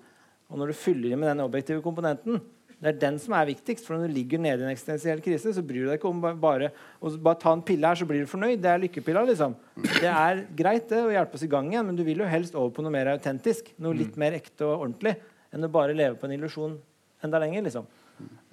Og 0.49 0.59
når 0.59 0.71
du 0.71 0.79
fyller 0.79 1.13
i 1.13 1.19
med 1.19 1.29
den 1.29 1.43
objektive 1.43 1.83
komponenten, 1.85 2.39
det 2.77 2.91
er 2.91 2.97
den 3.01 3.15
som 3.21 3.33
er 3.33 3.47
viktigst. 3.49 3.85
For 3.85 3.97
når 3.97 4.09
du 4.09 4.17
ligger 4.17 4.41
nede 4.41 4.61
i 4.61 4.67
en 4.67 4.73
eksistensiell 4.73 5.21
krise, 5.25 5.53
så 5.53 5.63
bryr 5.65 5.85
du 5.85 5.91
deg 5.91 5.99
ikke 5.99 6.09
om 6.09 6.21
bare 6.41 6.71
å 7.01 7.13
bare 7.15 7.41
ta 7.41 7.53
en 7.53 7.63
pille 7.65 7.89
her, 7.89 7.97
så 7.97 8.05
blir 8.09 8.25
du 8.25 8.29
fornøyd. 8.29 8.61
Det 8.61 8.69
er 8.71 8.83
lykkepilla, 8.83 9.25
liksom. 9.29 9.55
Det 9.85 10.11
er 10.11 10.43
greit 10.57 10.89
det 10.91 11.01
å 11.05 11.13
hjelpe 11.13 11.39
oss 11.39 11.45
i 11.45 11.51
gang 11.51 11.71
igjen, 11.71 11.89
men 11.89 11.97
du 11.97 12.05
vil 12.07 12.21
jo 12.21 12.29
helst 12.29 12.57
over 12.57 12.73
på 12.75 12.85
noe 12.85 12.93
mer 12.93 13.13
autentisk. 13.15 13.73
Noe 13.81 13.97
litt 13.97 14.13
mm. 14.17 14.21
mer 14.21 14.37
ekte 14.37 14.65
og 14.65 14.87
ordentlig 14.87 15.17
enn 15.53 15.65
å 15.65 15.71
bare 15.71 15.95
leve 15.97 16.19
på 16.19 16.27
en 16.27 16.35
illusjon 16.37 16.77
enda 17.25 17.41
lenger, 17.41 17.65
liksom. 17.65 17.87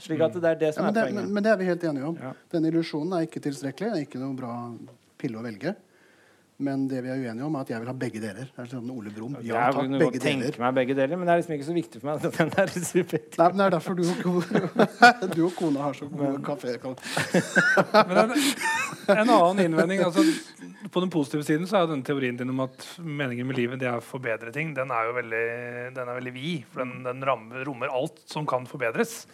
Slik 0.04 0.20
at 0.26 0.36
det 0.36 0.50
er 0.50 0.60
det 0.60 0.70
som 0.76 0.86
ja, 0.86 0.90
er 0.90 1.06
poenget. 1.06 1.22
Men, 1.22 1.32
men, 1.36 1.46
det 1.46 1.52
er 1.52 1.58
vi 1.60 1.68
helt 1.70 1.84
enige 1.88 2.06
om. 2.10 2.16
Ja. 2.20 2.32
Denne 2.52 2.70
illusjonen 2.72 3.14
er 3.16 3.26
ikke 3.28 3.42
tilstrekkelig. 3.44 3.90
Det 3.92 4.00
er 4.02 4.06
ikke 4.08 4.22
noe 4.22 4.36
bra 4.38 4.54
pille 5.20 5.40
å 5.40 5.44
velge. 5.44 5.74
Men 6.62 6.84
det 6.86 7.00
vi 7.02 7.10
er 7.10 7.18
uenige 7.18 7.42
om, 7.42 7.54
er 7.58 7.64
at 7.64 7.70
jeg 7.72 7.82
vil 7.82 7.88
ha 7.90 7.94
begge 7.98 8.20
deler. 8.22 8.46
Det 8.46 8.62
er 8.62 8.68
sånn 8.70 8.90
Ole 8.94 9.10
Brumm. 9.10 9.32
Ja, 9.42 9.64
takk, 9.74 9.88
begge 9.98 10.20
deler. 10.22 10.58
meg 10.62 10.76
begge 10.76 10.94
deler. 10.94 11.18
Men 11.18 11.26
det 11.26 11.32
er 11.32 11.40
liksom 11.40 11.54
ikke 11.56 11.66
så 11.66 11.74
viktig 11.74 12.02
for 12.02 12.10
meg. 12.12 12.22
den 12.22 12.52
er 12.54 12.70
Nei, 13.40 13.48
men 13.48 13.58
Det 13.58 13.64
er 13.64 13.74
derfor 13.74 13.98
du 13.98 14.04
og, 14.06 15.32
du 15.34 15.40
og 15.48 15.56
kona 15.58 15.88
har 15.88 15.98
så 15.98 16.06
god 16.12 16.38
kafé. 16.46 16.76
men 18.10 18.20
en, 18.22 18.36
en 19.16 19.34
annen 19.34 19.64
innvending 19.64 20.04
altså, 20.06 20.22
På 20.94 21.02
den 21.02 21.10
positive 21.10 21.42
siden 21.42 21.66
så 21.66 21.80
er 21.80 21.88
jo 21.88 21.90
denne 21.96 22.06
teorien 22.06 22.38
din 22.38 22.54
om 22.54 22.62
at 22.68 22.86
meningen 23.02 23.50
med 23.50 23.58
livet 23.58 23.82
det 23.82 23.90
er 23.90 23.98
å 23.98 24.04
forbedre 24.04 24.54
ting, 24.54 24.70
den 24.78 24.94
er 24.94 25.10
jo 25.10 25.18
veldig, 25.18 25.44
den 25.98 26.06
er 26.06 26.20
veldig 26.20 26.36
vid. 26.38 26.70
For 26.70 26.84
den, 26.86 27.02
den 27.08 27.26
rammer, 27.26 27.66
rommer 27.66 27.90
alt 27.98 28.22
som 28.30 28.46
kan 28.46 28.70
forbedres 28.70 29.24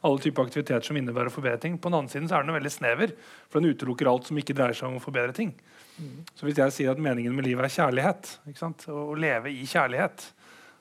alle 0.00 0.22
typer 0.22 0.46
aktiviteter 0.46 0.86
som 0.86 0.96
innebærer 0.96 1.28
å 1.28 1.34
forbedre 1.34 1.60
ting. 1.60 1.76
På 1.78 1.90
den 1.90 1.98
andre 1.98 2.12
siden 2.12 2.28
så 2.30 2.38
er 2.38 2.46
den 2.46 2.56
veldig 2.56 2.72
snever, 2.72 3.12
for 3.50 3.60
den 3.60 3.74
utelukker 3.74 4.08
alt 4.10 4.30
som 4.30 4.38
ikke 4.40 4.56
dreier 4.56 4.76
seg 4.76 4.88
om 4.88 5.00
å 5.00 5.04
forbedre 5.04 5.36
ting. 5.36 5.52
Så 6.36 6.46
hvis 6.46 6.60
jeg 6.60 6.74
sier 6.74 6.94
at 6.94 7.02
meningen 7.02 7.34
med 7.36 7.46
livet 7.46 7.66
er 7.66 7.74
kjærlighet, 7.74 8.30
å 8.88 9.12
leve 9.18 9.52
i 9.52 9.66
kjærlighet, 9.68 10.24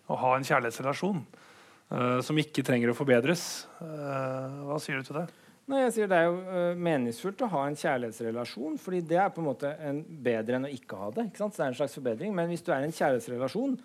å 0.10 0.18
ha 0.18 0.32
en 0.38 0.48
kjærlighetsrelasjon 0.48 1.20
uh, 1.20 2.20
som 2.26 2.40
ikke 2.42 2.64
trenger 2.66 2.92
å 2.92 2.98
forbedres, 2.98 3.44
uh, 3.82 4.64
hva 4.70 4.80
sier 4.82 5.00
du 5.00 5.10
til 5.10 5.20
det? 5.20 5.28
Nei, 5.70 5.84
jeg 5.84 5.94
sier 5.94 6.10
Det 6.10 6.18
er 6.18 6.26
jo 6.26 6.38
uh, 6.48 6.80
meningsfullt 6.88 7.44
å 7.46 7.52
ha 7.52 7.68
en 7.68 7.78
kjærlighetsrelasjon, 7.78 8.80
fordi 8.82 9.04
det 9.12 9.20
er 9.22 9.30
på 9.36 9.44
en 9.44 9.50
måte 9.52 9.76
en 9.86 10.02
bedre 10.02 10.58
enn 10.58 10.70
å 10.70 10.74
ikke 10.74 10.98
ha 10.98 11.12
det. 11.14 11.28
ikke 11.30 11.44
sant? 11.44 11.54
Så 11.54 11.62
det 11.62 11.68
er 11.68 11.76
en 11.76 11.80
slags 11.84 12.00
forbedring. 12.00 12.34
Men 12.40 12.50
hvis 12.50 12.66
du 12.66 12.72
er 12.74 12.82
i 12.82 12.90
en 12.90 12.96
kjærlighetsrelasjon, 12.96 13.76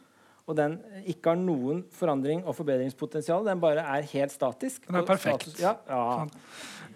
og 0.44 0.56
den 0.58 0.76
ikke 1.08 1.32
har 1.32 1.38
noen 1.40 1.80
forandring 1.94 2.42
og 2.44 2.52
forbedringspotensial, 2.58 3.46
den 3.46 3.60
bare 3.62 3.84
er 3.96 4.04
helt 4.10 4.32
statisk 4.34 4.84
Den 4.86 5.00
er 5.00 5.06
perfekt. 5.08 5.46
Status, 5.46 5.60
ja, 5.62 5.72
ja. 5.88 6.26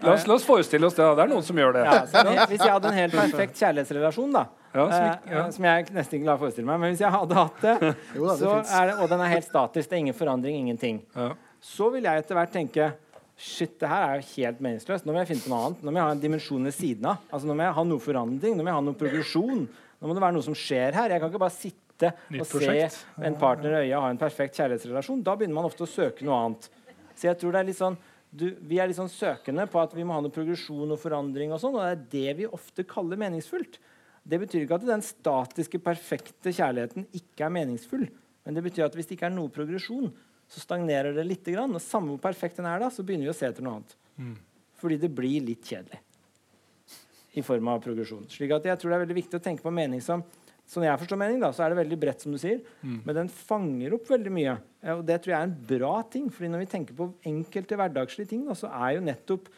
La 0.03 0.13
oss, 0.13 0.27
la 0.29 0.37
oss, 0.37 0.45
forestille 0.47 0.87
oss 0.87 0.95
det. 0.95 1.07
Det 1.17 1.25
er 1.25 1.31
noen 1.33 1.43
som 1.47 1.59
gjør 1.59 1.73
det. 1.75 1.87
Ja, 1.89 2.45
hvis 2.47 2.61
jeg 2.61 2.71
hadde 2.71 2.93
en 2.93 2.99
helt 3.01 3.17
perfekt 3.17 3.59
kjærlighetsrelasjon, 3.59 4.37
da, 4.37 4.45
ja, 4.77 4.85
som, 4.85 5.33
eh, 5.33 5.49
som, 5.57 5.67
jeg 5.67 5.89
nesten 5.97 6.19
ikke 6.19 6.27
klarer 6.29 6.39
å 6.39 6.43
forestille 6.45 6.69
meg 6.69 6.83
Men 6.83 6.93
hvis 6.93 7.03
jeg 7.03 7.11
hadde 7.15 7.39
hatt 7.41 7.65
det, 7.65 7.75
jo, 8.19 8.29
det 8.29 8.53
er 8.53 8.91
det, 8.93 8.95
og 9.01 9.11
den 9.11 9.25
er 9.25 9.33
helt 9.33 9.49
statisk, 9.49 9.89
det 9.89 9.97
er 9.97 10.05
ingen 10.05 10.19
forandring, 10.21 10.61
ingenting, 10.61 11.03
så 11.65 11.89
vil 11.95 12.07
jeg 12.07 12.25
etter 12.25 12.39
hvert 12.39 12.55
tenke 12.55 12.93
Shit, 13.39 13.77
det 13.79 13.87
her 13.87 14.03
er 14.03 14.17
jo 14.19 14.25
helt 14.33 14.63
meningsløst. 14.67 15.05
Nå 15.07 15.15
må 15.15 15.21
jeg 15.21 15.29
finne 15.29 15.45
på 15.45 15.51
noe 15.53 15.59
annet. 15.69 15.83
Nå 15.87 15.93
må 15.93 16.01
jeg 16.01 16.09
ha 16.09 16.15
en 16.17 16.23
dimensjon 16.25 16.65
ved 16.67 16.75
siden 16.75 17.05
av. 17.07 17.21
Altså, 17.31 17.47
nå 17.47 17.55
må 17.55 17.63
jeg 17.63 17.77
ha 17.77 17.85
noe 17.87 18.03
forandring, 18.03 18.57
nå 18.59 18.65
må 18.67 18.73
jeg 18.73 18.75
ha 18.75 18.83
noe 18.83 18.99
progresjon. 18.99 19.61
Nå 19.69 20.11
må 20.11 20.17
det 20.17 20.25
være 20.25 20.35
noe 20.35 20.47
som 20.49 20.57
skjer 20.59 20.99
her. 20.99 21.15
Jeg 21.15 21.23
kan 21.23 21.31
ikke 21.31 21.43
bare 21.45 21.55
sitte 21.55 21.88
Nytt 22.07 22.45
og 22.45 22.53
prosjekt. 22.53 22.95
se 22.95 23.27
en 23.27 23.39
partner 23.41 23.75
i 23.75 23.89
øyet 23.89 23.99
ha 23.99 24.13
en 24.13 24.21
perfekt 24.21 24.61
kjærlighetsrelasjon. 24.61 25.25
Da 25.27 25.35
begynner 25.39 25.59
man 25.59 25.69
ofte 25.69 25.87
å 25.87 25.91
søke 25.91 26.27
noe 26.27 26.39
annet. 26.39 26.69
Så 27.19 27.27
jeg 27.27 27.41
tror 27.41 27.55
det 27.55 27.61
er 27.61 27.69
litt 27.71 27.81
sånn 27.81 27.99
du, 28.29 28.51
vi 28.69 28.77
er 28.77 28.91
litt 28.91 28.99
sånn 28.99 29.09
søkende 29.09 29.65
på 29.73 29.81
at 29.81 29.95
vi 29.97 30.05
må 30.05 30.13
ha 30.13 30.21
noe 30.21 30.33
progresjon 30.33 30.93
og 30.93 31.01
forandring. 31.01 31.53
og 31.55 31.63
sånn, 31.63 31.77
og 31.79 31.81
Det 31.81 31.93
er 31.95 32.03
det 32.13 32.37
vi 32.43 32.49
ofte 32.59 32.85
kaller 32.85 33.17
meningsfullt. 33.21 33.79
Det 34.29 34.39
betyr 34.43 34.67
ikke 34.67 34.77
at 34.77 34.85
den 34.85 35.05
statiske, 35.05 35.81
perfekte 35.81 36.53
kjærligheten 36.53 37.07
ikke 37.17 37.47
er 37.47 37.55
meningsfull. 37.55 38.05
Men 38.45 38.59
det 38.59 38.65
betyr 38.67 38.85
at 38.85 38.97
hvis 38.97 39.09
det 39.09 39.17
ikke 39.17 39.31
er 39.31 39.37
noe 39.37 39.53
progresjon, 39.53 40.11
så 40.49 40.61
stagnerer 40.61 41.17
det 41.17 41.25
litt. 41.25 41.49
Grann, 41.49 41.73
og 41.73 41.81
samme 41.85 42.13
hvor 42.13 42.21
perfekt 42.29 42.61
den 42.61 42.69
er, 42.69 42.83
da, 42.83 42.91
så 42.93 43.05
begynner 43.05 43.29
vi 43.29 43.33
å 43.33 43.39
se 43.39 43.49
etter 43.49 43.65
noe 43.65 43.79
annet. 43.79 43.97
Mm. 44.21 44.37
Fordi 44.79 45.01
det 45.01 45.11
blir 45.17 45.47
litt 45.49 45.65
kjedelig 45.65 46.03
i 47.39 47.45
form 47.45 47.69
av 47.73 47.81
progresjon. 47.85 48.27
Slik 48.33 48.53
at 48.57 48.69
jeg 48.69 48.81
tror 48.81 48.93
det 48.93 48.99
er 48.99 49.05
veldig 49.07 49.19
viktig 49.23 49.41
å 49.41 49.45
tenke 49.45 49.65
på 49.65 49.73
mening 49.73 50.03
som 50.05 50.25
Sånn 50.69 50.85
jeg 50.85 51.01
forstår 51.01 51.21
mening, 51.21 51.39
da, 51.41 51.49
så 51.57 51.65
er 51.65 51.73
det 51.73 51.79
veldig 51.79 51.97
bredt, 52.01 52.25
som 52.25 52.35
du 52.35 52.39
sier. 52.41 52.59
Mm. 52.83 52.99
Men 53.07 53.17
den 53.23 53.31
fanger 53.33 53.95
opp 53.97 54.11
veldig 54.11 54.33
mye. 54.37 54.59
Og 54.99 55.01
det 55.09 55.17
tror 55.23 55.33
jeg 55.33 55.39
er 55.39 55.49
en 55.49 55.57
bra 55.71 55.95
ting. 56.13 56.29
fordi 56.29 56.51
når 56.53 56.65
vi 56.65 56.69
tenker 56.75 56.99
på 56.99 57.09
enkelte 57.31 57.79
hverdagslige 57.81 58.35
ting, 58.35 58.45
da, 58.45 58.57
så 58.59 58.69
er 58.69 58.99
jo 58.99 59.07
nettopp 59.07 59.49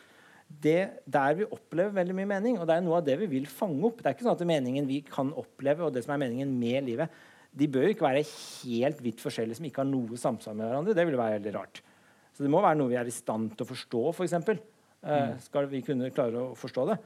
det 0.62 1.02
der 1.06 1.34
vi 1.38 1.50
opplever 1.50 1.94
veldig 1.98 2.16
mye 2.18 2.30
mening. 2.30 2.60
Og 2.60 2.66
det 2.66 2.76
er 2.76 2.86
noe 2.86 3.00
av 3.00 3.06
det 3.06 3.18
vi 3.24 3.30
vil 3.34 3.50
fange 3.50 3.82
opp. 3.90 3.98
Det 3.98 4.10
er 4.10 4.16
ikke 4.16 4.28
sånn 4.28 4.38
at 4.38 4.46
meningen 4.52 4.86
vi 4.86 5.02
kan 5.06 5.34
oppleve, 5.34 5.86
og 5.86 5.94
det 5.94 6.04
som 6.06 6.14
er 6.14 6.22
meningen 6.22 6.54
med 6.62 6.86
livet, 6.86 7.20
de 7.50 7.66
bør 7.66 7.88
jo 7.88 7.94
ikke 7.96 8.06
være 8.06 8.26
helt 8.30 9.00
vidt 9.02 9.22
forskjellige 9.22 9.58
som 9.58 9.66
ikke 9.66 9.82
har 9.82 9.90
noe 9.90 10.18
samsvar 10.18 10.54
med 10.54 10.68
hverandre. 10.68 10.94
Det 10.94 11.06
ville 11.06 11.18
være 11.18 11.40
veldig 11.40 11.54
rart. 11.58 11.82
Så 12.36 12.46
det 12.46 12.50
må 12.54 12.62
være 12.62 12.78
noe 12.78 12.92
vi 12.92 12.98
er 13.00 13.08
i 13.10 13.14
stand 13.14 13.56
til 13.56 13.66
å 13.66 13.70
forstå, 13.72 14.02
f.eks. 14.12 14.18
For 14.20 14.28
eksempel. 14.28 14.60
eh, 15.02 15.32
skal 15.42 15.66
vi 15.70 15.82
kunne 15.82 16.12
klare 16.14 16.52
å 16.52 16.58
forstå 16.58 16.86
det. 16.92 17.00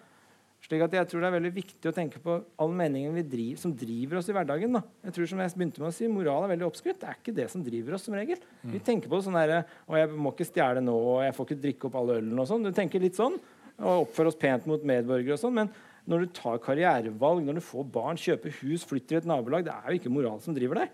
Slik 0.65 0.81
at 0.81 0.95
jeg 0.97 1.09
tror 1.11 1.21
Det 1.21 1.29
er 1.29 1.35
veldig 1.37 1.53
viktig 1.53 1.91
å 1.91 1.93
tenke 1.93 2.21
på 2.25 2.35
all 2.63 2.71
meningen 2.73 3.13
vi 3.19 3.23
driver, 3.29 3.61
som 3.61 3.73
driver 3.77 4.17
oss 4.21 4.29
i 4.31 4.37
hverdagen. 4.37 4.73
Da. 4.79 4.81
Jeg 5.05 5.13
tror 5.17 5.27
som 5.29 5.43
jeg 5.43 5.53
begynte 5.59 5.83
med 5.83 5.91
å 5.91 5.95
si, 5.95 6.09
Moral 6.09 6.47
er 6.47 6.55
veldig 6.55 6.69
oppskrytt. 6.71 7.01
Det 7.03 7.09
er 7.11 7.19
ikke 7.21 7.35
det 7.37 7.49
som 7.53 7.65
driver 7.67 7.97
oss. 7.99 8.07
som 8.09 8.15
regel. 8.17 8.41
Vi 8.73 8.81
tenker 8.81 9.13
på 9.13 9.21
sånn 9.21 9.37
der, 9.37 9.67
og 9.87 9.99
jeg 10.01 10.09
må 10.17 10.33
ikke 10.33 10.47
stjele 10.49 10.81
nå, 10.81 10.95
og 10.95 11.19
jeg 11.27 11.35
får 11.37 11.51
ikke 11.51 11.63
drikke 11.67 11.91
opp 11.91 11.99
alle 12.01 12.17
ølene. 12.21 12.41
og 12.41 12.49
sånn. 12.49 12.65
Du 12.65 12.73
tenker 12.73 13.01
litt 13.05 13.19
sånn, 13.19 13.37
og 13.79 14.07
oppfører 14.07 14.31
oss 14.33 14.41
pent 14.41 14.67
mot 14.67 14.83
medborgere. 14.83 15.37
og 15.37 15.43
sånn, 15.45 15.53
Men 15.53 15.69
når 16.09 16.25
du 16.25 16.27
tar 16.33 16.59
karrierevalg, 16.59 17.45
når 17.45 17.55
du 17.61 17.61
får 17.61 17.85
barn, 17.93 18.17
kjøper 18.17 18.51
hus, 18.63 18.85
flytter 18.85 19.17
i 19.17 19.21
et 19.21 19.29
nabolag, 19.29 19.65
det 19.65 19.73
er 19.75 19.93
jo 19.93 20.01
ikke 20.01 20.13
moral 20.17 20.41
som 20.41 20.55
driver 20.55 20.81
deg. 20.81 20.89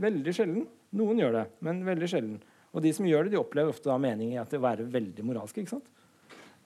Veldig 0.00 0.32
sjelden. 0.32 0.66
Noen 0.92 1.18
gjør 1.20 1.32
det, 1.32 1.46
men 1.60 1.84
veldig 1.84 2.08
sjelden. 2.08 2.40
Og 2.74 2.82
de 2.82 2.92
som 2.92 3.06
gjør 3.08 3.24
det, 3.24 3.32
de 3.32 3.40
opplever 3.40 3.72
ofte 3.72 3.88
da 3.88 3.96
mening 3.96 4.34
i 4.34 4.40
at 4.40 4.50
det 4.50 4.60
være 4.60 4.84
veldig 4.92 5.24
moralske. 5.24 5.60
ikke 5.64 5.72
sant? 5.72 5.88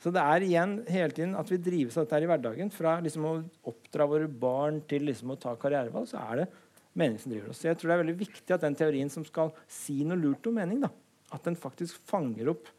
Så 0.01 0.13
det 0.15 0.23
er 0.23 0.45
igjen 0.47 0.79
hele 0.89 1.13
tiden 1.13 1.37
at 1.37 1.51
vi 1.53 1.59
drives 1.61 1.99
av 1.99 2.07
dette 2.07 2.17
her 2.17 2.25
i 2.25 2.31
hverdagen. 2.31 2.73
Fra 2.73 2.97
liksom 3.05 3.27
å 3.29 3.35
oppdra 3.69 4.07
våre 4.09 4.31
barn 4.33 4.81
til 4.89 5.05
liksom 5.09 5.35
å 5.35 5.39
ta 5.41 5.53
karrierevalg, 5.61 6.09
så 6.09 6.23
er 6.23 6.43
det 6.43 6.49
mening 6.97 7.21
som 7.21 7.33
driver 7.33 7.53
oss. 7.53 7.61
Så 7.61 7.69
jeg 7.69 7.79
tror 7.79 7.91
det 7.91 7.97
er 7.97 8.03
veldig 8.05 8.19
viktig 8.23 8.57
at 8.57 8.65
den 8.65 8.79
teorien 8.79 9.13
som 9.13 9.27
skal 9.29 9.53
si 9.71 10.01
noe 10.09 10.19
lurt 10.19 10.49
om 10.49 10.57
mening, 10.57 10.81
da, 10.83 10.91
at 11.37 11.45
den 11.47 11.59
faktisk 11.59 12.01
fanger 12.09 12.55
opp 12.55 12.73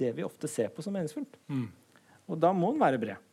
det 0.00 0.12
vi 0.16 0.24
ofte 0.24 0.48
ser 0.48 0.68
på 0.72 0.84
som 0.84 0.94
meningsfullt. 0.96 1.40
Mm. 1.50 1.66
Og 2.30 2.38
da 2.40 2.52
må 2.56 2.70
den 2.74 2.84
være 2.84 3.00
bred. 3.00 3.26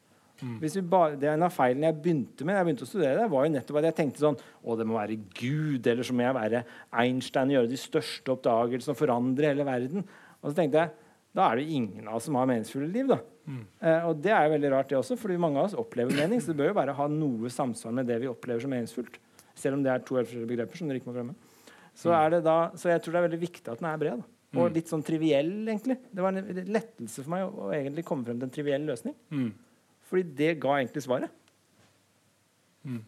Hvis 0.62 0.76
vi 0.78 0.84
bare, 0.86 1.16
det 1.18 1.26
er 1.26 1.34
En 1.34 1.48
av 1.48 1.54
feilene 1.54 1.90
jeg 1.90 1.98
begynte 1.98 2.46
med, 2.46 2.54
jeg 2.54 2.66
begynte 2.68 2.86
å 2.86 2.90
studere 2.90 3.18
det, 3.18 3.30
var 3.32 3.46
jo 3.46 3.54
nettopp 3.56 3.80
at 3.80 3.88
jeg 3.88 3.96
tenkte 3.98 4.22
sånn 4.22 4.36
Å, 4.38 4.76
det 4.78 4.86
må 4.86 4.98
være 5.00 5.18
Gud, 5.34 5.88
eller 5.90 6.06
så 6.06 6.14
må 6.14 6.28
jeg 6.28 6.38
være 6.38 6.62
Einstein 7.02 7.50
og 7.50 7.56
gjøre 7.58 7.72
de 7.72 7.80
største 7.82 8.34
oppdagelsene 8.36 8.94
og 8.94 9.00
forandre 9.00 9.50
hele 9.50 9.66
verden. 9.66 10.06
Og 10.38 10.52
så 10.52 10.60
tenkte 10.60 10.84
jeg 10.84 11.07
da 11.38 11.48
er 11.52 11.60
det 11.60 11.68
ingen 11.70 12.08
av 12.08 12.18
oss 12.18 12.28
som 12.28 12.38
har 12.40 12.48
meningsfulle 12.50 12.90
liv. 12.90 13.10
da. 13.12 13.20
Eh, 13.48 14.06
og 14.10 14.22
det 14.24 14.34
er 14.34 14.48
jo 14.48 14.54
veldig 14.56 14.72
rart, 14.74 14.90
det 14.90 14.98
også, 15.00 15.18
fordi 15.22 15.38
mange 15.40 15.62
av 15.62 15.70
oss 15.70 15.78
opplever 15.78 16.16
mening. 16.18 16.42
Så 16.42 16.52
det 16.52 16.60
bør 16.62 16.72
jo 16.72 16.78
bare 16.80 16.96
ha 16.98 17.10
noe 17.12 17.52
samsvar 17.54 17.94
med 18.00 18.10
det 18.10 18.18
vi 18.24 18.32
opplever 18.32 18.64
som 18.64 18.74
meningsfullt. 18.74 19.20
Selv 19.58 19.78
om 19.78 19.84
det 19.86 19.94
er 19.94 20.02
to 20.06 20.18
forskjellige 20.18 20.50
begreper. 20.50 20.80
som 20.80 20.90
dere 20.90 21.02
ikke 21.02 21.12
må 21.12 21.18
glemme. 21.18 21.38
Så, 21.98 22.12
er 22.14 22.36
det 22.36 22.44
da, 22.46 22.58
så 22.78 22.92
jeg 22.92 23.02
tror 23.02 23.16
det 23.16 23.22
er 23.22 23.28
veldig 23.30 23.42
viktig 23.42 23.72
at 23.72 23.82
den 23.82 23.90
er 23.90 24.02
bred. 24.02 24.24
da. 24.24 24.34
Og 24.58 24.74
litt 24.74 24.90
sånn 24.90 25.04
triviell, 25.06 25.54
egentlig. 25.68 25.98
Det 26.14 26.24
var 26.24 26.34
en 26.34 26.64
lettelse 26.72 27.22
for 27.22 27.34
meg 27.34 27.46
å, 27.46 27.68
å 27.68 27.74
egentlig 27.76 28.06
komme 28.08 28.26
frem 28.26 28.40
til 28.40 28.48
en 28.48 28.54
triviell 28.54 28.86
løsning. 28.88 29.16
Mm. 29.34 29.50
Fordi 30.08 30.24
det 30.40 30.54
ga 30.64 30.78
egentlig 30.80 31.04
svaret. 31.06 31.34
Ja. 32.88 33.00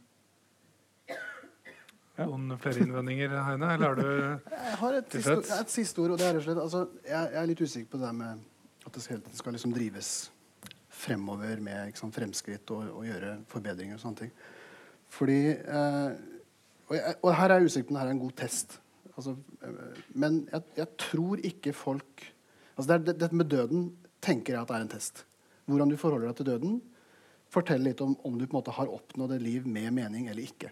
Noen 2.19 2.55
flere 2.59 2.83
innvendinger, 2.83 3.35
Heine? 3.45 3.73
Eller 3.75 3.93
er 3.93 3.99
du 3.99 4.07
Jeg 4.55 4.77
har 4.81 4.97
et 4.97 5.13
siste, 5.15 5.59
et 5.59 5.71
siste 5.71 6.01
ord, 6.03 6.15
og 6.15 6.19
det 6.19 6.27
er 6.27 6.35
rett 6.35 6.41
og 6.41 6.47
slett 6.47 6.63
altså, 6.63 6.81
jeg, 7.05 7.31
jeg 7.33 7.41
er 7.41 7.47
litt 7.51 7.61
usikker 7.63 7.91
på 7.93 8.01
det 8.01 8.11
med 8.17 8.41
at 8.85 8.95
det 8.95 9.05
hele 9.11 9.21
tiden 9.23 9.39
skal 9.39 9.55
liksom 9.55 9.75
drives 9.75 10.09
fremover 10.99 11.61
med 11.63 11.91
ikke 11.91 12.01
sant, 12.01 12.15
fremskritt 12.15 12.73
og, 12.75 12.89
og 12.99 13.07
gjøre 13.07 13.37
forbedringer 13.51 13.95
og 13.95 14.03
sånne 14.03 14.23
ting. 14.23 14.33
Fordi 15.13 15.39
eh, 15.53 16.11
og, 16.89 16.93
jeg, 16.97 17.15
og 17.21 17.31
her 17.37 17.53
er 17.53 17.61
jeg 17.61 17.71
usikker 17.71 17.87
på 17.87 17.93
om 17.93 17.97
det 17.97 18.03
her 18.03 18.11
er 18.11 18.17
en 18.17 18.23
god 18.25 18.35
test. 18.41 18.75
Altså, 19.13 19.35
eh, 19.63 20.03
men 20.19 20.41
jeg, 20.51 20.67
jeg 20.81 20.91
tror 21.05 21.45
ikke 21.51 21.75
folk 21.77 22.27
altså 22.75 22.87
det 22.89 22.97
er, 22.97 23.17
det, 23.23 23.31
med 23.35 23.51
døden 23.51 23.89
tenker 24.23 24.55
jeg 24.55 24.63
at 24.63 24.73
er 24.75 24.85
en 24.85 24.91
test. 24.91 25.23
Hvordan 25.69 25.91
du 25.91 25.97
forholder 25.99 26.31
deg 26.31 26.39
til 26.39 26.49
døden, 26.49 26.77
forteller 27.51 27.91
litt 27.91 28.03
om 28.03 28.15
om 28.25 28.37
du 28.37 28.45
på 28.45 28.53
en 28.53 28.59
måte 28.59 28.75
har 28.75 28.91
oppnådd 28.91 29.37
et 29.37 29.43
liv 29.45 29.67
med 29.67 29.91
mening 29.95 30.29
eller 30.31 30.43
ikke. 30.45 30.71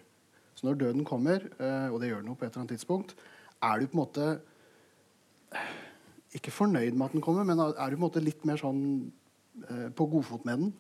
Så 0.58 0.66
når 0.66 0.80
døden 0.82 1.05
kommer, 1.05 1.43
eh, 1.62 1.89
og 1.93 2.01
det 2.01 2.10
gjør 2.10 2.26
jo 2.26 2.34
på 2.34 2.47
et 2.47 2.49
eller 2.49 2.64
annet 2.64 2.74
tidspunkt, 2.74 3.14
er 3.62 3.80
du 3.80 3.86
på 3.86 3.97
en 3.97 4.01
måte 4.01 4.26
ikke 6.38 6.53
fornøyd 6.53 6.97
med 6.97 7.05
at 7.08 7.16
den 7.16 7.24
kommer, 7.24 7.45
men 7.45 7.62
er 7.62 7.72
du 7.72 7.95
på 7.95 8.01
en 8.01 8.08
måte 8.08 8.24
litt 8.24 8.43
mer 8.45 8.60
sånn 8.62 8.82
eh, 9.70 9.88
på 9.93 10.10
godfot 10.10 10.45
med 10.49 10.64
den? 10.64 10.72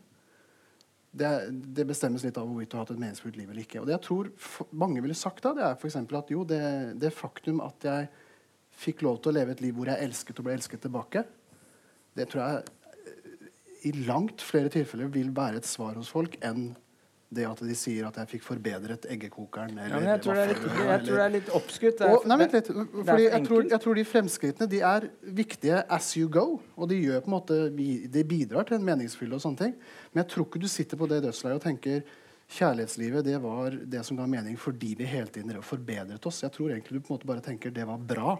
Det, 1.17 1.29
det 1.77 1.85
bestemmes 1.89 2.25
litt 2.25 2.37
av 2.37 2.49
hvorvidt 2.49 2.73
du 2.73 2.77
har 2.77 2.85
hatt 2.85 2.93
et 2.93 3.01
meningsfullt 3.01 3.37
liv 3.39 3.49
eller 3.49 3.63
ikke. 3.63 3.81
Og 3.81 3.87
det 3.89 3.95
jeg 3.95 4.05
tror 4.05 4.31
mange 4.77 5.01
ville 5.01 5.17
sagt 5.17 5.45
da, 5.45 5.53
det 5.55 5.65
er 5.65 5.85
eksempel 5.89 6.19
at 6.19 6.33
jo, 6.33 6.43
det, 6.45 6.61
det 6.99 7.13
faktum 7.15 7.61
at 7.65 7.87
jeg 7.87 8.09
fikk 8.77 9.05
lov 9.05 9.21
til 9.21 9.31
å 9.31 9.37
leve 9.39 9.55
et 9.55 9.63
liv 9.63 9.77
hvor 9.77 9.89
jeg 9.89 10.03
elsket 10.05 10.41
og 10.41 10.49
ble 10.49 10.57
elsket 10.57 10.83
tilbake, 10.85 11.23
det 12.17 12.27
tror 12.29 12.43
jeg 12.43 12.65
eh, 13.13 13.47
i 13.89 13.93
langt 14.09 14.43
flere 14.45 14.73
tilfeller 14.73 15.09
vil 15.13 15.31
være 15.37 15.61
et 15.61 15.69
svar 15.69 15.97
hos 15.97 16.11
folk 16.13 16.37
enn 16.45 16.71
det 17.29 17.43
at 17.43 17.59
de 17.59 17.75
sier 17.75 18.05
at 18.07 18.15
jeg 18.21 18.29
fikk 18.37 18.43
forbedret 18.45 19.03
eggekokeren 19.11 19.73
eller 19.75 19.97
Ja, 19.97 19.99
men 19.99 20.09
jeg 20.13 20.21
tror 20.23 20.37
litt, 20.47 20.61
jeg 20.63 21.01
tror 21.03 21.17
det 21.17 21.23
er 21.25 21.33
litt 21.33 21.49
oppskutt. 21.57 22.01
Er- 22.01 22.13
og, 22.15 22.27
nei, 22.29 22.37
vent 22.39 22.53
litt. 22.55 22.69
Fordi 22.71 23.25
jeg 23.25 23.41
tror, 23.49 23.65
jeg 23.73 23.81
tror 23.83 23.95
de 23.99 24.05
fremskrittene 24.07 24.69
de 24.71 24.79
er 24.79 25.09
viktige 25.41 25.81
as 25.91 26.07
you 26.15 26.29
go. 26.31 26.45
Og 26.77 26.87
de, 26.87 27.01
gjør 27.03 27.25
på 27.25 27.27
en 27.27 27.35
måte, 27.35 27.57
de 27.75 28.23
bidrar 28.23 28.63
til 28.69 28.77
en 28.79 28.87
meningsfull 28.87 29.33
og 29.35 29.43
sånne 29.43 29.57
ting. 29.65 29.75
Men 30.13 30.23
jeg 30.23 30.31
tror 30.31 30.47
ikke 30.47 30.63
du 30.63 30.69
sitter 30.71 30.97
på 30.97 31.09
det 31.11 31.19
dødsleiet 31.27 31.59
og 31.59 31.65
tenker 31.67 32.01
kjærlighetslivet 32.47 33.25
det 33.27 33.41
var 33.43 33.75
det 33.75 34.05
som 34.07 34.15
ga 34.15 34.25
mening 34.31 34.55
fordi 34.55 34.93
vi 34.95 35.03
hele 35.03 35.27
tiden 35.27 35.51
forbedret 35.61 36.23
oss. 36.29 36.43
Jeg 36.45 36.53
tror 36.55 36.71
egentlig 36.71 36.95
du 36.95 37.03
på 37.03 37.11
en 37.11 37.17
måte 37.19 37.27
bare 37.27 37.43
tenker 37.43 37.75
det 37.75 37.83
var 37.89 37.99
bra. 37.99 38.37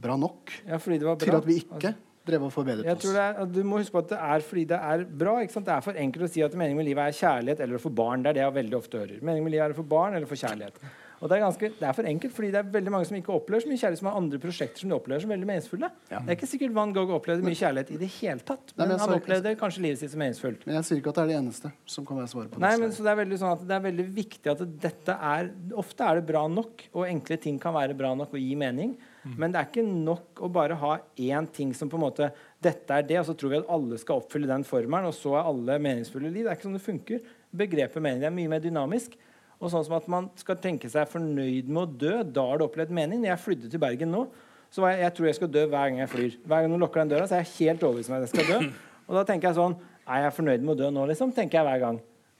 Bra 0.00 0.16
nok 0.16 0.52
Ja, 0.66 0.78
fordi 0.80 0.98
det 1.00 1.06
var 1.08 1.16
bra. 1.16 1.24
til 1.26 1.36
at 1.36 1.46
vi 1.46 1.60
ikke 1.60 1.94
drev 2.26 2.46
og 2.48 2.52
forbedret 2.54 2.88
Jeg 2.88 2.98
oss. 2.98 3.02
tror 3.04 3.16
det 3.16 3.24
er, 3.24 3.48
du 3.54 3.62
må 3.66 3.80
huske 3.80 3.94
på 3.96 4.04
at 4.04 4.12
det 4.12 4.20
er 4.34 4.46
fordi 4.50 4.66
det 4.74 4.82
er 4.92 5.06
bra. 5.24 5.38
Det 5.46 5.74
er 5.78 5.86
for 5.88 6.04
enkelt 6.04 6.28
å 6.28 6.30
si 6.32 6.44
at 6.46 6.54
meningen 6.58 6.82
med 6.82 6.88
livet 6.90 7.08
er 7.08 7.18
kjærlighet 7.22 7.64
eller 7.64 7.78
å 7.78 7.82
få 7.86 7.94
barn. 7.94 8.22
Det 8.24 8.32
er 8.34 8.40
det 8.40 8.46
jeg 8.46 8.56
veldig 8.60 8.78
ofte 8.78 9.02
hører. 9.02 9.18
Meningen 9.22 9.48
med 9.48 9.56
livet 9.56 9.68
er 9.70 9.76
å 9.76 9.80
få 9.80 9.88
barn 9.96 10.18
eller 10.18 10.30
få 10.30 10.38
kjærlighet. 10.42 10.80
Og 11.16 11.30
det 11.30 11.38
er, 11.38 11.42
ganske, 11.46 11.68
det 11.78 11.86
er 11.88 11.94
for 11.96 12.06
enkelt, 12.10 12.32
fordi 12.36 12.48
det 12.52 12.58
er 12.60 12.72
veldig 12.74 12.92
mange 12.92 13.06
som 13.08 13.16
ikke 13.16 13.32
opplever 13.32 13.64
så 13.64 13.70
mye 13.70 13.80
kjærlighet, 13.80 14.00
som 14.02 14.08
har 14.10 14.18
andre 14.18 14.40
prosjekter 14.42 14.82
som 14.82 14.90
de 14.92 14.96
opplever 14.98 15.22
som 15.24 15.32
veldig 15.32 15.48
meningsfulle. 15.48 15.88
Ja. 16.10 16.18
Det 16.20 16.34
er 16.34 16.36
ikke 16.36 16.48
sikkert 16.50 16.74
Van 16.76 16.92
Gogh 16.92 17.14
opplevde 17.16 17.46
mye 17.46 17.56
kjærlighet 17.56 17.92
i 17.94 18.00
det 18.02 18.10
hele 18.18 18.44
tatt. 18.44 18.74
Nei, 18.74 18.82
Men, 18.82 18.92
men 18.92 19.00
han 19.00 19.14
opplevde 19.16 19.54
kanskje 19.56 19.84
livet 19.86 20.02
sitt 20.02 20.12
som 20.12 20.20
meningsfullt. 20.20 20.66
Men 20.68 20.76
jeg 20.76 20.88
sier 20.90 21.00
ikke 21.00 21.14
at 21.14 21.20
det 21.22 21.24
er 21.24 21.32
det 21.32 21.38
eneste 21.38 21.72
som 21.96 22.08
kan 22.08 22.20
være 22.20 22.32
svaret 22.34 22.52
på 22.52 22.60
Nei, 22.66 22.74
men 22.82 22.92
så 22.92 23.06
det 23.06 23.14
er 23.14 23.20
veldig 23.22 23.40
sånn 23.40 23.54
at 23.56 23.64
det 23.70 23.78
er 23.78 23.84
veldig 23.88 24.06
viktig 24.20 24.52
at 24.52 24.64
dette 24.84 25.16
er 25.32 25.50
Ofte 25.86 26.04
er 26.04 26.20
det 26.20 26.28
bra 26.28 26.44
nok, 26.52 26.84
og 26.92 27.08
enkle 27.08 27.40
ting 27.40 27.56
kan 27.64 27.72
være 27.76 27.96
bra 27.96 28.12
nok 28.18 28.36
og 28.36 28.40
gi 28.42 28.52
mening. 28.60 28.92
Men 29.34 29.52
det 29.52 29.58
er 29.60 29.68
ikke 29.70 29.82
nok 29.86 30.40
å 30.44 30.50
bare 30.52 30.76
ha 30.78 30.92
én 31.18 31.48
ting 31.50 31.72
som 31.74 31.90
på 31.90 31.98
en 31.98 32.04
måte 32.06 32.28
Dette 32.62 32.94
er 32.94 33.06
det, 33.06 33.18
og 33.20 33.26
så 33.28 33.34
tror 33.38 33.52
vi 33.52 33.58
at 33.60 33.70
alle 33.70 33.98
skal 34.00 34.20
oppfylle 34.22 34.48
den 34.48 34.64
formelen, 34.66 35.08
og 35.10 35.14
så 35.14 35.34
er 35.36 35.48
alle 35.50 35.78
meningsfulle 35.82 36.30
liv. 36.30 36.44
Det 36.46 36.52
er 36.52 36.58
ikke 36.58 36.66
sånn 36.68 36.78
det 36.78 36.84
funker. 36.84 37.26
Begrepet 37.56 38.02
mening 38.02 38.24
er 38.26 38.34
mye 38.34 38.50
mer 38.50 38.62
dynamisk. 38.64 39.14
Og 39.60 39.70
sånn 39.72 39.84
som 39.86 39.94
at 39.96 40.08
man 40.12 40.28
skal 40.36 40.58
tenke 40.60 40.88
seg 40.92 41.08
fornøyd 41.08 41.68
med 41.70 41.82
å 41.82 41.86
dø. 42.04 42.14
Da 42.24 42.44
har 42.48 42.60
du 42.60 42.66
opplevd 42.66 42.92
mening. 42.96 43.22
Når 43.22 43.32
jeg 43.32 43.42
flydde 43.44 43.70
til 43.72 43.82
Bergen 43.82 44.12
nå, 44.12 44.26
så 44.72 44.82
var 44.82 44.92
jeg, 44.94 45.04
jeg 45.04 45.14
tror 45.16 45.28
jeg 45.28 45.38
skal 45.38 45.52
dø 45.54 45.62
hver 45.70 45.90
gang 45.92 46.00
jeg 46.02 46.12
flyr. 46.12 46.36
Hver 46.44 46.64
gang 46.64 46.72
noen 46.72 46.84
lukker 46.84 47.02
den 47.02 47.14
døra, 47.14 47.28
så 47.28 47.38
er 47.38 47.44
jeg 47.44 47.54
helt 47.60 47.86
overbevist 47.86 48.12
om 48.12 48.18
at 48.18 48.26
jeg 48.26 48.32
skal 48.34 48.50
dø. 48.50 48.72
Og 49.06 49.16
da 49.20 49.22
tenker 49.28 49.48
jeg 49.52 49.56
sånn 49.60 49.76
Er 50.06 50.24
jeg 50.26 50.34
fornøyd 50.36 50.62
med 50.62 50.74
å 50.74 50.78
dø 50.78 50.90
nå, 50.94 51.06
liksom? 51.10 51.32
tenker 51.34 51.60
jeg 51.60 51.66
hver 51.66 51.80
gang. 51.82 51.96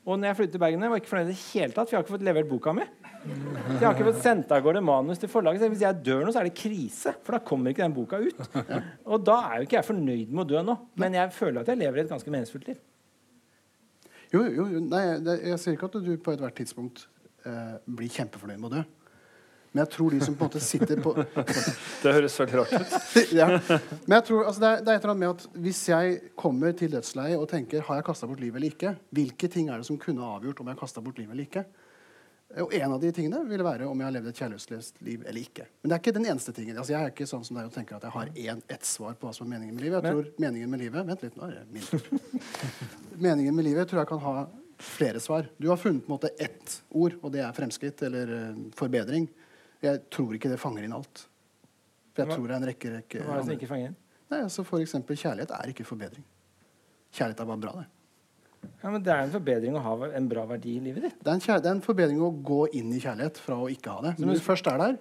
Og 0.07 0.21
når 0.21 0.31
jeg 0.31 0.39
flyttet 0.39 0.55
til 0.55 0.63
Bergen, 0.63 0.83
jeg 0.87 0.93
var 0.93 1.01
ikke 1.03 1.11
fornøyd 1.11 1.31
i 1.31 1.33
det 1.33 1.41
hele 1.49 1.75
tatt, 1.75 1.89
for 1.89 1.95
jeg 1.95 1.99
har 1.99 2.05
ikke 2.05 2.15
fått 2.15 2.27
levert 2.29 2.51
boka 2.51 2.75
mi. 2.77 2.85
Så 3.27 3.81
jeg 3.81 3.87
har 3.87 3.97
ikke 3.97 4.09
fått 4.09 4.23
sendt 4.25 4.53
av 4.55 4.63
gårde 4.65 4.81
manus 4.85 5.21
til 5.21 5.31
forlaget. 5.31 5.65
Så 5.65 5.71
hvis 5.73 5.85
jeg 5.85 6.03
dør 6.07 6.23
nå, 6.25 6.33
så 6.33 6.41
er 6.41 6.49
det 6.49 6.57
krise, 6.59 7.13
for 7.27 7.37
da 7.37 7.41
kommer 7.45 7.75
ikke 7.75 7.83
den 7.83 7.97
boka 7.97 8.21
ut. 8.23 8.43
Og 9.05 9.25
da 9.27 9.39
er 9.49 9.57
jo 9.59 9.67
ikke 9.67 9.81
jeg 9.81 9.89
fornøyd 9.89 10.31
med 10.31 10.45
å 10.45 10.51
dø 10.53 10.63
nå, 10.67 10.77
men 11.03 11.19
jeg 11.19 11.35
føler 11.35 11.63
at 11.63 11.73
jeg 11.73 11.81
lever 11.83 12.05
et 12.05 12.13
ganske 12.13 12.33
meningsfullt 12.33 12.71
liv. 12.71 12.79
Jo, 14.33 14.43
jo, 14.43 14.67
jo, 14.75 14.83
nei, 14.83 15.03
det, 15.23 15.41
jeg 15.53 15.63
sier 15.63 15.77
ikke 15.77 15.91
at 15.91 15.99
du 16.03 16.13
på 16.19 16.35
ethvert 16.35 16.57
tidspunkt 16.59 17.05
eh, 17.47 17.77
blir 17.99 18.11
kjempefornøyd 18.11 18.63
med 18.63 18.71
å 18.71 18.79
dø. 18.79 18.85
Men 19.77 19.83
jeg 19.83 19.93
tror 19.93 20.15
de 20.15 20.19
som 20.25 20.37
på 20.39 20.47
en 20.47 20.49
måte 20.49 20.61
sitter 20.65 21.01
på 21.05 21.13
Det 22.03 22.13
høres 22.17 22.39
veldig 22.41 22.61
rart 22.63 22.71
ut. 22.81 22.95
ja. 23.37 23.49
Men 23.59 24.15
jeg 24.17 24.25
tror, 24.31 24.47
altså 24.49 24.63
det, 24.63 24.71
er, 24.71 24.87
det 24.87 24.93
er 24.93 25.01
et 25.01 25.05
eller 25.05 25.13
annet 25.13 25.25
med 25.25 25.35
at 25.35 25.59
hvis 25.67 25.83
jeg 25.91 26.15
kommer 26.39 26.73
til 26.79 26.95
dødsleiet 26.95 27.37
og 27.37 27.51
tenker 27.51 27.85
har 27.85 28.01
jeg 28.01 28.07
kasta 28.07 28.31
bort 28.31 28.41
livet 28.41 28.57
eller 28.61 28.73
ikke, 28.73 28.95
hvilke 29.19 29.51
ting 29.53 29.69
er 29.69 29.83
det 29.83 29.89
som 29.91 29.99
kunne 30.01 30.31
avgjort 30.37 30.63
om 30.65 30.71
jeg 30.73 30.81
kasta 30.81 31.05
bort 31.05 31.21
livet 31.21 31.37
eller 31.37 31.45
ikke? 31.45 31.67
Og 32.63 32.75
en 32.79 32.93
av 32.95 33.01
de 33.03 33.09
tingene 33.11 33.41
ville 33.49 33.65
være 33.67 33.89
om 33.91 34.01
jeg 34.01 34.07
har 34.07 34.13
levd 34.15 34.29
et 34.31 34.41
kjærlighetsløst 34.41 35.01
liv 35.05 35.25
eller 35.27 35.41
ikke. 35.43 35.65
Men 35.83 35.91
det 35.91 35.97
er 35.97 36.03
ikke 36.05 36.13
den 36.15 36.29
eneste 36.31 36.53
tingen. 36.55 36.77
Altså, 36.79 36.93
jeg 36.95 37.03
er 37.03 37.11
ikke 37.11 37.27
sånn 37.27 37.43
som 37.45 37.59
deg 37.59 37.67
og 37.67 37.75
tenker 37.75 37.97
at 37.99 38.07
jeg 38.07 38.15
har 38.15 38.31
en, 38.53 38.61
ett 38.77 38.87
svar 38.87 39.17
på 39.19 39.27
hva 39.27 39.33
som 39.35 39.49
er 39.49 39.57
meningen 39.57 39.75
med 39.75 39.83
livet. 39.83 40.07
Jeg 40.07 40.15
tror 40.15 40.45
meningen 40.45 40.71
med 40.71 40.83
livet 40.85 41.09
Vent 41.11 41.25
litt, 41.27 41.35
nå 41.37 41.49
er 41.49 41.57
det 41.59 41.65
min 41.75 41.89
tur. 41.91 42.07
meningen 43.27 43.57
med 43.59 43.67
livet 43.67 43.91
tror 43.91 44.05
jeg 44.05 44.11
kan 44.13 44.23
ha 44.23 44.37
flere 44.79 45.21
svar. 45.25 45.51
Du 45.59 45.69
har 45.73 45.81
funnet 45.81 46.07
på 46.07 46.13
en 46.13 46.15
måte 46.15 46.31
ett 46.39 46.79
ord, 46.95 47.19
og 47.21 47.35
det 47.35 47.43
er 47.43 47.57
fremskritt 47.57 48.07
eller 48.07 48.31
uh, 48.31 48.63
forbedring. 48.79 49.27
Jeg 49.83 50.05
tror 50.15 50.39
ikke 50.39 50.53
det 50.53 50.61
fanger 50.63 50.87
inn 50.87 50.95
alt. 50.97 51.27
For 52.15 52.23
jeg 52.23 52.31
Hva- 52.31 52.39
tror 52.39 52.47
det 52.47 52.55
er 52.55 52.63
en 52.63 52.71
rekke, 52.71 52.95
rekke 53.01 53.25
Hva 53.27 53.35
er 53.35 53.43
det 53.43 53.49
som 53.51 53.57
ikke 53.59 53.73
fanger 53.75 53.91
inn? 53.91 53.99
Nei, 54.31 54.41
altså 54.47 54.65
For 54.67 54.83
eksempel 54.83 55.19
kjærlighet 55.19 55.53
er 55.59 55.75
ikke 55.75 55.87
forbedring. 55.87 56.25
Kjærlighet 57.11 57.43
er 57.43 57.51
bare 57.51 57.63
bra, 57.67 57.75
det. 57.83 57.91
Ja, 58.83 58.91
men 58.91 59.03
Det 59.03 59.13
er 59.13 59.25
en 59.25 59.33
forbedring 59.35 59.77
å 59.79 59.83
ha 59.85 59.97
en 60.19 60.29
bra 60.29 60.45
verdi 60.49 60.77
i 60.77 60.85
livet 60.85 61.09
ditt. 61.09 61.19
Det 61.23 61.31
er, 61.33 61.35
en 61.39 61.45
kjær 61.45 61.63
det 61.63 61.71
er 61.71 61.77
en 61.79 61.85
forbedring 61.85 62.21
å 62.23 62.31
gå 62.31 62.63
inn 62.79 62.93
i 62.95 63.01
kjærlighet 63.03 63.41
fra 63.43 63.59
å 63.63 63.69
ikke 63.73 63.97
ha 63.97 64.05
det. 64.09 64.15
Men 64.19 64.33
hvis 64.33 64.43
du 64.43 64.47
først 64.47 64.71
er 64.73 64.79
der, 64.83 64.97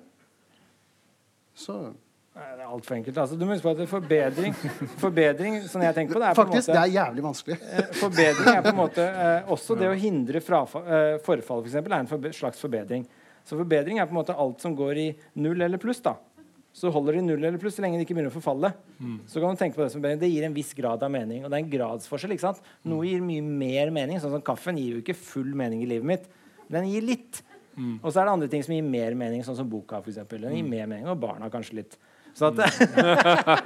så 1.56 1.78
Nei, 2.36 2.50
Det 2.58 2.66
er 2.66 2.68
altfor 2.68 2.96
enkelt. 2.98 3.18
Altså, 3.22 3.36
du 3.40 3.46
må 3.48 3.56
huske 3.56 3.64
på 3.64 3.72
at 3.80 3.88
forbedring, 3.88 4.56
forbedring 5.00 5.54
sånn 5.72 5.86
jeg 5.86 5.96
tenker 5.96 6.18
på 6.18 6.20
det, 6.20 6.28
er 6.28 6.36
på 6.36 6.44
Faktisk, 6.44 6.68
måte 6.68 6.74
det 6.76 6.82
er 6.82 6.92
jævlig 6.92 7.24
vanskelig. 7.24 7.56
Eh, 7.64 7.86
Forbedring 7.96 8.50
er 8.52 8.66
på 8.66 8.74
en 8.74 8.80
måte 8.82 9.06
eh, 9.08 9.52
Også 9.56 9.78
det 9.80 9.88
å 9.88 9.94
hindre 9.96 10.42
frafall, 10.44 10.84
eh, 10.84 11.14
forfall 11.24 11.62
for 11.62 11.70
eksempel, 11.70 11.96
er 11.96 12.04
en 12.04 12.10
forbe 12.10 12.34
slags 12.36 12.60
forbedring. 12.60 13.06
Så 13.48 13.56
forbedring 13.56 14.02
er 14.04 14.10
på 14.10 14.12
en 14.12 14.20
måte 14.20 14.36
alt 14.36 14.66
som 14.66 14.76
går 14.76 15.00
i 15.00 15.08
null 15.46 15.64
eller 15.64 15.80
pluss. 15.80 16.04
da. 16.04 16.18
Så 16.76 16.90
holder 16.92 17.16
de 17.16 17.22
null 17.24 17.40
eller 17.40 17.60
pluss 17.62 17.78
så 17.78 17.84
lenge 17.86 17.96
de 17.96 18.04
ikke 18.04 18.18
begynner 18.18 18.34
å 18.34 18.36
forfalle. 18.36 18.74
Så 19.32 19.40
kan 19.40 19.56
du 19.56 19.60
tenke 19.62 19.78
på 19.78 19.86
Det 19.86 19.94
som. 19.94 20.04
Det 20.04 20.28
gir 20.28 20.44
en 20.44 20.56
viss 20.58 20.74
grad 20.76 21.04
av 21.08 21.12
mening. 21.14 21.46
Og 21.46 21.52
det 21.52 21.56
er 21.56 21.64
en 21.64 21.70
gradsforskjell. 21.72 22.34
ikke 22.36 22.44
sant? 22.50 22.60
Noe 22.84 23.06
gir 23.08 23.22
mye 23.24 23.44
mer 23.46 23.94
mening. 23.96 24.20
Sånn 24.20 24.34
som 24.36 24.44
kaffen 24.44 24.76
gir 24.82 24.98
jo 24.98 25.04
ikke 25.04 25.16
full 25.16 25.54
mening 25.56 25.86
i 25.86 25.88
livet 25.88 26.10
mitt. 26.10 26.26
Men 26.68 26.82
den 26.84 26.90
gir 26.92 27.06
litt. 27.08 27.40
Og 28.02 28.10
så 28.12 28.20
er 28.22 28.28
det 28.28 28.34
andre 28.34 28.50
ting 28.52 28.64
som 28.64 28.76
gir 28.76 28.84
mer 28.88 29.16
mening, 29.16 29.42
sånn 29.48 29.56
som 29.56 29.70
boka. 29.72 30.02
For 30.04 30.12
eksempel. 30.12 30.44
den 30.44 30.58
gir 30.60 30.68
mer 30.68 30.86
mening, 30.92 31.08
Og 31.12 31.20
barna 31.20 31.48
kanskje 31.54 31.80
litt. 31.80 31.96
Så, 32.36 32.52
at, 32.52 32.60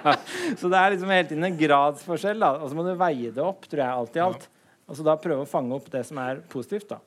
så 0.62 0.70
det 0.70 0.78
er 0.78 0.93
liksom 0.93 1.10
hele 1.10 1.28
tiden 1.32 1.49
en 1.49 1.57
gradsforskjell. 1.57 2.39
da, 2.45 2.51
Og 2.62 2.70
så 2.70 2.78
må 2.78 2.86
du 2.86 2.93
veie 2.93 3.34
det 3.34 3.41
opp, 3.41 3.66
tror 3.66 3.82
jeg, 3.88 3.89
alt 3.89 4.18
i 4.18 4.24
alt. 4.28 4.45
Og 4.89 4.97
så 4.97 5.05
da 5.05 5.18
prøve 5.22 5.45
å 5.45 5.49
fange 5.49 5.74
opp 5.78 5.89
det 5.93 6.03
som 6.05 6.22
er 6.22 6.43
positivt. 6.49 6.93
da. 6.93 7.01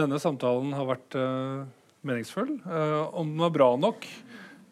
Denne 0.00 0.20
samtalen 0.22 0.72
har 0.76 0.88
vært 0.88 1.16
eh, 1.18 1.64
meningsfull. 2.06 2.58
Eh, 2.66 3.14
om 3.14 3.28
den 3.28 3.40
var 3.42 3.50
bra 3.54 3.68
nok, 3.76 4.06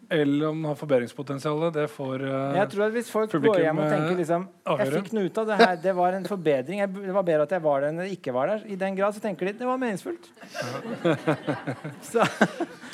eller 0.08 0.48
om 0.48 0.62
den 0.62 0.68
har 0.70 0.76
forbedringspotensial, 0.80 1.66
det 1.72 1.84
får 1.92 2.22
uh, 2.24 2.54
Jeg 2.56 2.70
tror 2.72 2.84
at 2.86 2.94
Hvis 2.94 3.10
folk 3.12 3.34
går 3.34 3.60
hjem 3.60 3.80
og 3.82 3.84
eh, 3.84 3.90
tenker 3.92 4.16
liksom, 4.22 4.46
jeg 4.64 4.92
fikk 4.94 5.10
noe 5.12 5.28
ut 5.28 5.40
av 5.42 5.50
det 5.50 5.58
her, 5.60 5.74
det 5.82 5.94
var 5.98 6.16
en 6.16 6.24
forbedring, 6.30 6.80
jeg, 6.80 6.92
det 6.94 7.16
var 7.16 7.26
bedre 7.28 7.44
at 7.44 7.52
jeg 7.52 7.64
var 7.66 7.84
der 7.84 7.92
enn 7.92 8.00
jeg 8.06 8.16
ikke 8.16 8.34
var 8.36 8.54
der, 8.54 8.64
i 8.64 8.78
den 8.80 8.96
grad 8.96 9.16
så 9.16 9.20
tenker 9.24 9.50
de 9.50 9.58
det 9.60 9.68
var 9.68 9.82
meningsfullt. 9.82 10.30
så, 12.10 12.24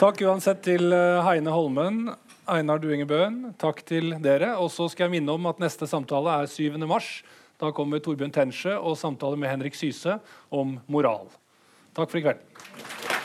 Takk 0.01 0.25
uansett 0.27 0.65
til 0.67 0.91
Heine 1.23 1.55
Holmen, 1.55 2.09
Einar 2.51 2.83
Duinge 2.83 3.07
Bøen. 3.09 3.39
Takk 3.63 3.85
til 3.87 4.17
dere. 4.25 4.57
Og 4.61 4.69
så 4.75 4.89
skal 4.93 5.07
jeg 5.07 5.21
minne 5.21 5.39
om 5.39 5.47
at 5.49 5.63
neste 5.63 5.89
samtale 5.89 6.43
er 6.43 6.51
7. 6.51 6.77
mars. 6.91 7.23
Da 7.63 7.71
kommer 7.73 8.03
Torbjørn 8.03 8.35
Tensje 8.35 8.75
og 8.75 8.99
samtale 9.01 9.39
med 9.39 9.53
Henrik 9.53 9.79
Syse 9.79 10.19
om 10.53 10.79
moral. 10.91 11.31
Takk 11.95 12.11
for 12.11 12.19
i 12.19 12.27
kveld. 12.27 13.23